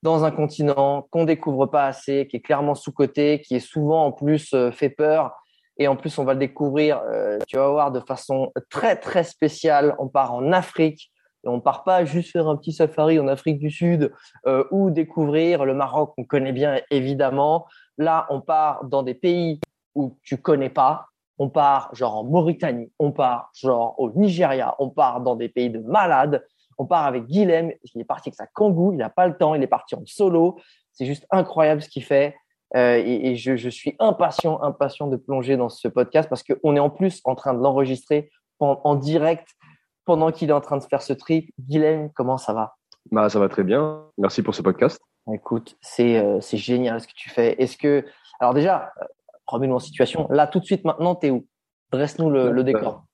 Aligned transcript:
dans 0.03 0.25
un 0.25 0.33
continent 0.33 1.07
qu'on 1.13 1.23
découvre 1.23 1.67
pas 1.67 1.87
assez, 1.87 2.27
qui 2.27 2.39
est 2.39 2.41
clairement 2.41 2.75
sous-coté, 2.75 3.41
qui 3.41 3.55
est 3.55 3.61
souvent 3.61 4.07
en 4.07 4.11
plus 4.11 4.53
euh, 4.55 4.73
fait 4.73 4.91
peur. 4.91 5.31
Et 5.77 5.87
en 5.87 5.95
plus, 5.95 6.19
on 6.19 6.25
va 6.25 6.33
le 6.33 6.41
découvrir, 6.41 7.01
euh, 7.13 7.39
tu 7.47 7.59
vas 7.59 7.69
voir, 7.69 7.93
de 7.93 8.01
façon 8.01 8.51
très 8.71 8.97
très 8.97 9.23
spéciale. 9.23 9.95
On 10.01 10.09
part 10.09 10.35
en 10.35 10.51
Afrique. 10.51 11.13
Et 11.45 11.49
on 11.49 11.61
part 11.61 11.85
pas 11.85 12.05
juste 12.05 12.33
faire 12.33 12.49
un 12.49 12.57
petit 12.57 12.73
safari 12.73 13.21
en 13.21 13.29
Afrique 13.29 13.61
du 13.61 13.71
Sud 13.71 14.13
euh, 14.49 14.65
ou 14.73 14.91
découvrir 14.91 15.65
le 15.65 15.75
Maroc, 15.75 16.13
qu'on 16.17 16.25
connaît 16.25 16.51
bien 16.53 16.81
évidemment. 16.91 17.69
Là, 17.99 18.27
on 18.31 18.41
part 18.41 18.85
dans 18.85 19.05
des 19.05 19.15
pays 19.15 19.61
où 19.95 20.19
tu 20.25 20.39
connais 20.39 20.71
pas. 20.71 21.07
On 21.39 21.49
part 21.49 21.95
genre 21.95 22.17
en 22.17 22.25
Mauritanie, 22.25 22.93
on 22.99 23.13
part 23.13 23.51
genre 23.55 23.95
au 23.99 24.11
Nigeria, 24.11 24.75
on 24.79 24.91
part 24.91 25.21
dans 25.21 25.37
des 25.37 25.49
pays 25.49 25.71
de 25.71 25.79
malades. 25.79 26.45
On 26.79 26.87
part 26.87 27.07
avec 27.07 27.27
Guilhem, 27.27 27.73
il 27.83 28.01
est 28.01 28.05
parti 28.05 28.29
avec 28.29 28.37
sa 28.37 28.47
kangou, 28.47 28.93
il 28.93 28.99
n'a 28.99 29.11
pas 29.11 29.27
le 29.27 29.37
temps, 29.37 29.55
il 29.55 29.63
est 29.63 29.69
parti 29.69 29.97
en 29.97 30.03
solo. 30.07 30.59
C'est 30.93 31.07
juste 31.07 31.27
incroyable 31.31 31.83
ce 31.83 31.89
qu'il 31.89 32.05
fait. 32.05 32.37
Euh, 32.77 32.97
et, 32.97 33.31
et 33.31 33.37
je, 33.37 33.57
je 33.57 33.69
suis 33.69 33.97
impatient, 33.99 34.63
impatient 34.63 35.07
de 35.07 35.17
plonger 35.17 35.57
dans 35.57 35.69
ce 35.69 35.89
podcast 35.89 36.29
parce 36.29 36.43
qu'on 36.43 36.77
est 36.77 36.81
en 36.81 36.91
plus 36.91 37.21
en 37.25 37.35
train 37.35 37.55
de 37.55 37.61
l'enregistrer 37.61 38.31
en, 38.61 38.81
en 38.85 38.95
direct 38.95 39.49
pendant 40.05 40.31
qu'il 40.33 40.51
est 40.51 40.53
en 40.53 40.61
train 40.61 40.77
de 40.77 40.85
faire 40.85 41.03
ce 41.03 41.13
trip. 41.13 41.51
Guilhem, 41.59 42.11
comment 42.13 42.37
ça 42.37 42.53
va? 42.53 42.75
Bah, 43.11 43.29
ça 43.29 43.39
va 43.39 43.49
très 43.49 43.65
bien. 43.65 44.05
Merci 44.19 44.43
pour 44.43 44.55
ce 44.55 44.63
podcast. 44.63 45.01
Écoute, 45.33 45.77
c'est 45.81 46.19
euh, 46.19 46.41
génial 46.41 47.01
ce 47.01 47.07
que 47.07 47.13
tu 47.15 47.29
fais. 47.29 47.61
Est-ce 47.61 47.77
que, 47.77 48.05
alors 48.39 48.55
déjà, 48.55 48.93
remets-nous 49.49 49.75
en 49.77 49.81
situation. 49.81 50.27
Là, 50.31 50.47
tout 50.47 50.61
de 50.61 50.65
suite, 50.65 50.85
maintenant, 50.85 51.15
t'es 51.15 51.31
où? 51.31 51.47
Dresse-nous 51.93 52.31
le, 52.31 52.51
le 52.53 52.65
décor. 52.65 53.05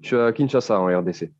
Je 0.00 0.08
suis 0.08 0.16
à 0.16 0.32
Kinshasa, 0.32 0.78
en 0.80 0.86
RDC. 0.86 1.32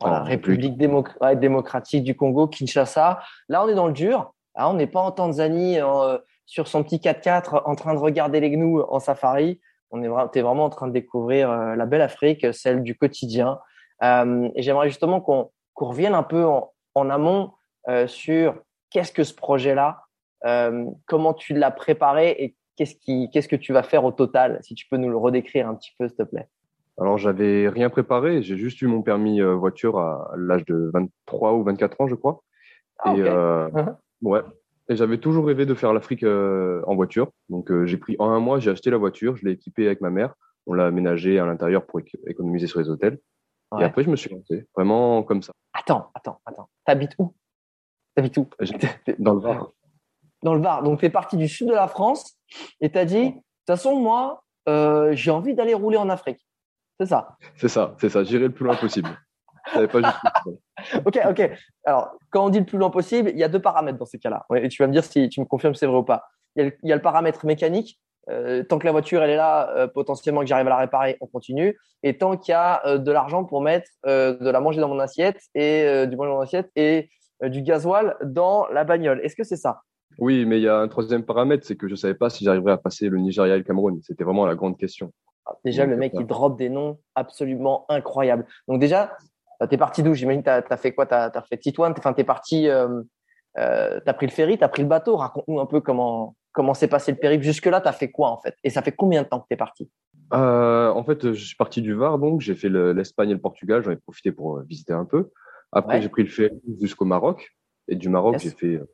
Voilà, 0.00 0.20
En 0.22 0.24
République 0.24 0.76
démoc- 0.78 1.16
ouais, 1.20 1.34
démocratique 1.36 2.04
du 2.04 2.14
Congo, 2.16 2.46
Kinshasa. 2.46 3.20
Là, 3.48 3.64
on 3.64 3.68
est 3.68 3.74
dans 3.74 3.88
le 3.88 3.92
dur. 3.92 4.32
Là, 4.56 4.68
on 4.70 4.74
n'est 4.74 4.86
pas 4.86 5.00
en 5.00 5.10
Tanzanie 5.10 5.80
euh, 5.80 6.18
sur 6.46 6.68
son 6.68 6.84
petit 6.84 6.98
4x4 6.98 7.62
en 7.64 7.74
train 7.74 7.94
de 7.94 7.98
regarder 7.98 8.38
les 8.40 8.50
gnous 8.50 8.80
en 8.88 9.00
safari. 9.00 9.60
On 9.90 10.02
est 10.02 10.28
t'es 10.32 10.42
vraiment 10.42 10.66
en 10.66 10.70
train 10.70 10.86
de 10.86 10.92
découvrir 10.92 11.50
euh, 11.50 11.74
la 11.74 11.86
belle 11.86 12.02
Afrique, 12.02 12.46
celle 12.54 12.82
du 12.82 12.96
quotidien. 12.96 13.58
Euh, 14.04 14.48
et 14.54 14.62
j'aimerais 14.62 14.88
justement 14.88 15.20
qu'on 15.20 15.50
qu'on 15.74 15.86
revienne 15.86 16.14
un 16.14 16.22
peu 16.24 16.44
en, 16.44 16.72
en 16.94 17.10
amont 17.10 17.52
euh, 17.88 18.06
sur 18.06 18.54
qu'est-ce 18.90 19.12
que 19.12 19.22
ce 19.24 19.34
projet-là, 19.34 20.02
euh, 20.44 20.84
comment 21.06 21.34
tu 21.34 21.54
l'as 21.54 21.70
préparé 21.70 22.30
et 22.38 22.56
qu'est-ce 22.78 22.94
qui, 22.94 23.28
qu'est-ce 23.30 23.48
que 23.48 23.56
tu 23.56 23.72
vas 23.72 23.82
faire 23.82 24.04
au 24.04 24.12
total. 24.12 24.58
Si 24.62 24.74
tu 24.74 24.86
peux 24.88 24.96
nous 24.96 25.10
le 25.10 25.16
redécrire 25.18 25.68
un 25.68 25.74
petit 25.74 25.90
peu, 25.98 26.08
s'il 26.08 26.16
te 26.16 26.22
plaît? 26.22 26.48
Alors, 27.00 27.18
j'avais 27.18 27.68
rien 27.68 27.90
préparé. 27.90 28.42
J'ai 28.42 28.56
juste 28.56 28.80
eu 28.82 28.86
mon 28.86 29.02
permis 29.02 29.40
euh, 29.40 29.54
voiture 29.54 29.98
à 29.98 30.32
l'âge 30.36 30.64
de 30.64 30.90
23 30.94 31.52
ou 31.54 31.62
24 31.64 32.00
ans, 32.00 32.08
je 32.08 32.14
crois. 32.14 32.42
Ah, 33.00 33.14
et 33.14 33.20
euh, 33.22 33.68
Mhm. 33.70 33.96
ouais. 34.22 34.40
Et 34.88 34.96
j'avais 34.96 35.18
toujours 35.18 35.44
rêvé 35.46 35.66
de 35.66 35.74
faire 35.74 35.92
l'Afrique 35.92 36.22
euh, 36.22 36.82
en 36.86 36.94
voiture. 36.96 37.30
Donc, 37.50 37.70
euh, 37.70 37.84
j'ai 37.84 37.98
pris 37.98 38.16
en 38.18 38.30
un 38.30 38.40
mois, 38.40 38.58
j'ai 38.58 38.70
acheté 38.70 38.90
la 38.90 38.96
voiture, 38.96 39.36
je 39.36 39.44
l'ai 39.44 39.52
équipée 39.52 39.86
avec 39.86 40.00
ma 40.00 40.08
mère. 40.10 40.34
On 40.66 40.72
l'a 40.72 40.86
aménagée 40.86 41.38
à 41.38 41.44
l'intérieur 41.46 41.84
pour 41.84 42.00
éco- 42.00 42.18
économiser 42.26 42.66
sur 42.66 42.80
les 42.80 42.88
hôtels. 42.88 43.18
Ouais. 43.70 43.82
Et 43.82 43.84
après, 43.84 44.02
je 44.02 44.10
me 44.10 44.16
suis 44.16 44.30
lancé, 44.30 44.66
vraiment 44.74 45.22
comme 45.22 45.42
ça. 45.42 45.52
Attends, 45.74 46.10
attends, 46.14 46.40
attends. 46.46 46.68
T'habites 46.86 47.14
où? 47.18 47.34
T'habites 48.14 48.36
où? 48.38 48.46
Dans 49.18 49.34
le 49.34 49.40
Var. 49.40 49.72
Dans 50.42 50.54
le 50.54 50.60
Var. 50.60 50.82
Donc, 50.82 51.00
t'es 51.00 51.10
parti 51.10 51.36
du 51.36 51.48
sud 51.48 51.68
de 51.68 51.74
la 51.74 51.88
France 51.88 52.38
et 52.80 52.90
t'as 52.90 53.04
dit, 53.04 53.30
de 53.30 53.32
toute 53.32 53.42
façon, 53.66 53.96
moi, 53.96 54.44
euh, 54.68 55.10
j'ai 55.12 55.30
envie 55.30 55.54
d'aller 55.54 55.74
rouler 55.74 55.96
en 55.96 56.08
Afrique. 56.08 56.46
C'est 57.00 57.06
ça. 57.06 57.36
C'est 57.56 57.68
ça, 57.68 57.94
c'est 58.00 58.08
ça. 58.08 58.24
J'irai 58.24 58.44
le 58.44 58.52
plus 58.52 58.64
loin 58.64 58.76
possible. 58.76 59.08
Pas 59.72 60.00
juste. 60.00 61.04
Ok, 61.04 61.20
ok. 61.28 61.50
Alors, 61.84 62.12
quand 62.30 62.46
on 62.46 62.48
dit 62.48 62.60
le 62.60 62.64
plus 62.64 62.78
loin 62.78 62.90
possible, 62.90 63.30
il 63.30 63.38
y 63.38 63.44
a 63.44 63.48
deux 63.48 63.60
paramètres 63.60 63.98
dans 63.98 64.06
ces 64.06 64.18
cas-là. 64.18 64.46
Et 64.56 64.68
tu 64.68 64.82
vas 64.82 64.86
me 64.86 64.92
dire 64.92 65.04
si 65.04 65.28
tu 65.28 65.40
me 65.40 65.44
confirmes 65.44 65.74
si 65.74 65.80
c'est 65.80 65.86
vrai 65.86 65.98
ou 65.98 66.04
pas. 66.04 66.24
Il 66.56 66.62
y 66.62 66.66
a 66.66 66.68
le, 66.68 66.76
il 66.82 66.88
y 66.88 66.92
a 66.92 66.96
le 66.96 67.02
paramètre 67.02 67.44
mécanique. 67.44 67.98
Euh, 68.30 68.62
tant 68.62 68.78
que 68.78 68.84
la 68.84 68.92
voiture 68.92 69.22
elle 69.22 69.30
est 69.30 69.36
là, 69.36 69.70
euh, 69.70 69.86
potentiellement 69.86 70.40
que 70.40 70.46
j'arrive 70.46 70.66
à 70.66 70.70
la 70.70 70.76
réparer, 70.76 71.16
on 71.20 71.26
continue. 71.26 71.78
Et 72.02 72.18
tant 72.18 72.36
qu'il 72.36 72.52
y 72.52 72.54
a 72.54 72.84
euh, 72.86 72.98
de 72.98 73.10
l'argent 73.10 73.44
pour 73.44 73.62
mettre 73.62 73.90
de 74.04 74.50
la 74.50 74.60
manger 74.60 74.80
dans 74.80 74.88
mon 74.88 74.98
assiette 74.98 75.40
et 75.54 76.06
du 76.06 76.16
manger 76.16 76.30
dans 76.30 76.36
mon 76.36 76.42
assiette 76.42 76.70
et 76.76 77.10
du 77.42 77.62
gasoil 77.62 78.16
dans 78.22 78.66
la 78.68 78.84
bagnole. 78.84 79.20
Est-ce 79.24 79.36
que 79.36 79.44
c'est 79.44 79.56
ça? 79.56 79.82
Oui, 80.18 80.44
mais 80.46 80.58
il 80.58 80.62
y 80.64 80.68
a 80.68 80.78
un 80.78 80.88
troisième 80.88 81.22
paramètre, 81.24 81.64
c'est 81.66 81.76
que 81.76 81.88
je 81.88 81.94
savais 81.94 82.14
pas 82.14 82.28
si 82.28 82.44
j'arriverais 82.44 82.72
à 82.72 82.76
passer 82.78 83.08
le 83.08 83.18
Nigeria 83.18 83.54
et 83.54 83.58
le 83.58 83.64
Cameroun. 83.64 84.00
C'était 84.02 84.24
vraiment 84.24 84.46
la 84.46 84.56
grande 84.56 84.76
question. 84.76 85.12
Ah, 85.46 85.52
Déjà, 85.64 85.84
Donc, 85.84 85.92
le 85.92 85.96
mec, 85.96 86.12
ça. 86.14 86.20
il 86.20 86.26
drop 86.26 86.58
des 86.58 86.68
noms 86.68 86.98
absolument 87.14 87.86
incroyables. 87.88 88.44
Donc 88.66 88.80
déjà, 88.80 89.16
euh, 89.62 89.66
t'es 89.66 89.76
parti 89.78 90.02
d'où? 90.02 90.14
J'imagine 90.14 90.42
que 90.42 90.46
t'as 90.46 90.62
as 90.68 90.76
fait 90.76 90.92
quoi? 90.92 91.06
T'as 91.06 91.30
as 91.32 91.42
fait 91.42 91.56
Titouan 91.58 91.92
Enfin, 91.96 92.12
t'es 92.12 92.24
parti. 92.24 92.68
Euh, 92.68 93.02
euh, 93.58 94.00
t'as 94.04 94.12
pris 94.12 94.26
le 94.26 94.32
ferry, 94.32 94.58
t'as 94.58 94.68
pris 94.68 94.82
le 94.82 94.88
bateau. 94.88 95.16
Raconte-nous 95.16 95.60
un 95.60 95.66
peu 95.66 95.80
comment 95.80 96.34
comment 96.52 96.74
s'est 96.74 96.88
passé 96.88 97.12
le 97.12 97.18
périple. 97.18 97.44
Jusque 97.44 97.66
là, 97.66 97.80
t'as 97.80 97.92
fait 97.92 98.10
quoi 98.10 98.30
en 98.30 98.38
fait? 98.40 98.54
Et 98.64 98.70
ça 98.70 98.82
fait 98.82 98.92
combien 98.92 99.22
de 99.22 99.28
temps 99.28 99.38
que 99.40 99.46
t'es 99.48 99.56
parti? 99.56 99.88
Euh, 100.34 100.90
en 100.90 101.04
fait, 101.04 101.32
je 101.32 101.44
suis 101.44 101.56
parti 101.56 101.80
du 101.80 101.94
Var, 101.94 102.18
donc 102.18 102.40
j'ai 102.40 102.54
fait 102.56 102.68
le- 102.68 102.92
l'Espagne 102.92 103.30
et 103.30 103.34
le 103.34 103.40
Portugal. 103.40 103.82
J'en 103.84 103.92
ai 103.92 103.96
profité 103.96 104.32
pour 104.32 104.58
euh, 104.58 104.64
visiter 104.68 104.92
un 104.92 105.04
peu. 105.04 105.30
Après, 105.72 105.94
Ouais. 105.96 106.02
j'ai 106.02 106.08
pris 106.08 106.24
le 106.24 106.28
ferry 106.28 106.60
jusqu'au 106.80 107.04
Maroc. 107.04 107.50
Et 107.86 107.94
du 107.96 108.08
Maroc, 108.10 108.34
Yes. 108.34 108.42
j'ai 108.42 108.50
fait 108.50 108.74
euh, 108.76 108.86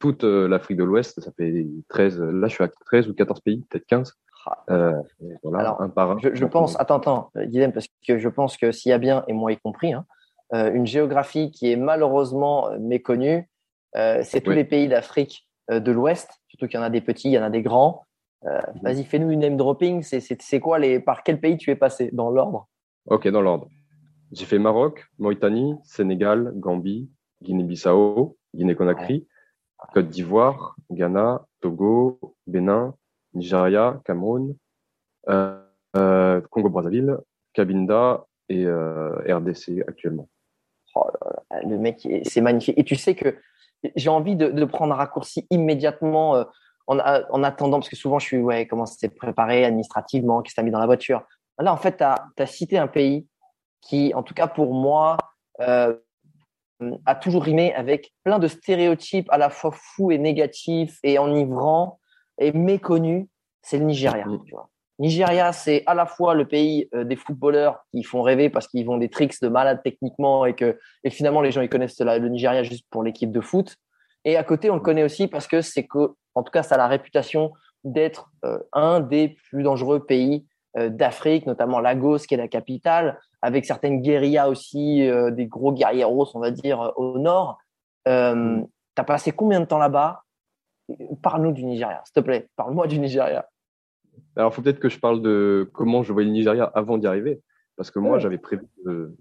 toute 0.00 0.24
euh, 0.24 0.48
l'Afrique 0.48 0.78
de 0.78 0.84
l'Ouest. 0.84 1.20
Ça 1.20 1.30
fait 1.36 1.66
13. 1.88 2.20
Là, 2.20 2.48
je 2.48 2.54
suis 2.54 2.64
à 2.64 2.68
13 2.86 3.08
ou 3.08 3.14
14 3.14 3.40
pays, 3.40 3.64
peut-être 3.70 3.86
15. 3.86 4.12
Ah, 4.46 4.64
Euh, 4.70 4.92
voilà, 5.42 5.58
Alors, 5.60 5.82
un 5.82 5.88
par 5.90 6.10
un. 6.12 6.16
Je, 6.18 6.44
pense, 6.46 6.74
euh, 6.74 6.78
attends, 6.80 6.96
attends, 6.96 7.30
Guilhem, 7.36 7.72
parce 7.72 7.86
que 8.06 8.18
je 8.18 8.28
pense 8.28 8.56
que 8.56 8.72
s'il 8.72 8.90
y 8.90 8.92
a 8.92 8.98
bien, 8.98 9.22
et 9.28 9.32
moi 9.34 9.52
y 9.52 9.58
compris, 9.58 9.92
hein, 9.92 10.04
une 10.52 10.86
géographie 10.86 11.50
qui 11.52 11.70
est 11.70 11.76
malheureusement 11.76 12.70
méconnue, 12.80 13.48
euh, 13.96 14.20
c'est 14.24 14.40
tous 14.40 14.50
Oui. 14.50 14.56
les 14.56 14.64
pays 14.64 14.88
d'Afrique 14.88 15.46
de 15.70 15.92
l'Ouest, 15.92 16.28
surtout 16.48 16.66
qu'il 16.66 16.80
y 16.80 16.82
en 16.82 16.86
a 16.86 16.90
des 16.90 17.00
petits, 17.02 17.28
il 17.28 17.32
y 17.34 17.38
en 17.38 17.42
a 17.44 17.50
des 17.50 17.62
grands. 17.62 18.04
Euh, 18.46 18.58
Mhm. 18.74 18.80
Vas-y, 18.82 19.04
fais-nous 19.04 19.30
une 19.30 19.40
name 19.40 19.56
dropping. 19.58 20.02
C'est 20.02 20.60
quoi 20.60 20.78
les, 20.78 20.98
par 20.98 21.22
quel 21.22 21.38
pays 21.38 21.58
tu 21.58 21.70
es 21.70 21.76
passé 21.76 22.08
dans 22.12 22.30
l'ordre? 22.30 22.66
Ok, 23.06 23.28
dans 23.28 23.42
l'ordre. 23.42 23.68
J'ai 24.32 24.46
fait 24.46 24.58
Maroc, 24.58 25.06
Mauritanie, 25.18 25.74
Sénégal, 25.84 26.52
Gambie, 26.56 27.10
Guinée-Bissau, 27.42 28.38
Guinée-Conakry, 28.54 29.26
Côte 29.94 30.08
d'Ivoire, 30.08 30.76
Ghana, 30.90 31.46
Togo, 31.60 32.18
Bénin, 32.46 32.94
Nigeria, 33.34 34.00
Cameroun, 34.04 34.54
euh, 35.28 35.62
euh, 35.96 36.40
Congo-Brazzaville, 36.50 37.18
Cabinda 37.52 38.26
et 38.48 38.64
euh, 38.64 39.16
RDC 39.28 39.82
actuellement. 39.86 40.28
Oh 40.94 41.06
Le 41.64 41.78
mec, 41.78 42.04
est- 42.06 42.28
c'est 42.28 42.40
magnifique. 42.40 42.78
Et 42.78 42.84
tu 42.84 42.96
sais 42.96 43.14
que 43.14 43.36
j'ai 43.96 44.10
envie 44.10 44.36
de, 44.36 44.64
prendre 44.64 44.94
un 44.94 44.96
raccourci 44.96 45.46
immédiatement 45.50 46.44
en, 46.86 46.98
en 46.98 47.42
attendant, 47.42 47.78
parce 47.78 47.88
que 47.88 47.96
souvent 47.96 48.18
je 48.18 48.26
suis, 48.26 48.38
ouais, 48.38 48.66
comment 48.66 48.86
c'était 48.86 49.14
préparé 49.14 49.64
administrativement, 49.64 50.42
qu'est-ce 50.42 50.60
mis 50.60 50.70
dans 50.70 50.80
la 50.80 50.86
voiture? 50.86 51.22
Là, 51.58 51.72
en 51.72 51.76
fait, 51.76 51.98
tu 51.98 52.04
as, 52.04 52.46
cité 52.46 52.78
un 52.78 52.88
pays 52.88 53.26
qui, 53.80 54.12
en 54.14 54.22
tout 54.22 54.34
cas 54.34 54.46
pour 54.46 54.74
moi, 54.74 55.16
a 57.06 57.14
toujours 57.14 57.44
rimé 57.44 57.74
avec 57.74 58.12
plein 58.24 58.38
de 58.38 58.48
stéréotypes 58.48 59.28
à 59.30 59.38
la 59.38 59.50
fois 59.50 59.72
fous 59.72 60.10
et 60.10 60.18
négatifs 60.18 60.98
et 61.02 61.18
enivrants 61.18 61.98
et 62.38 62.52
méconnus. 62.52 63.26
C'est 63.62 63.78
le 63.78 63.84
Nigeria. 63.84 64.26
Mm. 64.26 64.44
Tu 64.44 64.52
vois. 64.52 64.70
Nigeria, 64.98 65.52
c'est 65.52 65.82
à 65.86 65.94
la 65.94 66.04
fois 66.04 66.34
le 66.34 66.46
pays 66.46 66.88
euh, 66.94 67.04
des 67.04 67.16
footballeurs 67.16 67.80
qui 67.90 68.02
font 68.02 68.22
rêver 68.22 68.50
parce 68.50 68.68
qu'ils 68.68 68.84
vont 68.84 68.98
des 68.98 69.08
tricks 69.08 69.40
de 69.40 69.48
malades 69.48 69.80
techniquement 69.82 70.44
et 70.44 70.54
que 70.54 70.78
et 71.04 71.10
finalement 71.10 71.40
les 71.40 71.52
gens 71.52 71.62
ils 71.62 71.70
connaissent 71.70 71.98
le 71.98 72.28
Nigeria 72.28 72.62
juste 72.62 72.86
pour 72.90 73.02
l'équipe 73.02 73.32
de 73.32 73.40
foot. 73.40 73.76
Et 74.24 74.36
à 74.36 74.44
côté, 74.44 74.70
on 74.70 74.74
le 74.74 74.80
connaît 74.80 75.02
aussi 75.02 75.28
parce 75.28 75.46
que 75.46 75.62
c'est 75.62 75.86
que, 75.86 76.14
en 76.34 76.42
tout 76.42 76.52
cas, 76.52 76.62
ça 76.62 76.74
a 76.74 76.78
la 76.78 76.88
réputation 76.88 77.52
d'être 77.84 78.30
euh, 78.44 78.58
un 78.72 79.00
des 79.00 79.36
plus 79.48 79.62
dangereux 79.62 80.04
pays 80.04 80.44
euh, 80.44 80.49
d'Afrique, 80.76 81.46
notamment 81.46 81.80
Lagos, 81.80 82.18
qui 82.18 82.34
est 82.34 82.36
la 82.36 82.48
capitale, 82.48 83.18
avec 83.42 83.64
certaines 83.64 84.02
guérillas 84.02 84.48
aussi, 84.48 85.08
des 85.32 85.46
gros 85.46 85.72
guerrieros, 85.72 86.28
on 86.34 86.40
va 86.40 86.50
dire, 86.50 86.92
au 86.96 87.18
nord. 87.18 87.58
Euh, 88.08 88.60
tu 88.96 89.00
as 89.00 89.04
passé 89.04 89.32
combien 89.32 89.60
de 89.60 89.66
temps 89.66 89.78
là-bas? 89.78 90.24
Parle-nous 91.22 91.52
du 91.52 91.64
Nigeria, 91.64 92.02
s'il 92.04 92.14
te 92.14 92.20
plaît. 92.20 92.48
Parle-moi 92.56 92.86
du 92.86 92.98
Nigeria. 92.98 93.48
Alors, 94.36 94.50
il 94.50 94.54
faut 94.54 94.62
peut-être 94.62 94.80
que 94.80 94.88
je 94.88 94.98
parle 94.98 95.22
de 95.22 95.70
comment 95.72 96.02
je 96.02 96.12
voyais 96.12 96.26
le 96.26 96.32
Nigeria 96.32 96.64
avant 96.74 96.98
d'y 96.98 97.06
arriver. 97.06 97.40
Parce 97.76 97.90
que 97.90 97.98
moi, 97.98 98.18
j'avais 98.18 98.38
prévu 98.38 98.66
de, 98.84 99.16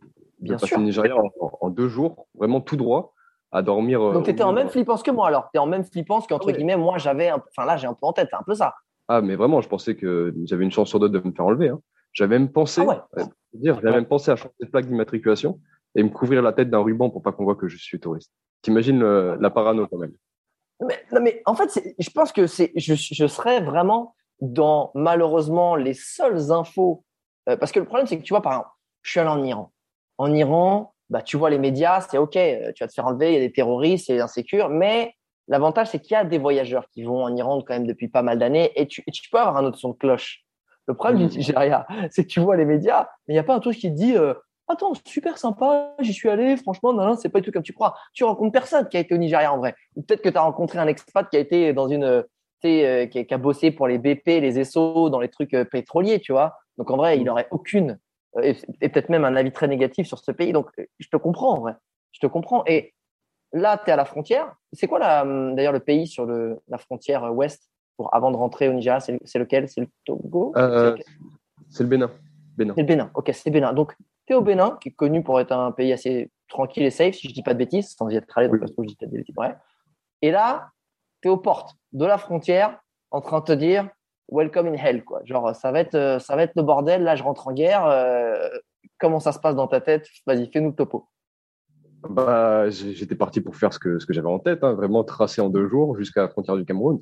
passer 0.47 0.75
le 0.75 0.83
Nigeria 0.83 1.15
en, 1.61 1.69
deux 1.69 1.87
jours, 1.87 2.27
vraiment 2.35 2.59
tout 2.59 2.75
droit, 2.75 3.13
à 3.51 3.61
dormir. 3.61 3.99
Donc, 4.11 4.25
tu 4.25 4.31
étais 4.31 4.43
en 4.43 4.53
même 4.53 4.69
flippance 4.69 5.03
que 5.03 5.11
moi 5.11 5.27
alors. 5.27 5.49
Tu 5.53 5.57
es 5.57 5.59
en 5.59 5.67
même 5.67 5.83
flippance 5.83 6.27
qu'entre 6.27 6.51
guillemets, 6.51 6.77
moi, 6.77 6.97
j'avais. 6.97 7.31
Enfin, 7.31 7.65
là, 7.65 7.77
j'ai 7.77 7.87
un 7.87 7.93
peu 7.93 8.05
en 8.05 8.13
tête, 8.13 8.27
c'est 8.31 8.37
un 8.37 8.43
peu 8.43 8.55
ça. 8.55 8.75
Ah, 9.09 9.21
mais 9.21 9.35
vraiment, 9.35 9.59
je 9.59 9.67
pensais 9.67 9.95
que 9.95 10.33
j'avais 10.45 10.63
une 10.63 10.71
chance 10.71 10.87
sur 10.87 10.99
deux 10.99 11.09
de 11.09 11.19
me 11.19 11.31
faire 11.31 11.45
enlever. 11.45 11.69
Hein. 11.69 11.81
J'avais 12.13 12.39
même 12.39 12.51
pensé, 12.51 12.81
ah 12.87 13.07
dire, 13.53 13.75
j'avais 13.81 13.95
même 13.95 14.05
pensé 14.05 14.31
à 14.31 14.35
changer 14.35 14.53
de 14.61 14.67
plaque 14.67 14.85
d'immatriculation 14.85 15.59
et 15.95 16.03
me 16.03 16.09
couvrir 16.09 16.41
la 16.41 16.53
tête 16.53 16.69
d'un 16.69 16.79
ruban 16.79 17.09
pour 17.09 17.21
pas 17.21 17.31
qu'on 17.31 17.43
voit 17.43 17.55
que 17.55 17.67
je 17.67 17.77
suis 17.77 17.99
touriste. 17.99 18.31
T'imagines 18.61 19.03
la 19.03 19.49
parano 19.49 19.87
quand 19.87 19.97
même. 19.97 20.13
Mais, 20.87 20.97
non, 21.11 21.21
mais 21.21 21.41
en 21.45 21.55
fait, 21.55 21.93
je 21.97 22.09
pense 22.11 22.31
que 22.31 22.47
c'est, 22.47 22.71
je, 22.75 22.93
je 22.93 23.27
serais 23.27 23.59
vraiment 23.61 24.15
dans 24.41 24.91
malheureusement 24.95 25.75
les 25.75 25.93
seules 25.93 26.51
infos. 26.51 27.03
Euh, 27.49 27.57
parce 27.57 27.71
que 27.71 27.79
le 27.79 27.85
problème, 27.85 28.07
c'est 28.07 28.17
que 28.17 28.23
tu 28.23 28.33
vois, 28.33 28.41
par 28.41 28.53
exemple, 28.53 28.69
je 29.01 29.11
suis 29.11 29.19
allé 29.19 29.29
en 29.29 29.43
Iran. 29.43 29.71
En 30.17 30.33
Iran, 30.33 30.93
bah, 31.09 31.21
tu 31.21 31.37
vois 31.37 31.49
les 31.49 31.57
médias, 31.57 32.01
c'est 32.01 32.17
OK, 32.17 32.35
euh, 32.35 32.71
tu 32.73 32.83
vas 32.83 32.87
te 32.87 32.93
faire 32.93 33.07
enlever, 33.07 33.31
il 33.31 33.33
y 33.33 33.37
a 33.37 33.47
des 33.47 33.51
terroristes, 33.51 34.07
c'est 34.07 34.19
insécure. 34.19 34.69
Mais 34.69 35.13
l'avantage, 35.49 35.87
c'est 35.89 35.99
qu'il 35.99 36.13
y 36.13 36.17
a 36.17 36.23
des 36.23 36.37
voyageurs 36.37 36.87
qui 36.89 37.03
vont 37.03 37.23
en 37.23 37.35
Iran 37.35 37.61
quand 37.61 37.73
même 37.73 37.87
depuis 37.87 38.07
pas 38.07 38.21
mal 38.21 38.39
d'années 38.39 38.71
et 38.75 38.87
tu, 38.87 39.03
tu, 39.11 39.29
peux 39.29 39.37
avoir 39.37 39.57
un 39.57 39.65
autre 39.65 39.77
son 39.77 39.89
de 39.89 39.97
cloche. 39.97 40.45
Le 40.87 40.93
problème 40.93 41.27
du 41.27 41.37
Nigeria, 41.37 41.85
c'est 42.11 42.23
que 42.23 42.29
tu 42.29 42.39
vois 42.39 42.55
les 42.55 42.65
médias, 42.65 43.09
mais 43.27 43.33
il 43.33 43.35
n'y 43.35 43.39
a 43.39 43.43
pas 43.43 43.55
un 43.55 43.59
truc 43.59 43.75
qui 43.75 43.89
te 43.91 43.95
dit 43.95 44.15
euh, 44.15 44.33
Attends, 44.71 44.93
super 45.03 45.37
sympa, 45.39 45.95
j'y 45.99 46.13
suis 46.13 46.29
allé, 46.29 46.55
franchement, 46.55 46.93
non, 46.93 47.03
non, 47.03 47.15
c'est 47.15 47.29
pas 47.29 47.39
du 47.39 47.45
tout 47.45 47.51
comme 47.51 47.63
tu 47.63 47.73
crois. 47.73 47.95
Tu 48.13 48.23
rencontres 48.23 48.51
personne 48.51 48.87
qui 48.87 48.97
a 48.97 48.99
été 48.99 49.15
au 49.15 49.17
Nigeria 49.17 49.51
en 49.51 49.57
vrai. 49.57 49.73
Ou 49.95 50.03
peut-être 50.03 50.21
que 50.21 50.29
tu 50.29 50.37
as 50.37 50.41
rencontré 50.41 50.77
un 50.77 50.85
expat 50.85 51.27
qui 51.27 51.37
a 51.37 51.39
été 51.39 51.73
dans 51.73 51.87
une, 51.87 52.23
euh, 52.65 53.05
qui, 53.05 53.25
a 53.33 53.37
bossé 53.37 53.71
pour 53.71 53.87
les 53.87 53.97
BP, 53.97 54.27
les 54.27 54.63
SO, 54.65 55.09
dans 55.09 55.21
les 55.21 55.29
trucs 55.29 55.53
euh, 55.53 55.63
pétroliers, 55.63 56.19
tu 56.19 56.33
vois. 56.33 56.57
Donc 56.77 56.91
en 56.91 56.97
vrai, 56.97 57.17
il 57.17 57.23
n'aurait 57.23 57.47
aucune, 57.51 57.97
euh, 58.35 58.53
et, 58.81 58.89
peut-être 58.89 59.07
même 59.07 59.23
un 59.23 59.37
avis 59.37 59.53
très 59.53 59.69
négatif 59.69 60.07
sur 60.07 60.19
ce 60.19 60.31
pays. 60.31 60.51
Donc 60.51 60.69
je 60.99 61.07
te 61.07 61.15
comprends 61.15 61.53
en 61.53 61.59
vrai. 61.61 61.73
Je 62.11 62.19
te 62.19 62.27
comprends. 62.27 62.63
Et 62.67 62.93
là, 63.53 63.77
tu 63.77 63.89
es 63.89 63.93
à 63.93 63.95
la 63.95 64.05
frontière. 64.05 64.55
C'est 64.73 64.87
quoi 64.87 64.99
d'ailleurs 64.99 65.73
le 65.73 65.79
pays 65.79 66.07
sur 66.07 66.25
le, 66.25 66.59
la 66.67 66.77
frontière 66.77 67.33
ouest 67.33 67.69
pour 67.97 68.13
avant 68.13 68.31
de 68.31 68.37
rentrer 68.37 68.69
au 68.69 68.73
Nigeria 68.73 68.99
C'est 68.99 69.39
lequel? 69.39 69.67
C'est 69.67 69.81
le 69.81 69.87
Togo? 70.05 70.53
C'est 71.69 71.83
le 71.83 71.89
Bénin. 71.89 72.11
Bénin. 72.57 72.73
C'est 72.75 72.81
le 72.81 72.87
Bénin. 72.87 73.11
Ok, 73.13 73.31
c'est 73.33 73.49
Bénin. 73.49 73.73
Donc 73.73 73.95
tu 74.25 74.33
es 74.33 74.35
au 74.35 74.41
Bénin, 74.41 74.77
qui 74.81 74.89
est 74.89 74.93
connu 74.93 75.23
pour 75.23 75.39
être 75.39 75.51
un 75.51 75.71
pays 75.71 75.91
assez 75.93 76.31
tranquille 76.47 76.83
et 76.83 76.89
safe, 76.91 77.15
si 77.15 77.29
je 77.29 77.33
dis 77.33 77.43
pas 77.43 77.53
de 77.53 77.59
bêtises, 77.59 77.95
sans 77.95 78.09
y 78.09 78.15
être 78.15 78.37
allé, 78.37 78.47
donc 78.47 78.61
je 78.61 78.83
dis 78.83 78.95
peut-être 78.95 79.11
des 79.11 79.19
bêtises. 79.19 79.35
Et 80.21 80.31
là, 80.31 80.69
tu 81.21 81.27
es 81.27 81.31
aux 81.31 81.37
portes 81.37 81.75
de 81.93 82.05
la 82.05 82.17
frontière 82.17 82.79
en 83.11 83.21
train 83.21 83.39
de 83.39 83.45
te 83.45 83.51
dire 83.51 83.89
welcome 84.31 84.67
in 84.67 84.73
hell 84.73 85.03
quoi. 85.03 85.21
Genre 85.25 85.55
ça 85.55 85.71
va 85.71 85.79
être 85.79 85.95
euh, 85.95 86.19
ça 86.19 86.35
va 86.35 86.43
être 86.43 86.55
le 86.55 86.61
bordel, 86.63 87.03
là 87.03 87.15
je 87.15 87.23
rentre 87.23 87.47
en 87.47 87.53
guerre. 87.53 87.85
Euh, 87.85 88.49
comment 88.99 89.19
ça 89.19 89.31
se 89.31 89.39
passe 89.39 89.55
dans 89.55 89.67
ta 89.67 89.81
tête? 89.81 90.07
Vas-y, 90.25 90.51
fais-nous 90.51 90.69
le 90.69 90.75
topo. 90.75 91.07
Bah, 92.01 92.69
j'étais 92.69 93.15
parti 93.15 93.41
pour 93.41 93.55
faire 93.55 93.73
ce 93.73 93.79
que 93.79 93.99
ce 93.99 94.05
que 94.05 94.13
j'avais 94.13 94.29
en 94.29 94.39
tête, 94.39 94.63
hein, 94.63 94.73
vraiment 94.73 95.03
tracer 95.03 95.41
en 95.41 95.49
deux 95.49 95.67
jours 95.67 95.97
jusqu'à 95.97 96.21
la 96.21 96.29
frontière 96.29 96.55
du 96.55 96.65
Cameroun. 96.65 96.99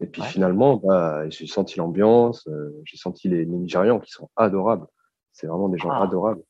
Et 0.00 0.06
puis 0.06 0.22
finalement, 0.22 0.76
bah, 0.76 1.28
j'ai 1.30 1.46
senti 1.46 1.78
l'ambiance, 1.78 2.46
euh, 2.48 2.70
j'ai 2.84 2.98
senti 2.98 3.28
les, 3.28 3.46
Nigérians 3.46 4.00
qui 4.00 4.10
sont 4.10 4.28
adorables. 4.36 4.86
C'est 5.32 5.46
vraiment 5.46 5.68
des 5.68 5.78
gens 5.78 5.90
ah. 5.90 6.02
adorables. 6.02 6.42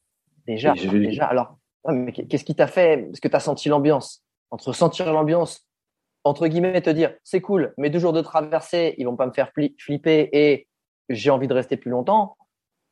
Déjà, 0.46 0.75
déjà. 0.75 1.26
Alors, 1.26 1.56
mais 1.88 2.12
qu'est-ce 2.12 2.44
qui 2.44 2.54
t'a 2.54 2.66
fait 2.66 3.08
Est-ce 3.10 3.20
que 3.20 3.28
tu 3.28 3.37
as 3.37 3.40
senti 3.40 3.69
l'ambiance? 3.69 4.25
Entre 4.50 4.72
sentir 4.72 5.12
l'ambiance 5.12 5.66
entre 6.26 6.48
guillemets, 6.48 6.81
te 6.82 6.90
dire 6.90 7.14
c'est 7.22 7.40
cool, 7.40 7.72
mais 7.78 7.88
deux 7.88 8.00
jours 8.00 8.12
de 8.12 8.20
traversée, 8.20 8.96
ils 8.98 9.04
vont 9.04 9.16
pas 9.16 9.26
me 9.26 9.32
faire 9.32 9.52
flipper 9.52 10.28
et 10.32 10.66
j'ai 11.08 11.31
envie 11.31 11.46
de 11.46 11.54
rester 11.54 11.76
plus 11.76 11.90
longtemps. 11.90 12.37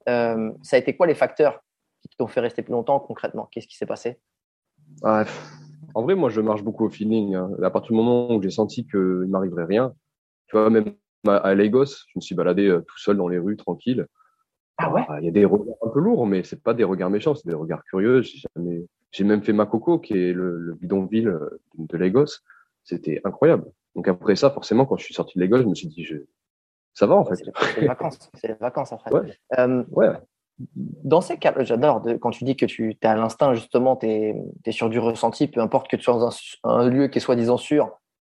Euh, 0.08 0.52
ça 0.62 0.76
a 0.76 0.78
été 0.78 0.96
quoi 0.96 1.08
les 1.08 1.16
facteurs 1.16 1.60
qui 2.08 2.16
t'ont 2.16 2.28
fait 2.28 2.40
rester 2.40 2.62
plus 2.62 2.72
longtemps 2.72 3.00
concrètement? 3.00 3.48
Qu'est-ce 3.50 3.66
qui 3.66 3.76
s'est 3.76 3.86
passé? 3.86 4.20
Ah, 5.02 5.24
En 5.94 6.02
vrai, 6.02 6.14
moi, 6.14 6.30
je 6.30 6.40
marche 6.40 6.62
beaucoup 6.62 6.84
au 6.84 6.90
feeling. 6.90 7.34
Hein. 7.34 7.50
À 7.62 7.70
partir 7.70 7.90
du 7.90 7.96
moment 7.96 8.34
où 8.34 8.42
j'ai 8.42 8.50
senti 8.50 8.86
qu'il 8.86 9.00
ne 9.00 9.26
m'arriverait 9.26 9.64
rien, 9.64 9.92
tu 10.46 10.56
vois, 10.56 10.70
même 10.70 10.94
à 11.26 11.54
Lagos, 11.54 11.86
je 11.86 12.12
me 12.16 12.20
suis 12.20 12.34
baladé 12.34 12.68
euh, 12.68 12.80
tout 12.80 12.98
seul 12.98 13.16
dans 13.16 13.28
les 13.28 13.38
rues, 13.38 13.56
tranquille. 13.56 14.06
Ah 14.76 14.92
ouais? 14.92 15.02
Il 15.20 15.24
y 15.24 15.28
a 15.28 15.30
des 15.30 15.44
regards 15.44 15.76
un 15.82 15.88
peu 15.88 16.00
lourds, 16.00 16.26
mais 16.26 16.42
c'est 16.42 16.62
pas 16.62 16.74
des 16.74 16.84
regards 16.84 17.10
méchants, 17.10 17.34
c'est 17.34 17.48
des 17.48 17.54
regards 17.54 17.82
curieux. 17.84 18.22
J'ai 19.12 19.24
même 19.24 19.42
fait 19.42 19.52
Makoko, 19.52 20.00
qui 20.00 20.14
est 20.14 20.32
le, 20.32 20.76
bidonville 20.80 21.28
euh, 21.28 21.60
de 21.78 21.96
Lagos 21.96 22.40
c'était 22.84 23.20
incroyable. 23.24 23.64
Donc 23.96 24.06
après 24.08 24.36
ça, 24.36 24.50
forcément, 24.50 24.86
quand 24.86 24.96
je 24.96 25.04
suis 25.04 25.14
sorti 25.14 25.38
de 25.38 25.42
l'école, 25.42 25.62
je 25.62 25.66
me 25.68 25.74
suis 25.74 25.88
dit, 25.88 26.04
je... 26.04 26.16
ça 26.92 27.06
va 27.06 27.16
en 27.16 27.24
fait. 27.24 27.36
C'est 27.36 27.80
les 27.80 27.88
vacances, 27.88 28.30
c'est 28.34 28.48
les 28.48 28.54
vacances 28.54 28.92
en 28.92 28.98
fait. 28.98 29.10
Ouais. 29.10 29.38
Euh, 29.58 29.84
ouais. 29.90 30.10
Dans 30.58 31.20
ces 31.20 31.36
cas, 31.36 31.52
j'adore 31.60 32.02
quand 32.20 32.30
tu 32.30 32.44
dis 32.44 32.56
que 32.56 32.66
tu 32.66 32.90
es 32.90 33.06
à 33.06 33.16
l'instinct, 33.16 33.54
justement, 33.54 33.96
tu 33.96 34.06
es, 34.06 34.72
sur 34.72 34.88
du 34.88 34.98
ressenti, 34.98 35.48
peu 35.48 35.60
importe 35.60 35.88
que 35.88 35.96
tu 35.96 36.04
sois 36.04 36.18
dans 36.18 36.30
un, 36.62 36.88
lieu 36.88 37.08
qui 37.08 37.18
est 37.18 37.20
soi-disant 37.20 37.56
sûr, 37.56 37.90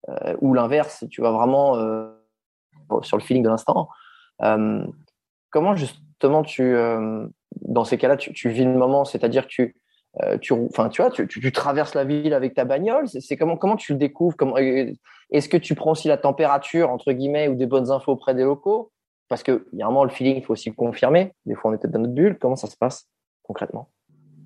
euh, 0.09 0.37
ou 0.41 0.53
l'inverse, 0.53 1.05
tu 1.11 1.23
vas 1.23 1.31
vraiment 1.31 1.77
euh, 1.77 2.11
sur 3.03 3.17
le 3.17 3.23
feeling 3.23 3.43
de 3.43 3.49
l'instant. 3.49 3.89
Euh, 4.43 4.85
comment 5.51 5.75
justement 5.75 6.43
tu, 6.43 6.77
dans 7.63 7.85
ces 7.85 7.97
cas-là, 7.97 8.19
tu, 8.19 8.49
vis 8.51 8.65
le 8.65 8.75
moment, 8.75 9.07
c'est-à-dire 9.07 9.45
que 9.45 9.53
tu, 9.53 9.77
tu, 10.43 10.55
vois, 10.55 11.11
tu, 11.11 11.53
traverses 11.53 11.95
la 11.95 12.05
ville 12.05 12.35
avec 12.35 12.53
ta 12.53 12.67
bagnole. 12.67 13.09
C'est 13.09 13.37
comment, 13.39 13.57
comment 13.57 13.77
tu 13.77 13.93
le 13.93 13.99
découvres 13.99 14.37
Est-ce 15.31 15.49
que 15.49 15.57
tu 15.57 15.75
prends 15.75 15.93
aussi 15.93 16.09
la 16.09 16.19
température, 16.19 16.91
entre 16.91 17.13
guillemets, 17.13 17.49
ou 17.49 17.55
des 17.55 17.67
bonnes 17.67 17.91
infos 17.91 18.13
auprès 18.13 18.35
des 18.35 18.45
locaux 18.45 18.93
Parce 19.31 19.45
qu'il 19.45 19.63
y 19.75 19.83
a 19.83 19.87
un 19.87 19.91
moment, 19.91 20.03
le 20.03 20.11
feeling, 20.11 20.37
il 20.37 20.45
faut 20.45 20.55
aussi 20.55 20.71
le 20.71 20.75
confirmer. 20.75 21.33
Des 21.47 21.55
fois, 21.55 21.71
on 21.71 21.75
est 21.75 21.79
peut-être 21.79 21.93
dans 21.93 22.01
notre 22.01 22.13
bulle. 22.13 22.37
Comment 22.39 22.57
ça 22.57 22.67
se 22.67 22.77
passe 22.77 23.09
concrètement? 23.45 23.89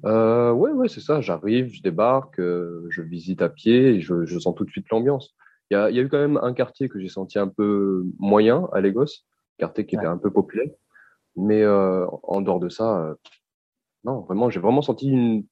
Euh, 0.05 0.53
Ouais, 0.53 0.73
ouais, 0.73 0.89
c'est 0.89 1.01
ça. 1.01 1.23
J'arrive, 1.23 1.73
je 1.73 1.83
débarque, 1.83 2.39
euh, 2.39 2.87
je 2.91 3.01
visite 3.01 3.41
à 3.41 3.49
pied 3.49 3.95
et 3.95 4.01
je, 4.03 4.27
je 4.27 4.39
sens 4.39 4.55
tout 4.55 4.65
de 4.65 4.71
suite 4.71 4.89
l'ambiance. 4.91 5.35
Il 5.71 5.75
y 5.75 5.77
a, 5.79 5.91
y 5.91 5.99
a, 5.99 6.03
eu 6.03 6.09
quand 6.11 6.19
même 6.19 6.39
un 6.43 6.53
quartier 6.53 6.91
que 6.91 7.01
j'ai 7.01 7.09
senti 7.09 7.39
un 7.39 7.49
peu 7.49 8.05
moyen 8.19 8.69
à 8.75 8.83
Lagos, 8.83 9.07
quartier 9.59 9.87
qui 9.87 9.97
était 9.97 10.05
un 10.05 10.19
peu 10.19 10.31
populaire. 10.31 10.71
Mais 11.35 11.63
euh, 11.63 12.07
en 12.23 12.43
dehors 12.43 12.61
de 12.61 12.69
ça, 12.69 13.17
non, 14.05 14.21
vraiment, 14.21 14.51
j'ai 14.51 14.61
vraiment 14.61 14.83
senti 14.83 15.09
une, 15.09 15.47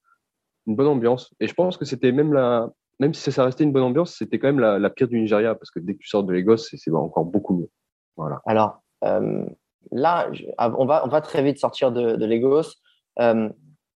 une 0.66 0.76
bonne 0.76 0.88
ambiance. 0.88 1.34
Et 1.40 1.48
je 1.48 1.54
pense 1.54 1.78
que 1.78 1.86
c'était 1.86 2.12
même 2.12 2.34
la, 2.34 2.70
même 3.00 3.14
si 3.14 3.32
ça 3.32 3.44
restait 3.44 3.64
une 3.64 3.72
bonne 3.72 3.82
ambiance, 3.82 4.14
c'était 4.14 4.38
quand 4.38 4.48
même 4.48 4.60
la, 4.60 4.78
la, 4.78 4.90
pire 4.90 5.08
du 5.08 5.18
Nigeria 5.18 5.54
parce 5.54 5.70
que 5.70 5.80
dès 5.80 5.94
que 5.94 6.00
tu 6.00 6.08
sors 6.08 6.22
de 6.22 6.34
Lagos, 6.34 6.58
c'est 6.58 6.90
encore 6.92 7.24
beaucoup 7.24 7.56
mieux. 7.56 7.70
Voilà. 8.16 8.42
Alors 8.44 8.68
euh, 8.68 8.81
là, 9.02 10.30
on 10.58 10.86
va 10.86 11.04
on 11.04 11.08
va 11.08 11.20
très 11.20 11.42
vite 11.42 11.58
sortir 11.58 11.92
de, 11.92 12.16
de 12.16 12.26
Lagos. 12.26 12.74
Euh, 13.18 13.48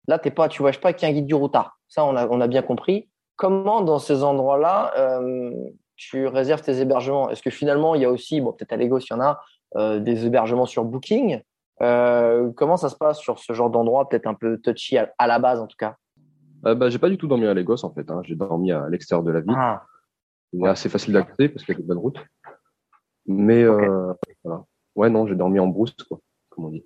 là, 0.08 0.18
t'es 0.18 0.30
pas, 0.30 0.48
tu 0.48 0.62
voyages 0.62 0.80
pas 0.80 0.92
qu'un 0.92 1.12
guide 1.12 1.26
du 1.26 1.34
routard. 1.34 1.78
Ça, 1.88 2.04
on 2.04 2.16
a 2.16 2.26
on 2.28 2.40
a 2.40 2.46
bien 2.48 2.62
compris. 2.62 3.08
Comment 3.36 3.82
dans 3.82 3.98
ces 3.98 4.22
endroits-là, 4.24 4.92
euh, 4.98 5.52
tu 5.96 6.26
réserves 6.26 6.62
tes 6.62 6.80
hébergements? 6.80 7.30
Est-ce 7.30 7.42
que 7.42 7.50
finalement, 7.50 7.94
il 7.94 8.02
y 8.02 8.04
a 8.04 8.10
aussi, 8.10 8.40
bon, 8.40 8.52
peut-être 8.52 8.72
à 8.72 8.76
Lagos, 8.76 9.00
il 9.00 9.10
y 9.10 9.12
en 9.14 9.20
a 9.20 9.40
euh, 9.76 10.00
des 10.00 10.26
hébergements 10.26 10.66
sur 10.66 10.84
Booking? 10.84 11.42
Euh, 11.82 12.50
comment 12.56 12.78
ça 12.78 12.88
se 12.88 12.96
passe 12.96 13.18
sur 13.18 13.38
ce 13.38 13.52
genre 13.52 13.68
d'endroit, 13.68 14.08
peut-être 14.08 14.26
un 14.26 14.32
peu 14.32 14.58
touchy 14.58 14.96
à, 14.96 15.12
à 15.18 15.26
la 15.26 15.38
base 15.38 15.60
en 15.60 15.66
tout 15.66 15.76
cas? 15.78 15.96
Euh, 16.64 16.74
bah, 16.74 16.88
J'ai 16.88 16.98
pas 16.98 17.10
du 17.10 17.18
tout 17.18 17.26
dormi 17.26 17.46
à 17.46 17.52
Lagos 17.52 17.84
en 17.84 17.92
fait. 17.92 18.10
Hein. 18.10 18.22
J'ai 18.24 18.34
dormi 18.34 18.72
à 18.72 18.88
l'extérieur 18.88 19.22
de 19.22 19.30
la 19.30 19.40
ville. 19.40 19.54
Ah. 19.54 19.82
C'est 20.52 20.66
assez 20.66 20.88
facile 20.88 21.12
d'accéder 21.12 21.50
parce 21.50 21.64
qu'il 21.64 21.74
y 21.74 21.76
a 21.76 21.80
une 21.80 21.86
bonne 21.86 21.98
route. 21.98 22.18
Mais 23.26 23.62
euh, 23.62 24.14
voilà. 24.42 24.64
Ouais, 24.96 25.10
non, 25.10 25.26
j'ai 25.26 25.34
dormi 25.34 25.60
en 25.60 25.68
brousse, 25.68 25.94
quoi, 26.08 26.18
comme 26.48 26.64
on 26.64 26.70
dit. 26.70 26.84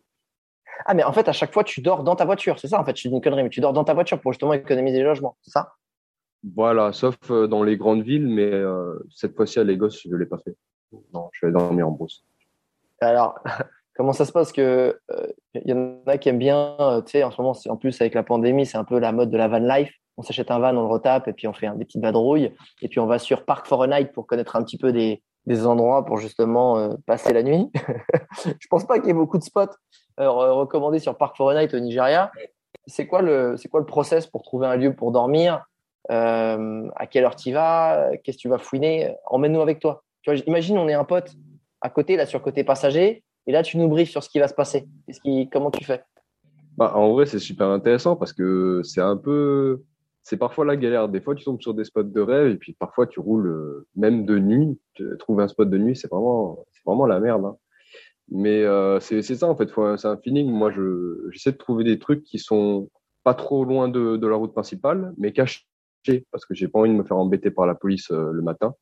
Ah, 0.85 0.95
mais 0.95 1.05
en 1.05 1.13
fait, 1.13 1.29
à 1.29 1.33
chaque 1.33 1.53
fois, 1.53 1.65
tu 1.65 1.81
dors 1.81 2.05
dans 2.05 2.17
ta 2.17 2.25
voiture, 2.25 2.59
c'est 2.59 2.69
ça 2.69 2.81
En 2.81 2.85
fait, 2.85 2.97
je 2.97 3.09
dis 3.09 3.15
une 3.15 3.21
connerie, 3.21 3.43
mais 3.43 3.51
tu 3.51 3.61
dors 3.61 3.73
dans 3.73 3.85
ta 3.85 3.95
voiture 3.95 4.21
pour 4.21 4.33
justement 4.33 4.53
économiser 4.53 4.99
les 4.99 5.05
logements, 5.05 5.37
c'est 5.43 5.51
ça? 5.51 5.75
Voilà, 6.55 6.93
sauf 6.93 7.17
euh, 7.31 7.47
dans 7.47 7.63
les 7.63 7.77
grandes 7.77 8.03
villes, 8.03 8.27
mais 8.27 8.51
euh, 8.51 8.99
cette 9.15 9.37
fois-ci 9.37 9.59
à 9.59 9.65
Lagos, 9.65 9.91
je 9.91 10.09
ne 10.09 10.17
l'ai 10.17 10.27
pas 10.27 10.39
fait. 10.39 10.57
Non, 11.13 11.29
je 11.33 11.47
vais 11.47 11.53
dormir 11.53 11.87
en 11.87 11.91
brousse. 11.91 12.25
Alors, 13.01 13.39
comment 13.97 14.13
ça 14.13 14.25
se 14.25 14.33
passe 14.33 14.53
que 14.53 14.99
il 15.55 15.61
euh, 15.61 15.65
y 15.67 15.73
en 15.73 16.01
a 16.07 16.19
qui 16.19 16.29
aiment 16.29 16.39
bien, 16.39 16.77
euh, 16.81 17.03
tu 17.03 17.13
sais, 17.13 17.23
en 17.23 17.31
ce 17.31 17.41
moment, 17.41 17.55
en 17.69 17.77
plus 17.77 18.01
avec 18.01 18.15
la 18.15 18.23
pandémie, 18.23 18.67
c'est 18.67 18.79
un 18.79 18.85
peu 18.85 18.99
la 18.99 19.13
mode 19.13 19.31
de 19.31 19.37
la 19.37 19.49
van 19.49 19.59
life. 19.59 19.93
On 20.17 20.23
s'achète 20.23 20.51
un 20.51 20.59
van, 20.59 20.77
on 20.77 20.83
le 20.83 20.93
retape 20.93 21.29
et 21.29 21.33
puis 21.33 21.47
on 21.47 21.53
fait 21.53 21.67
un, 21.67 21.77
des 21.77 21.85
petites 21.85 22.03
vadrouilles 22.03 22.55
et 22.83 22.89
puis 22.89 23.01
on 23.01 23.07
va 23.07 23.19
sur 23.19 23.45
Park 23.45 23.67
for 23.67 23.83
a 23.83 23.87
Night 23.87 24.13
pour 24.13 24.27
connaître 24.27 24.57
un 24.57 24.63
petit 24.63 24.79
peu 24.79 24.93
des, 24.93 25.23
des 25.47 25.67
endroits 25.67 26.05
pour 26.05 26.19
justement 26.19 26.79
euh, 26.79 26.95
passer 27.07 27.33
la 27.33 27.43
nuit. 27.43 27.71
je 28.45 28.67
pense 28.69 28.85
pas 28.85 28.99
qu'il 28.99 29.09
y 29.09 29.11
ait 29.11 29.15
beaucoup 29.15 29.39
de 29.39 29.43
spots 29.43 29.77
euh, 30.19 30.31
recommandés 30.31 30.99
sur 30.99 31.17
Park 31.17 31.37
Fortnite 31.37 31.75
au 31.75 31.81
Nigeria. 31.81 32.31
C'est 32.87 33.07
quoi 33.07 33.23
le 33.23 33.57
c'est 33.57 33.69
quoi 33.69 33.81
le 33.81 33.87
process 33.87 34.27
pour 34.27 34.43
trouver 34.43 34.67
un 34.67 34.77
lieu 34.77 34.95
pour 34.95 35.13
dormir? 35.13 35.65
Euh, 36.11 36.89
À 36.97 37.07
quelle 37.07 37.25
heure 37.25 37.37
tu 37.37 37.53
vas? 37.53 38.11
Qu'est-ce 38.23 38.39
que 38.39 38.43
tu 38.43 38.49
vas 38.49 38.59
fouiner? 38.59 39.15
Emmène-nous 39.27 39.61
avec 39.61 39.81
toi. 39.81 40.03
Tu 40.23 40.31
vois, 40.31 40.41
imagine 40.47 40.79
on 40.79 40.89
est 40.89 40.95
un 40.95 41.05
pote 41.05 41.33
à 41.81 41.89
côté 41.89 42.17
là 42.17 42.27
sur 42.27 42.43
côté 42.43 42.65
passager 42.65 43.25
et 43.47 43.53
là 43.53 43.63
tu 43.63 43.79
nous 43.79 43.89
briefes 43.89 44.11
sur 44.11 44.23
ce 44.23 44.29
qui 44.29 44.39
va 44.39 44.49
se 44.49 44.55
passer. 44.55 44.87
ce 45.11 45.21
qui, 45.21 45.49
comment 45.51 45.71
tu 45.71 45.85
fais? 45.85 46.03
Bah, 46.77 46.93
en 46.95 47.13
vrai 47.13 47.27
c'est 47.27 47.39
super 47.39 47.69
intéressant 47.69 48.17
parce 48.17 48.33
que 48.33 48.83
c'est 48.85 49.01
un 49.01 49.17
peu 49.17 49.83
c'est 50.31 50.37
parfois 50.37 50.65
la 50.65 50.77
galère. 50.77 51.09
Des 51.09 51.21
fois, 51.21 51.35
tu 51.35 51.43
tombes 51.45 51.61
sur 51.61 51.75
des 51.75 51.83
spots 51.83 52.05
de 52.05 52.21
rêve 52.21 52.53
et 52.53 52.57
puis 52.57 52.73
parfois, 52.73 53.09
tu 53.09 53.19
roules 53.19 53.49
euh, 53.49 53.89
même 53.97 54.25
de 54.25 54.39
nuit. 54.39 54.81
Trouver 55.19 55.43
un 55.43 55.49
spot 55.49 55.69
de 55.69 55.77
nuit, 55.77 55.97
c'est 55.97 56.09
vraiment, 56.09 56.65
c'est 56.71 56.83
vraiment 56.87 57.05
la 57.05 57.19
merde. 57.19 57.45
Hein. 57.45 57.57
Mais 58.29 58.63
euh, 58.63 59.01
c'est 59.01 59.23
ça, 59.23 59.49
en 59.49 59.57
fait. 59.57 59.69
C'est 59.97 60.07
un 60.07 60.17
feeling. 60.19 60.49
Moi, 60.49 60.71
je, 60.71 61.29
j'essaie 61.33 61.51
de 61.51 61.57
trouver 61.57 61.83
des 61.83 61.99
trucs 61.99 62.23
qui 62.23 62.39
sont 62.39 62.91
pas 63.25 63.35
trop 63.35 63.65
loin 63.65 63.89
de, 63.89 64.25
la 64.25 64.37
route 64.37 64.53
principale, 64.53 65.13
mais 65.19 65.33
cachés 65.33 65.67
parce 66.31 66.47
que 66.47 66.55
j'ai 66.55 66.69
pas 66.69 66.79
envie 66.79 66.91
de 66.91 66.95
me 66.95 67.03
faire 67.03 67.19
embêter 67.19 67.51
par 67.51 67.67
la 67.67 67.75
police 67.75 68.13
euh, 68.13 68.31
le 68.31 68.41
matin. 68.41 68.77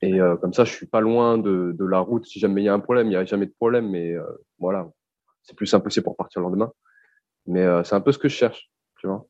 Et 0.00 0.18
comme 0.40 0.54
ça, 0.54 0.64
je 0.64 0.72
suis 0.72 0.86
pas 0.86 1.00
loin 1.00 1.36
de, 1.36 1.76
la 1.80 1.98
route. 1.98 2.24
Si 2.24 2.38
jamais 2.38 2.62
il 2.62 2.64
y 2.64 2.68
a 2.68 2.74
un 2.74 2.80
problème, 2.80 3.08
il 3.08 3.12
y 3.12 3.16
a 3.16 3.24
jamais 3.24 3.46
de 3.46 3.54
problème. 3.58 3.90
Mais 3.90 4.14
voilà, 4.58 4.88
c'est 5.42 5.56
plus 5.56 5.66
simple 5.66 5.88
aussi 5.88 6.00
pour 6.00 6.16
partir 6.16 6.40
le 6.40 6.44
lendemain. 6.44 6.70
Mais 7.46 7.66
c'est 7.82 7.96
un 7.96 8.00
peu 8.00 8.12
ce 8.12 8.18
que 8.18 8.28
je 8.28 8.36
cherche, 8.36 8.70
tu 9.00 9.08
vois. 9.08 9.26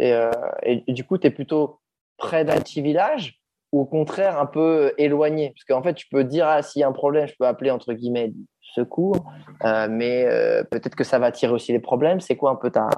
Euh, 0.00 0.30
et, 0.62 0.92
du 0.92 1.04
coup, 1.04 1.18
tu 1.18 1.26
es 1.26 1.30
plutôt 1.30 1.80
près 2.16 2.44
d'un 2.44 2.56
petit 2.56 2.82
village 2.82 3.40
ou 3.72 3.80
au 3.80 3.84
contraire 3.84 4.38
un 4.38 4.46
peu 4.46 4.92
éloigné? 4.98 5.50
Parce 5.50 5.64
qu'en 5.64 5.82
fait, 5.82 5.94
tu 5.94 6.06
peux 6.08 6.24
dire, 6.24 6.46
ah, 6.46 6.62
s'il 6.62 6.80
y 6.80 6.82
a 6.82 6.88
un 6.88 6.92
problème, 6.92 7.26
je 7.26 7.34
peux 7.38 7.46
appeler 7.46 7.70
entre 7.70 7.92
guillemets 7.92 8.32
secours, 8.74 9.32
euh, 9.64 9.88
mais 9.90 10.24
euh, 10.26 10.62
peut-être 10.64 10.94
que 10.94 11.04
ça 11.04 11.18
va 11.18 11.26
attirer 11.26 11.52
aussi 11.52 11.72
les 11.72 11.80
problèmes. 11.80 12.20
C'est 12.20 12.36
quoi 12.36 12.50
un 12.50 12.56
peu 12.56 12.70
ta, 12.70 12.88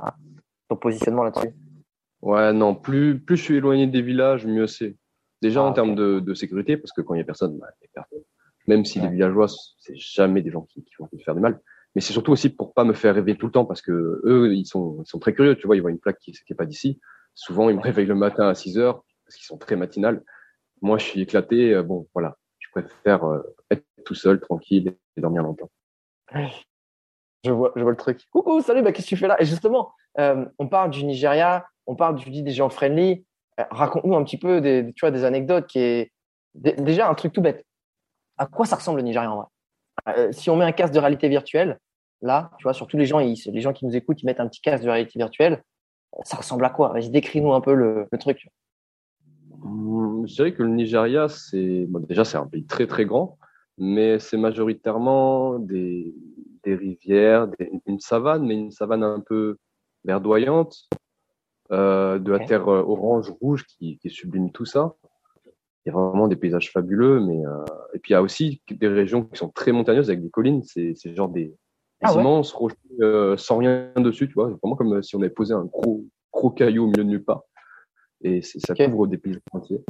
ton 0.69 0.77
positionnement 0.77 1.25
là-dessus? 1.25 1.55
Ouais, 2.23 2.53
non, 2.53 2.75
plus, 2.75 3.19
plus 3.19 3.37
je 3.37 3.43
suis 3.43 3.57
éloigné 3.57 3.87
des 3.87 4.03
villages, 4.03 4.47
mieux 4.47 4.67
c'est. 4.67 4.97
Déjà 5.43 5.61
ah, 5.61 5.69
en 5.69 5.73
termes 5.73 5.95
de, 5.95 6.21
de, 6.21 6.35
sécurité, 6.35 6.77
parce 6.77 6.93
que 6.93 7.01
quand 7.01 7.15
il 7.15 7.19
n'y 7.19 7.23
a 7.23 7.27
personne, 7.27 7.57
bah, 7.59 7.69
il 7.81 7.85
y 7.85 7.87
a 7.87 7.91
personne. 7.95 8.23
Même 8.67 8.85
si 8.85 9.01
les 9.01 9.09
villageois, 9.09 9.47
c'est 9.79 9.97
jamais 9.97 10.43
des 10.43 10.51
gens 10.51 10.61
qui, 10.63 10.85
qui 10.85 10.93
vont 10.99 11.07
te 11.07 11.17
faire 11.25 11.35
du 11.35 11.41
mal 11.41 11.59
mais 11.95 12.01
c'est 12.01 12.13
surtout 12.13 12.33
aussi 12.33 12.51
pour 12.51 12.73
pas 12.73 12.85
me 12.85 12.93
faire 12.93 13.15
rêver 13.15 13.37
tout 13.37 13.47
le 13.47 13.53
temps 13.53 13.65
parce 13.65 13.83
que 13.83 14.21
eux, 14.25 14.55
ils 14.55 14.67
sont, 14.67 15.03
ils 15.05 15.09
sont 15.09 15.19
très 15.19 15.35
curieux. 15.35 15.57
Tu 15.57 15.67
vois, 15.67 15.77
ils 15.77 15.81
voient 15.81 15.91
une 15.91 15.99
plaque 15.99 16.19
qui 16.19 16.33
n'est 16.49 16.57
pas 16.57 16.67
d'ici. 16.67 17.01
Souvent, 17.35 17.69
ils 17.69 17.77
me 17.77 17.81
réveillent 17.81 18.07
le 18.07 18.15
matin 18.15 18.49
à 18.49 18.55
6 18.55 18.79
heures 18.79 19.03
parce 19.25 19.37
qu'ils 19.37 19.47
sont 19.47 19.59
très 19.59 19.77
matinales. 19.77 20.23
Moi, 20.83 20.99
je 20.99 21.05
suis 21.05 21.21
éclaté. 21.21 21.75
Euh, 21.75 21.83
bon, 21.83 22.07
voilà, 22.15 22.37
je 22.59 22.69
préfère 22.71 23.25
euh, 23.25 23.43
être 23.71 23.85
tout 24.05 24.15
seul, 24.15 24.41
tranquille 24.41 24.97
et 25.17 25.21
dormir 25.21 25.43
longtemps. 25.43 25.71
Je 27.45 27.51
vois, 27.51 27.73
je 27.75 27.83
vois 27.83 27.91
le 27.91 27.97
truc. 27.97 28.25
Coucou, 28.31 28.61
salut, 28.61 28.83
bah, 28.83 28.93
qu'est-ce 28.93 29.07
que 29.07 29.11
tu 29.11 29.17
fais 29.17 29.27
là? 29.27 29.41
Et 29.41 29.45
justement, 29.45 29.93
euh, 30.19 30.45
on 30.59 30.69
parle 30.69 30.91
du 30.91 31.05
Nigeria, 31.05 31.67
on 31.87 31.97
parle, 31.97 32.17
du 32.17 32.31
dis, 32.31 32.43
des 32.43 32.53
gens 32.53 32.69
friendly. 32.69 33.25
Raconte-nous 33.71 34.15
un 34.15 34.25
petit 34.25 34.39
peu 34.39 34.61
des, 34.61 34.93
tu 34.95 35.01
vois, 35.01 35.11
des 35.11 35.25
anecdotes 35.25 35.67
qui 35.67 35.81
est 35.81 36.13
déjà 36.55 37.09
un 37.11 37.15
truc 37.15 37.33
tout 37.33 37.43
bête. 37.43 37.67
À 38.39 38.47
quoi 38.47 38.65
ça 38.65 38.77
ressemble 38.77 38.99
le 38.99 39.05
Nigeria 39.05 39.31
en 39.31 39.37
vrai? 39.37 39.47
Euh, 40.09 40.33
si 40.33 40.51
on 40.51 40.57
met 40.57 40.65
un 40.65 40.73
casque 40.73 40.95
de 40.95 40.99
réalité 40.99 41.29
virtuelle, 41.29 41.79
là, 42.23 42.51
tu 42.59 42.65
vois, 42.65 42.75
surtout 42.75 42.97
les 42.97 43.07
gens, 43.07 43.19
les 43.19 43.61
gens 43.61 43.73
qui 43.73 43.87
nous 43.87 43.97
écoutent, 43.97 44.23
ils 44.23 44.27
mettent 44.27 44.41
un 44.41 44.49
petit 44.49 44.61
casque 44.61 44.85
de 44.85 44.91
réalité 44.91 45.19
virtuelle. 45.19 45.63
Ça 46.25 46.37
ressemble 46.37 46.65
à 46.65 46.71
quoi? 46.71 46.93
Vas-y, 46.93 47.11
décris-nous 47.11 47.53
un 47.53 47.61
peu 47.61 47.75
le, 47.75 48.07
truc. 48.19 48.49
Mmh, 49.63 50.27
je 50.27 50.35
dirais 50.35 50.53
que 50.53 50.63
le 50.63 50.71
Nigeria, 50.71 51.29
c'est 51.29 51.87
déjà 52.09 52.25
c'est 52.25 52.39
un 52.39 52.47
pays 52.47 52.67
très 52.67 52.87
très 52.87 53.05
grand, 53.05 53.39
mais 53.79 54.19
c'est 54.19 54.37
majoritairement 54.37 55.59
des, 55.59 56.15
rivières, 56.67 57.49
une 57.87 58.01
savane, 58.01 58.47
mais 58.47 58.55
une 58.55 58.71
savane 58.71 59.03
un 59.03 59.21
peu 59.21 59.57
verdoyante, 60.05 60.89
euh, 61.73 62.19
de 62.19 62.33
la 62.33 62.41
terre 62.41 62.69
euh, 62.69 62.83
orange 62.83 63.31
rouge 63.41 63.65
qui, 63.67 63.99
qui 63.99 64.11
sublime 64.11 64.51
tout 64.51 64.65
ça 64.65 64.95
il 65.85 65.89
y 65.89 65.93
a 65.93 65.99
vraiment 65.99 66.29
des 66.29 66.37
paysages 66.37 66.71
fabuleux. 66.73 67.21
Mais 67.21 67.45
euh, 67.45 67.65
et 67.95 67.99
puis 67.99 68.11
il 68.11 68.15
y 68.15 68.17
a 68.17 68.23
aussi 68.23 68.63
des 68.71 68.89
régions 68.89 69.25
qui 69.25 69.39
sont 69.39 69.49
très 69.49 69.73
montagneuses 69.73 70.09
avec 70.09 70.23
des 70.23 70.31
collines. 70.31 70.63
C'est 70.63 70.95
c'est 70.97 71.15
genre 71.15 71.29
des, 71.29 71.55
ah 72.03 72.13
immenses 72.13 72.53
rochers 72.53 72.77
euh, 73.01 73.37
sans 73.37 73.59
rien 73.59 73.93
dessus, 73.97 74.29
tu 74.29 74.35
vois. 74.35 74.49
Vraiment 74.63 74.77
comme 74.77 75.03
si 75.03 75.17
on 75.17 75.21
avait 75.21 75.31
posé 75.31 75.55
un 75.55 75.65
gros 75.65 76.05
gros 76.33 76.51
caillou 76.51 76.85
au 76.85 76.87
milieu 76.87 77.05
de 77.05 77.09
nulle 77.09 77.25
part. 77.25 77.43
Et 78.23 78.43
ça 78.43 78.75
couvre 78.75 79.07
des 79.07 79.19
paysages 79.19 79.41
entiers. 79.53 79.83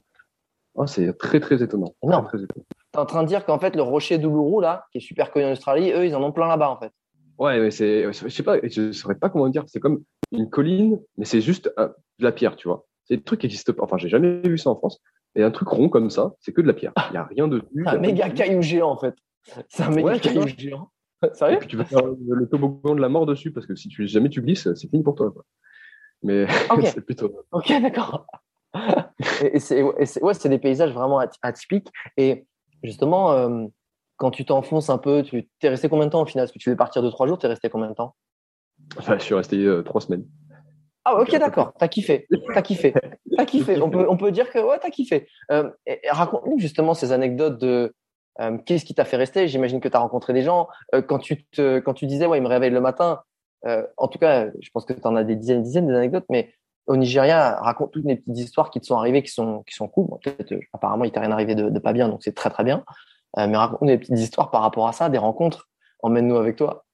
Oh, 0.75 0.87
c'est 0.87 1.12
très 1.18 1.40
très 1.40 1.62
étonnant. 1.62 1.94
Non. 2.02 2.25
Tu 2.30 2.38
es 2.38 2.99
en 2.99 3.06
train 3.06 3.23
de 3.23 3.28
dire 3.28 3.44
qu'en 3.44 3.59
fait 3.59 3.75
le 3.75 3.82
rocher 3.82 4.18
d'Uluru 4.18 4.62
là, 4.62 4.87
qui 4.92 4.99
est 4.99 5.00
super 5.00 5.32
connu 5.32 5.47
en 5.47 5.52
Australie, 5.52 5.90
eux 5.92 6.06
ils 6.06 6.14
en 6.14 6.23
ont 6.23 6.32
plein 6.32 6.47
là-bas 6.47 6.70
en 6.70 6.78
fait. 6.78 6.92
Ouais, 7.38 7.59
mais 7.59 7.70
c'est, 7.70 8.12
je 8.12 8.28
sais 8.28 8.42
pas, 8.42 8.59
je 8.62 8.92
saurais 8.92 9.14
pas 9.14 9.30
comment 9.30 9.49
dire. 9.49 9.64
C'est 9.66 9.80
comme 9.80 10.04
une 10.30 10.50
colline, 10.50 11.00
mais 11.16 11.25
c'est 11.25 11.40
juste 11.40 11.73
de 11.76 12.25
la 12.25 12.32
pierre, 12.32 12.54
tu 12.54 12.68
vois. 12.68 12.85
C'est 13.04 13.16
des 13.16 13.23
trucs 13.23 13.40
qui 13.40 13.47
existent 13.47 13.73
pas. 13.73 13.82
Enfin, 13.82 13.97
j'ai 13.97 14.11
jamais 14.11 14.40
vu 14.42 14.59
ça 14.59 14.68
en 14.68 14.76
France. 14.76 15.00
Et 15.37 15.42
un 15.42 15.50
truc 15.50 15.68
rond 15.68 15.88
comme 15.88 16.10
ça, 16.10 16.34
c'est 16.40 16.52
que 16.52 16.60
de 16.60 16.66
la 16.66 16.75
pierre. 16.75 16.92
Il 17.08 17.12
n'y 17.12 17.18
a 17.18 17.25
rien 17.25 17.49
dessus. 17.49 17.64
un 17.87 17.99
méga 17.99 18.30
caillou 18.30 18.62
géant, 18.62 18.90
en 18.90 18.96
fait. 18.99 19.14
C'est 19.68 19.82
un 19.82 19.90
méga 19.90 20.18
caillou 20.18 20.46
géant. 20.46 20.90
Sérieux 21.34 21.56
Et 21.56 21.58
puis 21.58 21.68
tu 21.68 21.76
vas 21.76 21.84
faire 21.84 22.02
le 22.04 22.49
toboggan 22.49 22.94
de 22.94 23.00
la 23.00 23.08
mort 23.08 23.26
dessus, 23.26 23.52
parce 23.52 23.66
que 23.66 23.75
si 23.75 23.88
tu, 23.88 24.06
jamais 24.06 24.30
tu 24.30 24.40
glisses, 24.42 24.72
c'est 24.75 24.88
fini 24.88 25.02
pour 25.02 25.14
toi. 25.14 25.30
Quoi. 25.30 25.44
Mais 26.22 26.46
c'est 26.84 27.04
plutôt. 27.04 27.44
Ok, 27.52 27.68
d'accord. 27.80 28.26
et 29.42 29.58
c'est 29.58 29.82
ouais, 29.82 30.34
des 30.44 30.58
paysages 30.58 30.92
vraiment 30.92 31.20
atypiques. 31.42 31.88
Et 32.16 32.46
justement, 32.82 33.32
euh, 33.32 33.66
quand 34.16 34.30
tu 34.30 34.44
t'enfonces 34.44 34.90
un 34.90 34.99
peu, 34.99 35.22
tu 35.22 35.46
es 35.62 35.68
resté 35.68 35.88
combien 35.88 36.06
de 36.06 36.10
temps 36.10 36.22
au 36.22 36.26
final? 36.26 36.44
Est-ce 36.44 36.52
que 36.52 36.58
tu 36.58 36.70
veux 36.70 36.76
partir 36.76 37.02
de 37.02 37.10
trois 37.10 37.26
jours 37.26 37.38
Tu 37.38 37.46
es 37.46 37.49
resté 37.49 37.68
combien 37.68 37.88
de 37.88 37.94
temps? 37.94 38.14
Enfin, 38.96 39.18
Je 39.18 39.25
suis 39.25 39.34
resté 39.34 39.56
euh, 39.64 39.82
trois 39.82 40.00
semaines. 40.00 40.25
Ah, 41.04 41.21
ok, 41.21 41.30
d'accord. 41.38 41.73
T'as 41.78 41.88
kiffé. 41.88 42.26
T'as 42.52 42.62
kiffé. 42.62 42.92
T'as 43.37 43.45
kiffé. 43.47 43.80
On 43.80 43.90
peut, 43.90 44.07
on 44.09 44.16
peut 44.16 44.33
dire 44.33 44.50
que 44.50 44.59
ouais, 44.59 44.78
t'as 44.80 44.90
kiffé. 44.90 45.28
Euh, 45.50 45.71
Raconte-nous 46.11 46.59
justement 46.59 46.95
ces 46.95 47.12
anecdotes 47.12 47.59
de 47.59 47.95
euh, 48.40 48.59
qu'est-ce 48.59 48.85
qui 48.85 48.95
t'a 48.95 49.04
fait 49.04 49.16
rester? 49.16 49.49
J'imagine 49.49 49.80
que 49.80 49.88
tu 49.88 49.97
as 49.97 50.00
rencontré 50.00 50.33
des 50.33 50.42
gens. 50.42 50.69
Euh, 50.95 51.02
quand, 51.02 51.19
tu 51.19 51.45
te, 51.47 51.78
quand 51.78 51.95
tu 51.95 52.07
disais, 52.07 52.26
ouais, 52.26 52.38
il 52.38 52.42
me 52.42 52.49
réveille 52.49 52.71
le 52.71 52.80
matin. 52.80 53.23
Euh, 53.66 53.87
en 53.97 54.09
tout 54.09 54.19
cas, 54.19 54.47
je 54.61 54.71
pense 54.73 54.85
que 54.85 54.92
tu 54.92 55.07
en 55.07 55.16
as 55.16 55.25
des 55.25 55.37
dizaines, 55.37 55.62
dizaines 55.62 55.87
d'anecdotes, 55.87 56.25
mais 56.30 56.52
au 56.87 56.97
Nigeria, 56.97 57.57
raconte 57.61 57.92
toutes 57.92 58.04
les 58.04 58.16
petites 58.16 58.38
histoires 58.38 58.71
qui 58.71 58.80
te 58.80 58.87
sont 58.87 58.97
arrivées, 58.97 59.23
qui 59.23 59.30
sont, 59.30 59.62
qui 59.66 59.75
sont 59.75 59.88
cool. 59.88 60.09
euh, 60.26 60.61
apparemment, 60.73 61.04
il 61.04 61.12
t'est 61.12 61.21
rien 61.21 61.33
arrivé 61.33 61.54
de, 61.54 61.69
de, 61.69 61.78
pas 61.78 61.92
bien, 61.92 62.09
donc 62.09 62.23
c'est 62.23 62.35
très, 62.35 62.50
très 62.50 62.64
bien. 62.64 62.85
Euh, 63.38 63.47
mais 63.47 63.57
raconte-nous 63.57 63.88
des 63.88 63.99
petites 63.99 64.19
histoires 64.19 64.50
par 64.50 64.62
rapport 64.62 64.88
à 64.88 64.92
ça, 64.92 65.09
des 65.09 65.19
rencontres. 65.19 65.69
Emmène-nous 66.02 66.37
avec 66.37 66.57
toi. 66.57 66.85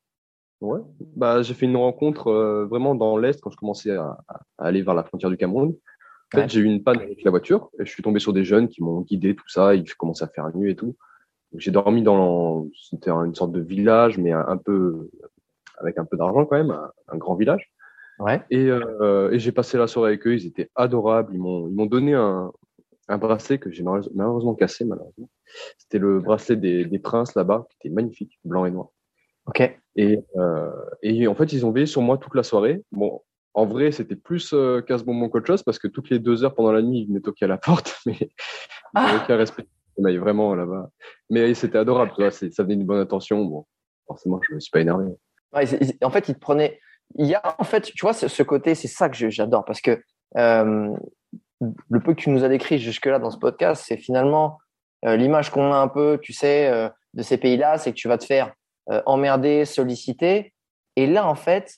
Ouais, 0.61 0.81
bah, 1.17 1.43
j'ai 1.43 1.53
fait 1.53 1.67
une 1.67 1.77
rencontre 1.77 2.29
euh, 2.29 2.67
vraiment 2.67 2.95
dans 2.95 3.19
l'Est 3.19 3.41
quand 3.41 3.51
je 3.51 3.57
commençais 3.57 3.91
à, 3.91 4.19
à, 4.29 4.41
aller 4.59 4.83
vers 4.83 4.95
la 4.95 5.05
frontière 5.05 5.31
du 5.31 5.37
Cameroun. 5.37 5.75
En 6.33 6.39
fait, 6.39 6.49
j'ai 6.49 6.61
eu 6.61 6.65
une 6.65 6.83
panne 6.83 6.99
avec 6.99 7.23
la 7.23 7.31
voiture 7.31 7.71
et 7.79 7.85
je 7.85 7.91
suis 7.91 8.03
tombé 8.03 8.21
sur 8.21 8.33
des 8.33 8.43
jeunes 8.43 8.69
qui 8.69 8.83
m'ont 8.83 9.03
guidé, 9.03 9.37
tout 9.37 9.49
ça. 9.49 9.75
Il 9.75 9.85
commençait 9.95 10.25
à 10.25 10.29
faire 10.29 10.55
nuit 10.57 10.73
et 10.73 10.77
tout. 10.77 10.97
J'ai 11.55 11.71
dormi 11.71 12.03
dans, 12.03 12.67
c'était 12.91 13.11
une 13.11 13.35
sorte 13.35 13.53
de 13.53 13.61
village, 13.61 14.19
mais 14.19 14.33
un, 14.33 14.57
peu, 14.57 15.09
avec 15.79 15.99
un 15.99 16.05
peu 16.05 16.17
d'argent 16.17 16.45
quand 16.45 16.57
même, 16.57 16.77
un, 17.09 17.17
grand 17.17 17.37
village. 17.37 17.71
Ouais. 18.19 18.43
Et, 18.51 18.69
euh, 18.71 19.31
et 19.31 19.39
j'ai 19.39 19.53
passé 19.53 19.79
la 19.79 19.87
soirée 19.87 20.09
avec 20.09 20.27
eux. 20.27 20.35
Ils 20.35 20.47
étaient 20.47 20.71
adorables. 20.75 21.33
Ils 21.35 21.39
m'ont, 21.39 21.69
ils 21.69 21.75
m'ont 21.75 21.87
donné 21.87 22.15
un, 22.15 22.51
un 23.09 23.19
bracelet 23.19 23.59
que 23.59 23.71
j'ai 23.71 23.85
malheureusement 23.85 24.55
cassé, 24.55 24.85
malheureusement. 24.85 25.31
C'était 25.79 25.99
le 25.99 26.21
bracelet 26.21 26.57
des, 26.57 26.85
des 26.87 26.99
princes 26.99 27.35
là-bas, 27.35 27.67
qui 27.71 27.77
était 27.89 27.95
magnifique, 27.95 28.39
blanc 28.45 28.65
et 28.65 28.71
noir. 28.71 28.89
Ok. 29.47 29.79
Et, 29.97 30.19
euh, 30.37 30.71
et 31.03 31.27
en 31.27 31.35
fait, 31.35 31.53
ils 31.53 31.65
ont 31.65 31.71
veillé 31.71 31.87
sur 31.87 32.03
moi 32.03 32.19
toute 32.19 32.35
la 32.35 32.43
soirée. 32.43 32.83
Bon, 32.93 33.23
en 33.55 33.65
vrai, 33.65 33.91
c'était 33.91 34.17
plus 34.17 34.53
euh, 34.53 34.83
casse-bonbon 34.83 35.31
qu'autre 35.31 35.47
chose 35.47 35.63
parce 35.63 35.79
que 35.79 35.89
toutes 35.89 36.11
les 36.11 36.19
deux 36.19 36.45
heures 36.45 36.55
pendant 36.55 36.73
la 36.73 36.83
nuit, 36.83 37.01
ils 37.01 37.07
venaient 37.07 37.21
toquer 37.21 37.47
à 37.47 37.49
la 37.49 37.57
porte, 37.59 37.97
mais 38.05 38.19
ah. 38.95 39.19
aucun 39.23 39.37
respect. 39.37 39.67
On 39.97 40.03
vraiment 40.19 40.55
là-bas. 40.55 40.91
Mais 41.31 41.55
c'était 41.55 41.79
adorable, 41.79 42.13
tu 42.15 42.23
vois, 42.23 42.31
ça 42.31 42.63
venait 42.63 42.77
d'une 42.77 42.87
bonne 42.87 43.01
intention. 43.01 43.43
Bon, 43.47 43.65
forcément, 44.07 44.39
je 44.47 44.55
me 44.55 44.61
suis 44.61 44.71
pas 44.71 44.81
énervé. 44.81 45.07
en 45.55 46.11
fait, 46.11 46.29
ils 46.29 46.35
te 46.35 46.39
prenaient. 46.39 46.79
Il 47.15 47.27
y 47.27 47.35
a, 47.35 47.41
en 47.59 47.65
fait, 47.65 47.81
tu 47.81 48.03
vois, 48.03 48.13
ce, 48.13 48.43
côté, 48.43 48.75
c'est 48.75 48.89
ça 48.89 49.09
que 49.09 49.31
j'adore 49.31 49.65
parce 49.65 49.81
que 49.81 50.03
euh, 50.37 50.95
le 51.61 52.01
peu 52.01 52.13
que 52.13 52.21
tu 52.21 52.29
nous 52.29 52.45
as 52.45 52.49
décrit 52.49 52.79
jusque-là 52.79 53.19
dans 53.19 53.31
ce 53.31 53.39
podcast, 53.39 53.85
c'est 53.87 53.97
finalement 53.97 54.59
euh, 55.07 55.17
l'image 55.17 55.51
qu'on 55.51 55.73
a 55.73 55.77
un 55.77 55.89
peu, 55.89 56.19
tu 56.21 56.35
sais, 56.35 56.91
de 57.15 57.23
ces 57.23 57.39
pays-là, 57.39 57.79
c'est 57.79 57.93
que 57.93 57.97
tu 57.97 58.09
vas 58.09 58.19
te 58.19 58.27
faire 58.27 58.53
euh, 58.91 59.03
emmerder, 59.07 59.65
solliciter. 59.65 60.53
Et 60.97 61.07
là, 61.07 61.27
en 61.27 61.35
fait, 61.35 61.77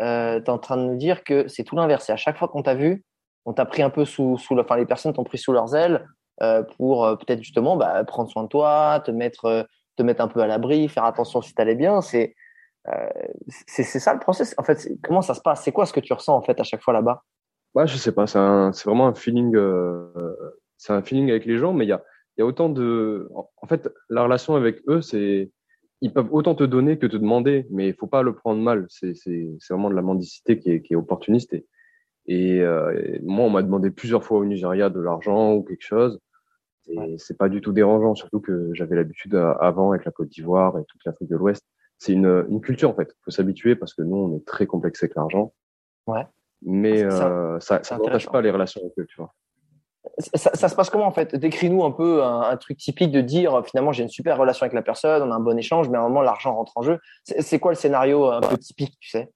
euh, 0.00 0.40
tu 0.40 0.46
es 0.46 0.50
en 0.50 0.58
train 0.58 0.76
de 0.76 0.82
nous 0.82 0.96
dire 0.96 1.24
que 1.24 1.48
c'est 1.48 1.64
tout 1.64 1.76
l'inverse. 1.76 2.08
À 2.10 2.16
chaque 2.16 2.38
fois 2.38 2.48
qu'on 2.48 2.62
t'a 2.62 2.74
vu, 2.74 3.04
on 3.44 3.52
t'a 3.52 3.64
pris 3.64 3.82
un 3.82 3.90
peu 3.90 4.04
sous, 4.04 4.38
sous 4.38 4.58
enfin, 4.58 4.76
les 4.76 4.86
personnes 4.86 5.12
t'ont 5.12 5.24
pris 5.24 5.38
sous 5.38 5.52
leurs 5.52 5.74
ailes 5.74 6.06
euh, 6.42 6.62
pour 6.76 7.04
euh, 7.04 7.16
peut-être 7.16 7.42
justement 7.42 7.76
bah, 7.76 8.04
prendre 8.04 8.30
soin 8.30 8.44
de 8.44 8.48
toi, 8.48 9.02
te 9.04 9.10
mettre, 9.10 9.66
te 9.96 10.02
mettre 10.02 10.22
un 10.22 10.28
peu 10.28 10.40
à 10.40 10.46
l'abri, 10.46 10.88
faire 10.88 11.04
attention 11.04 11.42
si 11.42 11.54
t'allais 11.54 11.74
bien. 11.74 12.00
C'est, 12.00 12.34
c'est, 13.66 13.84
c'est 13.84 14.00
ça 14.00 14.12
le 14.12 14.20
process. 14.20 14.54
En 14.58 14.64
fait, 14.64 14.88
comment 15.02 15.22
ça 15.22 15.34
se 15.34 15.40
passe? 15.40 15.62
C'est 15.62 15.72
quoi 15.72 15.86
ce 15.86 15.92
que 15.92 16.00
tu 16.00 16.12
ressens 16.12 16.36
en 16.36 16.42
fait 16.42 16.58
à 16.60 16.64
chaque 16.64 16.82
fois 16.82 16.92
là-bas? 16.92 17.22
Ouais, 17.74 17.86
je 17.86 17.96
sais 17.96 18.12
pas. 18.12 18.26
C'est, 18.26 18.38
c'est 18.72 18.84
vraiment 18.84 19.06
un 19.06 19.14
feeling. 19.14 19.56
c'est 20.76 20.92
un 20.92 21.02
feeling 21.02 21.30
avec 21.30 21.46
les 21.46 21.58
gens, 21.58 21.72
mais 21.72 21.84
il 21.84 21.88
y 21.88 21.92
a 21.92 22.02
il 22.36 22.40
y 22.40 22.42
a 22.42 22.46
autant 22.46 22.68
de. 22.68 23.28
En 23.34 23.66
fait, 23.66 23.90
la 24.08 24.22
relation 24.22 24.56
avec 24.56 24.80
eux, 24.88 25.00
c'est. 25.00 25.50
Ils 26.02 26.12
peuvent 26.12 26.28
autant 26.32 26.54
te 26.54 26.64
donner 26.64 26.98
que 26.98 27.06
te 27.06 27.16
demander, 27.16 27.66
mais 27.70 27.88
il 27.88 27.94
faut 27.94 28.06
pas 28.06 28.22
le 28.22 28.34
prendre 28.34 28.60
mal. 28.60 28.86
C'est 28.90 29.14
vraiment 29.70 29.88
de 29.88 29.94
la 29.94 30.02
mendicité 30.02 30.58
qui 30.58 30.70
est, 30.70 30.82
qui 30.82 30.92
est 30.92 30.96
opportuniste. 30.96 31.54
Et, 31.54 31.66
et 32.26 32.60
euh, 32.60 33.18
moi, 33.22 33.46
on 33.46 33.50
m'a 33.50 33.62
demandé 33.62 33.90
plusieurs 33.90 34.24
fois 34.24 34.38
au 34.38 34.44
Nigeria 34.44 34.90
de 34.90 35.00
l'argent 35.00 35.54
ou 35.54 35.62
quelque 35.62 35.86
chose. 35.86 36.18
Et 36.88 37.16
c'est 37.18 37.38
pas 37.38 37.48
du 37.48 37.60
tout 37.60 37.72
dérangeant, 37.72 38.14
surtout 38.16 38.40
que 38.40 38.70
j'avais 38.74 38.96
l'habitude 38.96 39.36
euh, 39.36 39.54
avant 39.60 39.92
avec 39.92 40.04
la 40.04 40.10
Côte 40.10 40.28
d'Ivoire 40.28 40.76
et 40.78 40.84
toute 40.88 41.00
l'Afrique 41.06 41.30
de 41.30 41.36
l'Ouest. 41.36 41.64
C'est 41.98 42.12
une, 42.12 42.44
une 42.48 42.60
culture 42.60 42.90
en 42.90 42.94
fait. 42.94 43.08
Il 43.08 43.22
faut 43.24 43.30
s'habituer 43.30 43.76
parce 43.76 43.94
que 43.94 44.02
nous, 44.02 44.16
on 44.16 44.36
est 44.36 44.44
très 44.44 44.66
complexé 44.66 45.04
avec 45.06 45.14
l'argent. 45.14 45.54
Ouais. 46.08 46.26
Mais 46.62 47.04
euh, 47.04 47.60
ça, 47.60 47.82
ça 47.84 47.96
n'empêche 47.96 48.28
pas 48.28 48.40
les 48.42 48.50
relations 48.50 48.80
avec 48.80 48.98
eux, 48.98 49.06
tu 49.08 49.16
vois. 49.16 49.32
Ça, 50.18 50.50
ça, 50.54 50.68
se 50.68 50.74
passe 50.74 50.90
comment 50.90 51.06
en 51.06 51.12
fait? 51.12 51.34
Décris-nous 51.34 51.84
un 51.84 51.90
peu 51.90 52.22
un, 52.22 52.42
un, 52.42 52.56
truc 52.58 52.76
typique 52.76 53.10
de 53.10 53.22
dire 53.22 53.62
finalement 53.64 53.92
j'ai 53.92 54.02
une 54.02 54.10
super 54.10 54.36
relation 54.36 54.64
avec 54.64 54.74
la 54.74 54.82
personne, 54.82 55.22
on 55.22 55.32
a 55.32 55.34
un 55.34 55.40
bon 55.40 55.56
échange, 55.56 55.88
mais 55.88 55.96
à 55.96 56.00
un 56.00 56.04
moment 56.04 56.20
l'argent 56.20 56.54
rentre 56.54 56.72
en 56.76 56.82
jeu. 56.82 56.98
C'est 57.24 57.58
quoi 57.58 57.72
le 57.72 57.76
scénario 57.76 58.26
un 58.26 58.40
peu 58.40 58.58
typique, 58.58 58.94
tu 59.00 59.08
sais? 59.08 59.30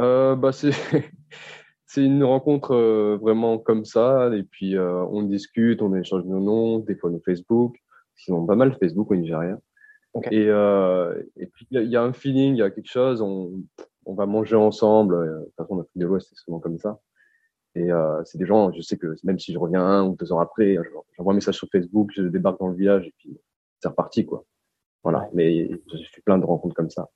Euh, 0.00 0.34
bah 0.34 0.50
c'est 1.94 2.04
une 2.04 2.24
rencontre 2.24 2.74
euh, 2.74 3.18
vraiment 3.20 3.58
comme 3.58 3.84
ça 3.84 4.28
et 4.34 4.42
puis 4.42 4.76
euh, 4.76 5.04
on 5.10 5.22
discute, 5.22 5.80
on 5.80 5.94
échange 5.94 6.24
nos 6.24 6.40
noms, 6.40 6.80
des 6.80 6.96
fois 6.96 7.10
nos 7.10 7.20
Facebook, 7.20 7.76
sinon 8.16 8.44
pas 8.46 8.56
mal 8.56 8.76
Facebook 8.80 9.10
au 9.12 9.14
Nigeria. 9.14 9.58
Okay. 10.14 10.34
Et, 10.34 10.48
euh, 10.48 11.14
et 11.36 11.46
puis 11.46 11.66
il 11.70 11.82
y, 11.84 11.96
a 11.96 12.02
un 12.02 12.12
feeling, 12.12 12.54
il 12.54 12.58
y 12.58 12.62
a 12.62 12.70
quelque 12.70 12.90
chose, 12.90 13.20
on, 13.20 13.52
on 14.06 14.14
va 14.14 14.26
manger 14.26 14.56
ensemble. 14.56 15.16
De 15.16 15.44
toute 15.44 15.54
façon, 15.56 15.74
en 15.74 15.80
Afrique 15.80 15.98
de 15.98 16.06
l'Ouest, 16.06 16.28
c'est 16.30 16.36
souvent 16.36 16.60
comme 16.60 16.78
ça. 16.78 16.98
Et 17.76 17.90
euh, 17.90 18.22
c'est 18.24 18.38
des 18.38 18.46
gens, 18.46 18.72
je 18.72 18.80
sais 18.80 18.96
que 18.96 19.16
même 19.24 19.38
si 19.38 19.52
je 19.52 19.58
reviens 19.58 19.82
un 19.82 20.04
ou 20.04 20.16
deux 20.16 20.32
ans 20.32 20.38
après, 20.38 20.78
j'envoie 21.16 21.32
un 21.32 21.36
message 21.36 21.56
sur 21.56 21.68
Facebook, 21.70 22.10
je 22.14 22.22
débarque 22.22 22.60
dans 22.60 22.68
le 22.68 22.76
village 22.76 23.06
et 23.06 23.14
puis 23.18 23.36
c'est 23.80 23.88
reparti, 23.88 24.24
quoi. 24.24 24.44
Voilà. 25.02 25.28
Mais 25.34 25.68
je 25.68 25.96
suis 25.96 26.22
plein 26.22 26.38
de 26.38 26.44
rencontres 26.44 26.74
comme 26.74 26.90
ça. 26.90 27.08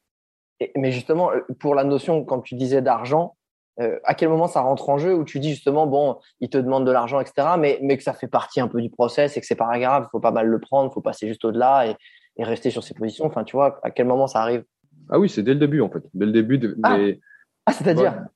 Et, 0.60 0.72
mais 0.76 0.90
justement, 0.90 1.30
pour 1.60 1.74
la 1.74 1.84
notion, 1.84 2.24
quand 2.24 2.40
tu 2.40 2.56
disais 2.56 2.82
d'argent, 2.82 3.36
euh, 3.80 4.00
à 4.02 4.14
quel 4.14 4.28
moment 4.28 4.48
ça 4.48 4.60
rentre 4.60 4.88
en 4.88 4.98
jeu 4.98 5.14
où 5.14 5.24
tu 5.24 5.38
dis 5.38 5.50
justement, 5.50 5.86
bon, 5.86 6.18
ils 6.40 6.50
te 6.50 6.58
demandent 6.58 6.86
de 6.86 6.90
l'argent, 6.90 7.20
etc., 7.20 7.50
mais, 7.56 7.78
mais 7.80 7.96
que 7.96 8.02
ça 8.02 8.12
fait 8.12 8.26
partie 8.26 8.60
un 8.60 8.66
peu 8.66 8.82
du 8.82 8.90
process 8.90 9.36
et 9.36 9.40
que 9.40 9.46
c'est 9.46 9.54
pas 9.54 9.78
grave, 9.78 10.06
il 10.06 10.10
faut 10.10 10.18
pas 10.18 10.32
mal 10.32 10.48
le 10.48 10.58
prendre, 10.58 10.90
il 10.90 10.92
faut 10.92 11.00
passer 11.00 11.28
juste 11.28 11.44
au-delà 11.44 11.86
et, 11.86 11.94
et 12.36 12.44
rester 12.44 12.70
sur 12.70 12.82
ses 12.82 12.94
positions. 12.94 13.26
Enfin, 13.26 13.44
tu 13.44 13.54
vois, 13.54 13.78
à 13.84 13.92
quel 13.92 14.08
moment 14.08 14.26
ça 14.26 14.40
arrive? 14.40 14.64
Ah 15.08 15.20
oui, 15.20 15.28
c'est 15.28 15.44
dès 15.44 15.54
le 15.54 15.60
début, 15.60 15.80
en 15.80 15.88
fait. 15.88 16.02
Dès 16.12 16.26
le 16.26 16.32
début. 16.32 16.58
De, 16.58 16.76
ah, 16.82 16.98
mais... 16.98 17.20
ah 17.66 17.72
c'est-à-dire? 17.72 18.12
Ouais. 18.12 18.26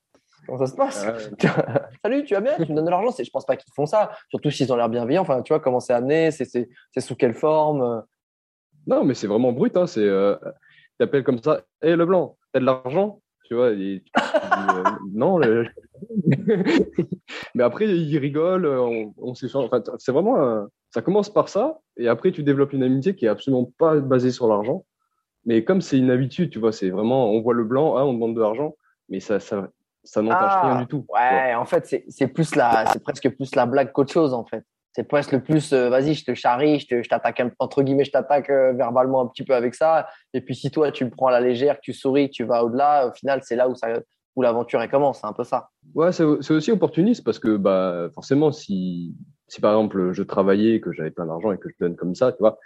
Comment 0.46 0.58
ça 0.58 0.66
se 0.66 0.74
passe 0.74 1.06
euh... 1.06 1.48
Salut, 2.02 2.24
tu 2.24 2.34
vas 2.34 2.40
bien? 2.40 2.56
Tu 2.56 2.70
me 2.70 2.76
donnes 2.76 2.84
de 2.84 2.90
l'argent? 2.90 3.14
Je 3.16 3.30
pense 3.30 3.46
pas 3.46 3.56
qu'ils 3.56 3.72
font 3.74 3.86
ça, 3.86 4.10
surtout 4.28 4.50
s'ils 4.50 4.72
ont 4.72 4.76
l'air 4.76 4.88
bienveillants. 4.88 5.22
Enfin, 5.22 5.42
tu 5.42 5.52
vois, 5.52 5.60
comment 5.60 5.80
c'est 5.80 5.92
amené? 5.92 6.30
C'est 6.30 7.00
sous 7.00 7.16
quelle 7.16 7.34
forme? 7.34 8.04
Non, 8.86 9.04
mais 9.04 9.14
c'est 9.14 9.26
vraiment 9.26 9.52
brut. 9.52 9.76
Hein. 9.76 9.86
C'est, 9.86 10.00
euh, 10.00 10.36
t'appelles 10.98 11.24
comme 11.24 11.42
ça. 11.42 11.62
Hé, 11.82 11.90
hey, 11.90 11.96
Leblanc, 11.96 12.36
t'as 12.52 12.60
de 12.60 12.64
l'argent? 12.64 13.20
Tu 13.44 13.54
vois 13.54 13.70
et 13.70 13.76
tu 13.76 13.84
dis, 13.94 14.10
euh, 14.16 14.82
Non. 15.14 15.38
Le... 15.38 15.66
mais 17.54 17.62
après, 17.62 17.86
ils 17.86 18.18
rigolent. 18.18 18.66
On, 18.66 19.14
on 19.18 19.34
s'échange. 19.34 19.66
Enfin, 19.66 19.82
c'est 19.98 20.12
vraiment. 20.12 20.40
Un... 20.42 20.68
Ça 20.90 21.00
commence 21.00 21.32
par 21.32 21.48
ça, 21.48 21.80
et 21.96 22.06
après, 22.06 22.32
tu 22.32 22.42
développes 22.42 22.74
une 22.74 22.82
amitié 22.82 23.14
qui 23.14 23.24
est 23.24 23.28
absolument 23.28 23.72
pas 23.78 23.96
basée 23.96 24.30
sur 24.30 24.46
l'argent. 24.46 24.84
Mais 25.46 25.64
comme 25.64 25.80
c'est 25.80 25.98
une 25.98 26.10
habitude, 26.10 26.50
tu 26.50 26.58
vois, 26.58 26.72
c'est 26.72 26.90
vraiment, 26.90 27.30
on 27.32 27.40
voit 27.40 27.54
le 27.54 27.64
blanc, 27.64 27.96
ah, 27.96 28.04
on 28.04 28.12
demande 28.12 28.36
de 28.36 28.40
l'argent, 28.40 28.76
mais 29.08 29.18
ça, 29.18 29.40
ça, 29.40 29.70
ça 30.04 30.22
n'entache 30.22 30.52
ah, 30.54 30.68
rien 30.68 30.80
du 30.80 30.86
tout. 30.86 31.06
Ouais, 31.08 31.54
en 31.54 31.64
fait, 31.64 32.04
c'est 32.08 32.26
plus 32.28 32.54
la, 32.56 32.86
c'est 32.86 33.02
presque 33.02 33.28
plus 33.30 33.54
la 33.54 33.66
blague 33.66 33.92
qu'autre 33.92 34.12
chose, 34.12 34.34
en 34.34 34.44
fait. 34.44 34.64
C'est 34.94 35.04
presque 35.04 35.32
le 35.32 35.42
plus, 35.42 35.72
euh, 35.72 35.88
vas-y, 35.88 36.14
je 36.14 36.24
te 36.24 36.34
charrie, 36.34 36.78
je 36.80 37.08
t'attaque, 37.08 37.42
entre 37.58 37.82
guillemets, 37.82 38.04
je 38.04 38.10
t'attaque 38.10 38.50
euh, 38.50 38.72
verbalement 38.72 39.22
un 39.22 39.26
petit 39.26 39.42
peu 39.42 39.54
avec 39.54 39.74
ça. 39.74 40.06
Et 40.34 40.42
puis, 40.42 40.54
si 40.54 40.70
toi, 40.70 40.92
tu 40.92 41.04
me 41.06 41.10
prends 41.10 41.28
à 41.28 41.30
la 41.30 41.40
légère, 41.40 41.80
tu 41.80 41.94
souris, 41.94 42.28
tu 42.28 42.44
vas 42.44 42.62
au-delà, 42.62 43.08
au 43.08 43.12
final, 43.12 43.40
c'est 43.42 43.56
là 43.56 43.68
où 43.68 43.74
ça, 43.74 43.88
où 44.36 44.42
l'aventure 44.42 44.86
commence. 44.90 45.20
C'est 45.20 45.26
un 45.26 45.32
peu 45.32 45.44
ça. 45.44 45.70
Ouais, 45.94 46.12
c'est 46.12 46.24
aussi 46.24 46.72
opportuniste 46.72 47.24
parce 47.24 47.38
que, 47.38 47.56
bah, 47.56 48.08
forcément, 48.14 48.52
si, 48.52 49.16
si 49.48 49.60
par 49.62 49.72
exemple, 49.72 50.12
je 50.12 50.22
travaillais, 50.22 50.80
que 50.80 50.92
j'avais 50.92 51.10
plein 51.10 51.26
d'argent 51.26 51.52
et 51.52 51.58
que 51.58 51.70
je 51.70 51.74
donne 51.80 51.96
comme 51.96 52.14
ça, 52.14 52.32
tu 52.32 52.38
vois, 52.40 52.58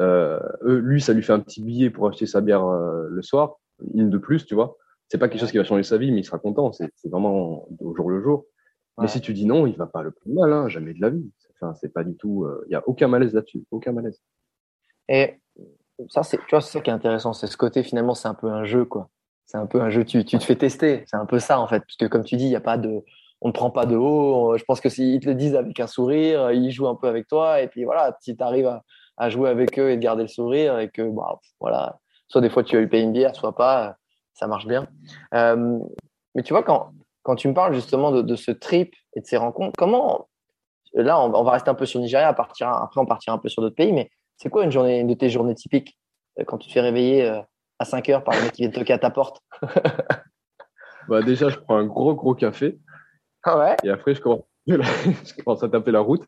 euh, 0.00 0.40
lui, 0.64 1.00
ça 1.00 1.12
lui 1.12 1.22
fait 1.22 1.32
un 1.32 1.40
petit 1.40 1.62
billet 1.62 1.90
pour 1.90 2.08
acheter 2.08 2.26
sa 2.26 2.40
bière 2.40 2.64
le 2.66 3.22
soir, 3.22 3.56
une 3.94 4.10
de 4.10 4.18
plus, 4.18 4.46
tu 4.46 4.56
vois 4.56 4.76
c'est 5.08 5.18
pas 5.18 5.28
quelque 5.28 5.40
chose 5.40 5.50
qui 5.50 5.58
va 5.58 5.64
changer 5.64 5.82
sa 5.82 5.96
vie, 5.96 6.12
mais 6.12 6.20
il 6.20 6.24
sera 6.24 6.38
content. 6.38 6.72
C'est 6.72 6.90
vraiment 7.04 7.66
au 7.80 7.94
jour 7.94 8.10
le 8.10 8.22
jour. 8.22 8.44
Ouais. 8.96 9.04
Mais 9.04 9.08
si 9.08 9.20
tu 9.20 9.32
dis 9.32 9.46
non, 9.46 9.66
il 9.66 9.76
va 9.76 9.86
pas 9.86 10.02
le 10.02 10.10
prendre 10.10 10.36
mal, 10.40 10.52
hein, 10.52 10.68
jamais 10.68 10.92
de 10.92 11.00
la 11.00 11.10
vie. 11.10 11.30
Enfin, 11.54 11.74
c'est 11.74 11.92
pas 11.92 12.04
du 12.04 12.16
tout. 12.16 12.46
Il 12.46 12.72
euh, 12.72 12.72
y 12.72 12.74
a 12.74 12.82
aucun 12.86 13.08
malaise 13.08 13.32
là-dessus, 13.32 13.64
aucun 13.70 13.92
malaise. 13.92 14.20
Et 15.08 15.40
ça, 16.08 16.22
c'est, 16.22 16.36
tu 16.36 16.50
vois, 16.50 16.60
c'est 16.60 16.72
ça 16.72 16.80
qui 16.80 16.90
est 16.90 16.92
intéressant, 16.92 17.32
c'est 17.32 17.46
ce 17.46 17.56
côté 17.56 17.82
finalement, 17.82 18.14
c'est 18.14 18.28
un 18.28 18.34
peu 18.34 18.48
un 18.48 18.64
jeu, 18.64 18.84
quoi. 18.84 19.08
C'est 19.46 19.56
un 19.56 19.66
peu 19.66 19.80
un 19.80 19.88
jeu. 19.88 20.04
Tu, 20.04 20.24
tu 20.24 20.38
te 20.38 20.44
fais 20.44 20.56
tester. 20.56 21.04
C'est 21.06 21.16
un 21.16 21.26
peu 21.26 21.38
ça 21.38 21.58
en 21.58 21.66
fait, 21.66 21.80
parce 21.80 21.96
que 21.96 22.04
comme 22.06 22.24
tu 22.24 22.36
dis, 22.36 22.44
il 22.44 22.50
y 22.50 22.56
a 22.56 22.60
pas 22.60 22.76
de, 22.76 23.02
on 23.40 23.48
ne 23.48 23.52
prend 23.52 23.70
pas 23.70 23.86
de 23.86 23.96
haut. 23.96 24.56
Je 24.58 24.64
pense 24.64 24.80
que 24.80 24.90
s'ils 24.90 25.20
te 25.20 25.26
le 25.26 25.34
disent 25.34 25.54
avec 25.54 25.80
un 25.80 25.86
sourire, 25.86 26.52
ils 26.52 26.70
jouent 26.70 26.88
un 26.88 26.96
peu 26.96 27.08
avec 27.08 27.28
toi, 27.28 27.62
et 27.62 27.68
puis 27.68 27.84
voilà, 27.84 28.16
si 28.20 28.36
tu 28.36 28.42
arrives 28.42 28.66
à, 28.66 28.84
à, 29.16 29.30
jouer 29.30 29.48
avec 29.48 29.78
eux 29.78 29.90
et 29.90 29.96
de 29.96 30.02
garder 30.02 30.22
le 30.22 30.28
sourire, 30.28 30.78
et 30.78 30.90
que 30.90 31.02
bah, 31.02 31.40
voilà, 31.60 31.98
soit 32.28 32.42
des 32.42 32.50
fois 32.50 32.62
tu 32.62 32.76
vas 32.76 32.82
lui 32.82 32.88
payer 32.88 33.04
une 33.04 33.12
bière, 33.12 33.34
soit 33.34 33.56
pas 33.56 33.96
ça 34.38 34.46
marche 34.46 34.66
bien. 34.66 34.86
Euh, 35.34 35.78
mais 36.34 36.42
tu 36.42 36.52
vois, 36.52 36.62
quand, 36.62 36.92
quand 37.22 37.34
tu 37.34 37.48
me 37.48 37.54
parles 37.54 37.74
justement 37.74 38.12
de, 38.12 38.22
de, 38.22 38.36
ce 38.36 38.52
trip 38.52 38.94
et 39.14 39.20
de 39.20 39.26
ces 39.26 39.36
rencontres, 39.36 39.74
comment, 39.76 40.28
là, 40.94 41.20
on, 41.20 41.34
on 41.34 41.42
va 41.42 41.52
rester 41.52 41.70
un 41.70 41.74
peu 41.74 41.86
sur 41.86 42.00
Nigeria, 42.00 42.32
partir, 42.32 42.68
après 42.68 43.00
on 43.00 43.06
partira 43.06 43.34
un 43.34 43.38
peu 43.38 43.48
sur 43.48 43.62
d'autres 43.62 43.74
pays, 43.74 43.92
mais 43.92 44.10
c'est 44.36 44.48
quoi 44.48 44.64
une 44.64 44.70
journée, 44.70 45.00
une 45.00 45.08
de 45.08 45.14
tes 45.14 45.28
journées 45.28 45.56
typiques 45.56 45.98
euh, 46.38 46.44
quand 46.44 46.58
tu 46.58 46.68
te 46.68 46.72
fais 46.72 46.80
réveiller 46.80 47.28
euh, 47.28 47.40
à 47.80 47.84
5 47.84 48.08
heures 48.10 48.24
par 48.24 48.34
le 48.36 48.42
mec 48.42 48.52
qui 48.52 48.62
vient 48.62 48.70
toquer 48.70 48.92
à 48.92 48.98
ta 48.98 49.10
porte? 49.10 49.42
Bah 51.08 51.22
Déjà, 51.22 51.48
je 51.48 51.56
prends 51.56 51.78
un 51.78 51.86
gros, 51.86 52.14
gros 52.14 52.34
café. 52.34 52.78
Ah 53.42 53.58
ouais? 53.58 53.76
Et 53.82 53.88
après, 53.88 54.14
je 54.14 54.20
commence, 54.20 54.44
je 54.66 55.42
commence 55.42 55.62
à 55.62 55.68
taper 55.70 55.90
la 55.90 56.00
route. 56.00 56.22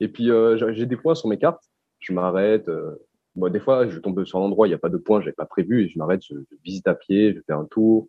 Et 0.00 0.08
puis, 0.08 0.30
euh, 0.30 0.72
j'ai 0.72 0.86
des 0.86 0.96
points 0.96 1.14
sur 1.14 1.28
mes 1.28 1.38
cartes. 1.38 1.62
Je 2.00 2.14
m'arrête. 2.14 2.66
Euh, 2.70 3.06
Bon, 3.34 3.50
des 3.50 3.60
fois, 3.60 3.88
je 3.88 3.98
tombe 3.98 4.24
sur 4.24 4.38
un 4.38 4.42
endroit, 4.42 4.66
il 4.66 4.70
n'y 4.70 4.74
a 4.74 4.78
pas 4.78 4.90
de 4.90 4.98
point, 4.98 5.20
j'avais 5.20 5.32
pas 5.32 5.46
prévu, 5.46 5.84
et 5.84 5.88
je 5.88 5.98
m'arrête, 5.98 6.22
je, 6.22 6.34
je, 6.34 6.56
visite 6.62 6.86
à 6.86 6.94
pied, 6.94 7.34
je 7.34 7.40
fais 7.40 7.52
un 7.54 7.64
tour. 7.64 8.08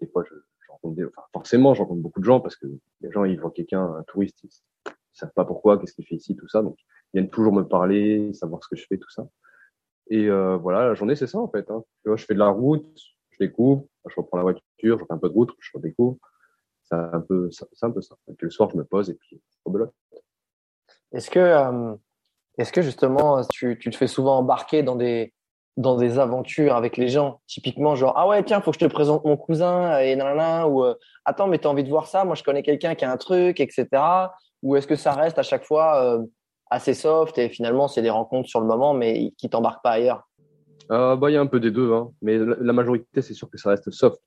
Des 0.00 0.06
fois, 0.06 0.24
je, 0.28 0.34
je 0.34 0.72
rencontre 0.72 0.96
des, 0.96 1.06
forcément, 1.32 1.74
je 1.74 1.82
rencontre 1.82 2.00
beaucoup 2.00 2.20
de 2.20 2.24
gens 2.24 2.40
parce 2.40 2.56
que 2.56 2.66
les 3.02 3.10
gens, 3.10 3.24
ils 3.24 3.38
voient 3.38 3.50
quelqu'un, 3.50 3.82
un 3.82 4.02
touriste, 4.04 4.42
ils, 4.44 4.50
ils 4.86 4.92
savent 5.12 5.32
pas 5.34 5.44
pourquoi, 5.44 5.78
qu'est-ce 5.78 5.92
qu'il 5.92 6.06
fait 6.06 6.16
ici, 6.16 6.36
tout 6.36 6.48
ça. 6.48 6.62
Donc, 6.62 6.76
ils 7.12 7.20
viennent 7.20 7.30
toujours 7.30 7.52
me 7.52 7.62
parler, 7.62 8.32
savoir 8.32 8.62
ce 8.64 8.68
que 8.68 8.76
je 8.76 8.86
fais, 8.86 8.96
tout 8.96 9.10
ça. 9.10 9.28
Et 10.08 10.28
euh, 10.28 10.56
voilà, 10.56 10.88
la 10.88 10.94
journée, 10.94 11.16
c'est 11.16 11.26
ça 11.26 11.38
en 11.38 11.48
fait. 11.48 11.70
Hein. 11.70 11.82
Je 12.04 12.24
fais 12.24 12.34
de 12.34 12.38
la 12.38 12.48
route, 12.48 12.86
je 13.30 13.38
découvre, 13.38 13.86
je 14.08 14.14
reprends 14.16 14.36
la 14.36 14.44
voiture, 14.44 14.62
je 14.98 15.04
fais 15.04 15.12
un 15.12 15.18
peu 15.18 15.28
de 15.28 15.34
route, 15.34 15.52
je 15.58 15.70
redécouvre. 15.74 16.18
C'est 16.84 16.94
un 16.94 17.20
peu, 17.20 17.50
c'est 17.50 17.66
un 17.82 17.90
peu 17.90 18.00
ça. 18.00 18.14
Et 18.28 18.34
puis 18.34 18.46
le 18.46 18.50
soir, 18.50 18.70
je 18.70 18.76
me 18.76 18.84
pose 18.84 19.10
et 19.10 19.14
puis 19.14 19.28
je 19.32 19.56
rebelote. 19.64 19.92
Est-ce 21.12 21.28
que 21.30 21.40
euh 21.40 21.96
est-ce 22.58 22.72
que 22.72 22.82
justement, 22.82 23.42
tu, 23.50 23.78
tu, 23.78 23.90
te 23.90 23.96
fais 23.96 24.06
souvent 24.06 24.38
embarquer 24.38 24.82
dans 24.82 24.96
des, 24.96 25.32
dans 25.76 25.96
des 25.96 26.18
aventures 26.18 26.74
avec 26.74 26.96
les 26.96 27.08
gens? 27.08 27.40
Typiquement, 27.46 27.94
genre, 27.94 28.14
ah 28.16 28.26
ouais, 28.26 28.42
tiens, 28.42 28.60
faut 28.60 28.70
que 28.70 28.78
je 28.80 28.86
te 28.86 28.90
présente 28.90 29.24
mon 29.24 29.36
cousin, 29.36 29.98
et 29.98 30.16
nanana, 30.16 30.68
ou 30.68 30.84
euh, 30.84 30.94
attends, 31.24 31.48
mais 31.48 31.58
t'as 31.58 31.68
envie 31.68 31.84
de 31.84 31.88
voir 31.90 32.06
ça? 32.06 32.24
Moi, 32.24 32.34
je 32.34 32.42
connais 32.42 32.62
quelqu'un 32.62 32.94
qui 32.94 33.04
a 33.04 33.12
un 33.12 33.16
truc, 33.16 33.60
etc. 33.60 33.86
Ou 34.62 34.76
est-ce 34.76 34.86
que 34.86 34.96
ça 34.96 35.12
reste 35.12 35.38
à 35.38 35.42
chaque 35.42 35.64
fois 35.64 36.02
euh, 36.02 36.22
assez 36.70 36.94
soft 36.94 37.36
et 37.38 37.48
finalement, 37.48 37.88
c'est 37.88 38.02
des 38.02 38.10
rencontres 38.10 38.48
sur 38.48 38.60
le 38.60 38.66
moment, 38.66 38.94
mais 38.94 39.32
qui 39.36 39.48
t'embarquent 39.50 39.82
pas 39.82 39.92
ailleurs? 39.92 40.28
Euh, 40.90 41.16
bah, 41.16 41.30
Il 41.30 41.34
y 41.34 41.36
a 41.36 41.40
un 41.40 41.46
peu 41.46 41.60
des 41.60 41.70
deux, 41.70 41.92
hein. 41.92 42.10
mais 42.22 42.38
la, 42.38 42.56
la 42.58 42.72
majorité, 42.72 43.20
c'est 43.22 43.34
sûr 43.34 43.50
que 43.50 43.58
ça 43.58 43.70
reste 43.70 43.90
soft. 43.90 44.20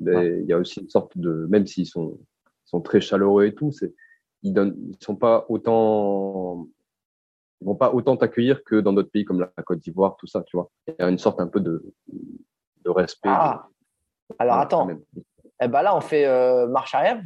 Mais 0.00 0.38
il 0.40 0.46
y 0.46 0.52
a 0.52 0.58
aussi 0.58 0.80
une 0.80 0.88
sorte 0.88 1.18
de, 1.18 1.46
même 1.50 1.66
s'ils 1.66 1.86
sont, 1.86 2.18
sont 2.64 2.80
très 2.80 3.00
chaleureux 3.00 3.46
et 3.46 3.54
tout, 3.54 3.72
c'est, 3.72 3.92
ils 4.42 4.52
donnent, 4.52 4.76
ils 4.78 4.96
sont 5.04 5.16
pas 5.16 5.44
autant 5.48 6.68
ils 7.60 7.66
vont 7.66 7.74
pas 7.74 7.92
autant 7.92 8.16
t'accueillir 8.16 8.62
que 8.64 8.76
dans 8.76 8.92
d'autres 8.92 9.10
pays 9.10 9.24
comme 9.24 9.40
la 9.40 9.62
Côte 9.64 9.80
d'Ivoire, 9.80 10.16
tout 10.16 10.26
ça, 10.26 10.42
tu 10.42 10.56
vois. 10.56 10.70
Il 10.86 10.94
y 10.98 11.02
a 11.02 11.08
une 11.08 11.18
sorte 11.18 11.40
un 11.40 11.48
peu 11.48 11.60
de, 11.60 11.84
de 12.08 12.90
respect. 12.90 13.28
Ah. 13.32 13.66
De... 14.30 14.36
Alors 14.38 14.56
ouais, 14.56 14.62
attends. 14.62 14.88
Eh 15.60 15.66
ben 15.68 15.82
là, 15.82 15.96
on 15.96 16.00
fait 16.00 16.26
euh, 16.26 16.68
marche 16.68 16.94
arrière. 16.94 17.20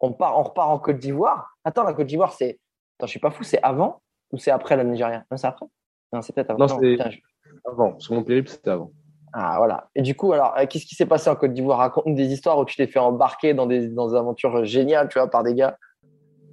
On 0.00 0.12
part, 0.12 0.38
on 0.38 0.42
repart 0.44 0.70
en 0.70 0.78
Côte 0.78 0.98
d'Ivoire. 0.98 1.56
Attends, 1.64 1.82
la 1.82 1.92
Côte 1.92 2.06
d'Ivoire, 2.06 2.32
c'est. 2.32 2.60
Attends, 2.98 3.06
je 3.06 3.10
suis 3.10 3.20
pas 3.20 3.30
fou. 3.30 3.42
C'est 3.42 3.62
avant 3.62 4.00
ou 4.30 4.38
c'est 4.38 4.52
après 4.52 4.76
la 4.76 4.84
Nigeria? 4.84 5.24
Non, 5.30 5.36
c'est 5.36 5.46
après. 5.46 5.66
Non, 6.12 6.22
c'est 6.22 6.32
peut-être 6.32 6.50
avant. 6.50 6.60
Non, 6.60 6.68
c'est 6.68 6.96
je... 7.10 7.18
avant. 7.64 7.98
Sur 7.98 8.14
mon 8.14 8.22
périple, 8.22 8.48
c'était 8.48 8.70
avant. 8.70 8.92
Ah 9.32 9.56
voilà. 9.58 9.88
Et 9.96 10.02
du 10.02 10.14
coup, 10.14 10.32
alors, 10.32 10.56
euh, 10.56 10.66
qu'est-ce 10.66 10.86
qui 10.86 10.94
s'est 10.94 11.06
passé 11.06 11.28
en 11.28 11.34
Côte 11.34 11.52
d'Ivoire? 11.52 11.78
Raconte 11.78 12.14
des 12.14 12.32
histoires 12.32 12.58
où 12.58 12.64
tu 12.64 12.76
t'es 12.76 12.86
fait 12.86 13.00
embarquer 13.00 13.54
dans 13.54 13.66
des, 13.66 13.88
dans 13.88 14.08
des 14.08 14.14
aventures 14.14 14.64
géniales, 14.64 15.08
tu 15.08 15.18
vois, 15.18 15.28
par 15.28 15.42
des 15.42 15.54
gars. 15.54 15.76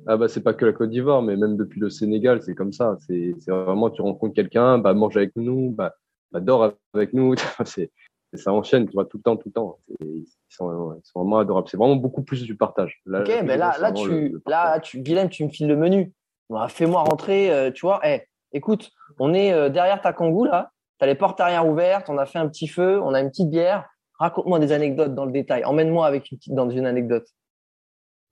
Ah 0.07 0.17
bah 0.17 0.27
c'est 0.27 0.41
pas 0.41 0.53
que 0.53 0.65
la 0.65 0.73
Côte 0.73 0.89
d'Ivoire, 0.89 1.21
mais 1.21 1.35
même 1.35 1.57
depuis 1.57 1.79
le 1.79 1.89
Sénégal, 1.89 2.41
c'est 2.41 2.55
comme 2.55 2.73
ça. 2.73 2.97
C'est 3.07 3.33
vraiment 3.47 3.89
tu 3.89 4.01
rencontres 4.01 4.33
quelqu'un, 4.33 4.77
bah 4.77 4.93
mange 4.93 5.17
avec 5.17 5.35
nous, 5.35 5.71
bah, 5.71 5.93
bah 6.31 6.39
dors 6.39 6.73
avec 6.93 7.13
nous. 7.13 7.35
c'est 7.65 7.91
ça 8.33 8.53
enchaîne, 8.53 8.87
tu 8.87 8.93
vois, 8.93 9.05
tout 9.05 9.17
le 9.17 9.23
temps, 9.23 9.35
tout 9.35 9.49
le 9.49 9.53
temps. 9.53 9.79
Ils 9.99 10.25
sont, 10.49 10.93
ils 10.93 11.01
sont 11.03 11.19
vraiment 11.19 11.39
adorables. 11.39 11.67
C'est 11.69 11.77
vraiment 11.77 11.95
beaucoup 11.95 12.23
plus 12.23 12.43
du 12.43 12.55
partage. 12.55 13.01
Là, 13.05 13.21
ok, 13.21 13.41
mais 13.43 13.57
là, 13.57 13.75
là 13.79 13.91
tu, 13.91 14.37
là, 14.47 14.79
tu, 14.79 14.99
Guilhem, 14.99 15.29
tu 15.29 15.43
me 15.43 15.49
files 15.49 15.67
le 15.67 15.75
menu. 15.75 16.13
Bah, 16.49 16.67
Fais-moi 16.69 17.03
rentrer, 17.03 17.51
euh, 17.51 17.71
tu 17.71 17.81
vois. 17.81 17.99
Eh, 18.05 18.21
écoute, 18.53 18.91
on 19.19 19.33
est 19.33 19.53
euh, 19.53 19.69
derrière 19.69 20.01
ta 20.01 20.13
kangou 20.13 20.45
là. 20.45 20.71
Tu 20.99 21.03
as 21.03 21.07
les 21.07 21.15
portes 21.15 21.39
arrière 21.39 21.67
ouvertes, 21.67 22.09
on 22.09 22.17
a 22.17 22.25
fait 22.25 22.39
un 22.39 22.47
petit 22.47 22.67
feu, 22.67 23.01
on 23.01 23.13
a 23.13 23.21
une 23.21 23.29
petite 23.29 23.49
bière. 23.49 23.89
Raconte-moi 24.19 24.59
des 24.59 24.71
anecdotes 24.71 25.15
dans 25.15 25.25
le 25.25 25.31
détail. 25.31 25.65
Emmène-moi 25.65 26.05
avec 26.05 26.31
une 26.31 26.37
petite, 26.37 26.53
dans 26.53 26.69
une 26.69 26.85
anecdote. 26.85 27.27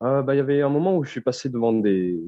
Euh, 0.03 0.21
bah, 0.21 0.33
il 0.33 0.37
y 0.37 0.41
avait 0.41 0.61
un 0.61 0.69
moment 0.69 0.95
où 0.97 1.03
je 1.03 1.09
suis 1.11 1.21
passé 1.21 1.49
devant 1.49 1.73
des, 1.73 2.19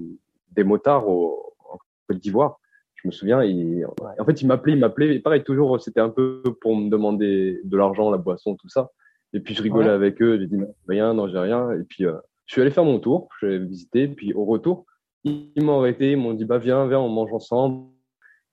des 0.52 0.64
motards 0.64 1.08
au, 1.08 1.54
en 1.70 1.78
Côte 2.08 2.20
d'Ivoire. 2.20 2.60
Je 2.96 3.08
me 3.08 3.12
souviens, 3.12 3.42
et, 3.42 3.84
en 4.20 4.26
fait, 4.26 4.42
ils 4.42 4.48
m'appelaient, 4.48 4.74
ils 4.74 4.80
m'appelaient. 4.80 5.16
Et 5.16 5.20
pareil, 5.20 5.44
toujours, 5.44 5.82
c'était 5.82 6.02
un 6.02 6.10
peu 6.10 6.44
pour 6.62 6.76
me 6.76 6.90
demander 6.90 7.60
de 7.64 7.78
l'argent, 7.78 8.12
la 8.12 8.18
boisson, 8.18 8.56
tout 8.56 8.70
ça. 8.70 8.92
Et 9.34 9.40
puis, 9.40 9.56
je 9.56 9.64
rigolais 9.64 9.88
Ouais. 9.88 9.94
avec 9.94 10.22
eux. 10.22 10.38
J'ai 10.40 10.46
dit, 10.48 10.58
rien, 10.88 11.14
non, 11.14 11.28
j'ai 11.28 11.40
rien. 11.40 11.72
Et 11.72 11.84
puis, 11.84 12.06
euh, 12.06 12.14
je 12.46 12.54
suis 12.54 12.62
allé 12.62 12.70
faire 12.70 12.84
mon 12.86 13.00
tour. 13.00 13.30
Je 13.40 13.48
suis 13.48 13.56
allé 13.56 13.66
visiter. 13.66 14.08
Puis, 14.08 14.34
au 14.34 14.46
retour, 14.46 14.86
ils 15.24 15.52
ils 15.56 15.64
m'ont 15.64 15.80
arrêté. 15.80 16.12
Ils 16.12 16.18
m'ont 16.18 16.34
dit, 16.34 16.46
bah, 16.46 16.60
viens, 16.60 16.86
viens, 16.88 17.00
on 17.00 17.10
mange 17.10 17.34
ensemble. 17.34 17.88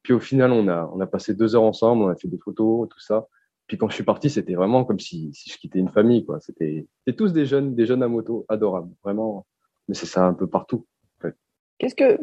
Puis, 0.02 0.14
au 0.14 0.20
final, 0.20 0.52
on 0.52 0.66
a, 0.68 0.90
on 0.94 1.00
a 1.00 1.06
passé 1.06 1.34
deux 1.34 1.54
heures 1.54 1.64
ensemble. 1.64 2.04
On 2.04 2.08
a 2.08 2.16
fait 2.16 2.28
des 2.28 2.38
photos, 2.38 2.88
tout 2.88 3.00
ça. 3.00 3.26
Puis, 3.68 3.76
quand 3.76 3.88
je 3.88 3.94
suis 3.94 4.04
parti, 4.04 4.30
c'était 4.30 4.54
vraiment 4.54 4.84
comme 4.84 4.98
si, 4.98 5.30
si 5.34 5.50
je 5.50 5.58
quittais 5.58 5.78
une 5.78 5.90
famille, 5.90 6.24
quoi. 6.24 6.40
C'était, 6.40 6.86
c'était 6.98 7.16
tous 7.16 7.32
des 7.32 7.44
jeunes, 7.44 7.74
des 7.74 7.86
jeunes 7.86 8.02
à 8.02 8.08
moto, 8.08 8.46
adorables. 8.48 8.90
Vraiment. 9.04 9.46
Mais 9.86 9.94
c'est 9.94 10.06
ça 10.06 10.26
un 10.26 10.34
peu 10.34 10.46
partout. 10.46 10.86
Qu'est-ce 11.78 11.94
que. 11.94 12.18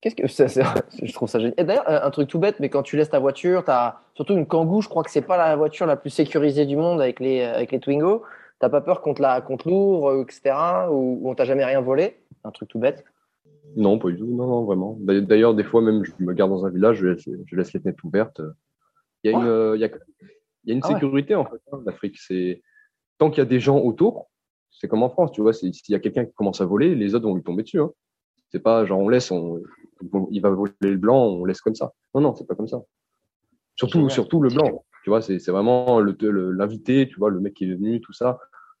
Qu'est-ce 0.00 0.16
que 0.16 0.26
ça, 0.28 0.46
je 1.02 1.12
trouve 1.12 1.28
ça 1.28 1.38
génial. 1.38 1.54
Et 1.58 1.64
d'ailleurs, 1.64 1.84
un 1.88 2.10
truc 2.10 2.28
tout 2.28 2.38
bête, 2.38 2.60
mais 2.60 2.68
quand 2.68 2.82
tu 2.82 2.96
laisses 2.96 3.10
ta 3.10 3.18
voiture, 3.18 3.64
tu 3.64 3.70
as 3.70 4.00
surtout 4.14 4.34
une 4.34 4.46
Kangoo, 4.46 4.80
je 4.80 4.88
crois 4.88 5.02
que 5.02 5.10
c'est 5.10 5.22
pas 5.22 5.36
la 5.36 5.56
voiture 5.56 5.86
la 5.86 5.96
plus 5.96 6.10
sécurisée 6.10 6.66
du 6.66 6.76
monde 6.76 7.00
avec 7.00 7.20
les, 7.20 7.42
avec 7.42 7.72
les 7.72 7.80
Twingo. 7.80 8.22
T'as 8.58 8.68
pas 8.68 8.80
peur 8.80 9.02
contre 9.02 9.20
la 9.20 9.40
contre 9.40 9.68
l'ouvre, 9.68 10.12
euh, 10.12 10.22
etc. 10.22 10.54
Ou, 10.90 11.20
ou 11.22 11.30
on 11.30 11.34
t'a 11.34 11.44
jamais 11.44 11.64
rien 11.64 11.80
volé? 11.80 12.16
Un 12.44 12.50
truc 12.50 12.68
tout 12.68 12.78
bête. 12.78 13.04
Non, 13.76 13.98
pas 13.98 14.10
du 14.10 14.18
tout. 14.18 14.26
Non, 14.26 14.46
non, 14.46 14.64
vraiment. 14.64 14.96
D'ailleurs- 15.00 15.54
des 15.54 15.64
fois, 15.64 15.82
même, 15.82 16.04
je 16.04 16.12
me 16.20 16.32
garde 16.32 16.50
dans 16.50 16.64
un 16.64 16.70
village, 16.70 16.96
je 16.98 17.08
laisse, 17.08 17.28
je 17.44 17.56
laisse 17.56 17.72
les 17.72 17.80
fenêtres 17.80 18.04
ouvertes. 18.04 18.40
Il 19.24 19.30
y 19.30 19.34
a 19.34 19.38
une, 19.38 19.74
il 19.74 19.80
y 19.80 19.84
a, 19.84 19.90
il 20.66 20.70
y 20.70 20.72
a 20.72 20.74
une 20.76 20.82
Ah 20.84 20.88
ouais. 20.88 20.94
sécurité, 20.94 21.34
en 21.34 21.44
fait, 21.44 21.60
hein, 21.72 21.80
l'Afrique. 21.86 22.18
C'est, 22.18 22.62
tant 23.18 23.30
qu'il 23.30 23.38
y 23.38 23.42
a 23.42 23.46
des 23.46 23.60
gens 23.60 23.78
autour, 23.78 24.28
c'est 24.70 24.88
comme 24.88 25.02
en 25.02 25.08
France, 25.08 25.32
tu 25.32 25.40
vois, 25.40 25.52
s'il 25.52 25.72
y 25.88 25.94
a 25.94 26.00
quelqu'un 26.00 26.26
qui 26.26 26.34
commence 26.34 26.60
à 26.60 26.66
voler, 26.66 26.94
les 26.94 27.14
autres 27.14 27.26
vont 27.26 27.34
lui 27.34 27.42
tomber 27.42 27.62
dessus, 27.62 27.80
hein. 27.80 27.90
C'est 28.50 28.60
pas 28.60 28.84
genre, 28.84 29.00
on 29.00 29.08
laisse, 29.08 29.30
on, 29.32 29.60
il 30.30 30.40
va 30.40 30.50
voler 30.50 30.72
le 30.82 30.96
blanc, 30.96 31.24
on 31.24 31.44
laisse 31.44 31.60
comme 31.60 31.74
ça. 31.74 31.92
Non, 32.14 32.20
non, 32.20 32.34
c'est 32.34 32.46
pas 32.46 32.54
comme 32.54 32.68
ça. 32.68 32.80
Surtout, 33.74 34.08
surtout 34.08 34.40
le 34.40 34.50
blanc. 34.50 34.84
Tu 35.02 35.10
vois, 35.10 35.20
c'est, 35.20 35.38
vraiment 35.48 36.00
le, 36.00 36.16
le- 36.20 36.52
l'invité, 36.52 37.08
tu 37.08 37.16
vois, 37.18 37.30
le 37.30 37.40
mec 37.40 37.54
qui 37.54 37.64
est 37.64 37.74
venu, 37.74 38.00
tout 38.00 38.12
ça. 38.12 38.38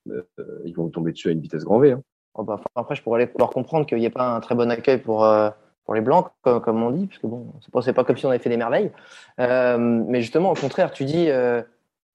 Euh, 0.08 0.22
ils 0.64 0.74
vont 0.74 0.86
lui 0.86 0.92
tomber 0.92 1.12
dessus 1.12 1.28
à 1.28 1.32
une 1.32 1.40
vitesse 1.40 1.64
grand 1.64 1.78
V, 1.80 1.92
hein. 1.92 2.02
Oh, 2.34 2.44
bah, 2.44 2.60
après, 2.74 2.94
je 2.94 3.02
pourrais 3.02 3.32
leur 3.38 3.50
comprendre 3.50 3.86
qu'il 3.86 3.98
n'y 3.98 4.04
ait 4.04 4.10
pas 4.10 4.36
un 4.36 4.40
très 4.40 4.54
bon 4.54 4.70
accueil 4.70 4.98
pour, 4.98 5.24
euh, 5.24 5.50
pour 5.84 5.94
les 5.94 6.00
blancs, 6.02 6.28
comme, 6.42 6.60
comme 6.60 6.82
on 6.82 6.90
dit, 6.90 7.06
parce 7.06 7.18
que 7.18 7.26
bon, 7.26 7.52
c'est 7.80 7.92
pas, 7.92 8.04
comme 8.04 8.16
si 8.16 8.26
on 8.26 8.28
avait 8.28 8.38
fait 8.38 8.50
des 8.50 8.56
merveilles. 8.56 8.92
Euh, 9.40 9.78
mais 9.78 10.20
justement, 10.20 10.52
au 10.52 10.54
contraire, 10.54 10.92
tu 10.92 11.04
dis 11.04 11.30
euh, 11.30 11.62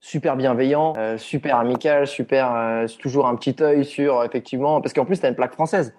super 0.01 0.35
bienveillant, 0.35 0.93
euh, 0.97 1.17
super 1.17 1.55
amical, 1.57 2.07
super, 2.07 2.53
euh, 2.55 2.85
toujours 2.99 3.27
un 3.27 3.35
petit 3.35 3.55
œil 3.61 3.85
sur, 3.85 4.23
effectivement, 4.23 4.81
parce 4.81 4.93
qu'en 4.93 5.05
plus, 5.05 5.19
tu 5.19 5.25
as 5.25 5.29
une 5.29 5.35
plaque 5.35 5.53
française. 5.53 5.93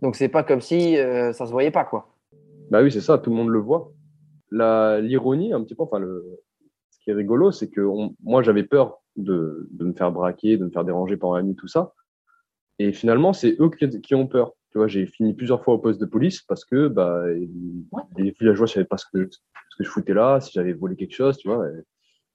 Donc, 0.00 0.14
c'est 0.16 0.28
pas 0.28 0.44
comme 0.44 0.60
si 0.60 0.96
euh, 0.96 1.32
ça 1.32 1.44
se 1.44 1.50
voyait 1.50 1.72
pas, 1.72 1.84
quoi. 1.84 2.08
Bah 2.70 2.82
oui, 2.82 2.92
c'est 2.92 3.00
ça, 3.00 3.18
tout 3.18 3.30
le 3.30 3.36
monde 3.36 3.48
le 3.48 3.58
voit. 3.58 3.90
La, 4.50 5.00
l'ironie, 5.00 5.52
un 5.52 5.62
petit 5.62 5.74
peu, 5.74 5.82
enfin, 5.82 5.98
le, 5.98 6.24
ce 6.90 7.00
qui 7.00 7.10
est 7.10 7.14
rigolo, 7.14 7.50
c'est 7.50 7.68
que 7.68 7.80
on- 7.80 8.14
moi, 8.22 8.42
j'avais 8.42 8.62
peur 8.62 8.98
de, 9.16 9.68
de 9.72 9.84
me 9.84 9.92
faire 9.92 10.12
braquer, 10.12 10.56
de 10.56 10.64
me 10.64 10.70
faire 10.70 10.84
déranger 10.84 11.16
pendant 11.16 11.36
la 11.36 11.42
nuit, 11.42 11.56
tout 11.56 11.66
ça. 11.68 11.94
Et 12.78 12.92
finalement, 12.92 13.32
c'est 13.32 13.56
eux 13.60 13.70
qui, 13.70 14.00
qui 14.00 14.14
ont 14.14 14.28
peur. 14.28 14.52
Tu 14.70 14.78
vois, 14.78 14.86
j'ai 14.86 15.06
fini 15.06 15.34
plusieurs 15.34 15.64
fois 15.64 15.74
au 15.74 15.78
poste 15.78 16.00
de 16.00 16.06
police 16.06 16.42
parce 16.42 16.64
que, 16.64 16.86
bah, 16.86 17.24
les 18.16 18.30
villageois 18.38 18.68
savaient 18.68 18.86
pas 18.86 18.98
ce 18.98 19.06
que, 19.12 19.28
ce 19.30 19.76
que 19.76 19.82
je 19.84 19.88
foutais 19.88 20.14
là, 20.14 20.40
si 20.40 20.52
j'avais 20.52 20.74
volé 20.74 20.94
quelque 20.94 21.14
chose, 21.14 21.36
tu 21.38 21.48
vois. 21.48 21.66
et 21.66 21.72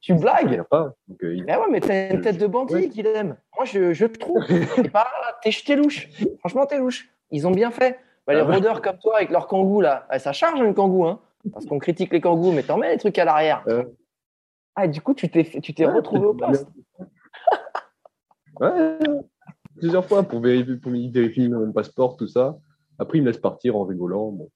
Tu 0.04 0.14
blagues 0.16 0.64
pas. 0.64 0.94
Donc, 1.08 1.24
euh, 1.24 1.38
ouais, 1.38 1.58
mais 1.72 1.80
t'as 1.80 2.14
une 2.14 2.20
tête 2.20 2.38
de 2.38 2.46
bandit, 2.46 2.74
Ouais. 2.76 3.24
Moi, 3.24 3.64
je, 3.64 3.94
je 3.94 4.06
trouve. 4.06 4.46
T'es 4.46 4.90
pas, 4.90 5.08
t'es, 5.42 5.76
louche. 5.78 6.10
Franchement, 6.40 6.66
t'es 6.66 6.78
louche. 6.78 7.10
Ils 7.32 7.48
ont 7.48 7.52
bien 7.52 7.72
fait. 7.72 7.98
Bah, 8.28 8.34
les 8.34 8.42
Ah 8.42 8.46
ouais. 8.46 8.56
rôdeurs 8.56 8.82
comme 8.82 8.98
toi 8.98 9.16
avec 9.16 9.30
leurs 9.30 9.48
kangous, 9.48 9.80
là, 9.80 10.06
ah, 10.10 10.20
ça 10.20 10.34
charge 10.34 10.60
une 10.60 10.74
kangou, 10.74 11.06
hein. 11.06 11.22
Parce 11.54 11.66
qu'on 11.66 11.80
critique 11.80 12.12
les 12.12 12.20
kangous, 12.20 12.52
mais 12.52 12.64
t'en 12.64 12.78
mets 12.78 12.92
les 12.92 12.98
trucs 12.98 13.18
à 13.18 13.24
l'arrière. 13.24 13.64
Euh. 13.70 13.86
Ah, 14.76 14.86
et 14.86 14.88
du 14.90 15.00
coup, 15.00 15.14
tu 15.14 15.30
t'es, 15.30 15.46
tu 15.46 15.74
t'es 15.74 15.86
Ouais, 15.86 15.94
retrouvé 15.94 16.28
au 16.28 16.34
poste. 16.34 16.68
Ouais, 18.60 19.00
plusieurs 19.78 20.06
fois 20.06 20.22
pour 20.22 20.40
vérifier, 20.40 20.76
pour 20.76 20.94
ils 20.94 21.12
vérifient 21.12 21.50
mon 21.50 21.72
passeport, 21.72 22.18
tout 22.18 22.28
ça. 22.28 22.56
Après, 23.00 23.18
ils 23.18 23.22
me 23.22 23.28
laissent 23.28 23.40
partir 23.42 23.76
en 23.76 23.84
rigolant. 23.84 24.30
Bon. 24.32 24.50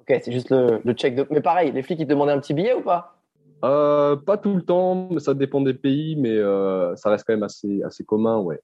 Ok, 0.00 0.18
c'est 0.22 0.32
juste 0.32 0.50
le, 0.50 0.80
le 0.84 0.92
check 0.94 1.14
de. 1.14 1.24
Mais 1.30 1.40
pareil, 1.40 1.70
les 1.70 1.82
flics, 1.84 2.00
ils 2.00 2.06
te 2.06 2.10
demandaient 2.10 2.32
un 2.32 2.40
petit 2.40 2.52
billet 2.52 2.74
ou 2.74 2.80
pas? 2.82 3.17
Euh, 3.64 4.16
pas 4.16 4.36
tout 4.36 4.54
le 4.54 4.62
temps, 4.62 5.08
mais 5.10 5.20
ça 5.20 5.34
dépend 5.34 5.60
des 5.60 5.74
pays, 5.74 6.16
mais 6.16 6.36
euh, 6.36 6.94
ça 6.96 7.10
reste 7.10 7.24
quand 7.26 7.32
même 7.32 7.42
assez, 7.42 7.82
assez 7.82 8.04
commun, 8.04 8.38
ouais. 8.38 8.60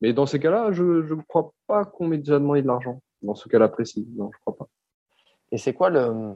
Mais 0.00 0.12
dans 0.12 0.26
ces 0.26 0.38
cas-là, 0.38 0.70
je 0.72 0.82
ne 0.82 1.22
crois 1.22 1.52
pas 1.66 1.84
qu'on 1.84 2.08
m'ait 2.08 2.18
déjà 2.18 2.38
demandé 2.38 2.60
de 2.60 2.66
l'argent. 2.66 3.00
Dans 3.22 3.34
ce 3.34 3.48
cas-là 3.48 3.68
précis, 3.68 4.06
non, 4.16 4.30
je 4.34 4.38
crois 4.40 4.56
pas. 4.56 4.68
Et 5.50 5.58
c'est 5.58 5.72
quoi 5.72 5.88
le. 5.88 6.34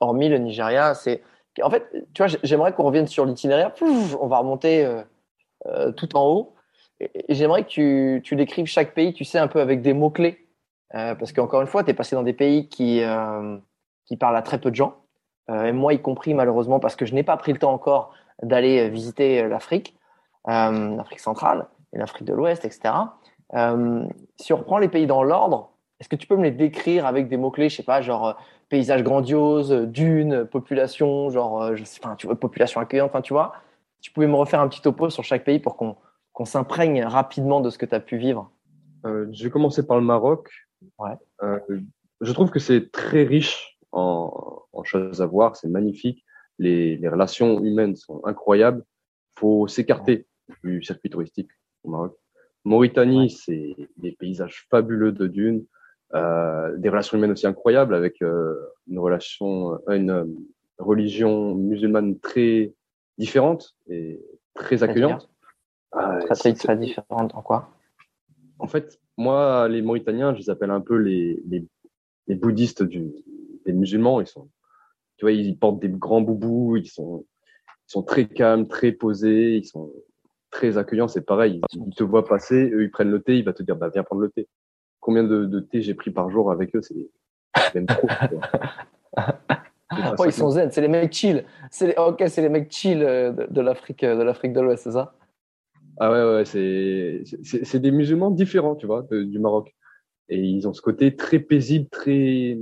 Hormis 0.00 0.28
le 0.28 0.36
Nigeria, 0.36 0.92
c'est. 0.92 1.22
En 1.62 1.70
fait, 1.70 1.86
tu 2.12 2.22
vois, 2.22 2.26
j'aimerais 2.42 2.74
qu'on 2.74 2.82
revienne 2.82 3.06
sur 3.06 3.24
l'itinéraire. 3.24 3.72
On 3.80 4.26
va 4.26 4.38
remonter 4.38 4.84
euh, 5.66 5.92
tout 5.92 6.14
en 6.14 6.26
haut. 6.26 6.54
J'aimerais 7.30 7.62
que 7.62 7.68
tu, 7.68 8.20
tu 8.22 8.36
décrives 8.36 8.66
chaque 8.66 8.92
pays, 8.92 9.14
tu 9.14 9.24
sais, 9.24 9.38
un 9.38 9.48
peu 9.48 9.60
avec 9.60 9.80
des 9.80 9.94
mots-clés. 9.94 10.46
Parce 10.90 11.32
qu'encore 11.32 11.62
une 11.62 11.66
fois, 11.66 11.84
tu 11.84 11.90
es 11.90 11.94
passé 11.94 12.14
dans 12.14 12.22
des 12.22 12.34
pays 12.34 12.68
qui, 12.68 13.02
qui 14.04 14.16
parlent 14.18 14.36
à 14.36 14.42
très 14.42 14.60
peu 14.60 14.70
de 14.70 14.76
gens. 14.76 15.05
Euh, 15.50 15.66
et 15.66 15.72
moi, 15.72 15.92
y 15.94 16.00
compris, 16.00 16.34
malheureusement, 16.34 16.80
parce 16.80 16.96
que 16.96 17.06
je 17.06 17.14
n'ai 17.14 17.22
pas 17.22 17.36
pris 17.36 17.52
le 17.52 17.58
temps 17.58 17.72
encore 17.72 18.12
d'aller 18.42 18.88
visiter 18.88 19.42
euh, 19.42 19.48
l'Afrique, 19.48 19.96
euh, 20.48 20.96
l'Afrique 20.96 21.20
centrale 21.20 21.66
et 21.92 21.98
l'Afrique 21.98 22.26
de 22.26 22.34
l'Ouest, 22.34 22.64
etc. 22.64 22.94
Euh, 23.54 24.04
si 24.36 24.52
on 24.52 24.56
reprend 24.56 24.78
les 24.78 24.88
pays 24.88 25.06
dans 25.06 25.22
l'ordre, 25.22 25.70
est-ce 26.00 26.08
que 26.08 26.16
tu 26.16 26.26
peux 26.26 26.36
me 26.36 26.42
les 26.42 26.50
décrire 26.50 27.06
avec 27.06 27.28
des 27.28 27.36
mots-clés, 27.36 27.68
je 27.68 27.76
sais 27.76 27.82
pas, 27.82 28.00
genre 28.02 28.28
euh, 28.28 28.32
paysage 28.68 29.02
grandiose, 29.02 29.72
euh, 29.72 29.86
dunes, 29.86 30.44
population, 30.46 31.30
genre, 31.30 31.62
euh, 31.62 31.76
je 31.76 31.84
sais 31.84 32.00
pas, 32.00 32.14
tu 32.16 32.26
vois, 32.26 32.36
population 32.36 32.80
accueillante, 32.80 33.10
enfin, 33.10 33.22
tu 33.22 33.32
vois. 33.32 33.54
Tu 34.00 34.10
pouvais 34.10 34.26
me 34.26 34.34
refaire 34.34 34.60
un 34.60 34.68
petit 34.68 34.82
topo 34.82 35.10
sur 35.10 35.24
chaque 35.24 35.44
pays 35.44 35.58
pour 35.58 35.76
qu'on 35.76 36.44
s'imprègne 36.44 37.02
rapidement 37.04 37.60
de 37.60 37.70
ce 37.70 37.78
que 37.78 37.86
tu 37.86 37.94
as 37.94 38.00
pu 38.00 38.18
vivre. 38.18 38.50
Euh, 39.04 39.26
je 39.32 39.44
vais 39.44 39.50
commencer 39.50 39.86
par 39.86 39.96
le 39.96 40.02
Maroc. 40.02 40.50
Ouais. 40.98 41.14
Euh, 41.42 41.58
je 42.20 42.32
trouve 42.32 42.50
que 42.50 42.58
c'est 42.58 42.92
très 42.92 43.24
riche 43.24 43.78
en, 43.92 44.62
en 44.78 44.84
choses 44.84 45.20
à 45.22 45.26
voir, 45.26 45.56
c'est 45.56 45.68
magnifique. 45.68 46.24
Les, 46.58 46.96
les 46.96 47.08
relations 47.08 47.62
humaines 47.62 47.96
sont 47.96 48.20
incroyables. 48.24 48.82
faut 49.38 49.66
s'écarter 49.68 50.26
du 50.64 50.82
circuit 50.82 51.10
touristique 51.10 51.50
au 51.84 51.90
Maroc. 51.90 52.16
Mauritanie, 52.64 53.30
c'est 53.30 53.74
des 53.96 54.12
paysages 54.12 54.66
fabuleux 54.70 55.12
de 55.12 55.26
dunes, 55.26 55.64
euh, 56.14 56.76
des 56.78 56.88
relations 56.88 57.16
humaines 57.18 57.32
aussi 57.32 57.46
incroyables 57.46 57.94
avec 57.94 58.22
euh, 58.22 58.54
une 58.88 58.98
relation, 58.98 59.74
euh, 59.88 59.96
une 59.96 60.10
euh, 60.10 60.24
religion 60.78 61.54
musulmane 61.54 62.18
très 62.18 62.74
différente 63.18 63.76
et 63.88 64.20
très 64.54 64.82
accueillante. 64.82 65.28
Ah, 65.92 66.18
Très, 66.30 66.52
très 66.54 66.76
différente 66.76 67.34
en 67.34 67.42
quoi? 67.42 67.70
En 68.58 68.66
fait, 68.66 69.00
moi, 69.16 69.68
les 69.68 69.82
Mauritaniens, 69.82 70.34
je 70.34 70.40
les 70.40 70.50
appelle 70.50 70.70
un 70.70 70.80
peu 70.80 70.96
les, 70.96 71.40
les, 71.46 71.64
les 72.26 72.34
bouddhistes 72.34 72.82
du, 72.82 73.12
des 73.64 73.72
musulmans. 73.72 74.20
Ils 74.20 74.26
sont, 74.26 74.48
tu 75.16 75.24
vois, 75.24 75.32
ils 75.32 75.58
portent 75.58 75.80
des 75.80 75.88
grands 75.88 76.20
boubous, 76.20 76.76
ils 76.76 76.86
sont, 76.88 77.24
ils 77.88 77.92
sont 77.92 78.02
très 78.02 78.26
calmes, 78.26 78.68
très 78.68 78.92
posés, 78.92 79.56
ils 79.56 79.64
sont 79.64 79.92
très 80.50 80.78
accueillants. 80.78 81.08
C'est 81.08 81.24
pareil, 81.24 81.60
ils 81.72 81.94
te 81.94 82.04
voient 82.04 82.24
passer, 82.24 82.70
eux, 82.70 82.82
ils 82.84 82.90
prennent 82.90 83.10
le 83.10 83.22
thé, 83.22 83.38
ils 83.38 83.44
vont 83.44 83.52
te 83.52 83.62
dire, 83.62 83.76
bah, 83.76 83.88
viens 83.92 84.02
prendre 84.02 84.22
le 84.22 84.30
thé. 84.30 84.48
Combien 85.00 85.24
de, 85.24 85.44
de 85.44 85.60
thé 85.60 85.82
j'ai 85.82 85.94
pris 85.94 86.10
par 86.10 86.30
jour 86.30 86.50
avec 86.50 86.74
eux, 86.74 86.82
c'est 86.82 86.94
même 87.74 87.86
trop. 87.86 88.08
Oh, 90.18 90.24
ils 90.26 90.32
sont 90.32 90.50
zen, 90.50 90.70
c'est 90.70 90.80
les 90.80 90.88
mecs 90.88 91.12
chill. 91.12 91.44
C'est 91.70 91.88
les... 91.88 91.94
Ok, 91.96 92.22
c'est 92.28 92.42
les 92.42 92.48
mecs 92.48 92.70
chill 92.72 93.02
euh, 93.02 93.32
de, 93.32 93.46
de 93.48 93.60
l'Afrique 93.60 94.02
euh, 94.04 94.16
de 94.16 94.22
l'Afrique 94.22 94.52
de 94.52 94.60
l'Ouest, 94.60 94.84
c'est 94.84 94.92
ça? 94.92 95.14
Ah 95.98 96.10
ouais, 96.10 96.34
ouais, 96.36 96.44
c'est, 96.44 97.22
c'est, 97.42 97.64
c'est 97.64 97.80
des 97.80 97.90
musulmans 97.90 98.30
différents, 98.30 98.74
tu 98.76 98.86
vois, 98.86 99.02
de- 99.10 99.22
du 99.22 99.38
Maroc. 99.38 99.74
Et 100.28 100.38
ils 100.40 100.66
ont 100.66 100.74
ce 100.74 100.82
côté 100.82 101.14
très 101.16 101.38
paisible, 101.38 101.88
très, 101.88 102.58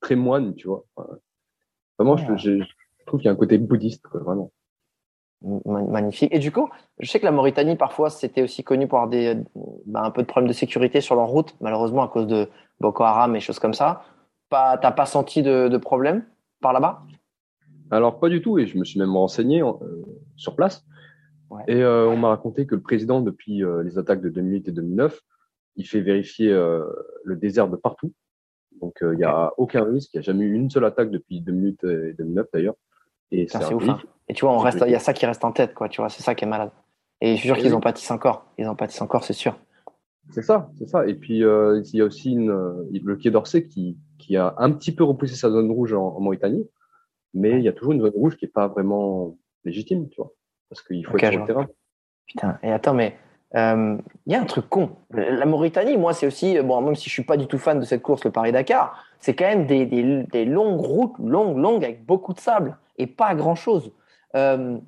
très 0.00 0.14
moine, 0.14 0.54
tu 0.54 0.68
vois. 0.68 0.84
Enfin, 0.94 1.08
Vraiment, 1.98 2.16
je, 2.16 2.36
je, 2.36 2.62
je 2.62 3.04
trouve 3.06 3.20
qu'il 3.20 3.26
y 3.26 3.30
a 3.30 3.32
un 3.32 3.36
côté 3.36 3.58
bouddhiste, 3.58 4.06
quoi, 4.06 4.20
vraiment. 4.20 4.52
Ma- 5.42 5.82
Magnifique. 5.82 6.34
Et 6.34 6.38
du 6.38 6.50
coup, 6.50 6.68
je 6.98 7.10
sais 7.10 7.20
que 7.20 7.24
la 7.24 7.30
Mauritanie, 7.30 7.76
parfois, 7.76 8.10
c'était 8.10 8.42
aussi 8.42 8.64
connu 8.64 8.88
pour 8.88 8.98
avoir 8.98 9.10
des, 9.10 9.36
bah, 9.86 10.02
un 10.02 10.10
peu 10.10 10.22
de 10.22 10.26
problèmes 10.26 10.48
de 10.48 10.54
sécurité 10.54 11.00
sur 11.00 11.14
leur 11.14 11.28
route, 11.28 11.54
malheureusement, 11.60 12.02
à 12.02 12.08
cause 12.08 12.26
de 12.26 12.48
Boko 12.80 13.04
Haram 13.04 13.36
et 13.36 13.40
choses 13.40 13.58
comme 13.58 13.74
ça. 13.74 14.02
Pas, 14.48 14.78
t'as 14.78 14.92
pas 14.92 15.06
senti 15.06 15.42
de, 15.42 15.68
de 15.68 15.76
problème 15.76 16.24
par 16.60 16.72
là-bas? 16.72 17.02
Alors, 17.90 18.18
pas 18.18 18.28
du 18.28 18.42
tout, 18.42 18.58
et 18.58 18.66
je 18.66 18.78
me 18.78 18.84
suis 18.84 18.98
même 18.98 19.14
renseigné 19.14 19.62
euh, 19.62 19.72
sur 20.36 20.56
place. 20.56 20.84
Ouais. 21.50 21.62
Et 21.68 21.82
euh, 21.82 22.08
on 22.08 22.16
m'a 22.16 22.28
raconté 22.28 22.66
que 22.66 22.74
le 22.74 22.80
président, 22.80 23.20
depuis 23.20 23.62
euh, 23.62 23.82
les 23.82 23.98
attaques 23.98 24.22
de 24.22 24.28
2008 24.28 24.68
et 24.68 24.72
2009, 24.72 25.20
il 25.76 25.86
fait 25.86 26.00
vérifier 26.00 26.50
le 26.50 27.36
désert 27.36 27.68
de 27.68 27.76
partout. 27.76 28.14
Donc, 28.80 28.98
il 29.00 29.16
n'y 29.16 29.24
a 29.24 29.52
aucun 29.56 29.84
risque. 29.84 30.10
Il 30.14 30.18
n'y 30.18 30.20
a 30.20 30.22
jamais 30.22 30.44
eu 30.44 30.54
une 30.54 30.70
seule 30.70 30.84
attaque 30.84 31.10
depuis 31.10 31.40
2 31.40 31.52
minutes 31.52 31.84
et 31.84 32.12
2009 32.14 32.46
d'ailleurs. 32.52 32.74
Et 33.32 33.48
c'est 33.48 33.72
ouf. 33.74 33.88
hein. 33.88 33.98
Et 34.28 34.34
tu 34.34 34.44
vois, 34.44 34.54
on 34.54 34.58
reste, 34.58 34.82
il 34.86 34.92
y 34.92 34.94
a 34.94 35.00
ça 35.00 35.12
qui 35.12 35.24
reste 35.26 35.44
en 35.44 35.52
tête, 35.52 35.74
quoi. 35.74 35.88
Tu 35.88 36.00
vois, 36.00 36.08
c'est 36.10 36.22
ça 36.22 36.34
qui 36.34 36.44
est 36.44 36.48
malade. 36.48 36.70
Et 37.20 37.32
je 37.32 37.40
suis 37.40 37.48
sûr 37.48 37.56
Oui, 37.56 37.62
qu'ils 37.62 37.74
en 37.74 37.80
pâtissent 37.80 38.10
encore. 38.10 38.46
Ils 38.58 38.66
en 38.68 38.74
pâtissent 38.76 39.00
encore, 39.00 39.24
c'est 39.24 39.32
sûr. 39.32 39.58
C'est 40.30 40.42
ça, 40.42 40.70
c'est 40.76 40.88
ça. 40.88 41.06
Et 41.06 41.14
puis 41.14 41.44
euh, 41.44 41.80
il 41.92 41.98
y 41.98 42.02
a 42.02 42.04
aussi 42.04 42.32
une, 42.32 42.50
euh, 42.50 42.84
le 42.92 43.16
Quai 43.16 43.30
d'Orsay 43.30 43.66
qui, 43.68 43.96
qui 44.18 44.36
a 44.36 44.54
un 44.58 44.72
petit 44.72 44.92
peu 44.92 45.04
repoussé 45.04 45.36
sa 45.36 45.50
zone 45.50 45.70
rouge 45.70 45.92
en, 45.92 46.04
en 46.16 46.20
Mauritanie, 46.20 46.68
mais 47.32 47.52
il 47.52 47.62
y 47.62 47.68
a 47.68 47.72
toujours 47.72 47.92
une 47.92 48.00
zone 48.00 48.12
rouge 48.14 48.36
qui 48.36 48.44
est 48.44 48.48
pas 48.48 48.66
vraiment 48.66 49.38
légitime, 49.64 50.08
tu 50.08 50.16
vois, 50.20 50.32
parce 50.68 50.82
qu'il 50.82 51.06
faut 51.06 51.16
être 51.16 51.30
sur 51.30 51.40
le 51.40 51.46
terrain. 51.46 51.66
Putain. 52.26 52.58
Et 52.64 52.72
attends, 52.72 52.94
mais 52.94 53.16
euh, 53.56 53.96
il 54.26 54.32
y 54.32 54.36
a 54.36 54.40
un 54.40 54.44
truc 54.44 54.68
con. 54.68 54.90
La 55.10 55.46
Mauritanie, 55.46 55.96
moi, 55.96 56.12
c'est 56.12 56.26
aussi, 56.26 56.60
bon, 56.60 56.80
même 56.80 56.94
si 56.94 57.08
je 57.08 57.14
suis 57.14 57.24
pas 57.24 57.36
du 57.36 57.46
tout 57.46 57.58
fan 57.58 57.80
de 57.80 57.84
cette 57.84 58.02
course, 58.02 58.24
le 58.24 58.30
Paris-Dakar, 58.30 59.02
c'est 59.18 59.34
quand 59.34 59.46
même 59.46 59.66
des, 59.66 59.86
des, 59.86 60.24
des 60.24 60.44
longues 60.44 60.80
routes, 60.80 61.18
longues, 61.18 61.56
longues, 61.56 61.84
avec 61.84 62.04
beaucoup 62.04 62.34
de 62.34 62.40
sable 62.40 62.76
et 62.98 63.06
pas 63.06 63.34
grand 63.34 63.54
chose. 63.54 63.92
Euh, 64.34 64.78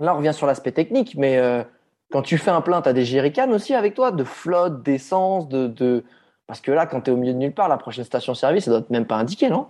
là, 0.00 0.14
on 0.14 0.18
revient 0.18 0.34
sur 0.34 0.46
l'aspect 0.46 0.72
technique, 0.72 1.14
mais 1.16 1.38
euh, 1.38 1.62
quand 2.10 2.22
tu 2.22 2.38
fais 2.38 2.50
un 2.50 2.60
plein, 2.60 2.82
tu 2.82 2.88
as 2.88 2.92
des 2.92 3.04
jerrycans 3.04 3.50
aussi 3.50 3.74
avec 3.74 3.94
toi, 3.94 4.12
de 4.12 4.24
flotte, 4.24 4.82
d'essence, 4.82 5.48
de, 5.48 5.66
de. 5.66 6.04
Parce 6.46 6.60
que 6.60 6.70
là, 6.70 6.86
quand 6.86 7.02
tu 7.02 7.10
es 7.10 7.12
au 7.12 7.16
milieu 7.16 7.32
de 7.32 7.38
nulle 7.38 7.54
part, 7.54 7.68
la 7.68 7.76
prochaine 7.76 8.04
station-service, 8.04 8.64
ça 8.64 8.70
doit 8.70 8.80
être 8.80 8.90
même 8.90 9.06
pas 9.06 9.16
indiqué, 9.16 9.50
non? 9.50 9.66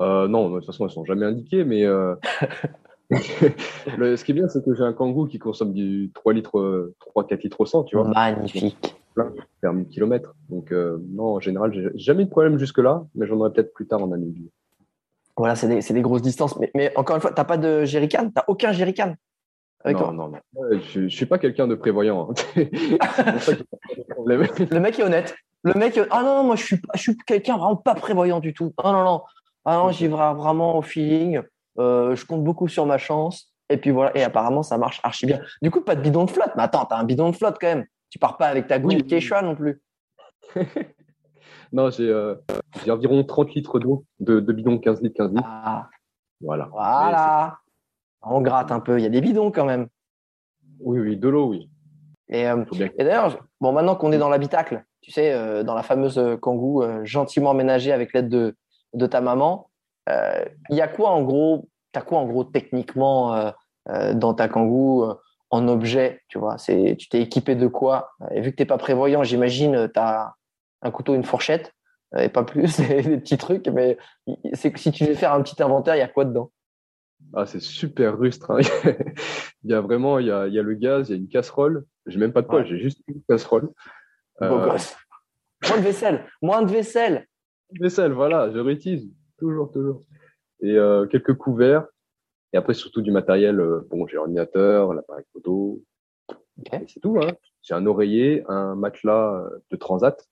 Euh, 0.00 0.28
non, 0.28 0.50
de 0.50 0.58
toute 0.58 0.66
façon, 0.66 0.86
elles 0.86 0.92
sont 0.92 1.04
jamais 1.04 1.26
indiquées, 1.26 1.64
mais 1.64 1.84
euh, 1.84 2.14
le, 3.98 4.16
ce 4.16 4.24
qui 4.24 4.32
est 4.32 4.34
bien, 4.34 4.48
c'est 4.48 4.64
que 4.64 4.74
j'ai 4.74 4.82
un 4.82 4.92
Kangoo 4.92 5.26
qui 5.26 5.38
consomme 5.38 5.72
du 5.72 6.10
3 6.14 6.32
litres, 6.32 6.58
euh, 6.58 6.94
3-4 7.16 7.42
litres 7.42 7.60
au 7.60 7.66
100, 7.66 7.84
tu 7.84 7.96
vois, 7.96 8.08
Magnifique. 8.08 8.96
faire 9.60 9.72
1000 9.72 9.86
km. 9.88 10.34
Donc 10.48 10.72
euh, 10.72 10.98
non, 11.10 11.34
en 11.34 11.40
général, 11.40 11.72
j'ai 11.74 11.90
jamais 11.94 12.22
eu 12.22 12.26
de 12.26 12.30
problème 12.30 12.58
jusque-là, 12.58 13.04
mais 13.14 13.26
j'en 13.26 13.36
aurai 13.36 13.52
peut-être 13.52 13.72
plus 13.74 13.86
tard 13.86 14.02
en 14.02 14.08
Namibie. 14.08 14.50
Voilà, 15.36 15.54
c'est 15.56 15.68
des, 15.68 15.80
des 15.80 16.02
grosses 16.02 16.22
distances. 16.22 16.58
Mais, 16.58 16.70
mais 16.74 16.92
encore 16.96 17.16
une 17.16 17.22
fois, 17.22 17.32
t'as 17.32 17.44
pas 17.44 17.56
de 17.56 17.84
jerrycan? 17.84 18.30
T'as 18.34 18.44
aucun 18.48 18.72
jerrycan 18.72 19.14
avec 19.84 19.98
non, 19.98 20.12
non, 20.12 20.28
non, 20.28 20.38
Ouais, 20.54 20.78
Je, 20.92 21.08
je 21.08 21.16
suis 21.16 21.26
pas 21.26 21.38
quelqu'un 21.38 21.66
de 21.66 21.74
prévoyant. 21.74 22.30
hein. 22.30 22.34
ça 23.40 23.54
que. 23.56 23.62
Le 24.26 24.78
mec 24.78 24.98
est 24.98 25.02
honnête. 25.02 25.34
Le 25.64 25.74
mec, 25.74 25.96
euh, 25.98 26.06
ah 26.10 26.22
non, 26.22 26.36
non, 26.36 26.44
moi 26.44 26.56
je 26.56 26.64
suis, 26.64 26.76
pas- 26.76 26.92
je 26.94 27.00
suis 27.02 27.16
quelqu'un 27.26 27.56
vraiment 27.56 27.76
pas 27.76 27.94
prévoyant 27.94 28.40
du 28.40 28.52
tout. 28.52 28.72
Ah 28.78 28.92
non, 28.92 29.04
non. 29.04 29.22
Ah 29.64 29.76
non, 29.76 29.90
j'y 29.90 30.08
vais 30.08 30.14
vraiment 30.14 30.76
au 30.78 30.82
feeling. 30.82 31.40
Euh, 31.78 32.14
je 32.14 32.24
compte 32.26 32.44
beaucoup 32.44 32.68
sur 32.68 32.86
ma 32.86 32.98
chance. 32.98 33.52
Et 33.68 33.76
puis 33.78 33.90
voilà. 33.90 34.16
Et 34.16 34.22
apparemment, 34.22 34.62
ça 34.62 34.76
marche 34.78 35.00
archi 35.02 35.26
bien. 35.26 35.40
Du 35.62 35.70
coup, 35.70 35.80
pas 35.80 35.94
de 35.94 36.00
bidon 36.02 36.24
de 36.24 36.30
flotte. 36.30 36.52
Mais 36.56 36.62
attends, 36.62 36.84
t'as 36.84 36.96
un 36.98 37.04
bidon 37.04 37.30
de 37.30 37.36
flotte 37.36 37.56
quand 37.60 37.68
même. 37.68 37.86
Tu 38.10 38.18
pars 38.18 38.36
pas 38.36 38.46
avec 38.48 38.66
ta 38.66 38.78
gouille 38.78 38.96
Oui. 38.96 39.02
de 39.02 39.08
Quechua 39.08 39.42
non 39.42 39.54
plus. 39.54 39.80
Non, 41.72 41.88
j'ai 41.90 42.06
euh, 42.08 42.34
environ 42.86 43.24
30 43.24 43.54
litres 43.54 43.78
d'eau, 43.78 44.04
de, 44.20 44.40
de 44.40 44.52
bidon 44.52 44.78
15 44.78 45.00
litres, 45.00 45.16
15 45.16 45.30
litres. 45.32 45.48
Ah, 45.50 45.88
Voilà. 46.42 46.68
voilà. 46.70 47.58
On 48.20 48.42
gratte 48.42 48.70
un 48.70 48.80
peu. 48.80 48.98
Il 48.98 49.02
y 49.02 49.06
a 49.06 49.08
des 49.08 49.22
bidons 49.22 49.50
quand 49.50 49.64
même. 49.64 49.88
Oui, 50.80 51.00
oui, 51.00 51.16
de 51.16 51.28
l'eau, 51.28 51.46
oui. 51.48 51.70
Et, 52.28 52.46
euh. 52.46 52.62
Et 52.98 53.04
d'ailleurs, 53.04 53.38
bon, 53.60 53.72
maintenant 53.72 53.96
qu'on 53.96 54.12
est 54.12 54.18
dans 54.18 54.28
l'habitacle, 54.28 54.84
tu 55.00 55.10
sais, 55.10 55.32
euh, 55.32 55.62
dans 55.62 55.74
la 55.74 55.82
fameuse 55.82 56.20
Kangoo 56.42 56.82
euh, 56.82 57.04
gentiment 57.04 57.50
aménagée 57.52 57.92
avec 57.92 58.12
l'aide 58.12 58.28
de, 58.28 58.54
de 58.92 59.06
ta 59.06 59.22
maman, 59.22 59.70
il 60.08 60.76
y 60.76 60.80
a 60.80 60.88
quoi 60.88 61.10
en 61.10 61.22
gros, 61.22 61.68
t'as 61.92 62.00
quoi 62.02 62.18
en 62.18 62.26
gros 62.26 62.44
techniquement 62.44 63.34
euh, 63.34 63.50
euh, 63.88 64.14
dans 64.14 64.34
ta 64.34 64.48
Kangoo 64.48 65.04
euh, 65.10 65.14
en 65.50 65.68
objet, 65.68 66.20
tu 66.28 66.38
vois? 66.38 66.58
C'est, 66.58 66.96
tu 66.98 67.08
t'es 67.08 67.20
équipé 67.20 67.54
de 67.54 67.66
quoi? 67.66 68.10
Et 68.32 68.40
vu 68.40 68.50
que 68.52 68.56
t'es 68.56 68.64
pas 68.66 68.78
prévoyant, 68.78 69.22
j'imagine, 69.22 69.90
tu 69.92 70.00
as 70.00 70.34
un 70.82 70.90
couteau, 70.90 71.14
une 71.14 71.24
fourchette 71.24 71.72
euh, 72.14 72.20
et 72.20 72.28
pas 72.28 72.42
plus, 72.44 72.76
des 72.80 73.18
petits 73.18 73.38
trucs. 73.38 73.68
Mais 73.68 73.98
c'est 74.54 74.72
que 74.72 74.78
si 74.80 74.90
tu 74.92 75.04
veux 75.04 75.14
faire 75.14 75.32
un 75.34 75.42
petit 75.42 75.62
inventaire, 75.62 75.94
il 75.96 75.98
y 76.00 76.02
a 76.02 76.08
quoi 76.08 76.24
dedans? 76.24 76.50
Ah, 77.34 77.46
c'est 77.46 77.60
super 77.60 78.18
rustre. 78.18 78.50
hein. 78.50 78.58
il 79.62 79.70
y 79.70 79.74
a 79.74 79.80
vraiment, 79.80 80.18
il 80.18 80.26
y 80.26 80.30
a, 80.32 80.46
il 80.48 80.54
y 80.54 80.58
a 80.58 80.62
le 80.62 80.74
gaz, 80.74 81.08
il 81.08 81.12
y 81.12 81.14
a 81.14 81.18
une 81.18 81.28
casserole. 81.28 81.84
J'ai 82.06 82.18
même 82.18 82.32
pas 82.32 82.42
de 82.42 82.46
poêle, 82.48 82.62
Ouais. 82.64 82.68
j'ai 82.68 82.78
juste 82.78 83.00
une 83.06 83.22
casserole. 83.28 83.68
Beau 84.40 84.46
Euh, 84.46 84.70
gosse. 84.70 84.96
Moins 85.68 85.76
de 85.78 85.82
vaisselle, 85.82 86.24
moins 86.42 86.62
de 86.62 86.70
vaisselle. 86.72 87.28
vaisselle, 87.78 88.12
voilà, 88.12 88.50
je 88.52 88.58
réutilise. 88.58 89.08
Toujours, 89.42 89.72
toujours. 89.72 90.00
Et 90.60 90.76
euh, 90.78 91.06
quelques 91.08 91.34
couverts. 91.36 91.84
Et 92.52 92.56
après, 92.56 92.74
surtout 92.74 93.00
du 93.02 93.10
matériel. 93.10 93.58
euh, 93.58 93.80
bon, 93.90 94.06
j'ai 94.06 94.14
l'ordinateur, 94.14 94.94
l'appareil 94.94 95.24
photo. 95.32 95.82
C'est 96.70 97.00
tout. 97.00 97.18
Hein. 97.20 97.32
J'ai 97.62 97.74
un 97.74 97.84
oreiller, 97.86 98.44
un 98.46 98.76
matelas 98.76 99.34
euh, 99.34 99.58
de 99.72 99.76
transat. 99.76 100.28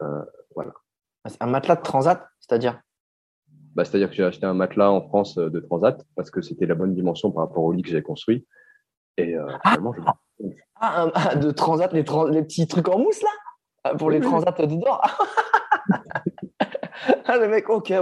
Un 0.00 1.46
matelas 1.46 1.76
de 1.76 1.82
transat, 1.82 2.26
c'est-à-dire? 2.40 2.80
Bah, 3.74 3.84
C'est-à-dire 3.84 4.08
que 4.08 4.14
j'ai 4.14 4.24
acheté 4.24 4.46
un 4.46 4.54
matelas 4.54 4.90
en 4.90 5.02
France 5.02 5.34
de 5.36 5.60
transat 5.60 6.02
parce 6.16 6.30
que 6.30 6.40
c'était 6.40 6.64
la 6.66 6.74
bonne 6.74 6.94
dimension 6.94 7.30
par 7.32 7.46
rapport 7.46 7.64
au 7.64 7.72
lit 7.72 7.82
que 7.82 7.88
j'avais 7.90 8.02
construit. 8.02 8.46
Et 9.18 9.36
euh, 9.36 9.46
finalement, 9.62 9.92
je- 9.92 10.00
Ah, 10.76 11.02
un- 11.02 11.12
ah, 11.14 11.36
de 11.36 11.50
transat, 11.50 11.92
les, 11.92 12.02
trans- 12.04 12.24
les 12.24 12.42
petits 12.42 12.66
trucs 12.66 12.88
en 12.88 12.98
mousse 12.98 13.20
là? 13.22 13.28
Ah, 13.84 13.94
Pour 13.94 14.10
les 14.10 14.20
transats 14.20 14.52
dedans 14.52 14.98
Ah, 17.26 17.36
le 17.38 17.48
mec, 17.48 17.68
ok, 17.68 17.92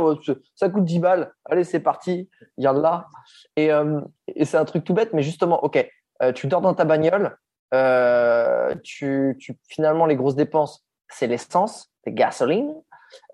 ça- 0.55 0.68
coûte 0.68 0.85
10 0.85 0.98
balles. 0.98 1.33
Allez, 1.44 1.64
c'est 1.64 1.81
parti, 1.81 2.29
regarde 2.59 2.79
là. 2.79 3.07
Et, 3.57 3.72
euh, 3.72 4.00
et 4.29 4.44
c'est 4.44 4.57
un 4.57 4.64
truc 4.64 4.85
tout 4.85 4.94
bête, 4.94 5.12
mais 5.12 5.22
justement, 5.22 5.62
ok, 5.64 5.87
euh, 6.22 6.33
tu 6.33 6.46
dors 6.46 6.61
dans 6.61 6.74
ta 6.74 6.85
bagnole, 6.85 7.37
euh, 7.74 8.74
tu, 8.83 9.38
finalement, 9.68 10.07
les 10.07 10.16
grosses 10.16 10.35
dépenses, 10.37 10.85
c'est 11.09 11.26
l'essence, 11.26 11.90
c'est 12.05 12.12
gasoline. 12.12 12.74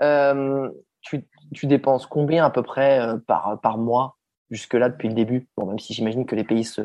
Euh, 0.03 0.69
tu, 1.01 1.27
tu 1.55 1.67
dépenses 1.67 2.07
combien 2.07 2.45
à 2.45 2.51
peu 2.51 2.63
près 2.63 3.01
par, 3.27 3.61
par 3.61 3.79
mois 3.79 4.17
jusque-là 4.51 4.89
depuis 4.89 5.09
le 5.09 5.15
début? 5.15 5.49
Bon, 5.57 5.67
même 5.67 5.79
si 5.79 5.95
j'imagine 5.95 6.27
que 6.27 6.35
les 6.35 6.45
pays 6.45 6.65
se, 6.65 6.83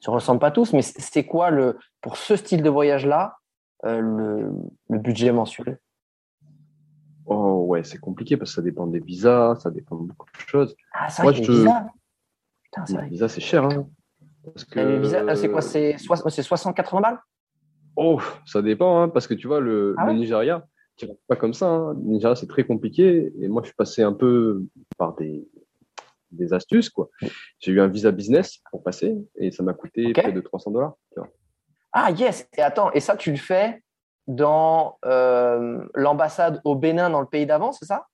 se 0.00 0.10
ressemblent 0.10 0.40
pas 0.40 0.50
tous, 0.50 0.72
mais 0.72 0.82
c'est 0.82 1.24
quoi 1.26 1.50
le 1.50 1.78
pour 2.00 2.16
ce 2.16 2.36
style 2.36 2.62
de 2.62 2.70
voyage-là 2.70 3.38
le, 3.84 4.52
le 4.88 4.98
budget 4.98 5.32
mensuel? 5.32 5.78
Oh 7.32 7.64
ouais, 7.68 7.84
c'est 7.84 7.98
compliqué 7.98 8.36
parce 8.36 8.50
que 8.50 8.54
ça 8.56 8.62
dépend 8.62 8.86
des 8.88 8.98
visas, 8.98 9.54
ça 9.60 9.70
dépend 9.70 9.96
de 9.96 10.08
beaucoup 10.08 10.26
de 10.32 10.48
choses. 10.48 10.76
Ah, 10.92 11.08
c'est 11.08 11.22
Moi, 11.22 11.30
les 11.32 11.42
je 11.42 11.46
te- 11.46 11.52
visas. 11.52 11.86
Putain, 12.64 12.86
c'est 12.86 12.92
Les 12.94 12.98
vrai. 12.98 13.08
visas, 13.08 13.28
c'est 13.28 13.40
cher. 13.40 13.64
Hein, 13.64 13.88
parce 14.44 14.64
que... 14.64 14.80
Les 14.80 14.98
visas, 14.98 15.22
euh, 15.22 15.34
c'est 15.36 15.48
quoi 15.50 15.62
C'est 15.62 15.96
soix- 15.98 16.28
c'est 16.28 16.42
60-80 16.42 17.00
balles? 17.00 17.20
Oh, 17.96 18.20
ça 18.46 18.62
dépend, 18.62 19.00
hein, 19.00 19.08
parce 19.08 19.26
que 19.28 19.34
tu 19.34 19.46
vois, 19.46 19.60
le, 19.60 19.94
Ah 19.96 20.06
ouais? 20.06 20.12
Le 20.12 20.18
Nigeria, 20.18 20.66
tu 20.96 21.06
vas 21.06 21.14
pas 21.28 21.36
comme 21.36 21.54
ça. 21.54 21.66
Hein. 21.68 21.94
Le 21.94 22.00
Nigeria, 22.00 22.34
c'est 22.34 22.48
très 22.48 22.64
compliqué. 22.64 23.32
Et 23.40 23.46
moi, 23.48 23.62
je 23.62 23.68
suis 23.68 23.76
passé 23.76 24.02
un 24.02 24.12
peu 24.12 24.64
par 24.98 25.14
des, 25.14 25.46
des 26.32 26.52
astuces, 26.52 26.90
quoi. 26.90 27.10
J'ai 27.60 27.70
eu 27.70 27.80
un 27.80 27.86
visa 27.88 28.10
business 28.10 28.58
pour 28.72 28.82
passer 28.82 29.16
et 29.36 29.52
ça 29.52 29.62
m'a 29.62 29.72
coûté 29.74 30.12
près 30.12 30.32
de 30.32 30.40
300 30.40 30.72
dollars. 30.72 30.94
Ah, 31.92 32.10
yes 32.10 32.48
Et 32.56 32.62
attends, 32.62 32.90
et 32.92 32.98
ça, 33.00 33.16
tu 33.16 33.30
le 33.30 33.36
fais 33.36 33.82
dans 34.34 34.98
euh, 35.04 35.84
l'ambassade 35.94 36.60
au 36.64 36.74
Bénin, 36.74 37.10
dans 37.10 37.20
le 37.20 37.26
pays 37.26 37.46
d'avant, 37.46 37.72
c'est 37.72 37.84
ça? 37.86 38.06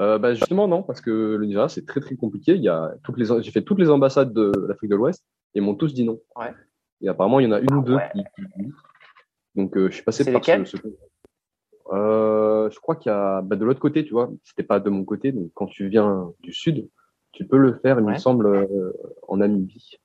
Euh, 0.00 0.18
bah, 0.18 0.34
justement, 0.34 0.68
non, 0.68 0.82
parce 0.82 1.00
que 1.00 1.10
le 1.36 1.44
Nigeria, 1.44 1.68
c'est 1.68 1.84
très, 1.86 2.00
très 2.00 2.16
compliqué. 2.16 2.54
Il 2.54 2.62
y 2.62 2.68
a 2.68 2.92
toutes 3.04 3.18
les, 3.18 3.26
j'ai 3.42 3.50
fait 3.50 3.62
toutes 3.62 3.78
les 3.78 3.90
ambassades 3.90 4.32
de 4.32 4.50
l'Afrique 4.68 4.90
de 4.90 4.96
l'Ouest 4.96 5.22
et 5.54 5.58
ils 5.58 5.62
m'ont 5.62 5.74
tous 5.74 5.92
dit 5.92 6.04
non. 6.04 6.18
Ouais. 6.36 6.52
Et 7.02 7.08
apparemment, 7.08 7.40
il 7.40 7.44
y 7.44 7.48
en 7.48 7.52
a 7.52 7.60
une 7.60 7.68
Ah 7.72 7.76
ou 7.76 7.82
deux 7.82 7.96
ouais. 7.96 8.10
qui, 8.14 8.24
qui. 8.36 8.72
Donc, 9.54 9.76
euh, 9.76 9.88
je 9.90 9.94
suis 9.94 10.02
passé 10.02 10.30
par 10.32 10.44
ce, 10.44 10.64
ce- 10.64 10.76
je 12.70 12.78
crois 12.80 12.96
qu'il 12.96 13.10
y 13.10 13.14
a, 13.14 13.42
bah, 13.42 13.56
de 13.56 13.64
l'autre 13.64 13.80
côté, 13.80 14.04
tu 14.04 14.12
vois, 14.12 14.30
c'était 14.44 14.62
pas 14.62 14.80
de 14.80 14.88
mon 14.88 15.04
côté. 15.04 15.30
Donc, 15.32 15.50
quand 15.54 15.66
tu 15.66 15.88
viens 15.88 16.32
du 16.40 16.52
sud, 16.52 16.88
tu 17.32 17.46
peux 17.46 17.58
le 17.58 17.74
faire, 17.74 17.98
il 17.98 18.04
Ouais. 18.06 18.14
me 18.14 18.18
semble, 18.18 18.68
en 19.28 19.36
Namibie. 19.36 19.98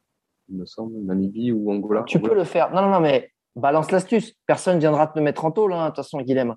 Il 0.49 0.58
me 0.58 0.65
semble, 0.65 0.97
Namibie 1.03 1.51
ou 1.51 1.71
Angola. 1.71 2.03
Tu 2.03 2.19
peux 2.19 2.34
le 2.36 2.43
faire. 2.43 2.73
Non, 2.73 2.82
non, 2.82 2.89
non, 2.89 2.99
mais 2.99 3.32
balance 3.58 3.91
l'astuce. 3.91 4.34
Personne 4.46 4.80
viendra 4.80 5.08
te 5.08 5.20
mettre 5.20 5.46
en 5.46 5.52
tôle, 5.52 5.74
hein, 5.74 5.84
de 5.84 5.88
toute 5.88 5.98
façon, 5.98 6.22
Guilhem. 6.22 6.56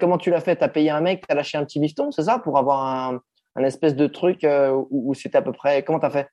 Comment 0.00 0.18
tu 0.18 0.30
l'as 0.30 0.40
fait? 0.40 0.56
T'as 0.56 0.68
payé 0.68 0.90
un 0.90 1.00
mec, 1.00 1.26
t'as 1.26 1.34
lâché 1.34 1.58
un 1.58 1.64
petit 1.64 1.80
bifton, 1.80 2.10
c'est 2.10 2.22
ça 2.22 2.38
Pour 2.38 2.58
avoir 2.58 2.84
un, 2.86 3.20
un 3.56 3.64
espèce 3.64 3.94
de 3.94 4.06
truc 4.06 4.44
euh, 4.44 4.70
où, 4.90 5.10
où 5.10 5.14
c'était 5.14 5.38
à 5.38 5.42
peu 5.42 5.52
près. 5.52 5.82
Comment 5.84 5.98
t'as 5.98 6.10
fait? 6.10 6.28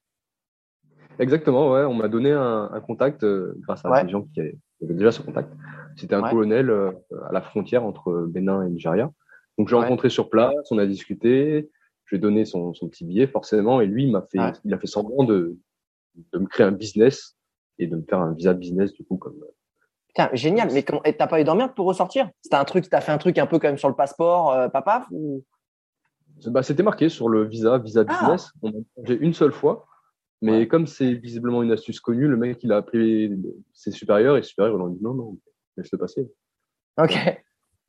Exactement, 1.19 1.71
ouais. 1.71 1.83
On 1.83 1.93
m'a 1.93 2.07
donné 2.07 2.31
un, 2.31 2.69
un 2.71 2.79
contact 2.81 3.23
euh, 3.23 3.53
grâce 3.61 3.83
à 3.85 3.89
Ouais. 3.89 4.03
des 4.03 4.09
gens 4.11 4.23
qui 4.33 4.39
avaient, 4.39 4.57
qui 4.77 4.85
avaient 4.85 4.93
déjà 4.93 5.11
ce 5.11 5.21
contact. 5.21 5.49
C'était 5.97 6.15
un 6.15 6.23
Ouais. 6.23 6.29
colonel 6.29 6.69
euh, 6.69 6.91
à 7.29 7.31
la 7.31 7.41
frontière 7.41 7.83
entre 7.85 8.25
Bénin 8.27 8.63
et 8.65 8.69
Nigeria. 8.69 9.09
Donc 9.57 9.69
j'ai 9.69 9.75
Ouais. 9.75 9.81
rencontré 9.83 10.09
sur 10.09 10.29
place, 10.29 10.53
on 10.71 10.77
a 10.77 10.85
discuté. 10.85 11.69
Je 12.05 12.15
lui 12.15 12.17
ai 12.17 12.21
donné 12.21 12.45
son, 12.45 12.73
son 12.73 12.87
petit 12.87 13.03
billet 13.05 13.25
forcément, 13.27 13.81
et 13.81 13.87
lui 13.87 14.03
il 14.03 14.11
m'a 14.11 14.21
fait, 14.21 14.37
il 14.63 14.73
a 14.73 14.77
fait 14.77 14.85
semblant 14.87 15.23
de, 15.23 15.57
de 16.33 16.37
me 16.39 16.45
créer 16.45 16.65
un 16.67 16.71
business 16.71 17.35
et 17.79 17.87
de 17.87 17.95
me 17.95 18.03
faire 18.03 18.19
un 18.19 18.33
visa 18.33 18.53
business 18.53 18.93
du 18.93 19.03
coup 19.03 19.17
comme. 19.17 19.43
Putain, 20.15 20.29
génial. 20.33 20.69
Mais 20.71 20.83
comment- 20.83 21.01
t'as 21.17 21.27
pas 21.27 21.41
eu 21.41 21.43
d'emmerde 21.43 21.75
pour 21.75 21.85
ressortir? 21.87 22.29
C'était 22.41 22.55
un 22.55 22.63
truc, 22.63 22.89
t'as 22.89 23.01
fait 23.01 23.11
un 23.11 23.17
truc 23.17 23.37
un 23.37 23.45
peu 23.47 23.59
quand 23.59 23.67
même 23.67 23.77
sur 23.77 23.89
le 23.89 23.95
passeport, 23.95 24.51
euh, 24.53 24.69
papa 24.69 25.05
ou... 25.11 25.43
Bah, 26.47 26.63
c'était 26.63 26.83
marqué 26.83 27.09
sur 27.09 27.27
le 27.29 27.45
visa, 27.45 27.77
visa 27.77 28.03
Ah. 28.07 28.13
business. 28.21 28.51
On 28.61 28.69
m'a 28.69 28.77
changé 28.97 29.17
une 29.19 29.33
seule 29.33 29.51
fois. 29.53 29.87
Mais 30.41 30.59
Ouais. 30.59 30.67
comme 30.67 30.85
c'est 30.85 31.13
visiblement 31.13 31.63
une 31.63 31.71
astuce 31.71 31.99
connue, 31.99 32.27
le 32.27 32.35
mec 32.37 32.61
il 32.63 32.71
a 32.73 32.77
appelé 32.77 33.31
ses 33.73 33.91
supérieurs 33.91 34.35
et 34.35 34.41
les 34.41 34.45
supérieurs 34.45 34.75
ils 34.77 34.81
ont 34.81 34.87
dit 34.89 35.01
non, 35.01 35.13
non, 35.13 35.37
laisse-le 35.77 35.97
passer. 35.97 36.29
Ok. 36.97 37.17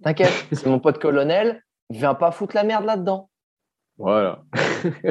T'inquiète, 0.02 0.30
c'est 0.52 0.66
mon 0.66 0.78
pote 0.78 0.98
colonel. 0.98 1.62
viens 1.90 2.14
pas 2.14 2.30
foutre 2.30 2.54
la 2.56 2.62
merde 2.64 2.84
là-dedans. 2.84 3.30
Voilà. 3.98 4.42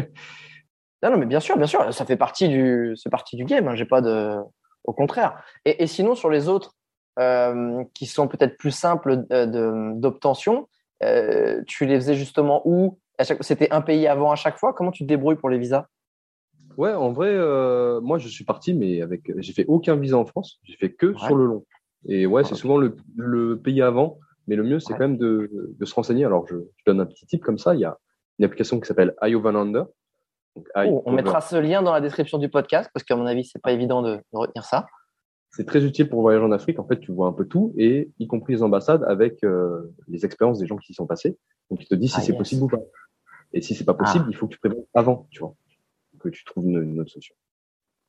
non, 1.04 1.12
non, 1.12 1.17
mais 1.17 1.25
bien 1.25 1.39
sûr, 1.39 1.58
bien 1.58 1.67
sûr, 1.67 1.93
ça 1.93 2.06
fait 2.06 2.17
partie 2.17 2.47
du, 2.47 2.93
c'est 2.95 3.10
partie 3.10 3.36
du 3.36 3.45
game. 3.45 3.67
Hein, 3.67 3.75
J'ai 3.75 3.86
pas 3.86 4.01
de, 4.01 4.36
au 4.86 4.93
contraire. 4.93 5.41
Et, 5.65 5.84
et, 5.84 5.88
sinon 5.88 6.15
sur 6.15 6.30
les 6.30 6.47
autres 6.47 6.73
qui 7.93 8.06
sont 8.06 8.28
peut-être 8.28 8.58
plus 8.58 8.71
simples 8.71 9.25
d'obtention, 9.30 10.67
euh, 11.04 11.62
tu 11.67 11.86
les 11.86 11.95
faisais 11.95 12.15
justement 12.15 12.62
où? 12.65 12.99
C'était 13.41 13.71
un 13.71 13.82
pays 13.82 14.08
avant 14.08 14.32
à 14.32 14.36
chaque 14.36 14.58
fois? 14.58 14.73
Comment 14.73 14.91
tu 14.91 15.04
te 15.04 15.08
débrouilles 15.08 15.38
pour 15.38 15.49
les 15.49 15.58
visas? 15.58 15.86
Ouais, 16.78 16.91
en 16.91 17.13
vrai, 17.13 17.30
euh, 17.32 18.01
moi 18.01 18.17
je 18.17 18.28
suis 18.28 18.43
parti, 18.43 18.73
mais 18.73 19.01
avec, 19.01 19.32
j'ai 19.38 19.54
fait 19.54 19.65
aucun 19.67 19.95
visa 19.95 20.17
en 20.17 20.25
France. 20.25 20.60
J'ai 20.63 20.75
fait 20.75 20.91
que 20.91 21.13
sur 21.17 21.36
le 21.36 21.45
long. 21.45 21.65
Et 22.08 22.25
ouais, 22.25 22.43
c'est 22.43 22.56
souvent 22.56 22.78
le, 22.78 22.95
le, 23.15 23.60
pays 23.60 23.82
avant. 23.82 24.19
Mais 24.47 24.56
le 24.56 24.63
mieux, 24.63 24.80
c'est 24.80 24.93
quand 24.93 24.99
même 24.99 25.17
de, 25.17 25.49
de, 25.51 25.86
se 25.86 25.95
renseigner. 25.95 26.23
Alors, 26.23 26.45
je, 26.47 26.56
je, 26.56 26.84
donne 26.86 26.99
un 26.99 27.06
petit 27.06 27.25
tip 27.25 27.41
comme 27.41 27.58
ça. 27.58 27.73
Il 27.73 27.80
y 27.80 27.86
a 27.86 27.97
une 28.38 28.45
application 28.45 28.80
qui 28.80 28.88
s'appelle 28.88 29.15
IOVANANDER. 29.23 29.86
Oh, 30.75 31.01
on 31.06 31.12
mettra 31.12 31.41
ce 31.41 31.56
lien 31.56 31.82
dans 31.82 31.91
la 31.91 31.99
description 31.99 32.38
du 32.38 32.49
podcast 32.49 32.91
parce 32.93 33.04
qu'à 33.04 33.15
mon 33.15 33.25
avis, 33.25 33.43
c'est 33.45 33.62
pas 33.62 33.71
évident 33.71 34.01
de, 34.01 34.17
de 34.17 34.38
retenir 34.38 34.65
ça. 34.65 34.86
C'est 35.56 35.65
très 35.65 35.86
utile 35.86 36.10
pour 36.10 36.22
voyager 36.22 36.44
en 36.44 36.52
Afrique. 36.52 36.80
En 36.80 36.86
fait, 36.86 37.00
tu 37.00 37.12
vois 37.13 37.28
un 37.28 37.34
peu 37.34 37.46
tout, 37.46 37.74
et 37.78 38.12
y 38.20 38.28
compris 38.28 38.54
les 38.54 38.63
ambassades 38.63 39.04
avec 39.08 39.44
euh, 39.44 39.94
les 40.08 40.26
expériences 40.26 40.60
des 40.60 40.68
gens 40.68 40.78
qui 40.78 40.91
y 40.91 40.96
sont 40.96 41.08
passés. 41.08 41.38
Donc, 41.70 41.82
il 41.82 41.88
te 41.88 41.96
dit 41.96 42.10
si 42.10 42.15
ah, 42.18 42.22
c'est 42.22 42.36
possible 42.36 42.63
ou 42.63 42.68
pas. 42.68 42.82
Et 43.54 43.62
si 43.62 43.74
c'est 43.74 43.86
pas 43.86 43.94
possible, 43.94 44.26
ah. 44.28 44.32
il 44.32 44.36
faut 44.36 44.48
que 44.48 44.54
tu 44.54 44.60
prévois 44.60 44.84
avant, 44.94 45.28
tu 45.32 45.39
vois, 45.39 45.56
que 46.20 46.28
tu 46.30 46.44
trouves 46.44 46.65
une, 46.65 46.84
une 46.84 47.00
autre 47.00 47.12
solution. 47.12 47.36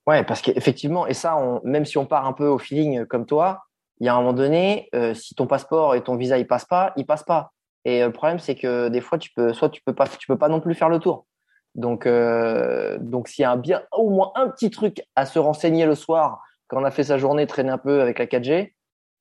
Ouais, 0.06 0.24
parce 0.24 0.42
qu'effectivement, 0.42 1.06
et 1.06 1.14
ça, 1.14 1.36
on, 1.36 1.60
même 1.64 1.84
si 1.84 1.98
on 1.98 2.06
part 2.06 2.26
un 2.26 2.32
peu 2.32 2.46
au 2.46 2.58
feeling 2.58 3.06
comme 3.06 3.26
toi, 3.26 3.64
il 4.00 4.06
y 4.06 4.08
a 4.08 4.14
un 4.14 4.18
moment 4.18 4.32
donné, 4.32 4.88
euh, 4.94 5.14
si 5.14 5.34
ton 5.34 5.46
passeport 5.46 5.94
et 5.94 6.02
ton 6.02 6.16
visa 6.16 6.38
il 6.38 6.46
passe 6.46 6.64
pas, 6.64 6.92
il 6.96 7.06
passe 7.06 7.22
pas. 7.22 7.52
Et 7.84 8.02
euh, 8.02 8.06
le 8.06 8.12
problème, 8.12 8.38
c'est 8.38 8.56
que 8.56 8.88
des 8.88 9.00
fois, 9.00 9.18
tu 9.18 9.30
peux, 9.34 9.52
soit 9.52 9.70
tu 9.70 9.82
peux 9.82 9.94
pas, 9.94 10.06
tu 10.06 10.26
peux 10.26 10.36
pas 10.36 10.48
non 10.48 10.60
plus 10.60 10.74
faire 10.74 10.88
le 10.88 10.98
tour. 10.98 11.26
Donc, 11.74 12.06
euh, 12.06 12.98
donc 13.00 13.28
s'il 13.28 13.42
y 13.42 13.44
a 13.44 13.52
un 13.52 13.56
bien, 13.56 13.82
au 13.92 14.10
moins 14.10 14.32
un 14.34 14.48
petit 14.48 14.70
truc 14.70 15.02
à 15.14 15.26
se 15.26 15.38
renseigner 15.38 15.86
le 15.86 15.94
soir 15.94 16.40
quand 16.68 16.80
on 16.80 16.84
a 16.84 16.90
fait 16.90 17.04
sa 17.04 17.18
journée, 17.18 17.46
traîner 17.46 17.70
un 17.70 17.78
peu 17.78 18.00
avec 18.00 18.18
la 18.18 18.26
4G, 18.26 18.72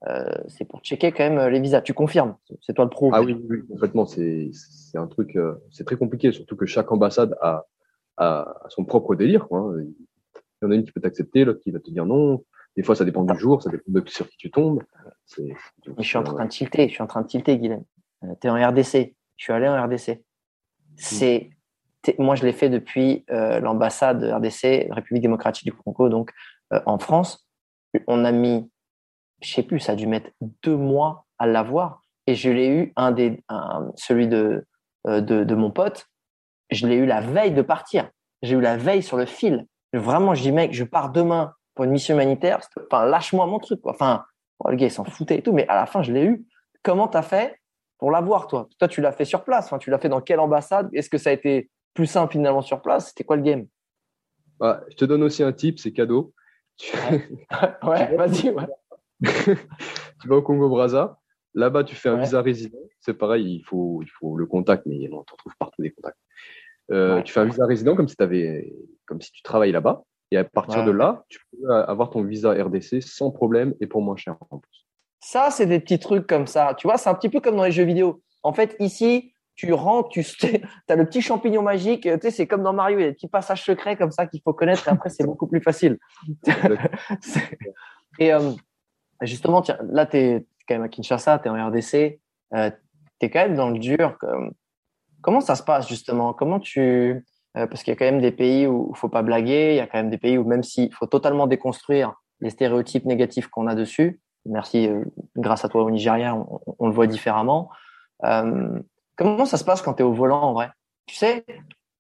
euh, 0.08 0.26
c'est 0.48 0.66
pour 0.66 0.82
checker 0.82 1.12
quand 1.12 1.30
même 1.30 1.50
les 1.50 1.60
visas. 1.60 1.82
Tu 1.82 1.94
confirmes? 1.94 2.36
C'est 2.62 2.74
toi 2.74 2.86
le 2.86 2.90
pro. 2.90 3.10
Ah 3.14 3.22
oui, 3.22 3.38
oui 3.50 3.66
complètement. 3.68 4.06
C'est 4.06 4.52
un 4.96 5.08
truc, 5.08 5.36
euh, 5.36 5.56
c'est 5.72 5.86
très 5.86 5.96
compliqué, 5.96 6.32
surtout 6.32 6.56
que 6.56 6.66
chaque 6.66 6.92
ambassade 6.92 7.36
a, 7.42 7.66
a, 8.18 8.56
son 8.70 8.86
propre 8.86 9.16
délire. 9.16 9.48
Quoi. 9.48 9.60
Hein. 9.60 9.86
Il 10.62 10.66
y 10.66 10.68
en 10.68 10.72
a 10.72 10.76
une 10.76 10.84
qui 10.84 10.92
peut 10.92 11.02
t'accepter, 11.02 11.46
l'autre 11.46 11.62
qui 11.62 11.72
va 11.72 11.80
te 11.80 11.90
dire 11.90 12.06
non. 12.06 12.44
Des 12.76 12.84
fois, 12.84 12.96
ça 12.96 13.06
dépend 13.06 13.24
du 13.24 13.38
jour, 13.40 13.64
ça 13.64 13.70
dépend 13.70 13.84
de 13.88 14.04
sur 14.08 14.28
qui 14.28 14.38
tu 14.38 14.52
tombes. 14.52 14.84
je 15.38 15.54
suis 16.02 16.18
en 16.18 16.24
train 16.24 16.46
de 16.46 16.50
tilter, 16.50 16.88
je 16.90 16.94
suis 16.94 17.04
en 17.04 17.08
train 17.08 17.22
de 17.22 17.28
tilter, 17.28 17.58
Guilhem. 17.58 17.84
Euh, 18.24 18.34
tu 18.42 18.48
es 18.48 18.50
en 18.50 18.56
RDC. 18.56 19.16
Je 19.38 19.44
suis 19.44 19.54
allé 19.54 19.68
en 19.68 19.82
RDC. 19.82 20.22
C'est, 20.98 21.50
moi, 22.20 22.36
je 22.36 22.44
l'ai 22.44 22.54
fait 22.54 22.70
depuis 22.70 23.26
euh, 23.32 23.60
l'ambassade 23.60 24.24
RDC, 24.24 24.88
République 24.92 25.24
démocratique 25.24 25.66
du 25.66 25.74
Congo, 25.74 26.10
donc 26.10 26.32
euh, 26.76 26.82
en 26.86 27.00
France. 27.00 27.48
On 28.08 28.26
a 28.26 28.32
mis, 28.32 28.70
je 29.42 29.54
sais 29.54 29.64
plus, 29.64 29.80
ça 29.80 29.94
a 29.94 29.96
dû 29.96 30.08
mettre 30.08 30.30
deux 30.64 30.76
mois 30.76 31.26
à 31.40 31.48
l'avoir. 31.48 32.02
Et 32.28 32.36
je 32.36 32.50
l'ai 32.50 32.68
eu, 32.68 32.94
un 32.96 33.12
des, 33.12 33.44
celui 33.96 34.28
de, 34.28 34.66
de, 35.06 35.20
de 35.44 35.56
mon 35.56 35.72
pote, 35.72 36.08
je 36.72 36.88
l'ai 36.88 36.96
eu 36.96 37.06
la 37.06 37.22
veille 37.22 37.54
de 37.54 37.62
partir. 37.62 38.10
J'ai 38.42 38.56
eu 38.56 38.62
la 38.62 38.78
veille 38.78 39.04
sur 39.04 39.16
le 39.16 39.26
fil. 39.26 39.66
Vraiment, 39.94 40.36
je 40.36 40.42
dis, 40.42 40.52
mec, 40.52 40.74
je 40.74 40.84
pars 40.84 41.12
demain 41.12 41.54
pour 41.74 41.86
une 41.86 41.92
mission 41.92 42.16
humanitaire. 42.16 42.60
Enfin, 42.92 43.06
lâche-moi 43.06 43.46
mon 43.46 43.60
truc. 43.60 43.80
Quoi. 43.82 43.94
Enfin, 43.94 44.26
le 44.68 44.76
gars, 44.76 44.88
il 44.88 44.92
s'en 44.92 45.06
foutait 45.06 45.38
et 45.38 45.42
tout, 45.42 45.54
mais 45.54 45.68
à 45.68 45.76
la 45.76 45.86
fin, 45.86 46.02
je 46.02 46.12
l'ai 46.12 46.26
eu. 46.26 46.46
Comment 46.84 47.08
tu 47.08 47.18
as 47.18 47.22
fait 47.22 47.60
pour 47.98 48.12
l'avoir, 48.12 48.48
toi? 48.48 48.68
Toi, 48.78 48.88
tu 48.88 49.02
l'as 49.02 49.12
fait 49.12 49.26
sur 49.26 49.44
place. 49.44 49.66
Enfin, 49.66 49.78
tu 49.78 49.90
l'as 49.90 50.00
fait 50.00 50.10
dans 50.10 50.22
quelle 50.22 50.40
ambassade? 50.40 50.90
Est-ce 50.94 51.10
que 51.10 51.18
ça 51.18 51.30
a 51.30 51.34
été 51.34 51.70
plus 51.94 52.08
simple 52.08 52.34
finalement 52.34 52.62
sur 52.62 52.82
place? 52.82 53.10
C'était 53.10 53.24
quoi 53.24 53.36
le 53.38 53.44
game? 53.44 53.68
Bah, 54.60 54.82
Je 54.90 54.96
te 54.96 55.06
donne 55.06 55.24
aussi 55.24 55.44
un 55.44 55.54
tip, 55.54 55.80
c'est 55.80 55.94
cadeau. 55.94 56.34
Ouais, 57.84 58.16
vas-y. 58.16 58.50
Ouais. 59.22 59.56
tu 60.22 60.28
vas 60.28 60.36
au 60.36 60.42
Congo-Brazza. 60.42 61.20
Là-bas, 61.54 61.86
tu 61.86 61.96
fais 61.96 62.10
un 62.10 62.18
visa 62.18 62.42
résident. 62.42 62.78
C'est 63.00 63.14
pareil, 63.14 63.56
il 63.56 63.64
faut, 63.64 64.02
il 64.04 64.10
faut 64.10 64.36
le 64.36 64.46
contact, 64.46 64.86
mais 64.86 65.08
on 65.10 65.24
t'en 65.24 65.38
trouve 65.38 65.54
partout 65.58 65.82
des 65.82 65.92
contacts. 65.92 66.18
Euh, 66.92 67.22
tu 67.22 67.32
fais 67.32 67.40
un 67.40 67.46
visa 67.46 67.66
résident 67.66 67.96
comme 67.96 68.10
si, 68.10 68.16
avais, 68.20 68.74
comme 69.06 69.22
si 69.22 69.32
tu 69.32 69.42
travailles 69.42 69.72
là-bas. 69.72 70.04
Et 70.32 70.38
à 70.38 70.44
partir 70.44 70.84
de 70.84 70.92
là, 70.92 71.24
tu 71.30 71.40
peux 71.52 71.72
avoir 71.72 72.10
ton 72.10 72.24
visa 72.24 72.52
RDC 72.52 73.02
sans 73.02 73.32
problème 73.32 73.74
et 73.80 73.88
pour 73.88 74.02
moins 74.02 74.18
cher 74.18 74.36
en 74.50 74.60
plus. 74.60 74.86
Ça, 75.22 75.50
c'est 75.50 75.66
des 75.66 75.80
petits 75.80 76.00
trucs 76.00 76.28
comme 76.28 76.46
ça. 76.46 76.74
Tu 76.78 76.88
vois, 76.88 76.98
c'est 76.98 77.10
un 77.10 77.16
petit 77.16 77.30
peu 77.30 77.40
comme 77.40 77.56
dans 77.56 77.64
les 77.64 77.72
jeux 77.72 77.86
vidéo. 77.86 78.22
En 78.44 78.52
fait, 78.52 78.76
ici, 78.80 79.34
tu 79.56 79.72
rentres, 79.74 80.10
tu 80.10 80.22
as 80.90 80.96
le 80.96 81.06
petit 81.06 81.22
champignon 81.22 81.62
magique. 81.62 82.04
Tu 82.04 82.10
sais, 82.22 82.32
c'est 82.32 82.48
comme 82.48 82.64
dans 82.64 82.74
Mario, 82.74 83.00
il 83.00 83.02
y 83.02 83.06
a 83.06 83.10
des 83.10 83.14
petits 83.14 83.28
passages 83.28 83.64
secrets 83.64 83.96
comme 83.96 84.12
ça 84.12 84.26
qu'il 84.26 84.42
faut 84.42 84.54
connaître. 84.54 84.88
Et 84.88 84.92
après, 84.92 85.10
c'est 85.10 85.26
beaucoup 85.26 85.48
plus 85.48 85.62
facile. 85.62 85.98
et 88.20 88.34
euh, 88.34 88.52
justement, 89.22 89.62
tiens, 89.62 89.78
là, 89.90 90.06
tu 90.06 90.18
es 90.18 90.46
quand 90.68 90.76
même 90.76 90.84
à 90.84 90.90
Kinshasa, 90.90 91.40
tu 91.40 91.48
es 91.48 91.52
en 91.52 91.68
RDC. 91.68 92.20
Euh, 92.54 92.70
tu 93.20 93.26
es 93.26 93.30
quand 93.30 93.40
même 93.40 93.56
dans 93.56 93.70
le 93.70 93.80
dur. 93.80 94.18
Comment 95.22 95.42
ça 95.42 95.56
se 95.56 95.64
passe 95.64 95.88
justement? 95.88 96.34
Comment 96.34 96.60
tu 96.60 97.24
euh, 97.58 97.68
parce 97.68 97.84
qu'il 97.84 97.92
y 97.92 97.96
a 97.96 97.98
quand 97.98 98.06
même 98.06 98.22
des 98.22 98.32
pays 98.32 98.68
où 98.68 98.92
il 98.94 98.98
faut 98.98 99.10
pas 99.10 99.22
blaguer, 99.22 99.72
il 99.72 99.78
y 99.78 99.80
a 99.80 99.88
quand 99.88 99.98
même 99.98 100.10
des 100.10 100.18
pays 100.18 100.38
où 100.38 100.44
même 100.44 100.64
s'il 100.64 100.94
faut 100.94 101.08
totalement 101.08 101.48
déconstruire 101.48 102.14
les 102.42 102.50
stéréotypes 102.50 103.06
négatifs 103.06 103.48
qu'on 103.48 103.68
a 103.68 103.76
dessus, 103.76 104.20
merci, 104.46 104.88
euh, 104.88 105.04
grâce 105.38 105.64
à 105.64 105.70
toi 105.70 105.84
au 105.84 105.90
Nigeria, 105.90 106.36
on, 106.36 106.60
on 106.80 106.88
le 106.88 106.94
voit 106.94 107.08
différemment. 107.08 107.70
Euh, 108.24 108.80
comment 109.16 109.46
ça 109.46 109.58
se 109.58 109.64
passe 109.64 109.82
quand 109.82 109.96
tu 109.96 110.02
es 110.02 110.06
au 110.06 110.14
volant 110.14 110.42
en 110.42 110.54
vrai? 110.54 110.70
Tu 111.08 111.16
sais, 111.16 111.46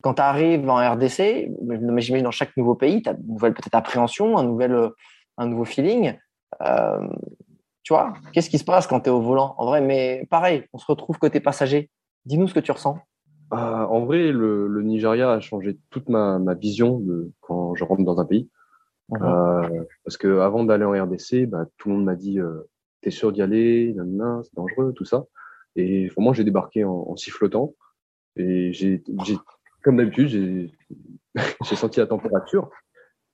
quand 0.01 0.15
tu 0.15 0.21
arrives 0.21 0.69
en 0.69 0.75
RDC, 0.75 1.49
j'imagine 1.69 2.21
dans 2.21 2.31
chaque 2.31 2.55
nouveau 2.57 2.75
pays, 2.75 3.01
tu 3.01 3.09
as 3.09 3.13
une 3.13 3.33
nouvelle 3.33 3.53
peut-être 3.53 3.75
appréhension, 3.75 4.37
un, 4.37 4.43
nouvel, 4.43 4.89
un 5.37 5.47
nouveau 5.47 5.65
feeling. 5.65 6.17
Euh, 6.61 7.07
tu 7.83 7.93
vois, 7.93 8.13
qu'est-ce 8.33 8.49
qui 8.49 8.57
se 8.57 8.63
passe 8.63 8.87
quand 8.87 9.01
tu 9.01 9.09
es 9.09 9.11
au 9.11 9.21
volant? 9.21 9.55
En 9.57 9.65
vrai 9.65 9.81
Mais 9.81 10.27
pareil, 10.29 10.65
on 10.73 10.77
se 10.77 10.85
retrouve 10.87 11.17
côté 11.17 11.39
passager. 11.39 11.89
Dis-nous 12.25 12.47
ce 12.47 12.53
que 12.53 12.59
tu 12.59 12.71
ressens. 12.71 12.97
Ah, 13.51 13.87
en 13.89 14.05
vrai, 14.05 14.31
le, 14.31 14.67
le, 14.67 14.81
Nigeria 14.81 15.31
a 15.31 15.39
changé 15.39 15.77
toute 15.91 16.09
ma, 16.09 16.39
ma 16.39 16.55
vision 16.55 16.99
de, 16.99 17.31
quand 17.41 17.75
je 17.75 17.83
rentre 17.83 18.03
dans 18.03 18.19
un 18.19 18.25
pays. 18.25 18.49
Mhm. 19.09 19.21
Euh, 19.21 19.83
parce 20.03 20.17
que 20.17 20.39
avant 20.39 20.63
d'aller 20.63 20.85
en 20.85 20.91
RDC, 20.91 21.45
bah, 21.45 21.65
tout 21.77 21.89
le 21.89 21.95
monde 21.95 22.05
m'a 22.05 22.15
dit 22.15 22.39
euh, 22.39 22.67
"T'es 23.01 23.11
sûr 23.11 23.31
d'y 23.31 23.43
aller? 23.43 23.95
C'est 23.95 24.55
dangereux, 24.55 24.93
tout 24.95 25.05
ça." 25.05 25.25
Et 25.75 26.09
moi, 26.17 26.33
j'ai 26.33 26.43
débarqué 26.43 26.83
en, 26.83 27.05
en, 27.09 27.15
sifflotant. 27.15 27.75
Et 28.35 28.71
j'ai, 28.73 29.03
comme 29.83 29.97
d'habitude, 29.97 30.27
j'ai, 30.27 30.71
j'ai 31.63 31.75
senti 31.75 31.99
la 31.99 32.07
température, 32.07 32.69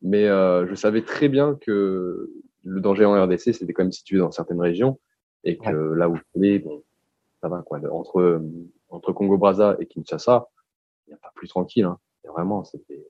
mais 0.01 0.27
euh, 0.27 0.67
je 0.67 0.75
savais 0.75 1.03
très 1.03 1.29
bien 1.29 1.55
que 1.59 2.31
le 2.63 2.81
danger 2.81 3.05
en 3.05 3.21
RDC, 3.23 3.53
c'était 3.53 3.73
quand 3.73 3.83
même 3.83 3.91
situé 3.91 4.17
dans 4.17 4.31
certaines 4.31 4.61
régions, 4.61 4.99
et 5.43 5.57
que 5.57 5.71
là 5.71 6.09
où 6.09 6.15
je 6.15 6.21
suis, 6.35 6.59
bon, 6.59 6.83
ça 7.41 7.49
va 7.49 7.63
quoi. 7.63 7.79
Entre 7.91 8.41
entre 8.91 9.13
Congo 9.13 9.37
Brazza 9.37 9.77
et 9.79 9.85
Kinshasa, 9.85 10.49
il 11.07 11.11
n'y 11.11 11.13
a 11.15 11.17
pas 11.17 11.31
plus 11.33 11.47
tranquille. 11.47 11.85
Hein. 11.85 11.97
vraiment, 12.25 12.63
c'était 12.63 13.07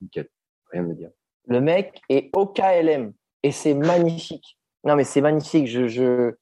nickel. 0.00 0.28
Rien 0.70 0.88
à 0.88 0.92
dire. 0.94 1.10
Le 1.46 1.60
mec 1.60 2.00
est 2.08 2.30
au 2.34 2.46
KLM 2.46 3.12
et 3.42 3.50
c'est 3.50 3.74
magnifique. 3.74 4.58
Non, 4.84 4.96
mais 4.96 5.04
c'est 5.04 5.20
magnifique. 5.20 5.66
Je, 5.66 5.88
je, 5.88 6.34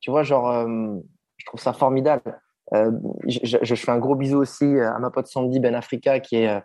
tu 0.00 0.10
vois, 0.10 0.22
genre, 0.22 0.50
euh, 0.50 0.96
je 1.40 1.46
trouve 1.46 1.60
ça 1.60 1.72
formidable. 1.72 2.38
Euh, 2.74 2.92
je, 3.26 3.74
fais 3.74 3.90
un 3.90 3.98
gros 3.98 4.14
bisou 4.14 4.38
aussi 4.38 4.78
à 4.78 4.98
ma 4.98 5.10
pote 5.10 5.26
Sandy 5.26 5.58
Ben 5.58 5.74
Africa 5.74 6.20
qui 6.20 6.36
est, 6.36 6.62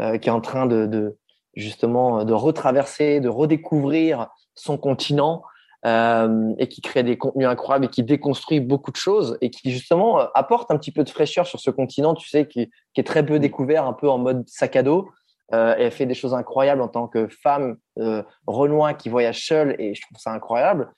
euh, 0.00 0.18
qui 0.18 0.28
est 0.28 0.32
en 0.32 0.40
train 0.40 0.66
de, 0.66 1.16
justement 1.54 2.24
de 2.24 2.32
retraverser, 2.32 3.20
de 3.20 3.28
redécouvrir 3.28 4.28
son 4.54 4.78
continent 4.78 5.44
euh, 5.86 6.54
et 6.58 6.66
qui 6.66 6.80
crée 6.80 7.02
des 7.02 7.18
contenus 7.18 7.46
incroyables 7.46 7.84
et 7.84 7.88
qui 7.88 8.02
déconstruit 8.02 8.60
beaucoup 8.60 8.90
de 8.90 8.96
choses 8.96 9.36
et 9.42 9.50
qui 9.50 9.70
justement 9.70 10.18
apporte 10.32 10.70
un 10.70 10.78
petit 10.78 10.90
peu 10.92 11.04
de 11.04 11.10
fraîcheur 11.10 11.46
sur 11.46 11.60
ce 11.60 11.70
continent, 11.70 12.14
tu 12.14 12.28
sais, 12.28 12.48
qui, 12.48 12.70
est 12.96 13.06
très 13.06 13.24
peu 13.24 13.38
découvert, 13.38 13.86
un 13.86 13.92
peu 13.92 14.08
en 14.08 14.18
mode 14.18 14.48
sac 14.48 14.76
à 14.76 14.82
dos. 14.82 15.10
Euh, 15.52 15.74
elle 15.76 15.90
fait 15.90 16.06
des 16.06 16.14
choses 16.14 16.32
incroyables 16.32 16.80
en 16.80 16.88
tant 16.88 17.06
que 17.06 17.28
femme 17.28 17.76
euh, 17.98 18.22
qui 18.98 19.10
voyage 19.10 19.46
seule 19.46 19.76
et 19.78 19.94
je 19.94 20.00
trouve 20.00 20.16
ça 20.18 20.32
incroyable. 20.32 20.90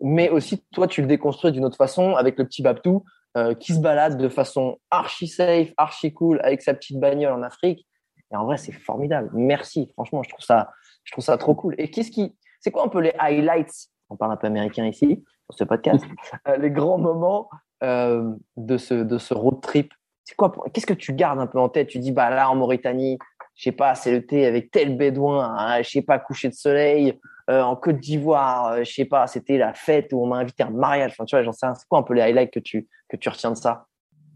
Mais 0.00 0.30
aussi, 0.30 0.62
toi, 0.72 0.86
tu 0.86 1.00
le 1.00 1.06
déconstruis 1.06 1.52
d'une 1.52 1.64
autre 1.64 1.76
façon 1.76 2.14
avec 2.14 2.38
le 2.38 2.44
petit 2.44 2.62
Babtou 2.62 3.04
euh, 3.36 3.54
qui 3.54 3.74
se 3.74 3.80
balade 3.80 4.16
de 4.16 4.28
façon 4.28 4.78
archi 4.90 5.26
safe, 5.26 5.72
archi 5.76 6.12
cool 6.12 6.40
avec 6.42 6.62
sa 6.62 6.74
petite 6.74 6.98
bagnole 6.98 7.32
en 7.32 7.42
Afrique. 7.42 7.86
Et 8.32 8.36
en 8.36 8.44
vrai, 8.44 8.56
c'est 8.56 8.72
formidable. 8.72 9.30
Merci. 9.34 9.90
Franchement, 9.94 10.22
je 10.22 10.30
trouve 10.30 10.44
ça, 10.44 10.70
je 11.04 11.12
trouve 11.12 11.24
ça 11.24 11.36
trop 11.38 11.54
cool. 11.54 11.74
Et 11.78 11.90
qu'est-ce 11.90 12.10
qui, 12.10 12.36
c'est 12.60 12.70
quoi 12.70 12.84
un 12.84 12.88
peu 12.88 13.00
les 13.00 13.12
highlights? 13.18 13.88
On 14.10 14.16
parle 14.16 14.32
un 14.32 14.36
peu 14.36 14.46
américain 14.46 14.86
ici, 14.86 15.24
sur 15.50 15.58
ce 15.58 15.64
podcast, 15.64 16.04
euh, 16.48 16.56
les 16.56 16.70
grands 16.70 16.98
moments 16.98 17.48
euh, 17.82 18.32
de, 18.56 18.78
ce, 18.78 18.94
de 18.94 19.18
ce 19.18 19.34
road 19.34 19.60
trip. 19.60 19.92
C'est 20.24 20.34
quoi 20.34 20.52
Qu'est-ce 20.72 20.86
que 20.86 20.94
tu 20.94 21.12
gardes 21.12 21.40
un 21.40 21.46
peu 21.46 21.58
en 21.58 21.68
tête? 21.68 21.88
Tu 21.88 21.98
dis, 21.98 22.12
bah 22.12 22.30
là, 22.30 22.50
en 22.50 22.56
Mauritanie, 22.56 23.18
je 23.54 23.64
sais 23.64 23.72
pas, 23.72 23.94
c'est 23.94 24.12
le 24.12 24.24
thé 24.24 24.46
avec 24.46 24.70
tel 24.70 24.96
bédouin, 24.96 25.56
hein, 25.58 25.82
je 25.82 25.90
sais 25.90 26.02
pas, 26.02 26.18
coucher 26.18 26.48
de 26.48 26.54
soleil. 26.54 27.18
Euh, 27.48 27.62
en 27.62 27.76
Côte 27.76 27.98
d'Ivoire, 27.98 28.84
je 28.84 28.92
sais 28.92 29.06
pas, 29.06 29.26
c'était 29.26 29.56
la 29.56 29.72
fête 29.72 30.12
où 30.12 30.22
on 30.22 30.26
m'a 30.26 30.36
invité 30.36 30.62
à 30.62 30.66
un 30.66 30.70
mariage. 30.70 31.12
Enfin, 31.12 31.24
tu 31.24 31.34
vois, 31.34 31.42
j'en 31.42 31.52
sais 31.52 31.66
C'est 31.74 31.88
quoi 31.88 31.98
un 32.00 32.02
peu 32.02 32.14
les 32.14 32.20
highlights 32.20 32.52
que 32.52 32.60
tu, 32.60 32.86
que 33.08 33.16
tu 33.16 33.28
retiens 33.28 33.52
de 33.52 33.56
ça? 33.56 33.86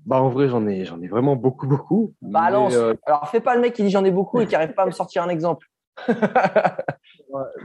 Bah 0.05 0.21
en 0.21 0.31
vrai 0.31 0.49
j'en 0.49 0.67
ai 0.67 0.85
j'en 0.85 1.01
ai 1.01 1.09
vraiment 1.09 1.37
beaucoup 1.37 1.67
beaucoup. 1.67 2.15
Mais, 2.23 2.39
euh, 2.53 2.95
Alors 3.07 3.29
fais 3.29 3.41
pas 3.41 3.55
le 3.55 3.61
mec 3.61 3.73
qui 3.75 3.83
dit 3.83 3.91
j'en 3.91 4.05
ai 4.05 4.11
beaucoup 4.11 4.41
et 4.41 4.47
qui 4.47 4.55
arrive 4.55 4.75
pas 4.75 4.83
à 4.83 4.87
me 4.87 4.91
sortir 4.91 5.23
un 5.23 5.29
exemple. 5.29 5.69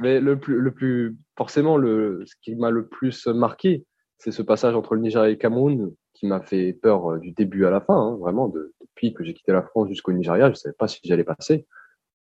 mais 0.02 0.20
le 0.20 0.38
plus 0.38 0.60
le 0.60 0.72
plus 0.72 1.18
forcément 1.38 1.78
le 1.78 2.24
ce 2.26 2.36
qui 2.42 2.56
m'a 2.56 2.70
le 2.70 2.88
plus 2.88 3.26
marqué 3.28 3.86
c'est 4.18 4.32
ce 4.32 4.42
passage 4.42 4.76
entre 4.76 4.96
le 4.96 5.02
Nigeria 5.02 5.30
et 5.30 5.32
le 5.32 5.38
Cameroun 5.38 5.94
qui 6.14 6.28
m'a 6.28 6.42
fait 6.42 6.74
peur 6.74 7.14
euh, 7.14 7.20
du 7.20 7.32
début 7.32 7.66
à 7.66 7.70
la 7.70 7.80
fin 7.80 7.96
hein, 7.96 8.18
vraiment 8.20 8.50
de, 8.50 8.74
depuis 8.82 9.14
que 9.14 9.24
j'ai 9.24 9.34
quitté 9.34 9.54
la 9.54 9.62
France 9.64 9.88
jusqu'au 9.88 10.12
Nigeria 10.12 10.50
je 10.50 10.56
savais 10.56 10.76
pas 10.78 10.88
si 10.88 11.00
j'allais 11.06 11.24
passer 11.24 11.66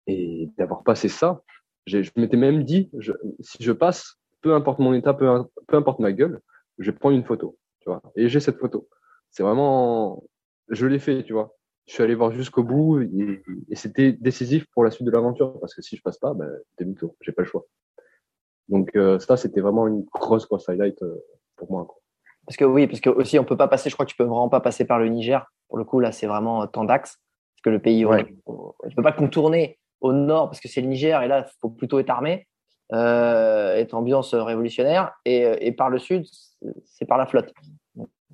et 0.05 0.49
d'avoir 0.57 0.83
passé 0.83 1.07
ça 1.07 1.41
je 1.85 2.09
m'étais 2.15 2.37
même 2.37 2.63
dit 2.63 2.89
je, 2.97 3.13
si 3.39 3.61
je 3.61 3.71
passe 3.71 4.17
peu 4.41 4.53
importe 4.53 4.79
mon 4.79 4.93
état 4.93 5.13
peu, 5.13 5.43
peu 5.67 5.77
importe 5.77 5.99
ma 5.99 6.11
gueule 6.11 6.41
je 6.79 6.91
vais 6.91 6.97
prendre 6.97 7.15
une 7.15 7.25
photo 7.25 7.57
tu 7.79 7.89
vois 7.89 8.01
et 8.15 8.27
j'ai 8.29 8.39
cette 8.39 8.59
photo 8.59 8.87
c'est 9.35 9.43
vraiment, 9.43 10.23
je 10.69 10.87
l'ai 10.87 10.97
fait, 10.97 11.23
tu 11.23 11.33
vois. 11.33 11.53
Je 11.87 11.93
suis 11.93 12.01
allé 12.01 12.15
voir 12.15 12.31
jusqu'au 12.31 12.63
bout 12.63 13.01
et, 13.01 13.43
c'était 13.73 14.13
décisif 14.13 14.65
pour 14.73 14.85
la 14.85 14.91
suite 14.91 15.05
de 15.05 15.11
l'aventure 15.11 15.59
parce 15.59 15.75
que 15.75 15.81
si 15.81 15.97
je 15.97 16.01
passe 16.01 16.17
pas, 16.17 16.33
ben, 16.33 16.49
demi-tour, 16.79 17.15
j'ai 17.19 17.33
pas 17.33 17.41
le 17.41 17.47
choix. 17.47 17.65
Donc 18.69 18.95
euh, 18.95 19.19
ça, 19.19 19.35
c'était 19.35 19.59
vraiment 19.59 19.87
une 19.87 20.05
grosse 20.05 20.47
grosse 20.47 20.69
highlight 20.69 21.01
euh, 21.03 21.21
pour 21.57 21.69
moi. 21.69 21.83
Quoi. 21.83 22.01
Parce 22.47 22.55
que 22.55 22.63
oui, 22.63 22.87
parce 22.87 23.01
que 23.01 23.09
aussi 23.09 23.37
on 23.37 23.43
peut 23.43 23.57
pas 23.57 23.67
passer. 23.67 23.89
Je 23.89 23.95
crois 23.95 24.05
que 24.05 24.11
tu 24.11 24.17
peux 24.17 24.23
vraiment 24.23 24.47
pas 24.47 24.61
passer 24.61 24.85
par 24.85 24.99
le 24.99 25.09
Niger. 25.09 25.45
Pour 25.67 25.77
le 25.77 25.83
coup, 25.83 25.99
là, 25.99 26.13
c'est 26.13 26.27
vraiment 26.27 26.63
euh, 26.63 26.67
temps 26.67 26.85
d'axe 26.85 27.19
parce 27.55 27.61
que 27.61 27.69
le 27.71 27.79
pays, 27.79 28.05
ouais. 28.05 28.25
tu 28.25 28.95
peux 28.95 29.03
pas 29.03 29.11
contourner 29.11 29.77
au 30.05 30.13
nord 30.13 30.49
parce 30.49 30.59
que 30.59 30.67
c'est 30.67 30.81
le 30.81 30.87
Niger 30.87 31.21
et 31.21 31.27
là, 31.27 31.45
il 31.47 31.51
faut 31.61 31.69
plutôt 31.69 31.99
être 31.99 32.09
armé, 32.09 32.47
euh, 32.93 33.75
être 33.75 33.93
ambiance 33.93 34.33
révolutionnaire 34.33 35.13
et, 35.25 35.67
et 35.67 35.71
par 35.71 35.89
le 35.89 35.99
sud, 35.99 36.25
c'est 36.85 37.05
par 37.05 37.17
la 37.17 37.25
flotte 37.25 37.53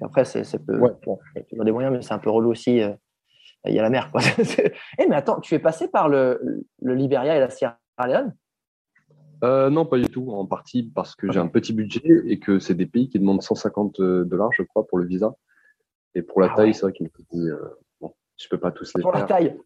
après, 0.01 0.25
c'est 0.25 0.65
peu. 0.65 0.77
Ouais. 0.77 0.91
Bon, 1.05 1.19
il 1.35 1.39
y 1.39 1.41
a 1.41 1.43
toujours 1.45 1.65
des 1.65 1.71
moyens, 1.71 1.93
mais 1.93 2.01
c'est 2.01 2.13
un 2.13 2.19
peu 2.19 2.29
relou 2.29 2.49
aussi. 2.49 2.81
Euh, 2.81 2.93
il 3.65 3.73
y 3.73 3.79
a 3.79 3.83
la 3.83 3.89
mer. 3.89 4.11
Quoi. 4.11 4.21
eh, 4.99 5.07
mais 5.07 5.15
attends, 5.15 5.39
tu 5.39 5.53
es 5.53 5.59
passé 5.59 5.87
par 5.87 6.09
le, 6.09 6.63
le 6.81 6.95
Liberia 6.95 7.35
et 7.35 7.39
la 7.39 7.49
Sierra 7.49 7.77
Leone? 8.05 8.35
Euh, 9.43 9.69
Non, 9.69 9.85
pas 9.85 9.97
du 9.97 10.07
tout. 10.07 10.31
En 10.31 10.45
partie 10.45 10.83
parce 10.83 11.15
que 11.15 11.31
j'ai 11.31 11.39
un 11.39 11.47
petit 11.47 11.73
budget 11.73 12.23
et 12.25 12.39
que 12.39 12.59
c'est 12.59 12.73
des 12.73 12.87
pays 12.87 13.09
qui 13.09 13.19
demandent 13.19 13.43
150 13.43 13.99
euh, 13.99 14.23
dollars, 14.25 14.51
je 14.53 14.63
crois, 14.63 14.87
pour 14.87 14.97
le 14.97 15.05
visa. 15.05 15.35
Et 16.15 16.23
pour 16.23 16.41
la 16.41 16.49
ah 16.51 16.55
taille, 16.55 16.73
c'est 16.73 16.81
vrai 16.81 16.91
qu'il 16.91 17.05
me 17.05 17.09
dit 17.31 17.49
bon, 18.01 18.13
je 18.37 18.47
peux 18.49 18.57
pas 18.57 18.71
tous 18.71 18.91
les 18.95 19.03
pour 19.03 19.11
faire. 19.11 19.21
La 19.21 19.27
taille. 19.27 19.57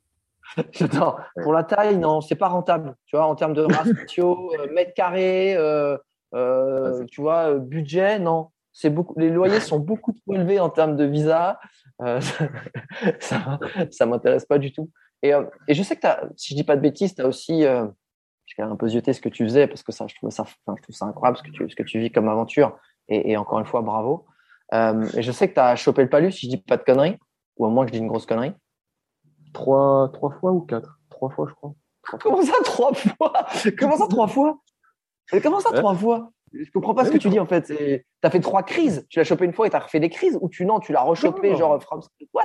Pour 1.44 1.54
la 1.54 1.64
taille, 1.64 1.98
non, 1.98 2.22
c'est 2.22 2.36
pas 2.36 2.48
rentable. 2.48 2.96
Tu 3.06 3.16
vois, 3.16 3.26
en 3.26 3.36
termes 3.36 3.54
de 3.54 3.62
ratio, 3.74 4.52
mètre 4.74 4.94
carré, 4.94 5.56
euh, 5.56 5.98
ah, 6.34 6.92
tu 7.10 7.22
vois, 7.22 7.56
budget, 7.56 8.20
non 8.20 8.50
c'est 8.76 8.90
beaucoup, 8.90 9.18
les 9.18 9.30
loyers 9.30 9.62
sont 9.62 9.80
beaucoup 9.80 10.12
trop 10.12 10.34
élevés 10.34 10.60
en 10.60 10.70
termes 10.70 10.98
de 10.98 11.06
visa. 11.06 11.60
Euh, 12.02 12.20
ça 13.22 13.58
ne 14.02 14.06
m'intéresse 14.06 14.46
pas 14.46 14.60
du 14.60 14.74
tout. 14.74 14.92
Et, 15.24 15.34
euh, 15.34 15.46
et, 15.70 15.74
je 15.74 15.82
sais 15.82 15.96
que 15.96 16.06
as, 16.06 16.24
si 16.36 16.54
je 16.54 16.56
dis 16.58 16.66
pas 16.66 16.76
de 16.76 16.82
bêtises, 16.82 17.16
tu 17.16 17.22
as 17.22 17.26
aussi, 17.26 17.64
euh, 17.64 17.88
j'ai 18.46 18.62
un 18.62 18.76
peu 18.76 18.90
zioté 18.90 19.14
ce 19.14 19.22
que 19.22 19.30
tu 19.30 19.46
faisais 19.46 19.68
parce 19.68 19.82
que 19.82 19.94
ça, 19.94 20.08
je 20.08 20.16
trouve 20.16 20.30
ça, 20.30 20.44
enfin, 20.44 20.76
je 20.78 20.84
trouve 20.84 20.96
ça 20.96 21.06
incroyable 21.06 21.38
ce 21.38 21.44
que 21.44 21.52
tu, 21.52 21.70
ce 21.70 21.76
que 21.76 21.84
tu 21.84 22.00
vis 22.00 22.12
comme 22.12 22.28
aventure. 22.28 22.78
Et, 23.08 23.32
et 23.32 23.38
encore 23.38 23.60
une 23.60 23.66
fois, 23.66 23.82
bravo. 23.82 24.26
Euh, 24.74 25.08
et 25.16 25.22
je 25.22 25.32
sais 25.32 25.48
que 25.48 25.54
tu 25.54 25.60
as 25.62 25.78
chopé 25.78 26.04
le 26.04 26.10
palu, 26.10 26.34
si 26.34 26.48
je 26.48 26.58
dis 26.58 26.62
pas 26.62 26.76
de 26.76 26.84
conneries, 26.84 27.18
ou 27.56 27.66
au 27.66 27.70
moins 27.70 27.86
que 27.86 27.92
je 27.92 27.94
dis 27.94 28.02
une 28.02 28.10
grosse 28.10 28.26
connerie. 28.26 28.52
Trois, 29.56 30.10
trois 30.12 30.32
fois 30.32 30.52
ou 30.52 30.62
quatre? 30.62 31.00
Trois 31.10 31.30
fois, 31.30 31.48
je 31.50 31.54
crois. 31.56 31.74
Comment 32.22 32.42
ça, 32.44 32.54
trois 32.64 32.94
fois? 32.94 33.32
Comment 33.80 33.98
ça, 33.98 34.08
trois 34.08 34.28
fois? 34.28 34.60
Comment 35.42 35.60
ça, 35.62 35.72
trois 35.72 35.96
fois? 35.96 36.32
Je 36.52 36.70
comprends 36.72 36.94
pas 36.94 37.06
ce 37.06 37.12
que 37.12 37.18
tu 37.18 37.30
dis 37.30 37.40
en 37.40 37.46
fait. 37.46 37.64
Tu 37.64 38.06
as 38.22 38.30
fait 38.30 38.42
trois 38.42 38.64
crises. 38.64 39.06
Tu 39.10 39.18
l'as 39.18 39.24
chopé 39.24 39.46
une 39.46 39.54
fois 39.54 39.68
et 39.68 39.70
tu 39.70 39.76
as 39.76 39.80
refait 39.80 40.00
des 40.02 40.10
crises 40.10 40.38
ou 40.42 40.50
tu 40.50 40.66
non, 40.66 40.80
tu 40.80 40.92
l'as 40.92 41.02
rechopé 41.02 41.56
genre 41.56 41.82
from 41.82 42.02
what? 42.34 42.44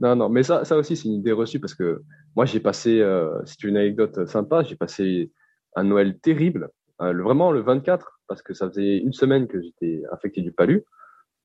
Non, 0.00 0.16
non, 0.16 0.28
mais 0.28 0.42
ça, 0.42 0.64
ça 0.64 0.76
aussi 0.76 0.96
c'est 0.96 1.08
une 1.08 1.14
idée 1.14 1.32
reçue 1.32 1.60
parce 1.60 1.74
que 1.74 2.02
moi 2.36 2.44
j'ai 2.44 2.60
passé, 2.60 3.00
euh, 3.00 3.40
c'est 3.44 3.62
une 3.64 3.76
anecdote 3.76 4.26
sympa, 4.26 4.62
j'ai 4.62 4.76
passé 4.76 5.30
un 5.76 5.84
Noël 5.84 6.18
terrible, 6.18 6.70
euh, 7.00 7.12
vraiment 7.22 7.52
le 7.52 7.60
24 7.60 8.20
parce 8.26 8.42
que 8.42 8.54
ça 8.54 8.68
faisait 8.68 8.98
une 8.98 9.12
semaine 9.12 9.46
que 9.46 9.60
j'étais 9.60 10.02
infecté 10.12 10.42
du 10.42 10.52
palu. 10.52 10.84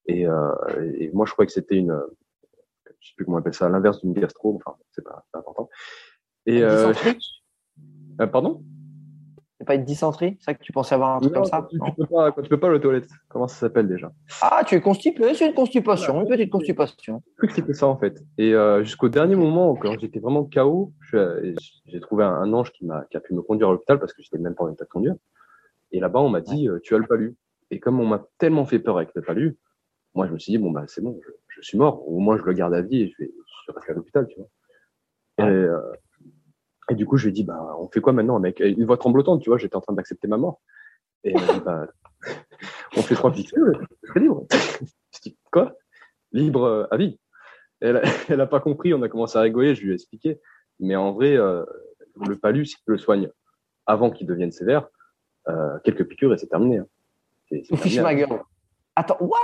Et, 0.08 0.28
euh, 0.28 0.52
et 1.00 1.12
moi 1.14 1.26
je 1.26 1.34
croyais 1.34 1.48
que 1.48 1.54
c'était 1.54 1.76
une, 1.76 2.00
je 3.00 3.10
sais 3.10 3.14
plus 3.16 3.26
comment 3.26 3.38
on 3.38 3.40
appelle 3.40 3.54
ça, 3.54 3.70
l'inverse 3.70 4.02
d'une 4.02 4.14
gastro, 4.14 4.56
enfin 4.56 4.78
c'est 4.92 5.04
pas, 5.04 5.26
pas, 5.32 5.40
important. 5.40 5.70
Et 6.46 6.62
euh, 6.64 6.94
pardon? 8.32 8.64
C'est 9.60 9.66
pas 9.66 9.76
une 9.76 9.84
dysenterie 9.84 10.38
C'est 10.40 10.46
ça 10.46 10.54
que 10.54 10.64
tu 10.64 10.72
pensais 10.72 10.96
avoir 10.96 11.18
un 11.18 11.20
truc 11.20 11.34
comme 11.34 11.44
ça? 11.44 11.68
tu, 11.70 11.76
ne 11.76 11.92
peux 11.92 12.06
pas, 12.06 12.32
tu 12.32 12.48
peux 12.48 12.60
pas 12.60 12.70
le 12.70 12.80
toilette. 12.80 13.10
Comment 13.28 13.48
ça 13.48 13.56
s'appelle 13.56 13.90
déjà? 13.90 14.10
Ah, 14.42 14.64
tu 14.66 14.76
es 14.76 14.80
constipé, 14.80 15.34
c'est 15.34 15.48
une 15.48 15.54
constipation, 15.54 16.22
une 16.22 16.30
petite 16.30 16.50
constipation. 16.50 17.22
Je 17.42 17.48
que 17.48 17.54
c'était 17.54 17.74
ça 17.74 17.88
en 17.88 17.98
fait. 17.98 18.24
Et 18.38 18.54
euh, 18.54 18.86
jusqu'au 18.86 19.10
dernier 19.10 19.36
moment, 19.36 19.76
quand 19.76 20.00
j'étais 20.00 20.20
vraiment 20.20 20.46
KO, 20.46 20.94
j'ai 21.12 22.00
trouvé 22.00 22.24
un, 22.24 22.54
ange 22.54 22.72
qui, 22.72 22.86
m'a, 22.86 23.04
qui 23.12 23.18
a 23.18 23.20
pu 23.20 23.34
me 23.34 23.42
conduire 23.42 23.68
à 23.68 23.72
l'hôpital 23.74 24.00
parce 24.00 24.14
que 24.14 24.22
j'étais 24.22 24.38
même 24.38 24.56
pas 24.56 24.64
en 24.64 24.72
état 24.72 24.86
de 24.86 24.90
conduire. 24.90 25.16
Et 25.92 26.00
là-bas, 26.00 26.20
on 26.20 26.30
m'a 26.30 26.42
dit, 26.42 26.70
euh, 26.70 26.80
tu 26.82 26.96
as 26.96 26.98
le 26.98 27.06
palu. 27.06 27.36
Et 27.70 27.80
comme 27.80 28.00
on 28.00 28.06
m'a 28.06 28.26
tellement 28.38 28.66
fait 28.66 28.80
peur 28.80 28.98
avec 28.98 29.10
le 29.14 29.22
palu, 29.22 29.58
moi 30.16 30.26
je 30.28 30.32
me 30.32 30.40
suis 30.40 30.52
dit, 30.52 30.58
bon, 30.58 30.72
bah 30.72 30.86
c'est 30.88 31.02
bon, 31.02 31.20
je, 31.22 31.32
suis 31.62 31.78
mort. 31.78 32.08
Au 32.08 32.20
moins, 32.20 32.38
je 32.38 32.44
le 32.44 32.54
garde 32.54 32.74
à 32.74 32.82
vie 32.82 33.02
et 33.04 33.08
je 33.08 33.24
vais, 33.24 33.32
je 33.68 33.72
rester 33.72 33.92
à 33.92 33.96
l'hôpital, 33.96 34.28
tu 34.28 34.38
vois. 34.38 34.48
Et, 35.40 35.50
euh, 35.50 35.80
et 36.90 36.96
du 36.96 37.06
coup, 37.06 37.18
je 37.18 37.24
lui 37.26 37.30
ai 37.30 37.34
dit, 37.34 37.44
bah, 37.44 37.76
on 37.80 37.88
fait 37.90 38.02
quoi 38.02 38.14
maintenant, 38.14 38.40
mec? 38.40 38.60
Une 38.60 38.86
voix 38.86 38.98
tremblotante, 38.98 39.42
tu 39.42 39.50
vois, 39.50 39.58
j'étais 39.58 39.76
en 39.76 39.82
train 39.82 39.94
d'accepter 39.94 40.28
ma 40.28 40.38
mort. 40.38 40.62
Et 41.24 41.34
elle 41.36 41.42
dit, 41.42 41.62
bah, 41.64 41.88
on 42.98 43.02
fait 43.02 43.16
trois 43.16 43.32
piqûres, 43.32 43.80
c'est 44.04 44.20
libre. 44.20 44.46
je 44.52 45.20
dis, 45.22 45.38
quoi? 45.52 45.76
Libre 46.32 46.64
euh, 46.64 46.88
à 46.92 46.98
vie. 46.98 47.20
Elle, 47.82 48.02
elle 48.30 48.42
a 48.42 48.48
pas 48.48 48.60
compris, 48.60 48.94
on 48.94 49.02
a 49.02 49.10
commencé 49.10 49.38
à 49.38 49.42
rigoler, 49.42 49.76
je 49.76 49.84
lui 49.84 49.92
ai 49.92 49.94
expliqué. 49.94 50.40
Mais 50.80 50.96
en 50.96 51.14
vrai, 51.14 51.38
euh, 51.38 51.64
le 52.28 52.38
palu, 52.38 52.66
si 52.66 52.76
tu 52.76 52.92
le 52.92 52.98
soignes 52.98 53.30
avant 53.86 54.12
qu'il 54.12 54.28
devienne 54.28 54.52
sévère, 54.52 54.88
euh, 55.48 55.78
quelques 55.84 56.08
piqûres 56.08 56.34
et 56.34 56.38
c'est 56.38 56.48
terminé. 56.48 56.80
Hein. 56.80 56.88
C'est, 57.50 58.02
ma 58.02 58.14
gueule. 58.14 58.42
Attends, 58.96 59.18
what? 59.20 59.38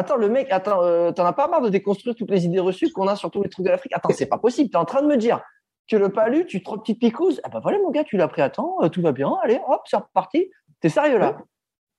Attends, 0.00 0.16
le 0.16 0.30
mec, 0.30 0.50
attends, 0.50 0.82
euh, 0.82 1.12
t'en 1.12 1.26
as 1.26 1.34
pas 1.34 1.46
marre 1.46 1.60
de 1.60 1.68
déconstruire 1.68 2.14
toutes 2.14 2.30
les 2.30 2.46
idées 2.46 2.58
reçues 2.58 2.90
qu'on 2.90 3.06
a 3.06 3.16
sur 3.16 3.30
tous 3.30 3.42
les 3.42 3.50
trucs 3.50 3.66
de 3.66 3.70
l'Afrique? 3.70 3.92
Attends, 3.94 4.08
c'est 4.14 4.24
pas 4.24 4.38
possible. 4.38 4.70
T'es 4.70 4.78
en 4.78 4.86
train 4.86 5.02
de 5.02 5.06
me 5.06 5.18
dire 5.18 5.42
que 5.90 5.96
le 5.96 6.08
palu, 6.08 6.46
tu 6.46 6.62
trois 6.62 6.80
petites 6.80 6.98
picouses. 6.98 7.38
Ah 7.44 7.50
bah 7.50 7.60
voilà, 7.62 7.76
mon 7.80 7.90
gars, 7.90 8.02
tu 8.02 8.16
l'as 8.16 8.26
pris 8.26 8.40
à 8.40 8.48
temps, 8.48 8.78
euh, 8.82 8.88
tout 8.88 9.02
va 9.02 9.12
bien, 9.12 9.36
allez, 9.42 9.60
hop, 9.68 9.82
c'est 9.84 9.98
reparti. 9.98 10.50
T'es 10.80 10.88
sérieux 10.88 11.18
là? 11.18 11.36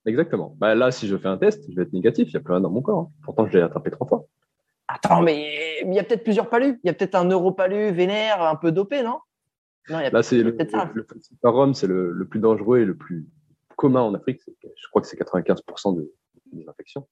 Exactement. 0.07 0.55
Bah, 0.57 0.73
là, 0.73 0.89
si 0.89 1.07
je 1.07 1.15
fais 1.15 1.27
un 1.27 1.37
test, 1.37 1.63
je 1.69 1.75
vais 1.75 1.83
être 1.83 1.93
négatif, 1.93 2.29
il 2.29 2.31
n'y 2.31 2.37
a 2.37 2.39
plus 2.39 2.53
rien 2.53 2.61
dans 2.61 2.71
mon 2.71 2.81
corps. 2.81 3.01
Hein. 3.01 3.11
Pourtant, 3.23 3.45
je 3.45 3.55
l'ai 3.55 3.63
attrapé 3.63 3.91
trois 3.91 4.07
fois. 4.07 4.25
Attends, 4.87 5.21
mais 5.21 5.83
il 5.85 5.93
y 5.93 5.99
a 5.99 6.03
peut-être 6.03 6.23
plusieurs 6.23 6.49
palus. 6.49 6.79
Il 6.83 6.87
y 6.87 6.89
a 6.89 6.93
peut-être 6.93 7.13
un 7.13 7.25
neuropalu 7.25 7.91
vénère, 7.91 8.41
un 8.41 8.55
peu 8.55 8.71
dopé, 8.71 9.03
non? 9.03 9.19
Non, 9.89 9.99
il 9.99 10.03
y 10.03 10.05
a 10.05 10.09
Là, 10.09 10.23
c'est 10.23 10.41
le, 10.41 10.57
le, 10.57 11.73
c'est 11.75 11.87
le, 11.87 12.27
plus 12.27 12.39
dangereux 12.39 12.79
et 12.79 12.85
le 12.85 12.97
plus 12.97 13.27
commun 13.75 14.01
en 14.01 14.15
Afrique. 14.15 14.41
Je 14.63 14.87
crois 14.89 15.03
que 15.03 15.07
c'est 15.07 15.19
95% 15.19 15.95
de, 15.95 16.11
des 16.51 16.67
infections. 16.67 17.07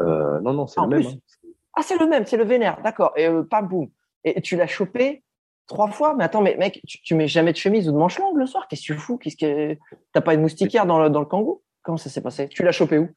Euh, 0.00 0.40
non, 0.40 0.52
non, 0.52 0.66
c'est 0.66 0.80
le 0.80 0.86
même. 0.86 1.02
Hein. 1.02 1.48
Ah, 1.74 1.82
c'est 1.82 1.98
le 1.98 2.06
même, 2.06 2.26
c'est 2.26 2.36
le 2.36 2.44
vénère, 2.44 2.80
d'accord. 2.82 3.12
Et 3.16 3.28
euh, 3.28 3.42
pam, 3.42 3.68
boum. 3.68 3.88
Et 4.24 4.40
tu 4.40 4.56
l'as 4.56 4.66
chopé 4.66 5.22
Trois 5.68 5.88
fois 5.88 6.14
Mais 6.16 6.24
attends, 6.24 6.40
mais 6.40 6.56
mec, 6.56 6.82
tu, 6.86 7.14
mets 7.14 7.28
jamais 7.28 7.52
de 7.52 7.58
chemise 7.58 7.88
ou 7.88 7.92
de 7.92 7.98
manche 7.98 8.18
longue 8.18 8.38
le 8.38 8.46
soir? 8.46 8.66
Qu'est-ce 8.68 8.80
que 8.80 8.94
tu 8.94 8.98
fous? 8.98 9.18
Qu'est-ce 9.18 9.36
que 9.36 9.78
t'as 10.12 10.22
pas 10.22 10.32
une 10.32 10.40
moustiquaire 10.40 10.86
dans 10.86 10.98
le, 10.98 11.10
dans 11.10 11.20
le 11.20 11.26
kangou? 11.26 11.62
Comment 11.82 11.98
ça 11.98 12.08
s'est 12.08 12.22
passé? 12.22 12.48
Tu 12.48 12.62
l'as 12.62 12.72
chopé 12.72 12.98
où? 12.98 13.08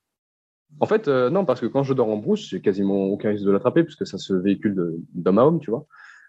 En 0.80 0.86
fait, 0.86 1.08
euh, 1.08 1.30
non, 1.30 1.46
parce 1.46 1.62
que 1.62 1.66
quand 1.66 1.84
je 1.84 1.94
dors 1.94 2.10
en 2.10 2.18
brousse, 2.18 2.50
j'ai 2.50 2.62
quasiment 2.62 3.06
aucun 3.06 3.30
risque 3.30 3.46
de 3.46 3.52
l'attraper 3.52 3.84
puisque 3.84 4.06
ça 4.06 4.18
se 4.18 4.34
véhicule 4.34 4.76
d'homme 5.14 5.40
à 5.40 5.46
homme, 5.46 5.60
tu 5.60 5.72
vois. 5.72 5.86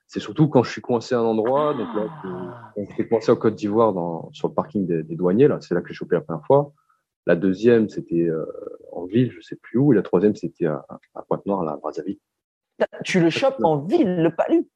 C'est 0.07 0.20
surtout 0.20 0.48
quand 0.48 0.62
je 0.62 0.70
suis 0.70 0.80
coincé 0.80 1.14
à 1.14 1.18
un 1.18 1.24
endroit, 1.24 1.74
donc 1.74 1.88
là, 1.94 2.07
quand 2.22 2.84
j'étais 2.88 3.09
coincé 3.09 3.32
en 3.32 3.36
Côte 3.36 3.55
d'Ivoire 3.55 3.94
sur 4.32 4.48
le 4.48 4.55
parking 4.55 4.86
des, 4.86 5.16
douaniers, 5.16 5.48
là, 5.48 5.59
c'est 5.61 5.74
là 5.74 5.80
que 5.80 5.88
j'ai 5.88 5.94
chopé 5.94 6.16
la 6.16 6.20
première 6.20 6.44
fois. 6.46 6.72
La 7.26 7.34
deuxième, 7.34 7.88
c'était 7.88 8.28
euh, 8.28 8.44
en 9.03 9.07
ville, 9.07 9.32
je 9.32 9.40
sais 9.40 9.57
plus 9.57 9.78
où, 9.78 9.92
et 9.92 9.96
la 9.96 10.03
troisième, 10.03 10.34
c'était 10.34 10.66
à, 10.66 10.84
Pointe-Noire, 11.28 11.64
là, 11.64 11.72
à 11.72 11.76
Brazzaville. 11.76 12.18
Tu 13.05 13.20
le 13.20 13.30
chopes 13.30 13.62
en 13.62 13.78
ville, 13.78 14.22
le 14.22 14.34
palu 14.34 14.66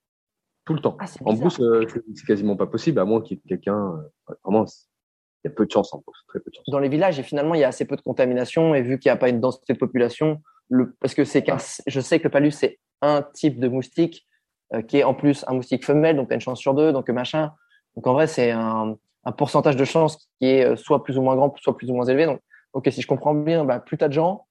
tout 0.66 0.74
le 0.74 0.80
temps. 0.80 0.96
Ah, 1.00 1.06
en 1.24 1.32
brousse, 1.32 1.60
euh, 1.60 1.86
c'est 2.14 2.26
quasiment 2.26 2.56
pas 2.56 2.66
possible, 2.66 2.98
à 2.98 3.04
moins 3.04 3.22
qu'il 3.22 3.36
y 3.36 3.40
ait 3.40 3.42
quelqu'un. 3.48 4.02
Euh, 4.28 4.34
vraiment, 4.44 4.64
il 4.64 5.48
y 5.48 5.50
a 5.50 5.54
peu 5.54 5.64
de 5.64 5.70
chance 5.70 5.94
en 5.94 5.98
brousse, 5.98 6.18
très 6.26 6.40
peu 6.40 6.50
de 6.50 6.56
chance. 6.56 6.64
Dans 6.68 6.80
les 6.80 6.88
villages, 6.88 7.18
et 7.18 7.22
finalement, 7.22 7.54
il 7.54 7.60
y 7.60 7.64
a 7.64 7.68
assez 7.68 7.84
peu 7.84 7.96
de 7.96 8.02
contamination, 8.02 8.74
et 8.74 8.82
vu 8.82 8.98
qu'il 8.98 9.08
n'y 9.08 9.14
a 9.14 9.16
pas 9.16 9.28
une 9.28 9.40
densité 9.40 9.72
de 9.72 9.78
population, 9.78 10.42
le, 10.68 10.96
parce 11.00 11.14
que 11.14 11.24
c'est 11.24 11.44
qu'un, 11.44 11.58
je 11.86 12.00
sais 12.00 12.18
que 12.18 12.24
le 12.24 12.30
palus, 12.30 12.50
c'est 12.50 12.80
un 13.00 13.22
type 13.22 13.60
de 13.60 13.68
moustique 13.68 14.26
euh, 14.74 14.82
qui 14.82 14.98
est 14.98 15.04
en 15.04 15.14
plus 15.14 15.44
un 15.46 15.54
moustique 15.54 15.84
femelle, 15.84 16.16
donc 16.16 16.28
tu 16.28 16.32
as 16.32 16.34
une 16.34 16.40
chance 16.40 16.58
sur 16.58 16.74
deux, 16.74 16.92
donc 16.92 17.08
machin. 17.10 17.52
Donc 17.94 18.08
en 18.08 18.12
vrai, 18.12 18.26
c'est 18.26 18.50
un, 18.50 18.96
un, 19.24 19.32
pourcentage 19.32 19.76
de 19.76 19.84
chance 19.84 20.28
qui 20.40 20.46
est 20.46 20.76
soit 20.76 21.04
plus 21.04 21.16
ou 21.16 21.22
moins 21.22 21.36
grand, 21.36 21.54
soit 21.58 21.76
plus 21.76 21.88
ou 21.90 21.94
moins 21.94 22.06
élevé. 22.06 22.26
Donc, 22.26 22.40
ok, 22.76 22.88
si 22.92 23.00
je 23.00 23.06
comprends 23.06 23.34
bien, 23.34 23.64
bah, 23.64 23.80
plus 23.80 23.96
tu 23.96 24.04
as 24.04 24.08
de 24.08 24.12
gens, 24.12 24.46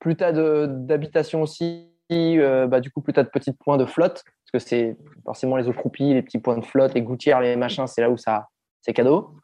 plus 0.00 0.16
tu 0.16 0.24
as 0.24 0.32
d'habitations 0.66 1.42
aussi, 1.42 1.88
euh, 2.10 2.66
bah, 2.66 2.80
du 2.80 2.90
coup, 2.90 3.00
plus 3.00 3.12
tu 3.12 3.20
as 3.20 3.22
de 3.22 3.28
petits 3.28 3.52
points 3.52 3.76
de 3.76 3.86
flotte, 3.86 4.24
parce 4.24 4.64
que 4.64 4.68
c'est 4.68 4.96
forcément 5.24 5.56
les 5.56 5.68
eaux 5.68 5.72
croupies, 5.72 6.12
les 6.12 6.22
petits 6.22 6.40
points 6.40 6.58
de 6.58 6.64
flotte, 6.64 6.92
les 6.94 7.02
gouttières, 7.02 7.40
les 7.40 7.54
machins, 7.54 7.86
c'est 7.86 8.00
là 8.00 8.10
où 8.10 8.16
ça, 8.16 8.48
c'est 8.80 8.92
cadeau. 8.92 9.36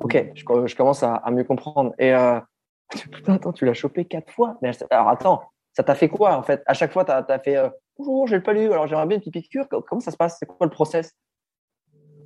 Ok, 0.00 0.32
je, 0.34 0.44
commence 0.44 1.02
à, 1.02 1.22
mieux 1.30 1.44
comprendre. 1.44 1.94
Et 1.98 2.14
euh, 2.14 2.38
putain, 3.10 3.34
attends, 3.34 3.52
tu 3.52 3.64
l'as 3.64 3.74
chopé 3.74 4.04
quatre 4.04 4.30
fois. 4.30 4.58
Alors 4.90 5.08
attends, 5.08 5.42
ça 5.72 5.82
t'a 5.82 5.94
fait 5.94 6.10
quoi 6.10 6.36
en 6.36 6.42
fait? 6.42 6.62
À 6.66 6.74
chaque 6.74 6.92
fois, 6.92 7.06
tu 7.06 7.12
as, 7.12 7.38
fait 7.38 7.56
euh, 7.56 7.70
bonjour, 7.98 8.26
j'ai 8.26 8.36
le 8.36 8.42
palu, 8.42 8.70
alors 8.70 8.86
j'aimerais 8.86 9.06
bien 9.06 9.16
une 9.16 9.22
petite 9.22 9.44
piqûre. 9.44 9.66
Comment 9.88 10.00
ça 10.00 10.10
se 10.10 10.18
passe? 10.18 10.36
C'est 10.38 10.46
quoi 10.46 10.66
le 10.66 10.70
process? 10.70 11.12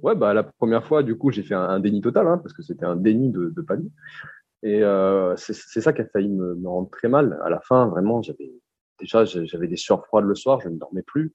Ouais, 0.02 0.16
bah 0.16 0.34
la 0.34 0.42
première 0.42 0.84
fois, 0.84 1.02
du 1.02 1.16
coup, 1.16 1.30
j'ai 1.30 1.42
fait 1.42 1.54
un, 1.54 1.78
déni 1.78 2.00
total 2.00 2.26
hein, 2.26 2.38
parce 2.38 2.52
que 2.52 2.62
c'était 2.62 2.84
un 2.84 2.96
déni 2.96 3.30
de, 3.30 3.52
de 3.54 3.62
palu. 3.62 3.90
Et 4.62 4.82
euh, 4.82 5.36
c'est 5.36 5.80
ça 5.80 5.92
qui 5.92 6.00
a 6.00 6.06
failli 6.06 6.28
me, 6.28 6.54
me, 6.54 6.68
rendre 6.68 6.90
très 6.90 7.08
mal. 7.08 7.38
À 7.44 7.50
la 7.50 7.60
fin, 7.60 7.86
vraiment, 7.86 8.22
j'avais 8.22 8.50
déjà 8.98 9.24
j'avais 9.24 9.68
des 9.68 9.76
sueurs 9.76 10.04
froides 10.06 10.24
le 10.24 10.34
soir, 10.34 10.60
je 10.60 10.68
ne 10.68 10.78
dormais 10.78 11.02
plus, 11.02 11.34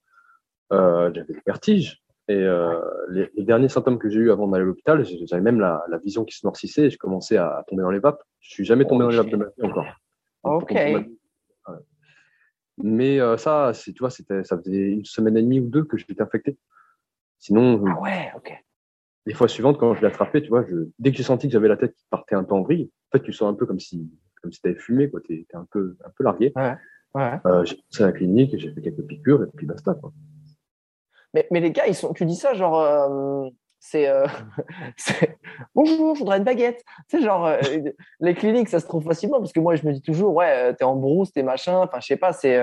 euh, 0.73 1.11
j'avais 1.13 1.33
des 1.33 1.41
vertiges. 1.45 2.01
Et 2.27 2.35
euh, 2.35 2.79
les, 3.09 3.29
les, 3.35 3.43
derniers 3.43 3.67
symptômes 3.67 3.99
que 3.99 4.09
j'ai 4.09 4.19
eu 4.19 4.31
avant 4.31 4.47
d'aller 4.47 4.63
à 4.63 4.65
l'hôpital, 4.65 5.03
j'avais 5.03 5.41
même 5.41 5.59
la, 5.59 5.83
la, 5.89 5.97
vision 5.97 6.23
qui 6.23 6.35
se 6.35 6.45
noircissait 6.45 6.85
et 6.85 6.89
je 6.89 6.97
commençais 6.97 7.37
à, 7.37 7.63
tomber 7.67 7.83
dans 7.83 7.91
les 7.91 7.99
vapes. 7.99 8.23
Je 8.39 8.51
suis 8.51 8.63
jamais 8.63 8.85
tombé 8.85 9.03
dans 9.03 9.09
les 9.09 9.17
vapes 9.17 9.29
de 9.29 9.37
ma 9.37 9.45
vie 9.45 9.63
encore. 9.63 9.85
Ok. 10.43 10.73
Mais 12.77 13.19
euh, 13.19 13.37
ça, 13.37 13.71
tu 13.83 13.93
vois, 13.99 14.09
c'était, 14.09 14.43
ça 14.43 14.57
faisait 14.57 14.91
une 14.91 15.05
semaine 15.05 15.37
et 15.37 15.41
demie 15.41 15.59
ou 15.59 15.67
deux 15.67 15.83
que 15.83 15.97
j'étais 15.97 16.21
infecté. 16.21 16.57
Sinon, 17.39 17.83
ah 17.87 17.99
ouais, 18.01 18.31
ok. 18.35 18.53
Les 19.25 19.33
fois 19.33 19.47
suivantes, 19.47 19.77
quand 19.77 19.93
je 19.93 20.01
l'ai 20.01 20.07
attrapé, 20.07 20.41
tu 20.41 20.49
vois, 20.49 20.65
je, 20.67 20.75
dès 20.99 21.11
que 21.11 21.17
j'ai 21.17 21.23
senti 21.23 21.47
que 21.47 21.53
j'avais 21.53 21.67
la 21.67 21.77
tête 21.77 21.95
qui 21.95 22.05
partait 22.09 22.35
un 22.35 22.43
peu 22.43 22.53
en 22.53 22.61
vrille, 22.61 22.91
en 23.11 23.17
fait, 23.17 23.23
tu 23.23 23.33
sens 23.33 23.51
un 23.51 23.53
peu 23.53 23.65
comme 23.65 23.79
si, 23.79 24.09
comme 24.41 24.51
si 24.51 24.61
t'avais 24.61 24.75
fumé, 24.75 25.09
quoi. 25.09 25.19
T'es, 25.27 25.45
un 25.53 25.67
peu, 25.69 25.97
un 26.05 26.09
peu 26.09 26.23
largué. 26.23 26.53
Ouais. 26.55 26.75
ouais. 27.15 27.39
Euh, 27.45 27.65
j'ai 27.65 27.75
passé 27.75 28.03
à 28.03 28.07
la 28.07 28.11
clinique, 28.13 28.57
j'ai 28.57 28.71
fait 28.71 28.81
quelques 28.81 29.05
piqûres 29.05 29.43
et 29.43 29.47
puis 29.55 29.65
basta, 29.65 29.93
quoi. 29.95 30.13
Mais, 31.33 31.47
mais 31.51 31.59
les 31.59 31.71
gars, 31.71 31.87
ils 31.87 31.95
sont, 31.95 32.13
tu 32.13 32.25
dis 32.25 32.35
ça 32.35 32.53
genre, 32.53 32.79
euh, 32.79 33.49
c'est 33.79 34.07
euh, 34.07 34.27
bonjour, 35.75 36.15
je 36.15 36.19
voudrais 36.19 36.37
une 36.37 36.43
baguette. 36.43 36.83
Genre, 37.13 37.51
les 38.19 38.33
cliniques, 38.33 38.69
ça 38.69 38.79
se 38.79 38.85
trouve 38.85 39.03
facilement 39.03 39.39
parce 39.39 39.53
que 39.53 39.59
moi, 39.59 39.75
je 39.75 39.85
me 39.85 39.93
dis 39.93 40.01
toujours, 40.01 40.33
ouais, 40.33 40.73
t'es 40.75 40.83
en 40.83 40.95
brousse, 40.95 41.33
t'es 41.33 41.43
machin. 41.43 41.79
Enfin, 41.79 41.99
je 41.99 42.07
sais 42.07 42.17
pas, 42.17 42.31
c'est 42.31 42.59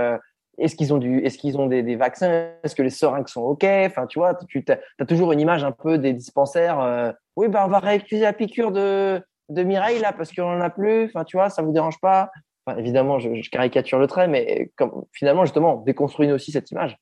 est-ce 0.58 0.76
qu'ils 0.76 0.92
ont 0.92 0.98
du, 0.98 1.20
est-ce 1.24 1.38
qu'ils 1.38 1.56
ont 1.58 1.66
des, 1.66 1.82
des 1.82 1.96
vaccins, 1.96 2.50
est-ce 2.62 2.74
que 2.74 2.82
les 2.82 2.90
seringues 2.90 3.28
sont 3.28 3.42
ok. 3.42 3.64
Enfin, 3.64 4.06
tu 4.06 4.18
vois, 4.18 4.34
tu 4.34 4.64
as, 4.68 5.06
toujours 5.06 5.32
une 5.32 5.40
image 5.40 5.64
un 5.64 5.72
peu 5.72 5.98
des 5.98 6.12
dispensaires. 6.12 7.14
oui, 7.36 7.48
bah, 7.48 7.64
on 7.66 7.70
va 7.70 7.78
réaccuser 7.78 8.22
la 8.22 8.32
piqûre 8.32 8.72
de 8.72 9.22
de 9.48 9.62
Mireille 9.62 10.00
là 10.00 10.12
parce 10.12 10.32
qu'on 10.32 10.42
en 10.42 10.60
a 10.60 10.70
plus. 10.70 11.06
Enfin, 11.06 11.24
tu 11.24 11.36
vois, 11.36 11.50
ça 11.50 11.62
vous 11.62 11.72
dérange 11.72 12.00
pas 12.00 12.30
Évidemment, 12.76 13.18
je, 13.18 13.48
caricature 13.50 13.98
le 13.98 14.06
trait, 14.06 14.28
mais 14.28 14.70
finalement, 15.12 15.44
justement, 15.44 15.82
déconstruire 15.82 16.34
aussi 16.34 16.52
cette 16.52 16.70
image. 16.70 16.98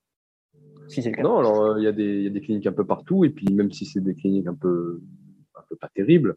Non, 1.18 1.38
alors 1.38 1.78
il 1.78 1.84
y, 1.84 1.88
a 1.88 1.92
des, 1.92 2.40
cliniques 2.40 2.66
un 2.66 2.72
peu 2.72 2.86
partout, 2.86 3.24
et 3.24 3.30
puis 3.30 3.52
même 3.52 3.72
si 3.72 3.84
c'est 3.84 4.00
des 4.00 4.14
cliniques 4.14 4.46
un 4.46 4.54
peu, 4.54 5.00
un 5.56 5.62
peu 5.68 5.74
pas 5.74 5.88
terribles, 5.88 6.36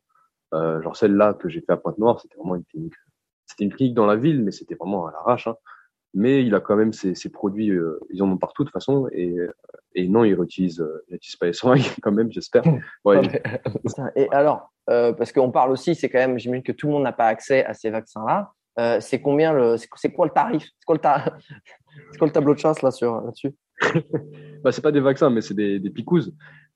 euh, 0.56 0.82
genre 0.82 0.96
celle-là 0.96 1.36
que 1.36 1.50
j'ai 1.50 1.62
fait 1.62 1.74
à 1.74 1.78
Pointe-Noire, 1.78 2.20
c'était 2.20 2.36
vraiment 2.38 2.56
une 2.56 2.66
clinique. 2.66 2.96
C'était 3.46 3.66
une 3.66 3.74
clinique 3.74 3.94
dans 3.94 4.08
la 4.08 4.16
ville, 4.16 4.44
mais 4.44 4.52
c'était 4.52 4.74
vraiment 4.74 5.06
à 5.06 5.12
l'arrache. 5.12 5.48
Hein. 5.48 5.56
Mais 6.16 6.44
il 6.44 6.56
a 6.56 6.60
quand 6.60 6.76
même 6.76 6.94
ses, 6.94 7.14
ses 7.14 7.30
produits, 7.30 7.70
euh, 7.70 8.00
ils 8.10 8.24
en 8.24 8.32
ont 8.32 8.38
partout 8.38 8.64
de 8.64 8.70
toute 8.70 8.74
façon, 8.74 9.08
et, 9.12 9.38
et 9.96 10.08
non, 10.08 10.24
ils 10.24 10.34
réutilisent, 10.34 10.82
euh, 10.82 11.04
ils 11.08 11.14
n'utilisent 11.14 11.38
pas 11.38 11.48
les 11.48 11.54
seringues 11.54 11.82
quand 12.02 12.12
même, 12.12 12.32
j'espère. 12.32 12.64
Ouais, 13.04 13.22
et 14.16 14.28
alors, 14.32 14.72
euh, 14.90 15.14
parce 15.14 15.32
qu'on 15.32 15.52
parle 15.52 15.72
aussi, 15.72 15.96
c'est 15.96 16.10
quand 16.10 16.20
même, 16.20 16.38
j'imagine 16.38 16.64
que 16.64 16.72
tout 16.72 16.88
le 16.88 16.94
monde 16.94 17.04
n'a 17.04 17.14
pas 17.14 17.28
accès 17.28 17.66
à 17.66 17.74
ces 17.74 17.90
vaccins-là. 17.90 18.52
Euh, 18.80 19.00
c'est 19.02 19.22
combien 19.22 19.52
le, 19.52 19.76
c'est 19.78 20.12
quoi 20.12 20.26
le 20.26 20.32
tarif? 20.32 20.64
C'est 20.64 20.86
quoi 20.86 20.96
le, 20.96 21.02
ta... 21.02 21.26
quoi 22.18 22.28
le 22.28 22.34
tableau 22.34 22.54
de 22.54 22.60
chasse 22.60 22.82
là 22.82 22.92
sur 22.92 23.22
là-dessus? 23.22 23.54
Bah, 24.64 24.72
c'est 24.72 24.82
pas 24.82 24.92
des 24.92 25.00
vaccins, 25.00 25.30
mais 25.30 25.42
c'est 25.42 25.54
des, 25.54 25.80
des 25.80 25.90
picouses. 25.90 26.34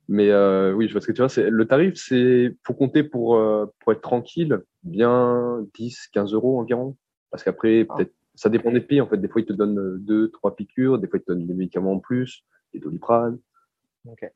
Mais 0.09 0.29
euh, 0.31 0.73
oui, 0.73 0.87
je 0.87 0.93
vois 0.93 1.01
ce 1.01 1.07
que 1.07 1.11
tu 1.11 1.21
vois. 1.21 1.29
C'est, 1.29 1.49
le 1.49 1.65
tarif, 1.65 1.93
c'est 1.95 2.55
faut 2.65 2.73
compter 2.73 3.03
pour, 3.03 3.35
euh, 3.35 3.65
pour 3.79 3.93
être 3.93 4.01
tranquille, 4.01 4.61
bien 4.83 5.65
10, 5.75 6.09
15 6.13 6.33
euros 6.33 6.59
environ. 6.59 6.97
Parce 7.31 7.43
qu'après, 7.43 7.85
ah. 7.89 7.95
peut-être, 7.95 8.13
ça 8.35 8.49
dépend 8.49 8.71
des 8.71 8.81
pays. 8.81 9.01
En 9.01 9.07
fait, 9.07 9.17
des 9.17 9.27
fois, 9.27 9.41
ils 9.41 9.45
te 9.45 9.53
donnent 9.53 9.97
deux, 9.99 10.29
trois 10.31 10.55
piqûres, 10.55 10.99
des 10.99 11.07
fois, 11.07 11.19
ils 11.19 11.23
te 11.23 11.31
donnent 11.31 11.47
des 11.47 11.53
médicaments 11.53 11.93
en 11.93 11.99
plus, 11.99 12.43
des 12.73 12.79
doliprane. 12.79 13.39
Okay. 14.09 14.29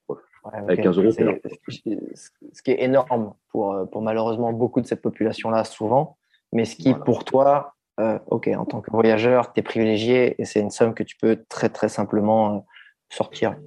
Avec 0.53 0.81
15 0.81 0.97
euros, 0.97 1.11
ce 1.11 2.61
qui 2.63 2.71
est 2.71 2.83
énorme 2.83 3.33
pour, 3.49 3.73
euh, 3.73 3.85
pour 3.85 4.01
malheureusement 4.01 4.53
beaucoup 4.53 4.79
de 4.79 4.87
cette 4.87 5.01
population-là, 5.01 5.65
souvent. 5.65 6.17
Mais 6.53 6.63
ce 6.63 6.77
qui, 6.77 6.93
pour 6.93 7.25
toi, 7.25 7.73
euh, 7.99 8.17
ok, 8.27 8.47
en 8.57 8.65
tant 8.65 8.79
que 8.79 8.89
voyageur, 8.91 9.51
tu 9.51 9.59
es 9.59 9.63
privilégié 9.63 10.41
et 10.41 10.45
c'est 10.45 10.61
une 10.61 10.69
somme 10.69 10.93
que 10.93 11.03
tu 11.03 11.17
peux 11.17 11.43
très 11.49 11.67
très 11.67 11.89
simplement 11.89 12.55
euh, 12.55 12.59
sortir. 13.09 13.57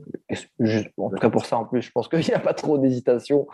en 0.96 1.10
tout 1.10 1.16
cas 1.16 1.28
pour 1.28 1.44
ça, 1.44 1.58
en 1.58 1.66
plus, 1.66 1.82
je 1.82 1.90
pense 1.90 2.08
qu'il 2.08 2.20
n'y 2.20 2.32
a 2.32 2.38
pas 2.38 2.54
trop 2.54 2.78
d'hésitation 2.78 3.46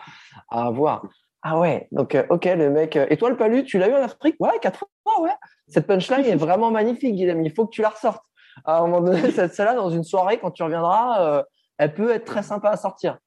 à 0.49 0.67
avoir. 0.67 1.05
Ah 1.41 1.59
ouais, 1.59 1.87
donc 1.91 2.17
ok, 2.29 2.45
le 2.45 2.69
mec. 2.69 2.95
et 2.95 3.17
toi, 3.17 3.29
le 3.29 3.37
palu, 3.37 3.63
tu 3.63 3.77
l'as 3.77 3.89
eu 3.89 3.93
en 3.93 4.03
Afrique? 4.03 4.35
Ouais, 4.39 4.57
quatre 4.61 4.85
fois, 5.03 5.21
ouais. 5.21 5.31
Cette 5.67 5.85
punchline 5.85 6.25
est 6.25 6.35
vraiment 6.35 6.71
magnifique, 6.71 7.15
Guillaume. 7.15 7.43
Il 7.43 7.51
faut 7.51 7.65
que 7.65 7.71
tu 7.71 7.81
la 7.81 7.89
ressortes. 7.89 8.23
À 8.65 8.79
un 8.79 8.81
moment 8.81 9.01
donné, 9.01 9.31
cette 9.31 9.53
celle-là, 9.53 9.75
dans 9.75 9.89
une 9.89 10.03
soirée, 10.03 10.39
quand 10.39 10.51
tu 10.51 10.63
reviendras, 10.63 11.43
elle 11.77 11.93
peut 11.93 12.11
être 12.11 12.25
très 12.25 12.43
sympa 12.43 12.69
à 12.69 12.77
sortir. 12.77 13.17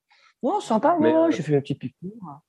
Non, 0.42 0.60
sympa, 0.60 0.96
moi, 0.98 1.30
j'ai 1.30 1.42
fait 1.42 1.52
une 1.52 1.60
petite 1.60 1.78
piqûre. 1.78 2.40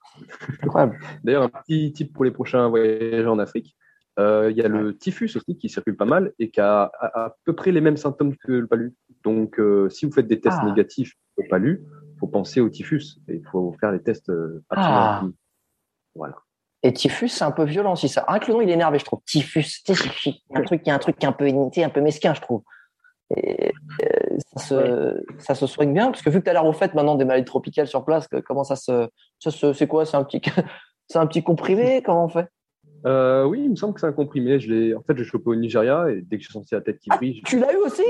Incroyable. 0.64 1.00
D'ailleurs, 1.24 1.44
un 1.44 1.50
petit 1.50 1.92
tip 1.92 2.14
pour 2.14 2.24
les 2.24 2.32
prochains 2.32 2.70
voyageurs 2.70 3.34
en 3.34 3.40
Afrique. 3.40 3.76
Euh, 4.20 4.52
il 4.52 4.58
y 4.58 4.62
a 4.62 4.68
le 4.68 4.98
typhus 4.98 5.32
aussi 5.36 5.58
qui 5.58 5.70
circule 5.70 5.96
pas 5.96 6.06
mal 6.06 6.34
et 6.38 6.52
qui 6.52 6.60
a 6.60 6.92
à, 7.00 7.36
peu 7.46 7.56
près 7.56 7.72
les 7.72 7.82
mêmes 7.82 7.98
symptômes 7.98 8.36
que 8.38 8.52
le 8.52 8.68
palu. 8.68 8.94
Donc, 9.24 9.60
euh, 9.60 9.90
si 9.90 10.06
vous 10.06 10.12
faites 10.12 10.28
des 10.28 10.40
tests 10.40 10.60
ah. 10.62 10.66
négatifs 10.66 11.14
au 11.38 11.44
palu, 11.50 11.86
faut 12.20 12.28
penser 12.28 12.62
au 12.62 12.70
typhus 12.70 13.20
et 13.28 13.36
il 13.36 13.46
faut 13.46 13.76
faire 13.80 13.92
les 13.92 14.02
tests 14.02 14.30
euh, 14.30 14.64
ah. 14.70 15.24
Voilà. 16.14 16.36
Et 16.84 16.94
typhus, 16.94 17.30
c'est 17.30 17.44
un 17.44 17.52
peu 17.52 17.64
violent 17.64 17.94
aussi 17.94 18.10
ça. 18.10 18.26
Rien 18.28 18.40
que 18.40 18.48
le 18.48 18.54
nom, 18.54 18.62
il 18.62 18.70
est 18.70 18.74
énervé, 18.74 18.98
je 18.98 19.06
trouve. 19.06 19.22
Typhus, 19.26 19.84
il 19.88 19.94
y 19.94 20.56
a 20.56 20.60
un 20.60 20.64
truc, 20.64 20.82
il 20.84 20.90
y 20.90 20.92
a 20.92 20.96
un 20.96 21.00
truc 21.00 21.24
un 21.24 21.32
peu, 21.32 21.46
un 21.48 21.90
peu 21.90 22.02
mesquin, 22.02 22.34
je 22.34 22.42
trouve. 22.42 22.64
Et, 23.38 23.72
ça, 24.56 24.60
se, 24.60 25.24
ça 25.38 25.56
se 25.56 25.68
soigne 25.68 25.94
bien 25.94 26.08
parce 26.08 26.22
que 26.22 26.30
vu 26.30 26.40
que 26.40 26.44
tu 26.44 26.50
as 26.50 26.54
l'air 26.54 26.66
au 26.66 26.74
fait 26.74 26.94
maintenant 26.94 27.16
des 27.16 27.24
maladies 27.24 27.46
tropicales 27.46 27.88
sur 27.88 28.04
place, 28.04 28.28
comment 28.46 28.64
ça 28.64 28.76
se, 28.76 29.08
ça 29.40 29.52
se 29.52 29.74
c'est 29.74 29.88
quoi? 29.88 30.06
C'est 30.06 30.18
un 30.18 30.24
petit, 30.24 30.42
un 31.16 31.28
petit 31.28 31.44
comprimé 31.44 32.02
Comment 32.04 32.26
on 32.26 32.30
fait? 32.30 32.48
Euh, 33.06 33.46
oui, 33.46 33.62
il 33.64 33.72
me 33.72 33.76
semble 33.76 33.94
que 33.94 34.00
c'est 34.00 34.08
un 34.08 34.12
comprimé. 34.12 34.60
Je 34.60 34.96
en 34.96 35.02
fait, 35.02 35.18
je 35.18 35.24
chopé 35.24 35.50
au 35.50 35.56
Nigeria 35.56 36.10
et 36.10 36.22
dès 36.22 36.38
que 36.38 36.44
j'ai 36.44 36.52
senti 36.52 36.74
la 36.74 36.82
tête 36.82 37.00
qui 37.00 37.10
ah, 37.12 37.18
brille. 37.18 37.42
Tu 37.46 37.60
l'as 37.60 37.74
eu 37.74 37.78
aussi? 37.78 38.04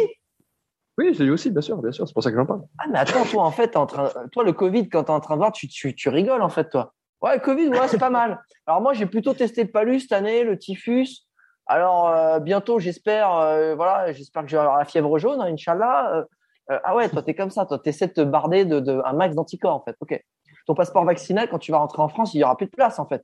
Oui, 0.97 1.13
je 1.13 1.24
l'ai 1.24 1.30
eu 1.30 1.32
aussi, 1.32 1.49
bien 1.49 1.61
sûr, 1.61 1.82
bien 1.82 1.91
sûr. 1.91 2.07
C'est 2.07 2.13
pour 2.13 2.24
ça 2.24 2.32
que 2.32 2.38
j'en 2.38 2.45
parle. 2.45 2.63
Ah, 2.78 2.86
mais 2.91 2.99
attends, 2.99 3.24
toi, 3.26 3.43
en 3.43 3.51
fait, 3.51 3.76
en 3.78 3.86
train... 3.86 4.09
toi, 4.32 4.43
le 4.43 4.53
Covid, 4.53 4.89
quand 4.89 5.05
tu 5.05 5.11
es 5.11 5.13
en 5.13 5.19
train 5.19 5.36
de 5.36 5.39
voir, 5.39 5.51
tu, 5.51 5.67
tu, 5.67 5.95
tu, 5.95 6.09
rigoles, 6.09 6.41
en 6.41 6.49
fait, 6.49 6.69
toi. 6.69 6.93
Ouais, 7.22 7.39
Covid, 7.39 7.67
ouais, 7.67 7.88
c'est 7.88 7.99
pas 7.99 8.09
mal. 8.09 8.41
Alors, 8.65 8.82
moi, 8.82 8.93
j'ai 8.93 9.05
plutôt 9.05 9.34
testé 9.34 9.63
le 9.63 9.69
palus 9.69 10.01
cette 10.01 10.11
année, 10.11 10.43
le 10.43 10.57
typhus. 10.57 11.28
Alors, 11.67 12.09
euh, 12.09 12.39
bientôt, 12.39 12.80
j'espère, 12.80 13.34
euh, 13.36 13.76
voilà, 13.76 14.11
j'espère 14.11 14.43
que 14.43 14.49
je 14.49 14.55
vais 14.55 14.61
avoir 14.61 14.78
la 14.78 14.86
fièvre 14.86 15.17
jaune, 15.19 15.39
hein, 15.39 15.45
Inch'Allah. 15.45 16.26
Euh, 16.72 16.80
ah 16.84 16.95
ouais, 16.95 17.09
toi, 17.09 17.22
tu 17.22 17.30
es 17.30 17.36
comme 17.36 17.51
ça. 17.51 17.65
Toi, 17.65 17.80
tu 17.80 17.89
essaies 17.89 18.07
de 18.07 18.13
te 18.13 18.22
barder 18.22 18.65
de, 18.65 18.80
de, 18.80 19.01
un 19.05 19.13
max 19.13 19.36
d'anticorps, 19.36 19.76
en 19.76 19.84
fait. 19.84 19.95
OK. 19.99 20.19
Ton 20.65 20.74
passeport 20.74 21.05
vaccinal, 21.05 21.47
quand 21.49 21.59
tu 21.59 21.72
vas 21.72 21.78
rentrer 21.78 22.01
en 22.01 22.09
France, 22.09 22.34
il 22.34 22.38
n'y 22.38 22.43
aura 22.43 22.57
plus 22.57 22.65
de 22.65 22.72
place, 22.72 22.97
en 22.97 23.05
fait. 23.07 23.24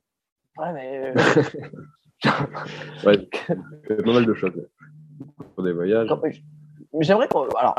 Ouais, 0.58 0.72
mais. 0.72 1.12
ouais, 3.06 3.28
pas 3.88 4.12
mal 4.12 4.26
de 4.26 4.34
choses 4.34 4.52
pour 5.54 5.64
des 5.64 5.72
voyages. 5.72 6.08
J'aimerais 7.00 7.28
qu'on. 7.28 7.48
Alors, 7.50 7.74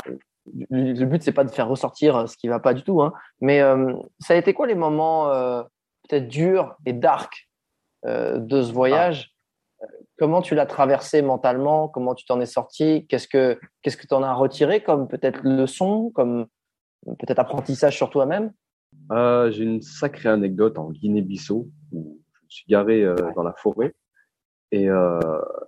le 0.70 1.04
but, 1.04 1.22
c'est 1.22 1.32
pas 1.32 1.44
de 1.44 1.50
faire 1.50 1.68
ressortir 1.68 2.28
ce 2.28 2.36
qui 2.36 2.48
va 2.48 2.58
pas 2.58 2.74
du 2.74 2.82
tout, 2.82 3.00
hein, 3.02 3.12
mais 3.40 3.60
ça 4.18 4.34
a 4.34 4.36
été 4.36 4.54
quoi 4.54 4.66
les 4.66 4.74
moments 4.74 5.30
peut-être 6.10 6.28
durs 6.28 6.74
et 6.84 6.92
dark 6.92 7.48
de 8.04 8.62
ce 8.62 8.72
voyage. 8.72 9.32
Comment 10.18 10.42
tu 10.42 10.54
l'as 10.54 10.66
traversé 10.66 11.22
mentalement? 11.22 11.88
Comment 11.88 12.14
tu 12.14 12.26
t'en 12.26 12.40
es 12.40 12.46
sorti? 12.46 13.06
Qu'est-ce 13.06 13.28
que 13.28 13.58
qu'est-ce 13.82 13.96
que 13.96 14.06
tu 14.06 14.14
en 14.14 14.22
as 14.22 14.34
retiré 14.34 14.82
comme 14.82 15.08
peut-être 15.08 15.40
leçon, 15.44 16.10
comme 16.10 16.46
peut-être 17.18 17.38
apprentissage 17.38 17.96
sur 17.96 18.10
toi-même? 18.10 18.52
J'ai 19.10 19.64
une 19.64 19.82
sacrée 19.82 20.28
anecdote 20.28 20.78
en 20.78 20.90
Guinée-Bissau 20.90 21.68
où 21.92 22.20
je 22.32 22.44
me 22.44 22.50
suis 22.50 22.66
garé 22.68 23.06
dans 23.36 23.42
la 23.42 23.52
forêt. 23.52 23.94
Et, 24.72 24.88
euh, 24.88 25.18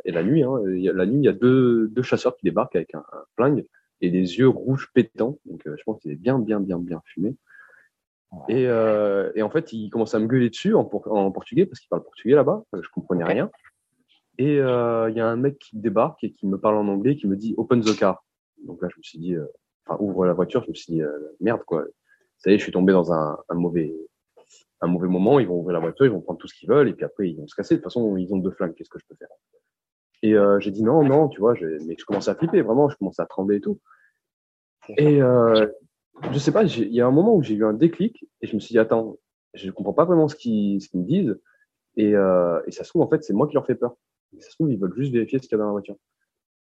et 0.04 0.12
la 0.12 0.22
nuit, 0.22 0.44
hein, 0.44 0.60
la 0.64 1.06
nuit, 1.06 1.18
il 1.18 1.24
y 1.24 1.28
a 1.28 1.32
deux, 1.32 1.88
deux 1.88 2.02
chasseurs 2.02 2.36
qui 2.36 2.44
débarquent 2.44 2.76
avec 2.76 2.94
un, 2.94 3.00
un 3.12 3.24
flingue 3.34 3.66
et 4.00 4.10
des 4.10 4.38
yeux 4.38 4.48
rouges 4.48 4.90
pétants. 4.94 5.38
Donc, 5.44 5.66
euh, 5.66 5.74
je 5.76 5.82
pense 5.82 5.98
qu'il 6.00 6.12
est 6.12 6.16
bien, 6.16 6.38
bien, 6.38 6.60
bien, 6.60 6.78
bien 6.78 7.02
fumé. 7.06 7.34
Et, 8.48 8.66
euh, 8.66 9.30
et 9.34 9.42
en 9.42 9.50
fait, 9.50 9.72
il 9.72 9.90
commence 9.90 10.14
à 10.14 10.18
me 10.18 10.26
gueuler 10.26 10.48
dessus 10.50 10.74
en, 10.74 10.88
en 11.06 11.30
portugais 11.30 11.66
parce 11.66 11.80
qu'il 11.80 11.88
parle 11.88 12.02
portugais 12.02 12.34
là-bas. 12.34 12.64
Je 12.72 12.88
comprenais 12.88 13.24
rien. 13.24 13.50
Et 14.38 14.58
euh, 14.58 15.10
il 15.10 15.16
y 15.16 15.20
a 15.20 15.26
un 15.28 15.36
mec 15.36 15.58
qui 15.58 15.76
débarque 15.76 16.24
et 16.24 16.32
qui 16.32 16.46
me 16.46 16.58
parle 16.58 16.76
en 16.76 16.88
anglais, 16.88 17.16
qui 17.16 17.26
me 17.26 17.36
dit 17.36 17.54
Open 17.58 17.82
the 17.82 17.96
car. 17.96 18.24
Donc 18.64 18.80
là, 18.80 18.88
je 18.90 18.96
me 18.96 19.02
suis 19.02 19.18
dit, 19.18 19.34
euh, 19.34 19.46
enfin, 19.86 20.02
ouvre 20.02 20.26
la 20.26 20.32
voiture. 20.32 20.62
Je 20.64 20.70
me 20.70 20.74
suis 20.74 20.94
dit, 20.94 21.02
euh, 21.02 21.36
merde 21.40 21.62
quoi. 21.64 21.84
Ça 22.38 22.50
y 22.50 22.54
est, 22.54 22.58
je 22.58 22.62
suis 22.62 22.72
tombé 22.72 22.92
dans 22.92 23.12
un, 23.12 23.38
un 23.48 23.54
mauvais, 23.54 23.94
un 24.80 24.86
mauvais 24.88 25.08
moment, 25.08 25.38
ils 25.38 25.46
vont 25.46 25.60
ouvrir 25.60 25.74
la 25.74 25.80
voiture, 25.80 26.06
ils 26.06 26.12
vont 26.12 26.20
prendre 26.20 26.38
tout 26.38 26.48
ce 26.48 26.54
qu'ils 26.54 26.68
veulent, 26.68 26.88
et 26.88 26.92
puis 26.92 27.04
après, 27.04 27.28
ils 27.30 27.36
vont 27.36 27.46
se 27.46 27.54
casser. 27.54 27.74
De 27.74 27.80
toute 27.80 27.84
façon, 27.84 28.16
ils 28.16 28.32
ont 28.34 28.38
deux 28.38 28.50
flingues, 28.50 28.74
qu'est-ce 28.74 28.90
que 28.90 28.98
je 28.98 29.06
peux 29.08 29.14
faire? 29.14 29.28
Et 30.22 30.34
euh, 30.34 30.58
j'ai 30.60 30.70
dit 30.70 30.82
non, 30.82 31.04
non, 31.04 31.28
tu 31.28 31.40
vois, 31.40 31.54
mais 31.86 31.96
je 31.98 32.04
commençais 32.04 32.30
à 32.30 32.34
flipper, 32.34 32.62
vraiment, 32.62 32.88
je 32.88 32.96
commençais 32.96 33.22
à 33.22 33.26
trembler 33.26 33.56
et 33.56 33.60
tout. 33.60 33.80
Et 34.96 35.22
euh, 35.22 35.66
je 36.30 36.38
sais 36.38 36.52
pas, 36.52 36.64
il 36.64 36.92
y 36.92 37.00
a 37.00 37.06
un 37.06 37.10
moment 37.10 37.34
où 37.34 37.42
j'ai 37.42 37.54
eu 37.54 37.64
un 37.64 37.72
déclic, 37.72 38.26
et 38.40 38.46
je 38.46 38.54
me 38.54 38.60
suis 38.60 38.72
dit, 38.72 38.78
attends, 38.78 39.18
je 39.54 39.70
comprends 39.70 39.92
pas 39.92 40.04
vraiment 40.04 40.28
ce 40.28 40.36
qu'ils 40.36 40.80
me 40.94 41.04
disent, 41.04 41.38
et, 41.96 42.14
euh, 42.14 42.60
et 42.66 42.70
ça 42.70 42.84
se 42.84 42.90
trouve, 42.90 43.02
en 43.02 43.08
fait, 43.08 43.22
c'est 43.24 43.32
moi 43.32 43.46
qui 43.48 43.54
leur 43.54 43.66
fais 43.66 43.74
peur. 43.74 43.96
ça 44.38 44.50
se 44.50 44.54
trouve, 44.54 44.72
ils 44.72 44.78
veulent 44.78 44.94
juste 44.96 45.12
vérifier 45.12 45.38
ce 45.38 45.44
qu'il 45.44 45.52
y 45.52 45.54
a 45.56 45.58
dans 45.58 45.66
la 45.66 45.72
voiture. 45.72 45.96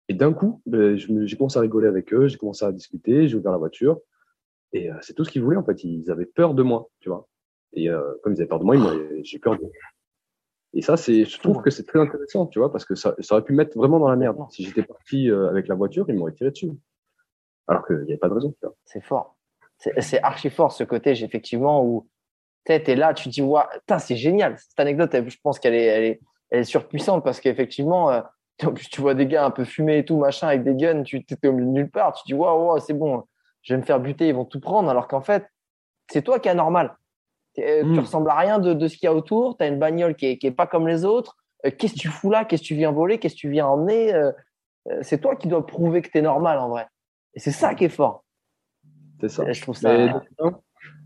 Et 0.09 0.15
d'un 0.15 0.33
coup, 0.33 0.61
ben, 0.67 0.97
j'ai 0.97 1.37
commencé 1.37 1.59
à 1.59 1.63
rigoler 1.63 1.87
avec 1.87 2.13
eux, 2.13 2.27
j'ai 2.27 2.37
commencé 2.37 2.65
à 2.65 2.73
discuter, 2.73 3.29
j'ai 3.29 3.37
ouvert 3.37 3.53
la 3.53 3.59
voiture. 3.59 4.01
Et 4.73 4.91
euh, 4.91 4.97
c'est 5.03 5.15
tout 5.15 5.25
ce 5.25 5.31
qu'ils 5.31 5.43
voulaient, 5.43 5.57
en 5.57 5.65
fait. 5.65 5.85
Ils 5.85 6.11
avaient 6.11 6.27
peur 6.27 6.55
de 6.55 6.63
moi, 6.63 6.89
tu 6.99 7.09
vois. 7.09 7.29
Et 7.75 7.89
euh, 7.89 8.15
comme 8.23 8.33
ils 8.33 8.41
avaient 8.41 8.49
peur 8.49 8.59
de 8.59 8.65
moi, 8.65 8.77
j'ai 9.23 9.39
peur 9.39 9.57
d'eux. 9.57 9.71
Et 10.73 10.83
ça, 10.83 10.97
c'est, 10.97 11.25
je 11.25 11.41
trouve 11.41 11.63
que 11.63 11.71
c'est 11.71 11.85
très 11.85 11.99
intéressant, 11.99 12.47
tu 12.47 12.59
vois, 12.59 12.71
parce 12.71 12.85
que 12.85 12.95
ça, 12.95 13.15
ça 13.19 13.35
aurait 13.35 13.45
pu 13.45 13.53
me 13.53 13.59
mettre 13.59 13.77
vraiment 13.77 13.99
dans 13.99 14.09
la 14.09 14.17
merde. 14.17 14.39
Si 14.51 14.65
j'étais 14.65 14.83
parti 14.83 15.31
euh, 15.31 15.49
avec 15.49 15.69
la 15.69 15.75
voiture, 15.75 16.07
ils 16.09 16.17
m'auraient 16.17 16.33
tiré 16.33 16.51
dessus. 16.51 16.71
Alors 17.67 17.87
qu'il 17.87 17.97
n'y 17.99 18.13
avait 18.13 18.19
pas 18.19 18.29
de 18.29 18.35
raison, 18.35 18.51
tu 18.51 18.67
vois. 18.67 18.75
C'est 18.85 19.03
fort. 19.03 19.37
C'est 19.99 20.23
archi 20.23 20.51
fort 20.51 20.73
ce 20.73 20.85
côté, 20.85 21.11
effectivement, 21.13 21.83
où 21.85 22.07
tu 22.67 22.73
es 22.73 22.95
là, 22.95 23.15
tu 23.15 23.25
te 23.25 23.29
dis, 23.31 23.43
ouais, 23.43 23.63
putain, 23.73 23.99
c'est 23.99 24.17
génial. 24.17 24.57
Cette 24.59 24.79
anecdote, 24.79 25.15
elle- 25.15 25.31
je 25.31 25.39
pense 25.43 25.59
qu'elle 25.59 25.75
est, 25.75 25.85
elle 25.87 26.05
est, 26.05 26.21
elle 26.51 26.61
est 26.61 26.65
surpuissante 26.65 27.25
parce 27.25 27.41
qu'effectivement, 27.41 28.11
euh, 28.11 28.21
en 28.63 28.73
plus, 28.73 28.89
tu 28.91 29.01
vois 29.01 29.15
des 29.15 29.27
gars 29.27 29.45
un 29.45 29.51
peu 29.51 29.65
fumés 29.65 29.99
et 29.99 30.05
tout, 30.05 30.19
machin, 30.19 30.49
avec 30.49 30.65
des 30.65 30.75
guns, 30.75 31.03
tu 31.03 31.17
étais 31.17 31.49
au 31.49 31.53
milieu 31.53 31.67
de 31.67 31.71
nulle 31.73 31.91
part. 31.91 32.13
Tu 32.13 32.23
te 32.25 32.27
dis, 32.29 32.35
waouh, 32.35 32.67
waouh, 32.67 32.79
c'est 32.81 32.93
bon, 32.93 33.25
je 33.63 33.73
vais 33.73 33.81
me 33.81 33.85
faire 33.85 34.01
buter, 34.01 34.29
ils 34.29 34.35
vont 34.35 34.45
tout 34.45 34.61
prendre. 34.61 34.91
Alors 34.91 35.09
qu'en 35.09 35.23
fait, 35.23 35.47
c'est 36.11 36.21
toi 36.23 36.39
qui 36.39 36.49
es 36.49 36.51
anormal. 36.51 36.95
T'es- 37.55 37.83
euh. 37.83 37.95
Tu 37.95 38.01
ressembles 38.01 38.29
à 38.31 38.35
rien 38.37 38.59
de, 38.59 38.75
de 38.75 38.87
ce 38.89 38.97
qu'il 38.99 39.07
y 39.07 39.09
a 39.09 39.15
autour. 39.15 39.57
Tu 39.57 39.65
as 39.65 39.69
une 39.69 39.79
bagnole 39.79 40.15
qui 40.15 40.27
est, 40.27 40.37
qui 40.39 40.47
est 40.47 40.51
pas 40.53 40.67
comme 40.67 40.87
les 40.87 41.05
autres. 41.07 41.37
Euh, 41.65 41.71
Qu'est-ce 41.77 41.95
que 41.95 41.99
tu 42.01 42.09
fous 42.09 42.31
là? 42.31 42.45
Qu'est-ce 42.45 42.63
que 42.63 42.67
tu 42.69 42.75
viens 42.75 42.93
voler? 42.93 43.19
Qu'est-ce 43.19 43.35
que 43.35 43.41
tu 43.41 43.51
viens 43.51 43.67
emmener? 43.67 44.13
Euh, 44.13 44.31
C'est 45.03 45.21
toi 45.21 45.37
qui 45.37 45.49
dois 45.49 45.67
prouver 45.67 46.03
que 46.03 46.11
tu 46.11 46.19
es 46.19 46.23
normal 46.23 46.59
en 46.59 46.69
vrai. 46.69 46.87
Et 47.35 47.41
c'est 47.41 47.51
ça 47.53 47.75
qui 47.75 47.85
est 47.85 47.89
fort. 47.91 48.25
C'est 49.21 49.29
ça. 49.29 49.49
Et 49.49 49.55
je 49.55 49.63
trouve 49.63 49.77
ça. 49.77 49.97
Mais 49.97 50.13
donc, 50.39 50.55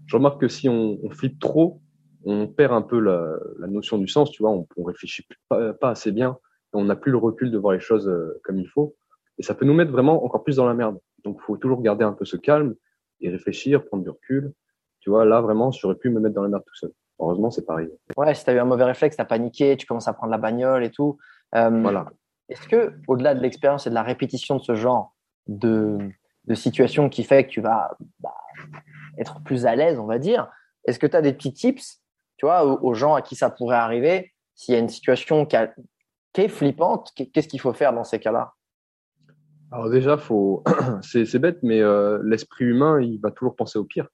je 0.07 0.17
remarque 0.17 0.41
que 0.41 0.49
si 0.49 0.69
on, 0.69 0.99
on 1.03 1.11
flippe 1.11 1.39
trop, 1.39 1.81
on 2.25 2.47
perd 2.47 2.73
un 2.73 2.83
peu 2.83 2.99
la, 3.01 3.37
la 3.59 3.67
notion 3.67 3.99
du 3.99 4.09
sens, 4.09 4.31
tu 4.31 4.43
vois, 4.43 4.51
on, 4.53 4.67
on 4.77 4.85
réfléchit 4.85 5.27
pas, 5.49 5.73
pas 5.75 5.91
assez 5.91 6.12
bien, 6.12 6.39
on 6.73 6.85
n'a 6.85 6.97
plus 6.97 7.12
le 7.12 7.19
recul 7.19 7.51
de 7.51 7.59
voir 7.59 7.73
les 7.75 7.81
choses 7.81 8.09
euh, 8.09 8.41
comme 8.45 8.59
il 8.59 8.67
faut, 8.69 8.97
et 9.39 9.43
ça 9.43 9.55
peut 9.55 9.65
nous 9.65 9.75
mettre 9.75 9.93
vraiment 9.93 10.25
encore 10.25 10.43
plus 10.45 10.57
dans 10.57 10.67
la 10.67 10.75
merde. 10.75 10.99
Donc, 11.25 11.39
il 11.41 11.45
faut 11.45 11.57
toujours 11.57 11.83
garder 11.83 12.05
un 12.05 12.12
peu 12.12 12.25
ce 12.25 12.37
calme 12.37 12.75
et 13.21 13.31
réfléchir, 13.31 13.85
prendre 13.85 14.03
du 14.03 14.11
recul. 14.11 14.53
Tu 15.01 15.11
vois, 15.11 15.25
là, 15.25 15.41
vraiment, 15.41 15.71
j'aurais 15.71 15.97
pu 15.97 16.11
me 16.11 16.21
mettre 16.21 16.35
dans 16.35 16.43
la 16.43 16.49
merde 16.49 16.62
tout 16.67 16.75
seul. 16.75 16.91
Heureusement, 17.19 17.51
c'est 17.51 17.65
pareil. 17.65 17.89
Ouais, 18.17 18.35
si 18.35 18.45
tu 18.45 18.51
as 18.51 18.55
eu 18.55 18.59
un 18.59 18.65
mauvais 18.65 18.85
réflexe, 18.85 19.17
tu 19.17 19.23
as 19.23 19.25
paniqué, 19.25 19.77
tu 19.77 19.87
commences 19.87 20.09
à 20.09 20.12
prendre 20.12 20.31
la 20.31 20.39
bagnole 20.39 20.85
et 20.85 20.91
tout. 20.91 21.17
Euh, 21.55 21.71
Voilà. 21.83 22.07
Est-ce 22.49 22.67
que, 22.69 22.93
au-delà 23.07 23.35
de 23.35 23.41
l'expérience 23.41 23.87
et 23.87 23.91
de 23.91 23.95
la 23.95 24.03
répétition 24.03 24.57
de 24.57 24.62
ce 24.62 24.75
genre 24.75 25.15
de, 25.47 25.99
de 26.47 26.55
situation 26.55 27.09
qui 27.09 27.25
fait 27.25 27.45
que 27.45 27.51
tu 27.51 27.61
vas 27.61 27.97
bah, 28.21 28.35
être 29.19 29.43
plus 29.43 29.67
à 29.67 29.75
l'aise, 29.77 29.99
on 29.99 30.07
va 30.07 30.19
dire, 30.19 30.51
est-ce 30.87 30.99
que 30.99 31.07
tu 31.07 31.17
as 31.17 31.23
des 31.23 31.33
petits 31.33 31.53
tips, 31.53 32.03
tu 32.37 32.47
vois, 32.47 32.65
aux, 32.65 32.95
gens 32.95 33.15
à 33.15 33.23
qui 33.23 33.37
ça 33.37 33.51
pourrait 33.51 33.77
arriver, 33.77 34.33
s'il 34.55 34.75
y 34.75 34.77
a 34.77 34.81
une 34.81 34.89
situation 34.89 35.47
qui, 35.47 35.57
a- 35.57 35.73
qui 36.33 36.41
est 36.43 36.49
flippante, 36.49 37.13
qu'est- 37.15 37.27
qu'est-ce 37.27 37.49
qu'il 37.49 37.61
faut 37.61 37.73
faire 37.73 37.93
dans 37.93 38.05
ces 38.05 38.19
cas-là? 38.19 38.53
Alors 39.73 39.89
déjà, 39.91 40.17
faut, 40.19 40.63
c'est, 41.03 41.39
bête, 41.39 41.59
mais 41.63 41.81
euh, 41.81 42.21
l'esprit 42.25 42.65
humain, 42.65 43.01
il 43.01 43.19
va 43.21 43.31
toujours 43.31 43.57
penser 43.57 43.79
au 43.79 43.85
pire. 43.85 44.09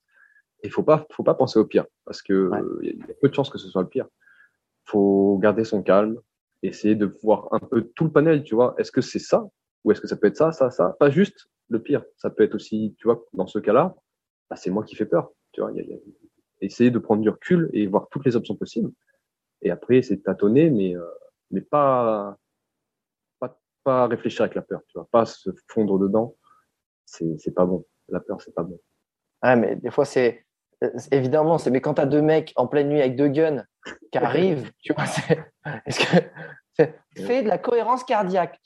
Il 0.62 0.70
faut 0.70 0.82
pas, 0.82 1.06
faut 1.10 1.22
pas 1.22 1.34
penser 1.34 1.58
au 1.58 1.64
pire, 1.64 1.86
parce 2.04 2.22
que 2.22 2.48
Ouais. 2.48 2.60
euh, 2.60 2.78
il 2.82 2.98
y 2.98 3.02
a 3.02 3.14
peu 3.20 3.28
de 3.28 3.34
chances 3.34 3.50
que 3.50 3.58
ce 3.58 3.68
soit 3.68 3.82
le 3.82 3.88
pire. 3.88 4.06
Faut 4.84 5.38
garder 5.38 5.64
son 5.64 5.82
calme, 5.82 6.18
essayer 6.62 6.94
de 6.94 7.06
voir 7.22 7.48
un 7.52 7.58
peu 7.58 7.82
tout 7.94 8.04
le 8.04 8.12
panel, 8.12 8.42
tu 8.44 8.54
vois. 8.54 8.74
Est-ce 8.78 8.92
que 8.92 9.00
c'est 9.00 9.18
ça? 9.18 9.44
Ou 9.84 9.92
est-ce 9.92 10.00
que 10.00 10.06
ça 10.08 10.16
peut 10.16 10.26
être 10.26 10.36
ça, 10.36 10.52
ça, 10.52 10.70
ça? 10.70 10.94
Pas 10.98 11.10
juste 11.10 11.48
le 11.70 11.80
pire. 11.82 12.04
Ça 12.16 12.28
peut 12.30 12.42
être 12.42 12.54
aussi, 12.54 12.94
tu 12.98 13.06
vois, 13.08 13.24
dans 13.32 13.46
ce 13.46 13.58
cas-là, 13.58 13.94
bah, 14.50 14.56
c'est 14.56 14.70
moi 14.70 14.84
qui 14.84 14.96
fais 14.96 15.06
peur, 15.06 15.30
tu 15.52 15.60
vois. 15.60 15.70
Il 15.72 15.78
y 15.78 15.80
a- 15.80 15.84
il 15.84 15.90
y 15.90 15.94
a- 15.94 15.98
Essayer 16.62 16.90
de 16.90 16.98
prendre 16.98 17.22
du 17.22 17.30
recul 17.30 17.70
et 17.72 17.86
voir 17.86 18.08
toutes 18.10 18.26
les 18.26 18.36
options 18.36 18.54
possibles. 18.54 18.92
Et 19.62 19.70
après, 19.70 20.00
de 20.00 20.14
tâtonner, 20.16 20.68
mais 20.68 20.94
euh, 20.94 21.02
mais 21.50 21.62
pas 21.62 22.36
pas 23.38 23.58
pas 23.82 24.06
réfléchir 24.06 24.42
avec 24.42 24.54
la 24.56 24.60
peur, 24.62 24.82
tu 24.88 24.98
vois. 24.98 25.08
Pas 25.10 25.24
se 25.24 25.48
fondre 25.68 25.98
dedans. 25.98 26.36
C'est 27.06 27.38
c'est 27.38 27.52
pas 27.54 27.64
bon. 27.64 27.86
La 28.08 28.20
peur, 28.20 28.42
c'est 28.42 28.54
pas 28.54 28.62
bon. 28.62 28.78
Ouais, 29.42 29.56
mais 29.56 29.76
des 29.76 29.90
fois, 29.90 30.04
c'est. 30.04 30.44
c'est- 30.82 31.14
Évidemment, 31.14 31.56
c'est. 31.56 31.70
Mais 31.70 31.80
quand 31.80 31.94
tu 31.94 32.02
as 32.02 32.06
deux 32.06 32.20
mecs 32.20 32.52
en 32.56 32.66
pleine 32.66 32.90
nuit 32.90 33.00
avec 33.00 33.16
deux 33.16 33.28
guns 33.28 33.64
qui 34.12 34.18
arrivent, 34.18 34.70
tu 34.82 34.92
vois, 34.92 35.06
c'est. 35.06 35.42
Est-ce 35.86 35.98
que. 36.00 36.26
c'est- 36.74 36.94
Fais 37.16 37.42
de 37.42 37.48
la 37.48 37.56
cohérence 37.56 38.04
cardiaque. 38.04 38.60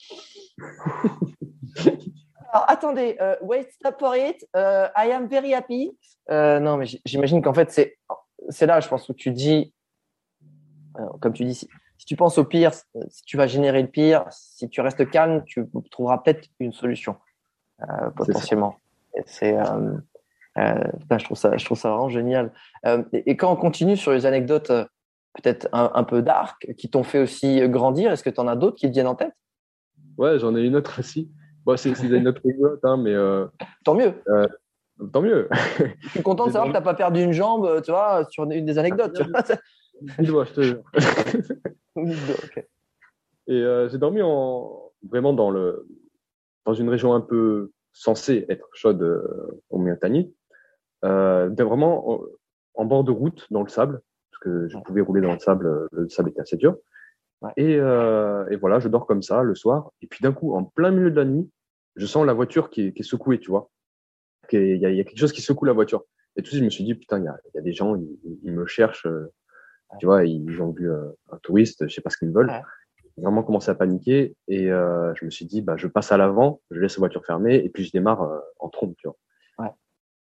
Alors, 2.54 2.70
attendez, 2.70 3.16
euh, 3.20 3.34
wait, 3.42 3.68
stop 3.72 3.96
for 3.98 4.14
it. 4.14 4.46
euh, 4.54 4.86
I 4.96 5.10
am 5.10 5.26
very 5.26 5.52
happy. 5.52 5.98
Euh, 6.30 6.60
non, 6.60 6.76
mais 6.76 6.86
j'imagine 7.04 7.42
qu'en 7.42 7.52
fait, 7.52 7.72
c'est 7.72 7.98
c'est 8.48 8.66
là, 8.66 8.78
je 8.78 8.86
pense, 8.88 9.08
où 9.08 9.12
tu 9.12 9.32
dis. 9.32 9.74
Comme 11.20 11.32
tu 11.32 11.44
dis, 11.44 11.56
si, 11.56 11.68
si 11.98 12.06
tu 12.06 12.14
penses 12.14 12.38
au 12.38 12.44
pire, 12.44 12.72
si 12.72 13.24
tu 13.24 13.36
vas 13.36 13.48
générer 13.48 13.82
le 13.82 13.88
pire, 13.88 14.24
si 14.30 14.68
tu 14.68 14.80
restes 14.80 15.10
calme, 15.10 15.42
tu 15.44 15.66
trouveras 15.90 16.18
peut-être 16.18 16.48
une 16.60 16.72
solution, 16.72 17.16
potentiellement. 18.14 18.76
C'est. 19.26 19.56
je 20.56 21.24
trouve 21.24 21.36
ça, 21.36 21.56
je 21.56 21.64
trouve 21.64 21.76
ça 21.76 21.90
vraiment 21.90 22.08
génial. 22.08 22.52
Et, 23.12 23.32
et 23.32 23.36
quand 23.36 23.52
on 23.52 23.56
continue 23.56 23.96
sur 23.96 24.12
les 24.12 24.26
anecdotes 24.26 24.70
peut-être 25.32 25.68
un, 25.72 25.90
un 25.92 26.04
peu 26.04 26.22
dark 26.22 26.72
qui 26.78 26.88
t'ont 26.88 27.02
fait 27.02 27.18
aussi 27.18 27.68
grandir, 27.68 28.12
est-ce 28.12 28.22
que 28.22 28.30
tu 28.30 28.40
en 28.40 28.46
as 28.46 28.54
d'autres 28.54 28.76
qui 28.76 28.86
te 28.86 28.92
viennent 28.92 29.08
en 29.08 29.16
tête? 29.16 29.34
Ouais, 30.16 30.38
j'en 30.38 30.54
ai 30.54 30.60
une 30.60 30.76
autre 30.76 31.00
aussi. 31.00 31.32
Bon, 31.64 31.76
c'est 31.76 31.94
c'est 31.94 32.06
une 32.08 32.28
autre 32.28 32.40
rigolote, 32.44 32.80
hein, 32.84 32.96
mais 32.96 33.14
euh, 33.14 33.46
Tant 33.84 33.94
mieux. 33.94 34.12
tant 35.12 35.22
mieux. 35.22 35.48
Je 36.02 36.08
suis 36.10 36.22
content 36.22 36.46
de 36.46 36.52
savoir 36.52 36.68
que 36.68 36.72
t'as 36.74 36.82
pas 36.82 36.94
perdu 36.94 37.22
une 37.22 37.32
jambe, 37.32 37.64
euh, 37.66 37.80
tu 37.80 37.90
vois, 37.90 38.24
sur 38.30 38.44
une 38.44 38.66
des 38.66 38.78
anecdotes. 38.78 39.14
Tu 39.14 39.22
vois. 39.30 39.42
Je 40.46 40.52
te 40.52 40.60
jure. 40.62 40.82
Ok. 41.96 42.66
Et 43.46 43.52
euh, 43.62 43.88
j'ai 43.88 43.98
dormi 43.98 44.20
en 44.22 44.90
vraiment 45.08 45.32
dans 45.32 45.50
le 45.50 45.86
dans 46.64 46.74
une 46.74 46.88
région 46.88 47.14
un 47.14 47.20
peu 47.20 47.72
censée 47.92 48.46
être 48.48 48.68
chaude 48.72 49.02
euh, 49.02 49.62
au 49.70 49.78
Miotani, 49.78 50.34
euh, 51.04 51.48
de- 51.50 51.62
vraiment 51.62 52.10
en, 52.10 52.20
en 52.74 52.84
bord 52.86 53.04
de 53.04 53.10
route 53.12 53.46
dans 53.50 53.62
le 53.62 53.68
sable, 53.68 54.00
parce 54.30 54.40
que 54.42 54.68
je 54.68 54.78
pouvais 54.78 55.02
rouler 55.02 55.20
dans 55.20 55.32
le 55.32 55.38
sable, 55.38 55.66
euh, 55.66 55.86
le 55.92 56.08
sable 56.08 56.30
était 56.30 56.40
assez 56.40 56.56
dur. 56.56 56.76
Et, 57.56 57.76
euh, 57.76 58.46
et 58.50 58.56
voilà, 58.56 58.78
je 58.78 58.88
dors 58.88 59.06
comme 59.06 59.22
ça 59.22 59.42
le 59.42 59.54
soir, 59.54 59.90
et 60.02 60.06
puis 60.06 60.20
d'un 60.22 60.32
coup, 60.32 60.54
en 60.54 60.64
plein 60.64 60.90
milieu 60.90 61.10
de 61.10 61.16
la 61.16 61.24
nuit, 61.24 61.50
je 61.96 62.06
sens 62.06 62.26
la 62.26 62.32
voiture 62.32 62.70
qui 62.70 62.88
est, 62.88 62.92
qui 62.92 63.02
est 63.02 63.04
secouée, 63.04 63.38
tu 63.40 63.50
vois. 63.50 63.70
Qu'il 64.48 64.76
y, 64.76 64.86
a- 64.86 64.90
il 64.90 64.96
y 64.96 65.00
a 65.00 65.04
quelque 65.04 65.18
chose 65.18 65.32
qui 65.32 65.42
secoue 65.42 65.64
la 65.64 65.72
voiture. 65.72 66.04
Et 66.36 66.42
tout 66.42 66.46
de 66.46 66.48
suite, 66.48 66.60
je 66.60 66.64
me 66.64 66.70
suis 66.70 66.84
dit, 66.84 66.94
putain, 66.94 67.18
il 67.18 67.24
y 67.24 67.28
a, 67.28 67.38
il 67.46 67.56
y 67.56 67.58
a 67.58 67.62
des 67.62 67.72
gens, 67.72 67.94
ils, 67.96 68.18
ils 68.42 68.52
me 68.52 68.66
cherchent, 68.66 69.06
euh, 69.06 69.32
tu 70.00 70.06
vois, 70.06 70.24
ils 70.24 70.60
ont 70.60 70.70
vu 70.72 70.90
euh, 70.90 71.08
un 71.30 71.38
touriste, 71.38 71.86
je 71.86 71.94
sais 71.94 72.00
pas 72.00 72.10
ce 72.10 72.18
qu'ils 72.18 72.30
veulent. 72.32 72.48
Ouais. 72.50 72.62
J'ai 73.16 73.22
vraiment 73.22 73.44
commencé 73.44 73.70
à 73.70 73.74
paniquer 73.76 74.34
et 74.48 74.72
euh, 74.72 75.14
je 75.14 75.24
me 75.24 75.30
suis 75.30 75.44
dit, 75.46 75.62
bah, 75.62 75.76
je 75.76 75.86
passe 75.86 76.10
à 76.10 76.16
l'avant, 76.16 76.60
je 76.72 76.80
laisse 76.80 76.96
la 76.96 77.00
voiture 77.00 77.24
fermée 77.24 77.54
et 77.56 77.68
puis 77.68 77.84
je 77.84 77.92
démarre 77.92 78.42
en 78.58 78.68
trompe, 78.68 78.96
tu 78.96 79.06
vois. 79.06 79.16
Ouais. 79.58 79.70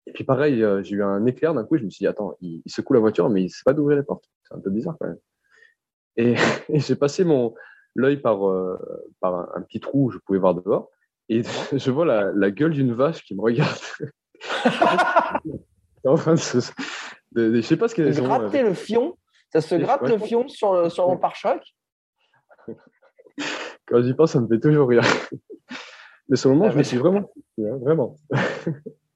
Et 0.06 0.12
puis 0.12 0.24
pareil, 0.24 0.64
j'ai 0.84 0.96
eu 0.96 1.02
un 1.04 1.26
éclair 1.26 1.56
d'un 1.56 1.64
coup 1.64 1.76
et 1.76 1.80
je 1.80 1.86
me 1.86 1.90
suis 1.90 2.04
dit, 2.04 2.08
attends, 2.08 2.36
il, 2.40 2.62
il 2.64 2.72
secoue 2.72 2.94
la 2.94 3.00
voiture, 3.00 3.30
mais 3.30 3.42
il 3.44 3.50
sait 3.50 3.64
pas 3.66 3.74
d'ouvrir 3.74 3.98
les 3.98 4.04
portes. 4.04 4.30
C'est 4.44 4.54
un 4.54 4.60
peu 4.60 4.70
bizarre 4.70 4.96
quand 5.00 5.08
même. 5.08 5.18
Et, 6.18 6.34
et 6.70 6.80
j'ai 6.80 6.96
passé 6.96 7.24
mon 7.24 7.54
l'œil 7.96 8.18
par, 8.18 8.48
euh, 8.48 8.78
par 9.22 9.34
un, 9.36 9.50
un 9.56 9.62
petit 9.62 9.80
trou 9.80 10.06
où 10.08 10.12
je 10.12 10.18
pouvais 10.20 10.38
voir 10.40 10.54
dehors 10.56 10.90
et 11.30 11.42
je 11.74 11.92
vois 11.92 12.06
la, 12.06 12.32
la 12.34 12.52
gueule 12.52 12.72
d'une 12.74 12.94
vache 12.94 13.24
qui 13.24 13.34
me 13.36 13.42
regarde. 13.42 13.78
C'est 14.00 14.12
en 16.08 16.16
train 16.16 16.36
de 16.36 16.40
de- 17.34 17.50
de- 17.50 17.56
je 17.56 17.62
sais 17.62 17.76
pas 17.78 17.88
ce 17.88 17.96
ont. 18.22 18.26
euh, 18.26 18.38
Gratter 18.38 18.64
le 18.64 18.74
fion, 18.74 19.18
ça 19.52 19.62
se 19.62 19.76
gratte 19.76 20.02
ouais. 20.04 20.10
le 20.10 20.18
fion 20.20 20.48
sur, 20.48 20.74
le- 20.74 20.90
sur 20.90 21.08
mon 21.08 21.18
pare-choc. 21.18 21.62
Quand 23.88 24.02
j'y 24.02 24.14
pense, 24.14 24.32
ça 24.34 24.40
me 24.42 24.48
fait 24.48 24.60
toujours 24.60 24.90
rire. 24.90 25.04
Mais 26.30 26.36
sur 26.36 26.50
le 26.50 26.56
moment, 26.56 26.68
Ah, 26.70 26.74
je 26.74 26.78
me 26.78 26.84
suis 26.84 26.98
vraiment, 26.98 27.32
vraiment. 27.58 28.18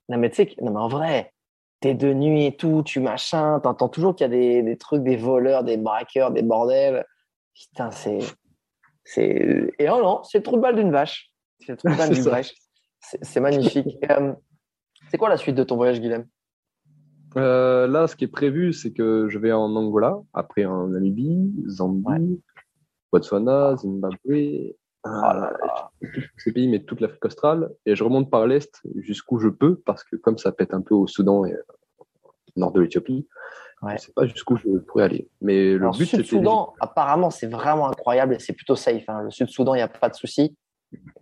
Non, 0.07 0.17
mais 0.17 0.29
tu 0.29 0.37
sais, 0.37 0.55
non, 0.61 0.71
mais 0.71 0.79
en 0.79 0.87
vrai, 0.87 1.33
t'es 1.81 1.95
de 1.95 2.13
nuit 2.13 2.45
et 2.45 2.55
tout, 2.55 2.83
tu 2.85 2.99
machin, 2.99 3.59
t'entends 3.59 3.89
toujours 3.89 4.15
qu'il 4.15 4.25
y 4.25 4.29
a 4.29 4.29
des, 4.29 4.63
des 4.63 4.77
trucs, 4.77 5.03
des 5.03 5.17
voleurs, 5.17 5.63
des 5.63 5.77
braqueurs, 5.77 6.31
des 6.31 6.43
bordels. 6.43 7.05
Putain, 7.53 7.91
c'est. 7.91 8.19
c'est... 9.03 9.73
Et 9.77 9.89
oh 9.89 10.01
non, 10.01 10.23
c'est 10.23 10.37
le 10.37 10.43
trou 10.43 10.55
de 10.55 10.61
balle 10.61 10.75
d'une 10.75 10.91
vache. 10.91 11.31
C'est 11.59 11.73
le 11.73 11.77
trou 11.77 11.89
de 11.89 11.97
balle 11.97 12.09
d'une 12.13 12.23
vache. 12.23 12.53
C'est, 12.99 13.39
magnifique. 13.41 13.97
Euh, 14.09 14.33
c'est 15.09 15.17
quoi 15.17 15.27
la 15.27 15.37
suite 15.37 15.55
de 15.55 15.63
ton 15.63 15.75
voyage, 15.75 15.99
Guilhem? 15.99 16.25
Euh, 17.35 17.87
là, 17.87 18.07
ce 18.07 18.15
qui 18.15 18.25
est 18.25 18.29
prévu, 18.31 18.71
c'est 18.71 18.93
que 18.93 19.27
je 19.29 19.39
vais 19.39 19.51
en 19.51 19.75
Angola, 19.75 20.19
après 20.33 20.65
en 20.65 20.87
Namibie, 20.87 21.51
Zambie, 21.67 22.05
Ouais. 22.05 22.19
Botswana, 23.11 23.75
Zimbabwe, 23.75 24.75
Là. 25.05 25.51
euh, 26.03 26.07
ces 26.37 26.51
pays, 26.53 26.67
mais 26.67 26.83
toute 26.83 27.01
l'Afrique 27.01 27.25
australe, 27.25 27.71
et 27.85 27.95
je 27.95 28.03
remonte 28.03 28.29
par 28.29 28.45
l'est 28.47 28.81
jusqu'où 28.97 29.39
je 29.39 29.47
peux, 29.49 29.75
parce 29.77 30.03
que 30.03 30.15
comme 30.15 30.37
ça 30.37 30.51
pète 30.51 30.73
un 30.73 30.81
peu 30.81 30.93
au 30.93 31.07
Soudan 31.07 31.43
et 31.45 31.55
au 31.97 32.05
nord 32.55 32.71
de 32.71 32.81
l'Éthiopie, 32.81 33.27
Ouais. 33.81 33.97
je 33.97 34.03
sais 34.05 34.11
pas 34.13 34.27
jusqu'où 34.27 34.57
je 34.57 34.77
pourrais 34.77 35.05
aller. 35.05 35.27
Mais 35.41 35.71
le 35.73 35.81
Alors, 35.81 35.97
but, 35.97 36.05
Sud-Soudan, 36.05 36.73
apparemment, 36.79 37.31
c'est 37.31 37.47
vraiment 37.47 37.87
incroyable 37.87 38.35
et 38.35 38.39
c'est 38.39 38.53
plutôt 38.53 38.75
safe. 38.75 39.03
hein. 39.09 39.23
Le 39.23 39.31
Sud-Soudan, 39.31 39.73
il 39.73 39.77
n'y 39.77 39.81
a 39.83 39.87
pas 39.87 40.07
de 40.09 40.13
souci. 40.13 40.55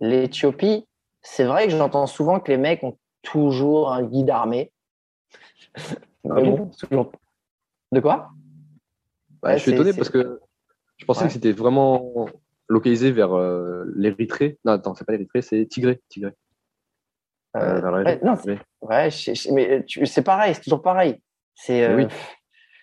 L'Éthiopie, 0.00 0.86
c'est 1.22 1.44
vrai 1.44 1.64
que 1.66 1.70
j'entends 1.70 2.06
souvent 2.06 2.38
que 2.38 2.50
les 2.52 2.58
mecs 2.58 2.82
ont 2.84 2.98
toujours 3.22 3.90
un 3.92 4.02
guide 4.02 4.28
armé. 4.28 4.72
Ah 6.28 6.34
bon? 6.34 6.66
toujours- 6.78 7.12
De 7.92 8.00
quoi? 8.00 8.28
Bah, 9.42 9.50
Ouais, 9.52 9.56
je 9.56 9.62
suis 9.62 9.72
étonné 9.72 9.94
parce 9.94 10.10
que 10.10 10.40
je 10.98 11.06
pensais 11.06 11.22
Ouais. 11.22 11.26
que 11.28 11.32
c'était 11.32 11.52
vraiment 11.52 12.26
localisé 12.70 13.10
vers 13.12 13.32
euh, 13.36 13.84
l'Érythrée. 13.94 14.58
Non, 14.64 14.72
attends, 14.72 14.94
c'est 14.94 15.04
pas 15.04 15.12
l'Érythrée, 15.12 15.42
c'est 15.42 15.66
Tigré. 15.66 16.00
Tigré. 16.08 16.32
Euh, 17.56 17.80
vers 17.80 17.90
la 17.90 18.02
ouais, 18.02 18.20
non, 18.24 18.36
Tigré. 18.36 18.58
Ouais, 18.80 19.10
je- 19.10 19.34
je- 19.34 19.50
mais 19.52 19.84
tu- 19.84 20.06
c'est 20.06 20.22
pareil, 20.22 20.54
c'est 20.54 20.62
toujours 20.62 20.80
pareil. 20.82 21.20
C'est 21.54 21.84
euh, 21.84 21.96
Oui. 21.96 22.06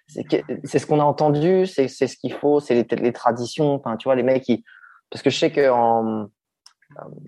c'est 0.08 0.26
c'est 0.66 0.80
ce 0.80 0.86
qu'on 0.86 1.00
a 1.00 1.04
entendu, 1.04 1.66
c'est 1.66 1.88
c'est 1.88 2.08
ce 2.08 2.18
qu'il 2.18 2.34
faut, 2.34 2.60
c'est 2.60 2.76
les, 2.76 2.86
les 3.02 3.14
traditions. 3.14 3.74
Enfin, 3.74 3.98
tu 3.98 4.04
vois, 4.06 4.16
les 4.16 4.24
mecs, 4.24 4.48
ils... 4.50 4.62
parce 5.10 5.24
que 5.24 5.30
je 5.30 5.38
sais 5.38 5.52
qu'en 5.52 6.28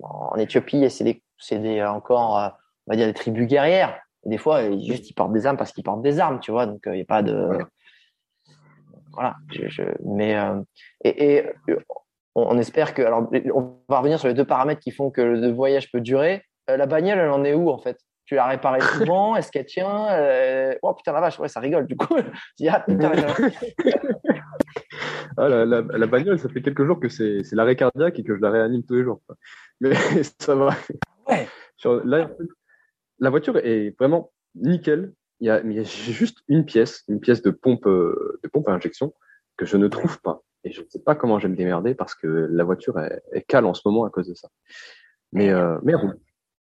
en 0.04 0.36
Éthiopie, 0.36 0.90
c'est 0.90 1.04
des, 1.04 1.24
c'est 1.38 1.60
des 1.60 1.82
encore, 1.84 2.38
euh, 2.40 2.50
on 2.88 2.92
va 2.92 2.98
dire, 2.98 3.08
des 3.08 3.14
tribus 3.14 3.48
guerrières. 3.48 4.00
Des 4.26 4.38
fois, 4.38 4.64
ils, 4.64 4.86
juste 4.86 5.10
ils 5.10 5.14
portent 5.14 5.32
des 5.34 5.46
armes 5.46 5.58
parce 5.58 5.72
qu'ils 5.72 5.84
portent 5.84 6.02
des 6.02 6.20
armes, 6.20 6.40
tu 6.42 6.52
vois. 6.52 6.66
Donc, 6.66 6.82
il 6.86 6.92
n'y 6.92 7.02
a 7.02 7.06
pas 7.06 7.24
de. 7.24 7.34
Voilà. 7.46 7.68
Voilà. 9.14 9.36
je- 9.52 9.68
je- 9.68 9.84
mais 10.06 10.36
euh, 10.38 10.62
et, 11.04 11.36
et, 11.38 11.48
euh, 11.70 11.80
on, 12.36 12.44
on 12.44 12.58
espère 12.58 12.94
que. 12.94 13.02
Alors, 13.02 13.30
on 13.54 13.76
va 13.90 14.00
revenir 14.00 14.20
sur 14.20 14.28
les 14.28 14.34
deux 14.34 14.46
paramètres 14.46 14.82
qui 14.82 14.92
font 14.92 15.12
que 15.12 15.22
le 15.22 15.52
voyage 15.52 15.92
peut 15.92 16.02
durer. 16.02 16.44
Euh, 16.70 16.78
la 16.78 16.86
bagnole, 16.86 17.18
elle 17.20 17.30
en 17.30 17.44
est 17.44 17.54
où 17.54 17.70
en 17.70 17.78
fait? 17.80 17.98
Tu 18.26 18.36
l'as 18.36 18.46
réparée 18.48 18.80
souvent? 18.98 19.36
Est-ce 19.36 19.52
qu'elle 19.52 19.66
tient? 19.66 20.08
Euh, 20.12 20.76
Oh 20.84 20.94
putain 20.94 21.14
la 21.14 21.22
vache, 21.22 21.40
ouais, 21.40 21.48
ça 21.48 21.60
rigole 21.60 21.88
du 21.88 21.96
coup. 21.96 22.16
Ah, 22.70 22.80
putain, 22.82 23.12
Ah, 25.38 25.48
la, 25.48 25.66
la, 25.66 25.82
la 25.82 26.08
bagnole, 26.08 26.38
ça 26.40 26.50
fait 26.50 26.62
quelques 26.62 26.84
jours 26.86 27.00
que 27.00 27.08
c'est 27.08 27.42
l'arrêt 27.54 27.76
cardiaque 27.76 28.20
et 28.20 28.24
que 28.24 28.36
je 28.36 28.42
la 28.42 28.50
réanime 28.52 28.84
tous 28.84 28.96
les 28.96 29.04
jours. 29.04 29.22
quoi. 29.26 29.36
Mais 29.80 29.94
ça 30.40 30.56
va. 30.56 30.70
Ouais. 31.28 31.48
Sur- 31.78 32.04
là, 32.06 32.30
la 33.20 33.30
voiture 33.30 33.58
est 33.58 33.96
vraiment 33.98 34.32
nickel. 34.56 35.14
Il 35.40 35.48
y 35.48 35.50
a, 35.50 35.62
mais 35.64 35.76
il 35.76 35.78
y 35.78 35.80
a 35.80 35.84
juste 35.84 36.40
une 36.50 36.66
pièce, 36.66 37.04
une 37.08 37.22
pièce 37.22 37.42
de 37.42 37.52
pompe, 37.52 37.88
euh, 37.88 38.40
de 38.44 38.50
pompe 38.50 38.68
à 38.68 38.74
injection 38.74 39.14
que 39.56 39.66
je 39.66 39.78
ne 39.78 39.88
trouve 39.88 40.20
pas. 40.22 40.42
Et 40.64 40.72
je 40.72 40.82
ne 40.82 40.88
sais 40.90 41.00
pas 41.00 41.16
comment 41.16 41.40
je 41.40 41.48
vais 41.48 41.52
me 41.52 41.56
démerder 41.58 41.96
parce 41.96 42.16
que 42.16 42.28
la 42.28 42.64
voiture 42.64 43.00
est, 43.00 43.22
est 43.32 43.42
cale 43.44 43.66
en 43.66 43.74
ce 43.74 43.82
moment 43.86 44.04
à 44.06 44.10
cause 44.10 44.28
de 44.28 44.34
ça. 44.34 44.50
Mais, 45.32 45.50
euh, 45.50 45.78
mais 45.84 45.94
elle 45.94 45.98
roule. 46.00 46.20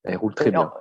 Elle 0.05 0.17
roule 0.17 0.35
très 0.35 0.47
Mais 0.47 0.51
bien. 0.53 0.73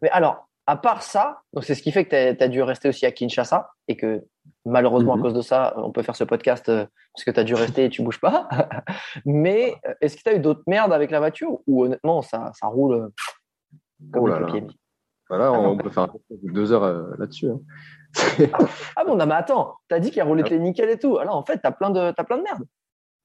Mais 0.00 0.10
alors, 0.10 0.48
à 0.66 0.76
part 0.76 1.02
ça, 1.02 1.42
donc 1.52 1.64
c'est 1.64 1.74
ce 1.74 1.82
qui 1.82 1.90
fait 1.90 2.04
que 2.04 2.32
tu 2.34 2.42
as, 2.44 2.48
dû 2.48 2.62
rester 2.62 2.88
aussi 2.88 3.04
à 3.04 3.10
Kinshasa 3.10 3.70
et 3.88 3.96
que 3.96 4.22
malheureusement 4.64 5.14
à 5.14 5.18
cause 5.18 5.34
de 5.34 5.40
ça, 5.42 5.74
on 5.76 5.90
peut 5.90 6.02
faire 6.02 6.14
ce 6.16 6.24
podcast 6.24 6.68
euh, 6.68 6.86
parce 7.14 7.24
que 7.24 7.30
tu 7.32 7.40
as 7.40 7.44
dû 7.44 7.54
rester 7.54 7.84
et 7.86 7.88
tu 7.88 8.02
bouges 8.02 8.20
pas. 8.20 8.48
Mais 9.26 9.74
euh, 9.86 9.94
est-ce 10.00 10.16
que 10.16 10.22
tu 10.22 10.28
as 10.30 10.36
eu 10.36 10.40
d'autres 10.40 10.62
merdes 10.68 10.92
avec 10.92 11.10
la 11.10 11.18
voiture 11.18 11.58
ou 11.66 11.84
honnêtement 11.84 12.22
ça, 12.22 12.52
ça 12.54 12.68
roule 12.68 13.10
comme 14.12 14.22
Oh 14.22 14.26
le 14.28 14.38
là 14.38 14.52
Voilà, 15.28 15.46
Ah 15.46 15.52
on, 15.52 15.62
non. 15.62 15.76
peut 15.78 15.90
faire 15.90 16.08
deux 16.30 16.72
heures 16.72 17.16
là-dessus. 17.18 17.48
hein. 17.48 17.60
Ah 18.96 19.04
bon, 19.04 19.16
non, 19.16 19.26
mais 19.26 19.34
attends, 19.34 19.76
tu 19.88 19.94
as 19.94 20.00
dit 20.00 20.10
qu'elle 20.10 20.26
roulait 20.26 20.58
nickel 20.58 20.90
et 20.90 20.98
tout. 20.98 21.18
Alors 21.18 21.36
en 21.36 21.44
fait, 21.44 21.58
tu 21.58 21.66
as 21.66 21.72
plein 21.72 21.90
de, 21.90 22.10
t'as 22.12 22.24
plein 22.24 22.38
de 22.38 22.42
merde. 22.42 22.64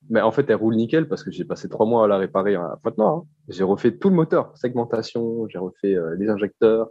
Mais 0.10 0.22
en 0.22 0.32
fait, 0.32 0.50
elle 0.50 0.56
roule 0.56 0.76
nickel 0.76 1.08
parce 1.08 1.24
que 1.24 1.32
j'ai 1.32 1.44
passé 1.44 1.68
trois 1.70 1.86
mois 1.86 2.06
à 2.06 2.08
la 2.08 2.18
réparer 2.18 2.56
à 2.56 2.78
maintenant. 2.84 3.18
hein. 3.18 3.28
J'ai 3.50 3.64
refait 3.64 3.92
tout 3.98 4.10
le 4.10 4.16
moteur, 4.16 4.56
segmentation, 4.56 5.48
j'ai 5.50 5.58
refait 5.58 5.96
euh, 5.96 6.16
les 6.18 6.30
injecteurs, 6.30 6.90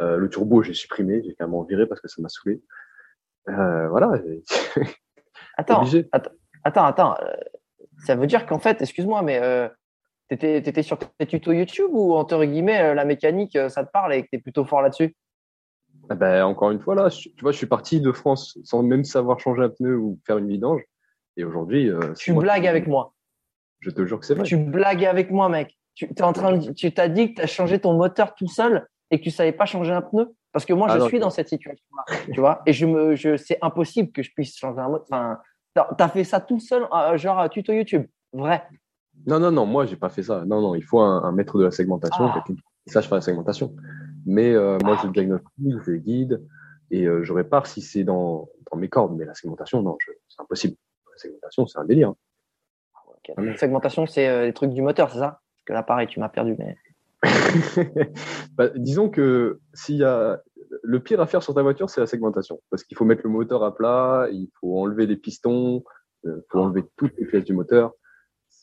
euh, 0.00 0.16
le 0.16 0.28
turbo, 0.28 0.62
j'ai 0.62 0.74
supprimé, 0.74 1.22
j'ai 1.24 1.34
carrément 1.34 1.62
viré 1.62 1.86
parce 1.86 2.00
que 2.00 2.08
ça 2.08 2.20
m'a 2.20 2.28
saoulé. 2.28 2.60
Euh, 3.48 3.88
voilà, 3.88 4.12
Attends, 5.56 5.82
attends, 6.62 6.84
attends. 6.84 7.14
euh, 7.22 7.32
ça 8.04 8.14
veut 8.16 8.26
dire 8.26 8.46
qu'en 8.46 8.58
fait, 8.58 8.80
excuse-moi, 8.82 9.22
mais 9.22 9.40
t'étais 10.28 10.58
étais 10.58 10.82
sur 10.82 10.98
tes 10.98 11.26
tutos 11.26 11.52
YouTube 11.52 11.90
ou 11.92 12.14
entre 12.14 12.44
guillemets 12.44 12.94
la 12.94 13.04
mécanique, 13.04 13.58
ça 13.68 13.84
te 13.84 13.90
parle 13.90 14.14
et 14.14 14.22
que 14.24 14.28
t'es 14.30 14.38
plutôt 14.38 14.64
fort 14.64 14.82
là-dessus? 14.82 15.14
Ah 16.12 16.16
ben, 16.16 16.42
encore 16.44 16.72
une 16.72 16.80
fois, 16.80 16.96
là, 16.96 17.08
je- 17.08 17.28
tu 17.28 17.40
vois, 17.40 17.52
je 17.52 17.56
suis 17.56 17.68
parti 17.68 18.00
de 18.00 18.10
France 18.10 18.58
sans 18.64 18.82
même 18.82 19.04
savoir 19.04 19.38
changer 19.38 19.62
un 19.62 19.68
pneu 19.68 19.96
ou 19.96 20.18
faire 20.26 20.38
une 20.38 20.48
vidange. 20.48 20.82
Et 21.36 21.44
aujourd'hui, 21.44 21.88
euh, 21.88 22.14
Tu 22.18 22.32
moi 22.32 22.42
blagues 22.42 22.62
qui- 22.62 22.68
avec 22.68 22.88
moi. 22.88 23.14
Je 23.78 23.90
te 23.90 24.04
jure 24.04 24.18
que 24.18 24.26
c'est 24.26 24.34
vrai. 24.34 24.42
Tu 24.42 24.56
blagues 24.56 25.04
avec 25.04 25.30
moi, 25.30 25.48
mec. 25.48 25.78
Tu 25.94 26.06
es 26.06 26.22
en 26.22 26.32
train 26.32 26.56
de, 26.58 26.72
tu 26.72 26.92
t'as 26.92 27.06
dit 27.08 27.30
que 27.30 27.36
tu 27.36 27.42
as 27.42 27.46
changé 27.46 27.78
ton 27.78 27.92
moteur 27.94 28.34
tout 28.34 28.48
seul 28.48 28.88
et 29.12 29.18
que 29.18 29.24
tu 29.24 29.30
savais 29.30 29.52
pas 29.52 29.66
changer 29.66 29.92
un 29.92 30.02
pneu? 30.02 30.34
Parce 30.52 30.64
que 30.64 30.72
moi 30.72 30.88
Ah 30.90 30.94
je 30.94 30.98
non, 30.98 31.06
suis 31.06 31.20
dans 31.20 31.30
cette 31.30 31.48
situation-là, 31.48 32.16
tu 32.34 32.40
vois. 32.40 32.62
Et 32.66 32.72
je 32.72 32.86
me, 32.86 33.14
je, 33.14 33.36
c'est 33.36 33.58
impossible 33.62 34.10
que 34.10 34.22
je 34.24 34.32
puisse 34.34 34.56
changer 34.56 34.80
un 34.80 34.88
moteur. 34.88 35.06
Enfin, 35.12 35.38
t'as 35.74 35.86
as 36.04 36.08
fait 36.08 36.24
ça 36.24 36.40
tout 36.40 36.58
seul, 36.58 36.88
euh, 36.92 37.16
genre 37.16 37.38
euh, 37.38 37.46
tuto 37.48 37.72
YouTube, 37.72 38.06
vrai. 38.32 38.64
Non, 39.26 39.38
non, 39.38 39.52
non, 39.52 39.64
moi, 39.64 39.86
j'ai 39.86 39.96
pas 39.96 40.08
fait 40.08 40.24
ça. 40.24 40.44
Non, 40.44 40.60
non, 40.60 40.74
il 40.74 40.82
faut 40.82 40.98
un, 41.00 41.22
un 41.22 41.30
maître 41.30 41.56
de 41.56 41.64
la 41.64 41.70
segmentation, 41.70 42.24
Ah. 42.26 42.32
quelqu'un 42.44 42.60
qui 42.84 42.92
sache 42.92 43.06
faire 43.06 43.16
la 43.16 43.20
segmentation. 43.22 43.76
Mais 44.26 44.52
euh, 44.54 44.78
moi, 44.84 44.98
je 45.02 45.08
diagnostique, 45.08 45.74
je 45.84 45.92
guide 45.92 46.46
et 46.90 47.06
euh, 47.06 47.22
je 47.22 47.32
répare 47.32 47.66
si 47.66 47.82
c'est 47.82 48.04
dans, 48.04 48.48
dans 48.70 48.78
mes 48.78 48.88
cordes. 48.88 49.16
Mais 49.16 49.24
la 49.24 49.34
segmentation, 49.34 49.82
non, 49.82 49.96
c'est 50.28 50.40
impossible. 50.40 50.76
La 51.12 51.18
segmentation, 51.18 51.66
c'est 51.66 51.78
un 51.78 51.84
délire. 51.84 52.14
Donc, 53.36 53.58
segmentation, 53.58 54.06
c'est 54.06 54.28
euh, 54.28 54.46
les 54.46 54.52
trucs 54.52 54.72
du 54.72 54.82
moteur, 54.82 55.10
c'est 55.10 55.18
ça? 55.18 55.40
Parce 55.54 55.64
que 55.66 55.72
là, 55.72 55.82
pareil, 55.82 56.08
tu 56.08 56.18
m'as 56.20 56.28
perdu. 56.28 56.56
Mais 56.58 56.76
Bah, 58.56 58.68
disons 58.74 59.08
que 59.10 59.60
s'il 59.74 59.96
y 59.96 60.04
a 60.04 60.40
le 60.82 61.00
pire 61.00 61.20
à 61.20 61.26
faire 61.26 61.42
sur 61.42 61.54
ta 61.54 61.62
voiture, 61.62 61.90
c'est 61.90 62.00
la 62.00 62.06
segmentation, 62.06 62.60
parce 62.70 62.82
qu'il 62.84 62.96
faut 62.96 63.04
mettre 63.04 63.22
le 63.24 63.30
moteur 63.30 63.62
à 63.62 63.74
plat, 63.74 64.28
il 64.32 64.48
faut 64.58 64.78
enlever 64.78 65.06
les 65.06 65.16
pistons, 65.16 65.84
il 66.24 66.42
faut 66.48 66.60
enlever 66.60 66.84
toutes 66.96 67.16
les 67.18 67.26
pièces 67.26 67.44
du 67.44 67.52
moteur. 67.52 67.92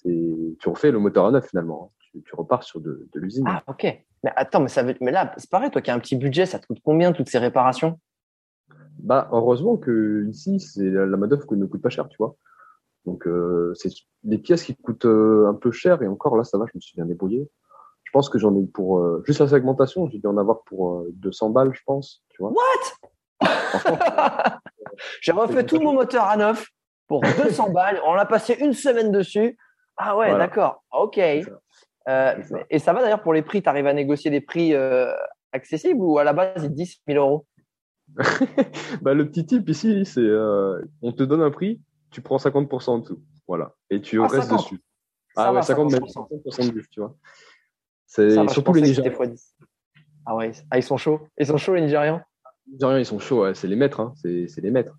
Tu 0.03 0.57
refais 0.65 0.91
le 0.91 0.99
moteur 0.99 1.25
à 1.25 1.31
neuf 1.31 1.47
finalement. 1.49 1.91
hein. 1.91 1.95
Tu, 1.99 2.23
tu 2.23 2.35
repars 2.35 2.63
sur 2.63 2.79
de, 2.79 3.07
de 3.13 3.19
l'usine. 3.19 3.43
ah, 3.47 3.63
ok. 3.67 3.85
Mais 4.23 4.31
attends, 4.35 4.59
mais 4.59 4.67
ça 4.69 4.83
veut, 4.83 4.95
mais 5.01 5.11
là, 5.11 5.33
c'est 5.37 5.49
pareil. 5.49 5.69
Toi 5.71 5.81
qui 5.81 5.91
as 5.91 5.93
un 5.95 5.99
petit 5.99 6.15
budget, 6.15 6.45
ça 6.45 6.59
te 6.59 6.65
coûte 6.67 6.79
combien 6.83 7.11
toutes 7.13 7.29
ces 7.29 7.37
réparations? 7.37 7.99
Bah, 8.99 9.29
heureusement 9.31 9.77
que 9.77 10.25
ici, 10.29 10.59
c'est 10.59 10.89
la, 10.89 11.05
la 11.05 11.17
main-d'œuvre 11.17 11.45
qui 11.45 11.55
ne 11.55 11.65
coûte 11.65 11.81
pas 11.81 11.89
cher, 11.89 12.07
tu 12.09 12.17
vois. 12.17 12.35
Donc, 13.05 13.25
euh, 13.27 13.73
c'est 13.75 13.89
des 14.23 14.37
pièces 14.37 14.63
qui 14.63 14.75
coûtent 14.75 15.05
euh, 15.05 15.47
un 15.47 15.53
peu 15.53 15.71
cher, 15.71 16.01
et 16.01 16.07
encore 16.07 16.35
là, 16.35 16.43
ça 16.43 16.57
va, 16.57 16.65
je 16.65 16.71
me 16.75 16.81
suis 16.81 16.95
bien 16.95 17.05
débrouillé. 17.05 17.49
Je 18.03 18.11
pense 18.11 18.29
que 18.29 18.37
j'en 18.39 18.55
ai 18.57 18.65
pour 18.65 18.99
euh, 18.99 19.21
juste 19.25 19.39
la 19.39 19.47
segmentation, 19.47 20.09
j'ai 20.09 20.17
dû 20.17 20.27
en 20.27 20.37
avoir 20.37 20.63
pour 20.63 20.99
euh, 21.01 21.09
200 21.13 21.51
balles, 21.51 21.71
je 21.73 21.81
pense, 21.85 22.23
tu 22.29 22.41
vois. 22.41 22.53
J'ai 25.21 25.31
refait 25.31 25.63
tout 25.63 25.79
mon 25.79 25.93
moteur 25.93 26.23
à 26.23 26.37
neuf 26.37 26.67
pour 27.07 27.21
200 27.21 27.69
balles. 27.69 28.01
On 28.05 28.13
l'a 28.15 28.25
passé 28.25 28.57
une 28.59 28.73
semaine 28.73 29.11
dessus. 29.11 29.57
Ah 29.95 30.17
ouais, 30.17 30.29
Voilà. 30.29 30.47
d'accord. 30.47 30.83
Ok. 30.91 31.19
Euh, 32.07 32.41
ça. 32.43 32.59
et 32.69 32.79
ça 32.79 32.93
va 32.93 33.01
d'ailleurs 33.01 33.21
pour 33.21 33.33
les 33.33 33.41
prix. 33.41 33.61
Tu 33.61 33.69
arrives 33.69 33.87
à 33.87 33.93
négocier 33.93 34.31
des 34.31 34.41
prix 34.41 34.73
euh, 34.73 35.11
accessibles 35.51 35.99
ou 35.99 36.17
à 36.19 36.23
la 36.23 36.33
base, 36.33 36.63
ils 36.63 36.69
te 36.69 36.75
disent 36.75 36.97
1000 37.07 37.17
euros? 37.17 37.45
Bah, 39.01 39.13
le 39.13 39.27
petit 39.27 39.45
tip 39.45 39.67
ici, 39.67 40.05
c'est 40.05 40.21
euh, 40.21 40.81
on 41.01 41.11
te 41.11 41.23
donne 41.23 41.41
un 41.41 41.51
prix, 41.51 41.81
tu 42.11 42.21
prends 42.21 42.37
50% 42.37 42.89
en 42.89 42.97
dessous. 42.99 43.21
Voilà. 43.47 43.73
Et 43.89 44.01
tu 44.01 44.21
Ah, 44.21 44.27
restes 44.27 44.47
50. 44.49 44.57
dessus. 44.57 44.81
Ça 45.35 45.43
ah 45.43 45.49
ouais, 45.49 45.55
va, 45.55 45.61
50, 45.61 45.91
même 45.91 46.01
50%. 46.03 46.29
50% 46.45 46.67
de 46.69 46.73
vue, 46.73 46.87
tu 46.89 46.99
vois. 47.01 47.15
C'est 48.05 48.29
je 48.29 48.47
surtout 48.47 48.73
les 48.73 48.81
10. 48.81 49.01
Ah 50.25 50.35
ouais, 50.35 50.51
ah, 50.71 50.77
ils 50.77 50.83
sont 50.83 50.97
chauds. 50.97 51.21
Ils 51.37 51.45
sont 51.45 51.57
chauds, 51.57 51.75
les 51.75 51.81
Nigérians 51.81 52.21
Les 52.67 52.73
Nigériens, 52.73 52.99
ils 52.99 53.05
sont 53.05 53.19
chauds, 53.19 53.43
ouais, 53.43 53.53
c'est 53.53 53.67
les 53.67 53.75
maîtres, 53.75 53.99
hein. 53.99 54.13
c'est 54.15 54.61
les 54.61 54.71
maîtres. 54.71 54.97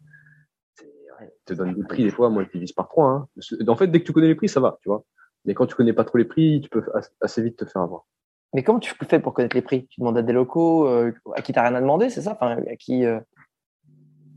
Ouais, 1.20 1.26
Ils 1.26 1.44
te 1.44 1.54
donnent 1.54 1.74
des 1.74 1.82
prix, 1.84 2.04
des 2.04 2.10
fois, 2.10 2.28
moi, 2.30 2.44
ils 2.44 2.50
divisent 2.50 2.72
par 2.72 2.88
trois. 2.88 3.06
Hein. 3.10 3.28
En 3.66 3.76
fait, 3.76 3.88
dès 3.88 4.00
que 4.00 4.06
tu 4.06 4.12
connais 4.12 4.28
les 4.28 4.34
prix, 4.34 4.48
ça 4.48 4.60
va, 4.60 4.78
tu 4.82 4.88
vois. 4.88 5.04
Mais 5.48 5.54
quand 5.54 5.64
tu 5.64 5.74
connais 5.74 5.94
pas 5.94 6.04
trop 6.04 6.18
les 6.18 6.26
prix, 6.26 6.60
tu 6.60 6.68
peux 6.68 6.84
as- 6.94 7.10
assez 7.22 7.40
vite 7.40 7.56
te 7.56 7.64
faire 7.64 7.80
avoir. 7.80 8.04
Mais 8.52 8.62
comment 8.62 8.78
tu 8.80 8.92
fais 9.08 9.18
pour 9.18 9.32
connaître 9.32 9.56
les 9.56 9.62
prix? 9.62 9.86
Tu 9.88 10.00
demandes 10.00 10.18
à 10.18 10.22
des 10.22 10.34
locaux 10.34 10.86
euh, 10.86 11.10
à 11.34 11.40
qui 11.40 11.54
t'as 11.54 11.62
rien 11.62 11.74
à 11.74 11.80
demander, 11.80 12.10
c'est 12.10 12.20
ça? 12.20 12.32
Enfin, 12.32 12.58
à 12.70 12.76
qui, 12.76 13.06
euh, 13.06 13.18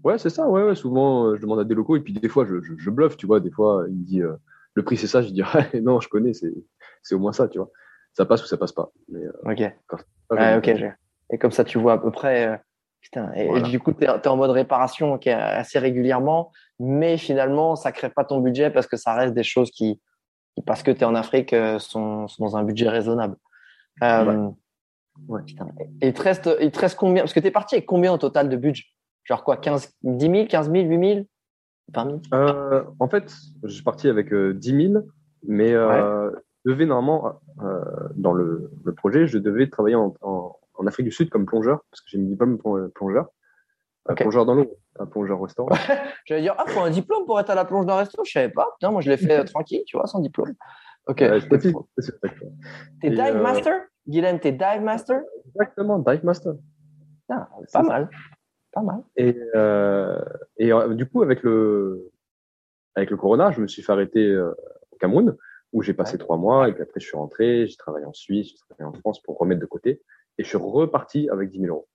Ouais, 0.05 0.17
c'est 0.17 0.29
ça, 0.29 0.47
ouais, 0.47 0.63
ouais. 0.63 0.73
Souvent, 0.73 1.25
euh, 1.25 1.35
je 1.35 1.41
demande 1.41 1.59
à 1.59 1.65
des 1.65 1.75
locaux 1.75 1.97
et 1.97 1.99
puis 1.99 2.13
des 2.13 2.29
fois, 2.29 2.45
je, 2.45 2.61
je, 2.61 2.73
je 2.77 2.89
bluffe, 2.89 3.17
tu 3.17 3.25
vois. 3.25 3.41
Des 3.41 3.51
fois, 3.51 3.83
il 3.89 3.95
me 3.97 4.05
dit 4.05 4.21
le 4.73 4.83
prix, 4.85 4.95
c'est 4.95 5.07
ça? 5.07 5.21
Je 5.21 5.29
dis 5.31 5.41
ah, 5.53 5.65
non, 5.81 5.99
je 5.99 6.07
connais, 6.07 6.31
c'est 6.33 7.13
au 7.13 7.19
moins 7.19 7.33
ça, 7.33 7.49
tu 7.49 7.57
vois. 7.57 7.69
Ça 8.13 8.25
passe 8.25 8.41
ou 8.41 8.47
ça 8.47 8.55
passe 8.55 8.71
pas. 8.71 8.89
Mais, 9.09 9.19
Ok. 9.43 9.57
j'ai- 10.65 10.91
Et 11.33 11.37
comme 11.37 11.51
ça, 11.51 11.65
tu 11.65 11.77
vois 11.77 11.93
à 11.93 11.97
peu 11.97 12.11
près. 12.11 12.61
Putain. 13.01 13.33
Et, 13.33 13.61
du 13.63 13.79
coup, 13.81 13.91
tu 13.91 14.05
es, 14.05 14.27
en 14.27 14.37
mode 14.37 14.51
réparation 14.51 15.19
assez 15.25 15.77
régulièrement, 15.77 16.53
mais 16.79 17.17
finalement, 17.17 17.75
ça 17.75 17.91
crée 17.91 18.09
pas 18.09 18.23
ton 18.23 18.39
budget 18.39 18.69
parce 18.69 18.87
que 18.87 18.95
ça 18.95 19.13
reste 19.13 19.33
des 19.33 19.43
choses 19.43 19.71
qui, 19.71 19.99
qui 20.55 20.61
parce 20.63 20.83
que 20.83 20.91
tu 20.91 20.99
es 21.01 21.03
en 21.05 21.15
Afrique, 21.15 21.53
euh, 21.53 21.79
sont, 21.79 22.27
sont 22.27 22.43
dans 22.45 22.57
un 22.57 22.63
budget 22.63 22.89
raisonnable. 22.89 23.35
Euh, 24.03 24.49
Ouais. 25.27 25.41
Et 26.01 26.07
il 26.07 26.13
te, 26.13 26.21
reste, 26.21 26.49
il 26.61 26.71
te 26.71 26.79
reste 26.79 26.97
combien 26.97 27.21
Parce 27.21 27.33
que 27.33 27.41
tu 27.41 27.45
es 27.47 27.51
parti 27.51 27.75
avec 27.75 27.85
combien 27.85 28.13
au 28.13 28.17
total 28.17 28.47
de 28.49 28.55
budget? 28.55 28.85
Genre 29.25 29.43
quoi 29.43 29.57
15, 29.57 29.93
10 30.03 30.25
000, 30.31 30.47
15 30.47 30.71
000, 30.71 30.85
8 30.87 31.13
000 31.15 31.25
20 31.93 32.05
000 32.05 32.19
Euh, 32.33 32.83
en 32.97 33.07
fait, 33.09 33.31
je 33.63 33.67
suis 33.67 33.83
parti 33.83 34.07
avec 34.07 34.31
euh, 34.33 34.53
10 34.53 34.87
000, 34.93 35.03
mais 35.47 35.73
euh, 35.73 36.31
je 36.65 36.71
devais 36.71 36.85
normalement, 36.85 37.39
euh, 37.61 37.81
dans 38.15 38.33
le, 38.33 38.71
le 38.83 38.93
projet, 38.95 39.27
je 39.27 39.37
devais 39.37 39.69
travailler 39.69 39.95
en, 39.95 40.15
en, 40.21 40.57
en 40.75 40.87
Afrique 40.87 41.05
du 41.05 41.11
Sud 41.11 41.29
comme 41.29 41.45
plongeur, 41.45 41.81
parce 41.91 42.01
que 42.01 42.09
j'ai 42.09 42.17
une 42.17 42.29
diplôme 42.29 42.57
plon- 42.57 42.89
plongeur. 42.95 43.27
Un 44.11 44.15
plongeur 44.15 44.45
dans 44.45 44.55
l'eau, 44.55 44.77
un 44.99 45.05
plongeur 45.05 45.41
restaurant. 45.41 45.69
J'allais 46.25 46.41
dire, 46.41 46.55
ah, 46.57 46.65
faut 46.67 46.81
un 46.81 46.89
diplôme 46.89 47.25
pour 47.25 47.39
être 47.39 47.49
à 47.49 47.55
la 47.55 47.65
plonge 47.65 47.85
d'un 47.85 47.95
resto 47.95 48.23
Je 48.25 48.31
savais 48.31 48.49
pas. 48.49 48.67
Putain, 48.79 48.91
moi, 48.91 49.01
je 49.01 49.09
l'ai 49.09 49.17
fait 49.17 49.39
euh, 49.39 49.43
tranquille, 49.43 49.83
tu 49.85 49.97
vois, 49.97 50.07
sans 50.07 50.19
diplôme. 50.19 50.53
Ok. 51.07 51.21
Euh. 51.21 51.39
T'es 53.01 53.09
dive 53.09 53.19
euh, 53.19 53.41
master? 53.41 53.81
Guilhem, 54.07 54.39
t'es 54.39 54.51
dive 54.51 54.81
master? 54.81 55.21
Exactement, 55.47 55.99
dive 55.99 56.23
master. 56.23 56.53
C'est 57.29 57.35
Pas 57.35 57.57
ça. 57.67 57.83
mal. 57.83 58.09
Pas 58.71 58.81
mal. 58.81 59.03
Et, 59.15 59.37
euh, 59.55 60.19
et 60.57 60.71
euh, 60.71 60.93
du 60.93 61.05
coup, 61.05 61.21
avec 61.21 61.43
le, 61.43 62.11
avec 62.95 63.09
le 63.09 63.17
corona, 63.17 63.51
je 63.51 63.61
me 63.61 63.67
suis 63.67 63.81
fait 63.81 63.91
arrêter 63.91 64.37
au 64.37 64.97
Cameroun. 64.99 65.35
où 65.73 65.81
j'ai 65.81 65.93
passé 65.93 66.17
trois 66.17 66.37
mois 66.37 66.67
et 66.67 66.73
puis 66.73 66.83
après 66.83 66.99
je 66.99 67.07
suis 67.07 67.17
rentré, 67.17 67.65
j'ai 67.67 67.77
travaillé 67.77 68.05
en 68.05 68.11
Suisse, 68.13 68.49
j'ai 68.49 68.57
travaillé 68.57 68.85
en 68.85 68.99
France 68.99 69.21
pour 69.21 69.37
remettre 69.37 69.61
de 69.61 69.65
côté 69.65 70.01
et 70.37 70.43
je 70.43 70.49
suis 70.49 70.57
reparti 70.57 71.29
avec 71.29 71.49
10 71.49 71.59
000 71.61 71.73
euros. 71.73 71.87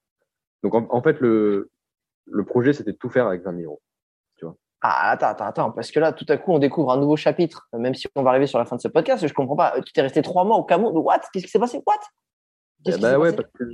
Donc 0.63 0.75
en, 0.75 1.03
fait 1.03 1.21
le 1.21 1.71
le 2.27 2.45
projet 2.45 2.73
c'était 2.73 2.93
de 2.93 2.97
tout 2.97 3.09
faire 3.09 3.27
avec 3.27 3.43
20 3.43 3.53
000 3.57 3.65
euros. 3.65 3.83
Tu 4.37 4.45
vois. 4.45 4.57
Ah 4.83 5.11
attends 5.11 5.29
attends 5.29 5.47
attends 5.47 5.71
parce 5.73 5.91
que 5.91 6.01
là 6.01 6.13
tout 6.13 6.27
à 6.29 6.37
coup 6.37 6.53
on 6.53 6.59
découvre 6.59 6.93
un 6.93 6.99
nouveau 6.99 7.17
chapitre 7.17 7.69
même 7.73 7.95
si 7.95 8.07
on 8.15 8.23
va 8.23 8.31
arriver 8.31 8.47
sur 8.47 8.59
la 8.59 8.65
fin 8.65 8.77
de 8.77 8.81
ce 8.81 8.89
podcast 8.89 9.27
je 9.27 9.33
comprends 9.33 9.57
pas 9.57 9.81
tu 9.81 9.93
t'es 9.93 10.03
resté 10.03 10.23
trois 10.23 10.45
mois 10.45 10.57
au 10.57 10.65
Cameroun 10.65 10.97
what? 10.99 11.21
Qu'est-ce 11.33 11.47
qui 11.47 11.51
s'est 11.51 11.59
passé? 11.59 11.83
What? 11.87 11.95
Eh 12.87 12.99
ben 12.99 13.19
ouais 13.19 13.33
parce 13.33 13.49
que 13.53 13.65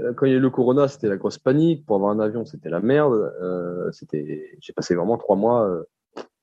euh, 0.00 0.12
quand 0.14 0.26
il 0.26 0.32
y 0.32 0.34
a 0.34 0.38
eu 0.38 0.40
le 0.40 0.50
corona, 0.50 0.88
c'était 0.88 1.08
la 1.08 1.16
grosse 1.16 1.38
panique. 1.38 1.84
Pour 1.86 1.96
avoir 1.96 2.12
un 2.12 2.20
avion, 2.20 2.44
c'était 2.44 2.70
la 2.70 2.80
merde. 2.80 3.14
Euh, 3.14 3.90
c'était, 3.92 4.56
j'ai 4.60 4.72
passé 4.72 4.94
vraiment 4.94 5.18
trois 5.18 5.36
mois 5.36 5.66
euh, 5.66 5.84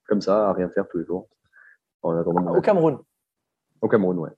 comme 0.08 0.22
ça 0.22 0.50
à 0.50 0.54
rien 0.54 0.70
faire 0.70 0.88
tous 0.88 1.00
les 1.00 1.06
jours. 1.06 1.28
En 2.02 2.16
attendant 2.16 2.56
au 2.56 2.62
Cameroun? 2.62 3.00
Au 3.82 3.88
Cameroun, 3.88 4.20
ouais. 4.20 4.32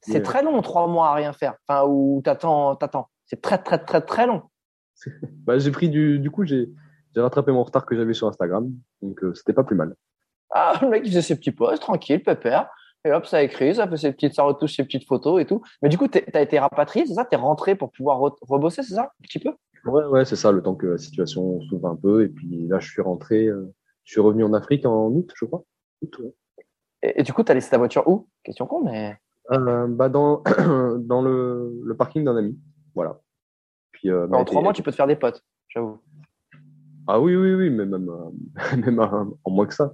C'est 0.00 0.22
très 0.22 0.42
long, 0.42 0.60
trois 0.62 0.86
mois 0.86 1.08
à 1.08 1.14
rien 1.14 1.32
faire. 1.32 1.54
Enfin, 1.66 1.86
où 1.86 2.20
t'attends, 2.22 2.76
t'attends. 2.76 3.08
C'est 3.26 3.40
très, 3.40 3.58
très, 3.58 3.78
très, 3.78 4.02
très 4.02 4.26
long. 4.26 4.42
Bah, 5.46 5.58
j'ai 5.58 5.70
pris 5.70 5.88
du, 5.88 6.18
du 6.18 6.30
coup, 6.30 6.44
j'ai, 6.44 6.70
j'ai 7.14 7.20
rattrapé 7.20 7.52
mon 7.52 7.64
retard 7.64 7.86
que 7.86 7.96
j'avais 7.96 8.14
sur 8.14 8.26
Instagram, 8.26 8.72
donc 9.02 9.20
c'était 9.34 9.52
pas 9.52 9.64
plus 9.64 9.76
mal. 9.76 9.94
Ah, 10.50 10.78
le 10.82 10.88
mec 10.88 11.02
il 11.04 11.08
faisait 11.10 11.22
ses 11.22 11.36
petits 11.36 11.52
posts, 11.52 11.82
tranquille, 11.82 12.22
pépère. 12.22 12.68
Et 13.06 13.12
hop, 13.12 13.26
ça 13.26 13.42
écrit, 13.42 13.74
ça 13.74 13.86
fait 13.86 13.98
ses 13.98 14.12
petites, 14.12 14.34
ça 14.34 14.44
retouche 14.44 14.76
ses 14.76 14.84
petites 14.84 15.06
photos 15.06 15.42
et 15.42 15.44
tout. 15.44 15.60
Mais 15.82 15.90
du 15.90 15.98
coup, 15.98 16.08
tu 16.08 16.22
as 16.32 16.40
été 16.40 16.58
rapatrié, 16.58 17.04
c'est 17.06 17.14
ça? 17.14 17.26
Tu 17.26 17.34
es 17.34 17.38
rentré 17.38 17.74
pour 17.74 17.92
pouvoir 17.92 18.18
rebosser, 18.40 18.82
c'est 18.82 18.94
ça? 18.94 19.02
Un 19.02 19.22
petit 19.22 19.38
peu? 19.38 19.50
Ouais, 19.84 20.04
ouais, 20.06 20.24
c'est 20.24 20.36
ça, 20.36 20.52
le 20.52 20.62
temps 20.62 20.74
que 20.74 20.86
la 20.86 20.98
situation 20.98 21.60
s'ouvre 21.62 21.88
un 21.88 21.96
peu. 21.96 22.24
Et 22.24 22.28
puis 22.28 22.66
là, 22.66 22.78
je 22.78 22.90
suis 22.90 23.02
rentré, 23.02 23.46
euh, 23.46 23.74
je 24.04 24.12
suis 24.12 24.20
revenu 24.22 24.42
en 24.42 24.54
Afrique 24.54 24.86
en 24.86 25.08
août, 25.08 25.30
je 25.36 25.44
crois. 25.44 25.64
et, 27.02 27.22
du 27.22 27.34
coup, 27.34 27.42
tu 27.42 27.52
as 27.52 27.54
laissé 27.54 27.68
ta 27.68 27.76
voiture 27.76 28.08
où? 28.08 28.26
Question 28.42 28.66
con, 28.66 28.84
mais. 28.84 29.18
Euh, 29.52 29.86
bah 29.86 30.08
dans, 30.08 30.42
dans 30.98 31.20
le, 31.20 31.82
le 31.84 31.96
parking 31.96 32.24
d'un 32.24 32.36
ami. 32.36 32.58
Voilà. 32.94 33.20
Puis, 34.04 34.10
euh, 34.10 34.28
en 34.30 34.44
trois 34.44 34.60
mois, 34.60 34.74
tu 34.74 34.82
peux 34.82 34.90
te 34.90 34.96
faire 34.96 35.06
des 35.06 35.16
potes, 35.16 35.42
j'avoue. 35.68 35.98
Ah 37.06 37.18
oui, 37.18 37.36
oui, 37.36 37.54
oui, 37.54 37.70
mais 37.70 37.86
même, 37.86 38.10
même 38.76 38.98
en 39.44 39.50
moins 39.50 39.66
que 39.66 39.74
ça 39.74 39.92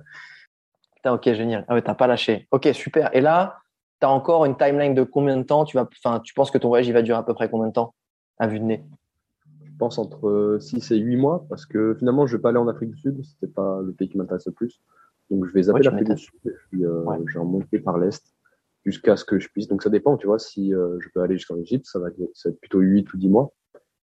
ok, 1.08 1.32
génial. 1.32 1.64
Ah 1.68 1.74
ouais, 1.74 1.82
t'as 1.82 1.94
pas 1.94 2.06
lâché. 2.06 2.46
Ok, 2.50 2.68
super. 2.74 3.14
Et 3.14 3.20
là, 3.20 3.58
tu 4.00 4.06
as 4.06 4.10
encore 4.10 4.44
une 4.44 4.56
timeline 4.56 4.94
de 4.94 5.02
combien 5.02 5.36
de 5.36 5.42
temps 5.42 5.64
tu 5.64 5.76
vas, 5.76 5.88
enfin, 6.04 6.20
tu 6.20 6.34
penses 6.34 6.50
que 6.50 6.58
ton 6.58 6.68
voyage, 6.68 6.88
il 6.88 6.92
va 6.92 7.02
durer 7.02 7.18
à 7.18 7.22
peu 7.22 7.34
près 7.34 7.48
combien 7.48 7.68
de 7.68 7.72
temps 7.72 7.94
à 8.38 8.46
vue 8.46 8.60
de 8.60 8.64
nez? 8.64 8.84
Je 9.64 9.70
pense 9.78 9.98
entre 9.98 10.58
6 10.60 10.90
et 10.90 10.98
8 10.98 11.16
mois 11.16 11.46
parce 11.48 11.64
que 11.64 11.94
finalement, 11.98 12.26
je 12.26 12.36
vais 12.36 12.42
pas 12.42 12.50
aller 12.50 12.58
en 12.58 12.68
Afrique 12.68 12.90
du 12.90 12.98
Sud. 12.98 13.24
C'était 13.24 13.50
pas 13.50 13.80
le 13.82 13.92
pays 13.92 14.10
qui 14.10 14.18
m'intéresse 14.18 14.46
le 14.46 14.52
plus. 14.52 14.82
Donc, 15.30 15.46
je 15.46 15.52
vais 15.52 15.62
zapper 15.62 15.82
l'Afrique 15.82 16.10
du 16.10 16.18
Sud 16.18 16.40
et 16.44 16.50
puis 16.68 16.84
euh, 16.84 17.02
je 17.26 17.34
vais 17.34 17.40
remonter 17.40 17.78
par 17.78 17.98
l'Est 17.98 18.22
jusqu'à 18.84 19.16
ce 19.16 19.24
que 19.24 19.38
je 19.38 19.48
puisse. 19.48 19.68
Donc, 19.68 19.82
ça 19.82 19.88
dépend, 19.88 20.16
tu 20.18 20.26
vois. 20.26 20.38
Si 20.38 20.74
euh, 20.74 20.98
je 21.00 21.08
peux 21.14 21.22
aller 21.22 21.38
jusqu'en 21.38 21.56
Égypte, 21.56 21.86
ça 21.86 21.98
va, 21.98 22.08
être, 22.08 22.16
ça 22.34 22.48
va 22.48 22.52
être 22.52 22.60
plutôt 22.60 22.80
8 22.80 23.12
ou 23.14 23.16
10 23.16 23.28
mois. 23.28 23.52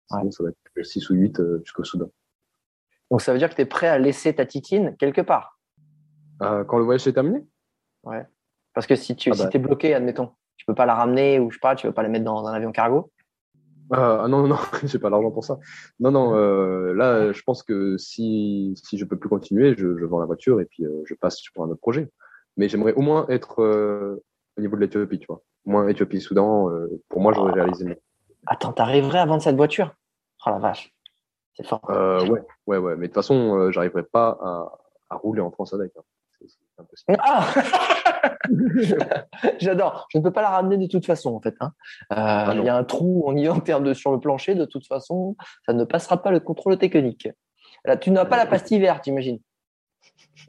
Sinon, 0.10 0.32
ça 0.32 0.44
va 0.44 0.50
être 0.50 0.86
6 0.86 1.10
ou 1.10 1.16
8 1.16 1.40
euh, 1.40 1.60
jusqu'au 1.64 1.84
Soudan. 1.84 2.10
Donc, 3.12 3.22
ça 3.22 3.32
veut 3.32 3.40
dire 3.40 3.50
que 3.50 3.56
tu 3.56 3.62
es 3.62 3.66
prêt 3.66 3.88
à 3.88 3.98
laisser 3.98 4.34
ta 4.34 4.46
titine 4.46 4.96
quelque 4.98 5.22
part? 5.22 5.60
Euh, 6.42 6.64
quand 6.64 6.78
le 6.78 6.84
voyage 6.84 7.08
est 7.08 7.14
terminé? 7.14 7.46
Ouais. 8.04 8.26
Parce 8.74 8.88
que 8.88 8.96
si 8.96 9.16
tu 9.16 9.32
ah 9.32 9.36
bah. 9.38 9.50
es 9.52 9.60
bloqué, 9.60 9.94
admettons, 9.94 10.32
tu 10.58 10.66
peux 10.66 10.76
pas 10.76 10.86
la 10.86 10.96
ramener 10.96 11.40
ou 11.40 11.50
je 11.50 11.56
sais 11.56 11.62
pas, 11.62 11.76
tu 11.76 11.88
veux 11.88 11.94
pas 11.94 12.04
la 12.04 12.10
mettre 12.10 12.26
dans 12.26 12.46
un 12.46 12.54
avion 12.54 12.72
cargo? 12.72 13.12
Euh, 13.94 14.20
ah 14.24 14.28
non, 14.28 14.42
non, 14.42 14.48
non, 14.48 14.58
j'ai 14.84 15.00
pas 15.00 15.10
l'argent 15.10 15.32
pour 15.32 15.44
ça. 15.44 15.60
Non, 16.00 16.12
non, 16.12 16.36
euh, 16.36 16.94
là, 16.94 17.32
je 17.32 17.42
pense 17.44 17.64
que 17.64 17.98
si, 17.98 18.74
si 18.84 18.98
je 18.98 19.06
peux 19.06 19.18
plus 19.18 19.30
continuer, 19.30 19.76
je, 19.78 19.98
je 19.98 20.06
vends 20.06 20.20
la 20.20 20.26
voiture 20.26 20.60
et 20.60 20.66
puis 20.66 20.86
euh, 20.86 21.04
je 21.06 21.14
passe 21.14 21.38
sur 21.38 21.54
un 21.64 21.70
autre 21.70 21.82
projet. 21.82 22.10
Mais 22.58 22.68
j'aimerais 22.68 22.94
au 22.94 23.02
moins 23.02 23.28
être 23.30 23.62
euh, 23.62 24.24
au 24.58 24.62
niveau 24.62 24.76
de 24.76 24.82
l'Éthiopie, 24.82 25.20
tu 25.20 25.28
vois. 25.28 25.44
Au 25.66 25.72
moins 25.72 25.88
Éthiopie, 25.88 26.22
Soudan, 26.22 26.70
euh, 26.70 26.88
pour 27.10 27.22
moi, 27.22 27.34
j'aurais 27.34 27.54
réalisé. 27.54 28.00
Attends, 28.48 28.74
t'arriverais 28.74 29.20
à 29.20 29.26
vendre 29.26 29.42
cette 29.42 29.56
voiture? 29.56 29.94
Oh 30.46 30.50
la 30.52 30.60
vache, 30.60 30.94
c'est 31.56 31.66
fort. 31.66 31.82
ouais, 31.90 32.42
ouais, 32.68 32.78
ouais. 32.78 32.96
Mais 32.96 33.08
de 33.08 33.14
toute 33.14 33.16
façon, 33.16 33.72
j'arriverai 33.72 34.04
pas 34.04 34.38
à, 34.42 34.72
à 35.10 35.16
rouler 35.16 35.42
en 35.42 35.52
France 35.52 35.74
avec. 35.74 35.92
Hein. 35.98 36.02
Ah 37.20 37.48
J'adore. 39.60 40.08
Je 40.12 40.18
ne 40.18 40.24
peux 40.24 40.32
pas 40.32 40.42
la 40.42 40.50
ramener 40.50 40.78
de 40.78 40.88
toute 40.88 41.06
façon, 41.06 41.36
en 41.36 41.42
fait. 41.42 41.56
Hein. 41.60 41.72
Euh, 42.12 42.16
ah 42.18 42.54
il 42.56 42.64
y 42.64 42.70
a 42.70 42.76
un 42.76 42.84
trou 42.84 43.24
en 43.28 43.36
y 43.36 43.48
en 43.48 43.60
termes 43.60 43.84
de 43.84 43.94
sur 43.94 44.12
le 44.12 44.20
plancher. 44.20 44.56
De 44.56 44.66
toute 44.66 44.88
façon, 44.88 45.36
ça 45.66 45.74
ne 45.74 45.84
passera 45.84 46.22
pas 46.22 46.32
le 46.32 46.40
contrôle 46.40 46.78
technique. 46.78 47.30
Là, 47.86 47.98
tu 47.98 48.12
n'as 48.12 48.26
pas 48.26 48.38
la 48.38 48.46
pastille 48.46 48.80
verte, 48.80 49.06
j'imagine. 49.06 49.40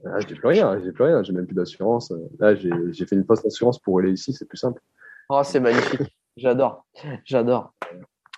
Ah, 0.05 0.21
j'ai 0.21 0.35
plus 0.35 0.49
rien, 0.49 0.81
j'ai 0.83 0.93
plus 0.93 1.05
rien, 1.05 1.23
j'ai 1.23 1.33
même 1.33 1.47
plus 1.47 1.55
d'assurance. 1.55 2.13
Là, 2.39 2.55
j'ai 2.55 3.07
fait 3.07 3.17
une 3.17 3.27
poste 3.27 3.45
d'assurance 3.45 3.79
pour 3.79 3.99
aller 3.99 4.13
ici, 4.13 4.33
c'est 4.33 4.47
plus 4.47 4.59
simple. 4.59 4.81
Oh, 5.29 5.43
c'est 5.43 5.61
magnifique. 5.61 6.17
J'adore, 6.37 6.85
j'adore. 7.25 7.73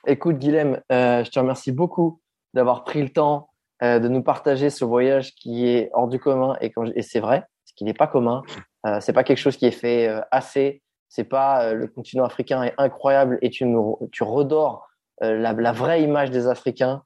Écoute, 0.07 0.39
Guilhem, 0.39 0.81
euh, 0.93 1.25
je 1.25 1.31
te 1.31 1.39
remercie 1.39 1.73
beaucoup 1.73 2.21
d'avoir 2.55 2.85
pris 2.85 3.03
le 3.03 3.09
temps 3.09 3.51
euh, 3.83 3.99
de 3.99 4.09
nous 4.09 4.23
partager 4.23 4.71
ce 4.71 4.85
voyage 4.85 5.35
qui 5.35 5.67
est 5.67 5.91
hors 5.93 6.07
du 6.07 6.21
commun 6.21 6.57
et, 6.61 6.73
et 6.95 7.03
c'est 7.03 7.21
vrai, 7.21 7.45
ce 7.65 7.73
qui 7.75 7.85
n'est 7.85 7.95
pas 7.95 8.07
commun. 8.07 8.43
Euh, 8.87 9.01
c'est 9.01 9.13
pas 9.13 9.25
quelque 9.25 9.39
chose 9.39 9.57
qui 9.57 9.67
est 9.67 9.73
fait 9.73 10.09
euh, 10.09 10.21
assez. 10.31 10.83
C'est 11.09 11.25
pas 11.25 11.65
euh, 11.65 11.75
le 11.75 11.89
continent 11.89 12.25
africain 12.25 12.63
est 12.63 12.75
incroyable 12.79 13.39
et 13.43 13.51
tu 13.51 13.67
tu 14.13 14.23
redors 14.23 14.87
la, 15.21 15.53
la, 15.53 15.73
vraie 15.73 16.03
image 16.03 16.31
des 16.31 16.47
Africains 16.47 17.03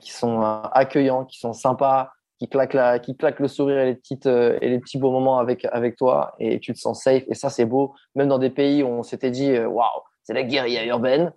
qui 0.00 0.10
sont 0.12 0.40
accueillants, 0.72 1.26
qui 1.26 1.38
sont 1.38 1.52
sympas, 1.52 2.10
qui 2.38 2.48
claquent 2.48 2.72
la, 2.72 2.98
qui 2.98 3.14
claquent 3.14 3.40
le 3.40 3.48
sourire 3.48 3.78
et 3.80 3.84
les 3.84 3.94
petites 3.94 4.24
et 4.24 4.66
les 4.66 4.78
petits 4.78 4.96
beaux 4.96 5.10
moments 5.10 5.38
avec 5.38 5.66
avec 5.66 5.96
toi 5.96 6.34
et 6.38 6.58
tu 6.58 6.72
te 6.72 6.78
sens 6.78 7.02
safe 7.02 7.24
et 7.28 7.34
ça 7.34 7.50
c'est 7.50 7.66
beau. 7.66 7.94
Même 8.14 8.28
dans 8.28 8.38
des 8.38 8.48
pays 8.48 8.82
où 8.82 8.86
on 8.86 9.02
s'était 9.02 9.30
dit 9.30 9.58
waouh 9.58 9.84
c'est 10.30 10.34
la 10.34 10.44
guérilla 10.44 10.84
urbaine. 10.86 11.32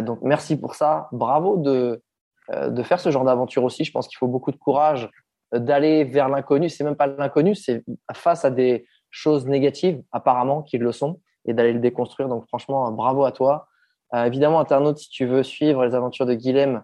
donc 0.00 0.18
merci 0.22 0.56
pour 0.56 0.74
ça. 0.74 1.08
Bravo 1.12 1.58
de 1.58 2.02
euh, 2.50 2.70
de 2.70 2.82
faire 2.82 2.98
ce 2.98 3.10
genre 3.10 3.24
d'aventure 3.24 3.62
aussi. 3.62 3.84
Je 3.84 3.92
pense 3.92 4.08
qu'il 4.08 4.18
faut 4.18 4.26
beaucoup 4.26 4.50
de 4.50 4.56
courage 4.56 5.08
euh, 5.54 5.60
d'aller 5.60 6.02
vers 6.02 6.28
l'inconnu. 6.28 6.68
C'est 6.68 6.82
même 6.82 6.96
pas 6.96 7.06
l'inconnu, 7.06 7.54
c'est 7.54 7.84
face 8.14 8.44
à 8.44 8.50
des 8.50 8.86
choses 9.10 9.46
négatives, 9.46 10.02
apparemment, 10.10 10.62
qui 10.62 10.78
le 10.78 10.90
sont, 10.90 11.20
et 11.46 11.54
d'aller 11.54 11.72
le 11.72 11.78
déconstruire. 11.78 12.28
Donc, 12.28 12.46
franchement, 12.48 12.90
bravo 12.90 13.24
à 13.24 13.30
toi. 13.30 13.68
Euh, 14.14 14.24
évidemment, 14.24 14.58
internaute, 14.58 14.98
si 14.98 15.08
tu 15.08 15.24
veux 15.24 15.44
suivre 15.44 15.84
les 15.84 15.94
aventures 15.94 16.26
de 16.26 16.34
Guilhem, 16.34 16.82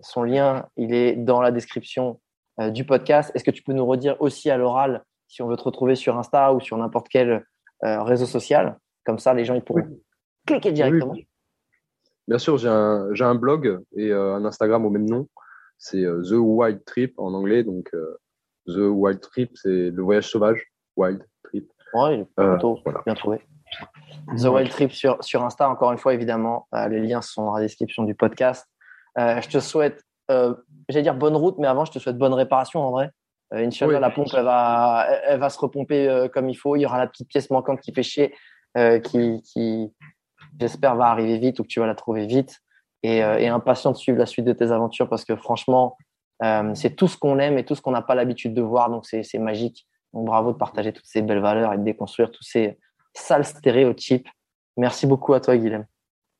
son 0.00 0.22
lien, 0.22 0.66
il 0.76 0.94
est 0.94 1.16
dans 1.16 1.40
la 1.40 1.50
description 1.50 2.20
du 2.68 2.84
podcast. 2.84 3.32
Est-ce 3.34 3.42
que 3.42 3.50
tu 3.50 3.64
peux 3.64 3.72
nous 3.72 3.84
redire 3.84 4.14
aussi 4.20 4.48
à 4.48 4.56
l'oral 4.56 5.02
si 5.26 5.42
on 5.42 5.48
veut 5.48 5.56
te 5.56 5.64
retrouver 5.64 5.96
sur 5.96 6.16
Insta 6.16 6.52
ou 6.52 6.60
sur 6.60 6.76
n'importe 6.76 7.08
quel 7.08 7.44
réseau 7.82 8.26
social? 8.26 8.78
Comme 9.04 9.18
ça, 9.18 9.34
les 9.34 9.44
gens 9.44 9.54
ils 9.54 9.62
pourront 9.62 9.88
cliquer 10.48 10.72
directement. 10.72 11.14
Bien 12.28 12.38
sûr, 12.38 12.58
j'ai 12.58 12.68
un, 12.68 13.08
j'ai 13.14 13.24
un 13.24 13.34
blog 13.34 13.80
et 13.96 14.10
euh, 14.10 14.34
un 14.34 14.44
Instagram 14.44 14.84
au 14.84 14.90
même 14.90 15.08
nom. 15.08 15.26
C'est 15.78 16.04
euh, 16.04 16.22
The 16.22 16.34
Wild 16.34 16.84
Trip 16.84 17.14
en 17.18 17.32
anglais. 17.32 17.64
Donc, 17.64 17.88
euh, 17.94 18.18
The 18.66 18.90
Wild 18.90 19.20
Trip, 19.20 19.50
c'est 19.54 19.90
le 19.90 20.02
voyage 20.02 20.28
sauvage. 20.28 20.62
Wild 20.96 21.24
Trip. 21.44 21.72
Ouais, 21.94 22.26
plutôt 22.36 22.80
bien 23.06 23.14
trouvé. 23.14 23.40
The 24.36 24.44
Wild 24.44 24.68
Trip 24.68 24.92
sur, 24.92 25.16
sur 25.24 25.42
Insta, 25.42 25.70
encore 25.70 25.90
une 25.90 25.96
fois, 25.96 26.12
évidemment. 26.12 26.68
les 26.90 27.00
liens 27.00 27.22
sont 27.22 27.46
dans 27.46 27.54
la 27.54 27.62
description 27.62 28.02
du 28.02 28.14
podcast. 28.14 28.66
je 29.16 29.48
te 29.48 29.58
souhaite, 29.58 30.02
j'allais 30.28 31.02
dire 31.02 31.14
bonne 31.14 31.36
route, 31.36 31.56
mais 31.58 31.66
avant, 31.66 31.86
je 31.86 31.92
te 31.92 31.98
souhaite 31.98 32.18
bonne 32.18 32.34
réparation, 32.34 32.80
en 32.80 32.90
vrai. 32.90 33.10
Inch'Allah, 33.52 34.00
la 34.00 34.10
pompe, 34.10 34.28
elle 34.34 34.44
va, 34.44 35.06
elle 35.24 35.40
va 35.40 35.48
se 35.48 35.58
repomper 35.58 36.28
comme 36.34 36.50
il 36.50 36.56
faut. 36.56 36.76
Il 36.76 36.80
y 36.80 36.86
aura 36.86 36.98
la 36.98 37.06
petite 37.06 37.28
pièce 37.28 37.48
manquante 37.48 37.80
qui 37.80 37.94
fait 37.94 38.02
chier, 38.02 38.34
qui, 38.74 39.40
qui, 39.42 39.94
j'espère, 40.60 40.96
va 40.96 41.06
arriver 41.06 41.38
vite 41.38 41.60
ou 41.60 41.62
que 41.62 41.68
tu 41.68 41.80
vas 41.80 41.86
la 41.86 41.94
trouver 41.94 42.26
vite. 42.26 42.60
Et, 43.04 43.22
euh, 43.22 43.38
et 43.38 43.46
impatient 43.46 43.92
de 43.92 43.96
suivre 43.96 44.18
la 44.18 44.26
suite 44.26 44.44
de 44.44 44.52
tes 44.52 44.72
aventures 44.72 45.08
parce 45.08 45.24
que 45.24 45.36
franchement, 45.36 45.96
euh, 46.42 46.74
c'est 46.74 46.96
tout 46.96 47.08
ce 47.08 47.16
qu'on 47.16 47.38
aime 47.38 47.58
et 47.58 47.64
tout 47.64 47.74
ce 47.74 47.82
qu'on 47.82 47.92
n'a 47.92 48.02
pas 48.02 48.14
l'habitude 48.14 48.54
de 48.54 48.62
voir. 48.62 48.90
Donc, 48.90 49.06
c'est 49.06 49.38
magique. 49.38 49.86
Donc, 50.12 50.26
bravo 50.26 50.52
de 50.52 50.58
partager 50.58 50.92
toutes 50.92 51.06
ces 51.06 51.22
belles 51.22 51.40
valeurs 51.40 51.72
et 51.72 51.78
de 51.78 51.84
déconstruire 51.84 52.30
tous 52.30 52.42
ces 52.42 52.78
sales 53.14 53.44
stéréotypes. 53.44 54.28
Merci 54.76 55.06
beaucoup 55.06 55.34
à 55.34 55.40
toi, 55.40 55.56
Guilhem. 55.56 55.86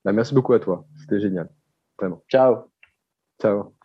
Bah, 0.04 0.12
merci 0.12 0.34
beaucoup 0.34 0.52
à 0.52 0.60
toi. 0.60 0.84
C'était 1.00 1.20
génial. 1.20 1.48
Vraiment. 1.98 2.22
Ciao. 2.28 2.70
Ciao. 3.40 3.77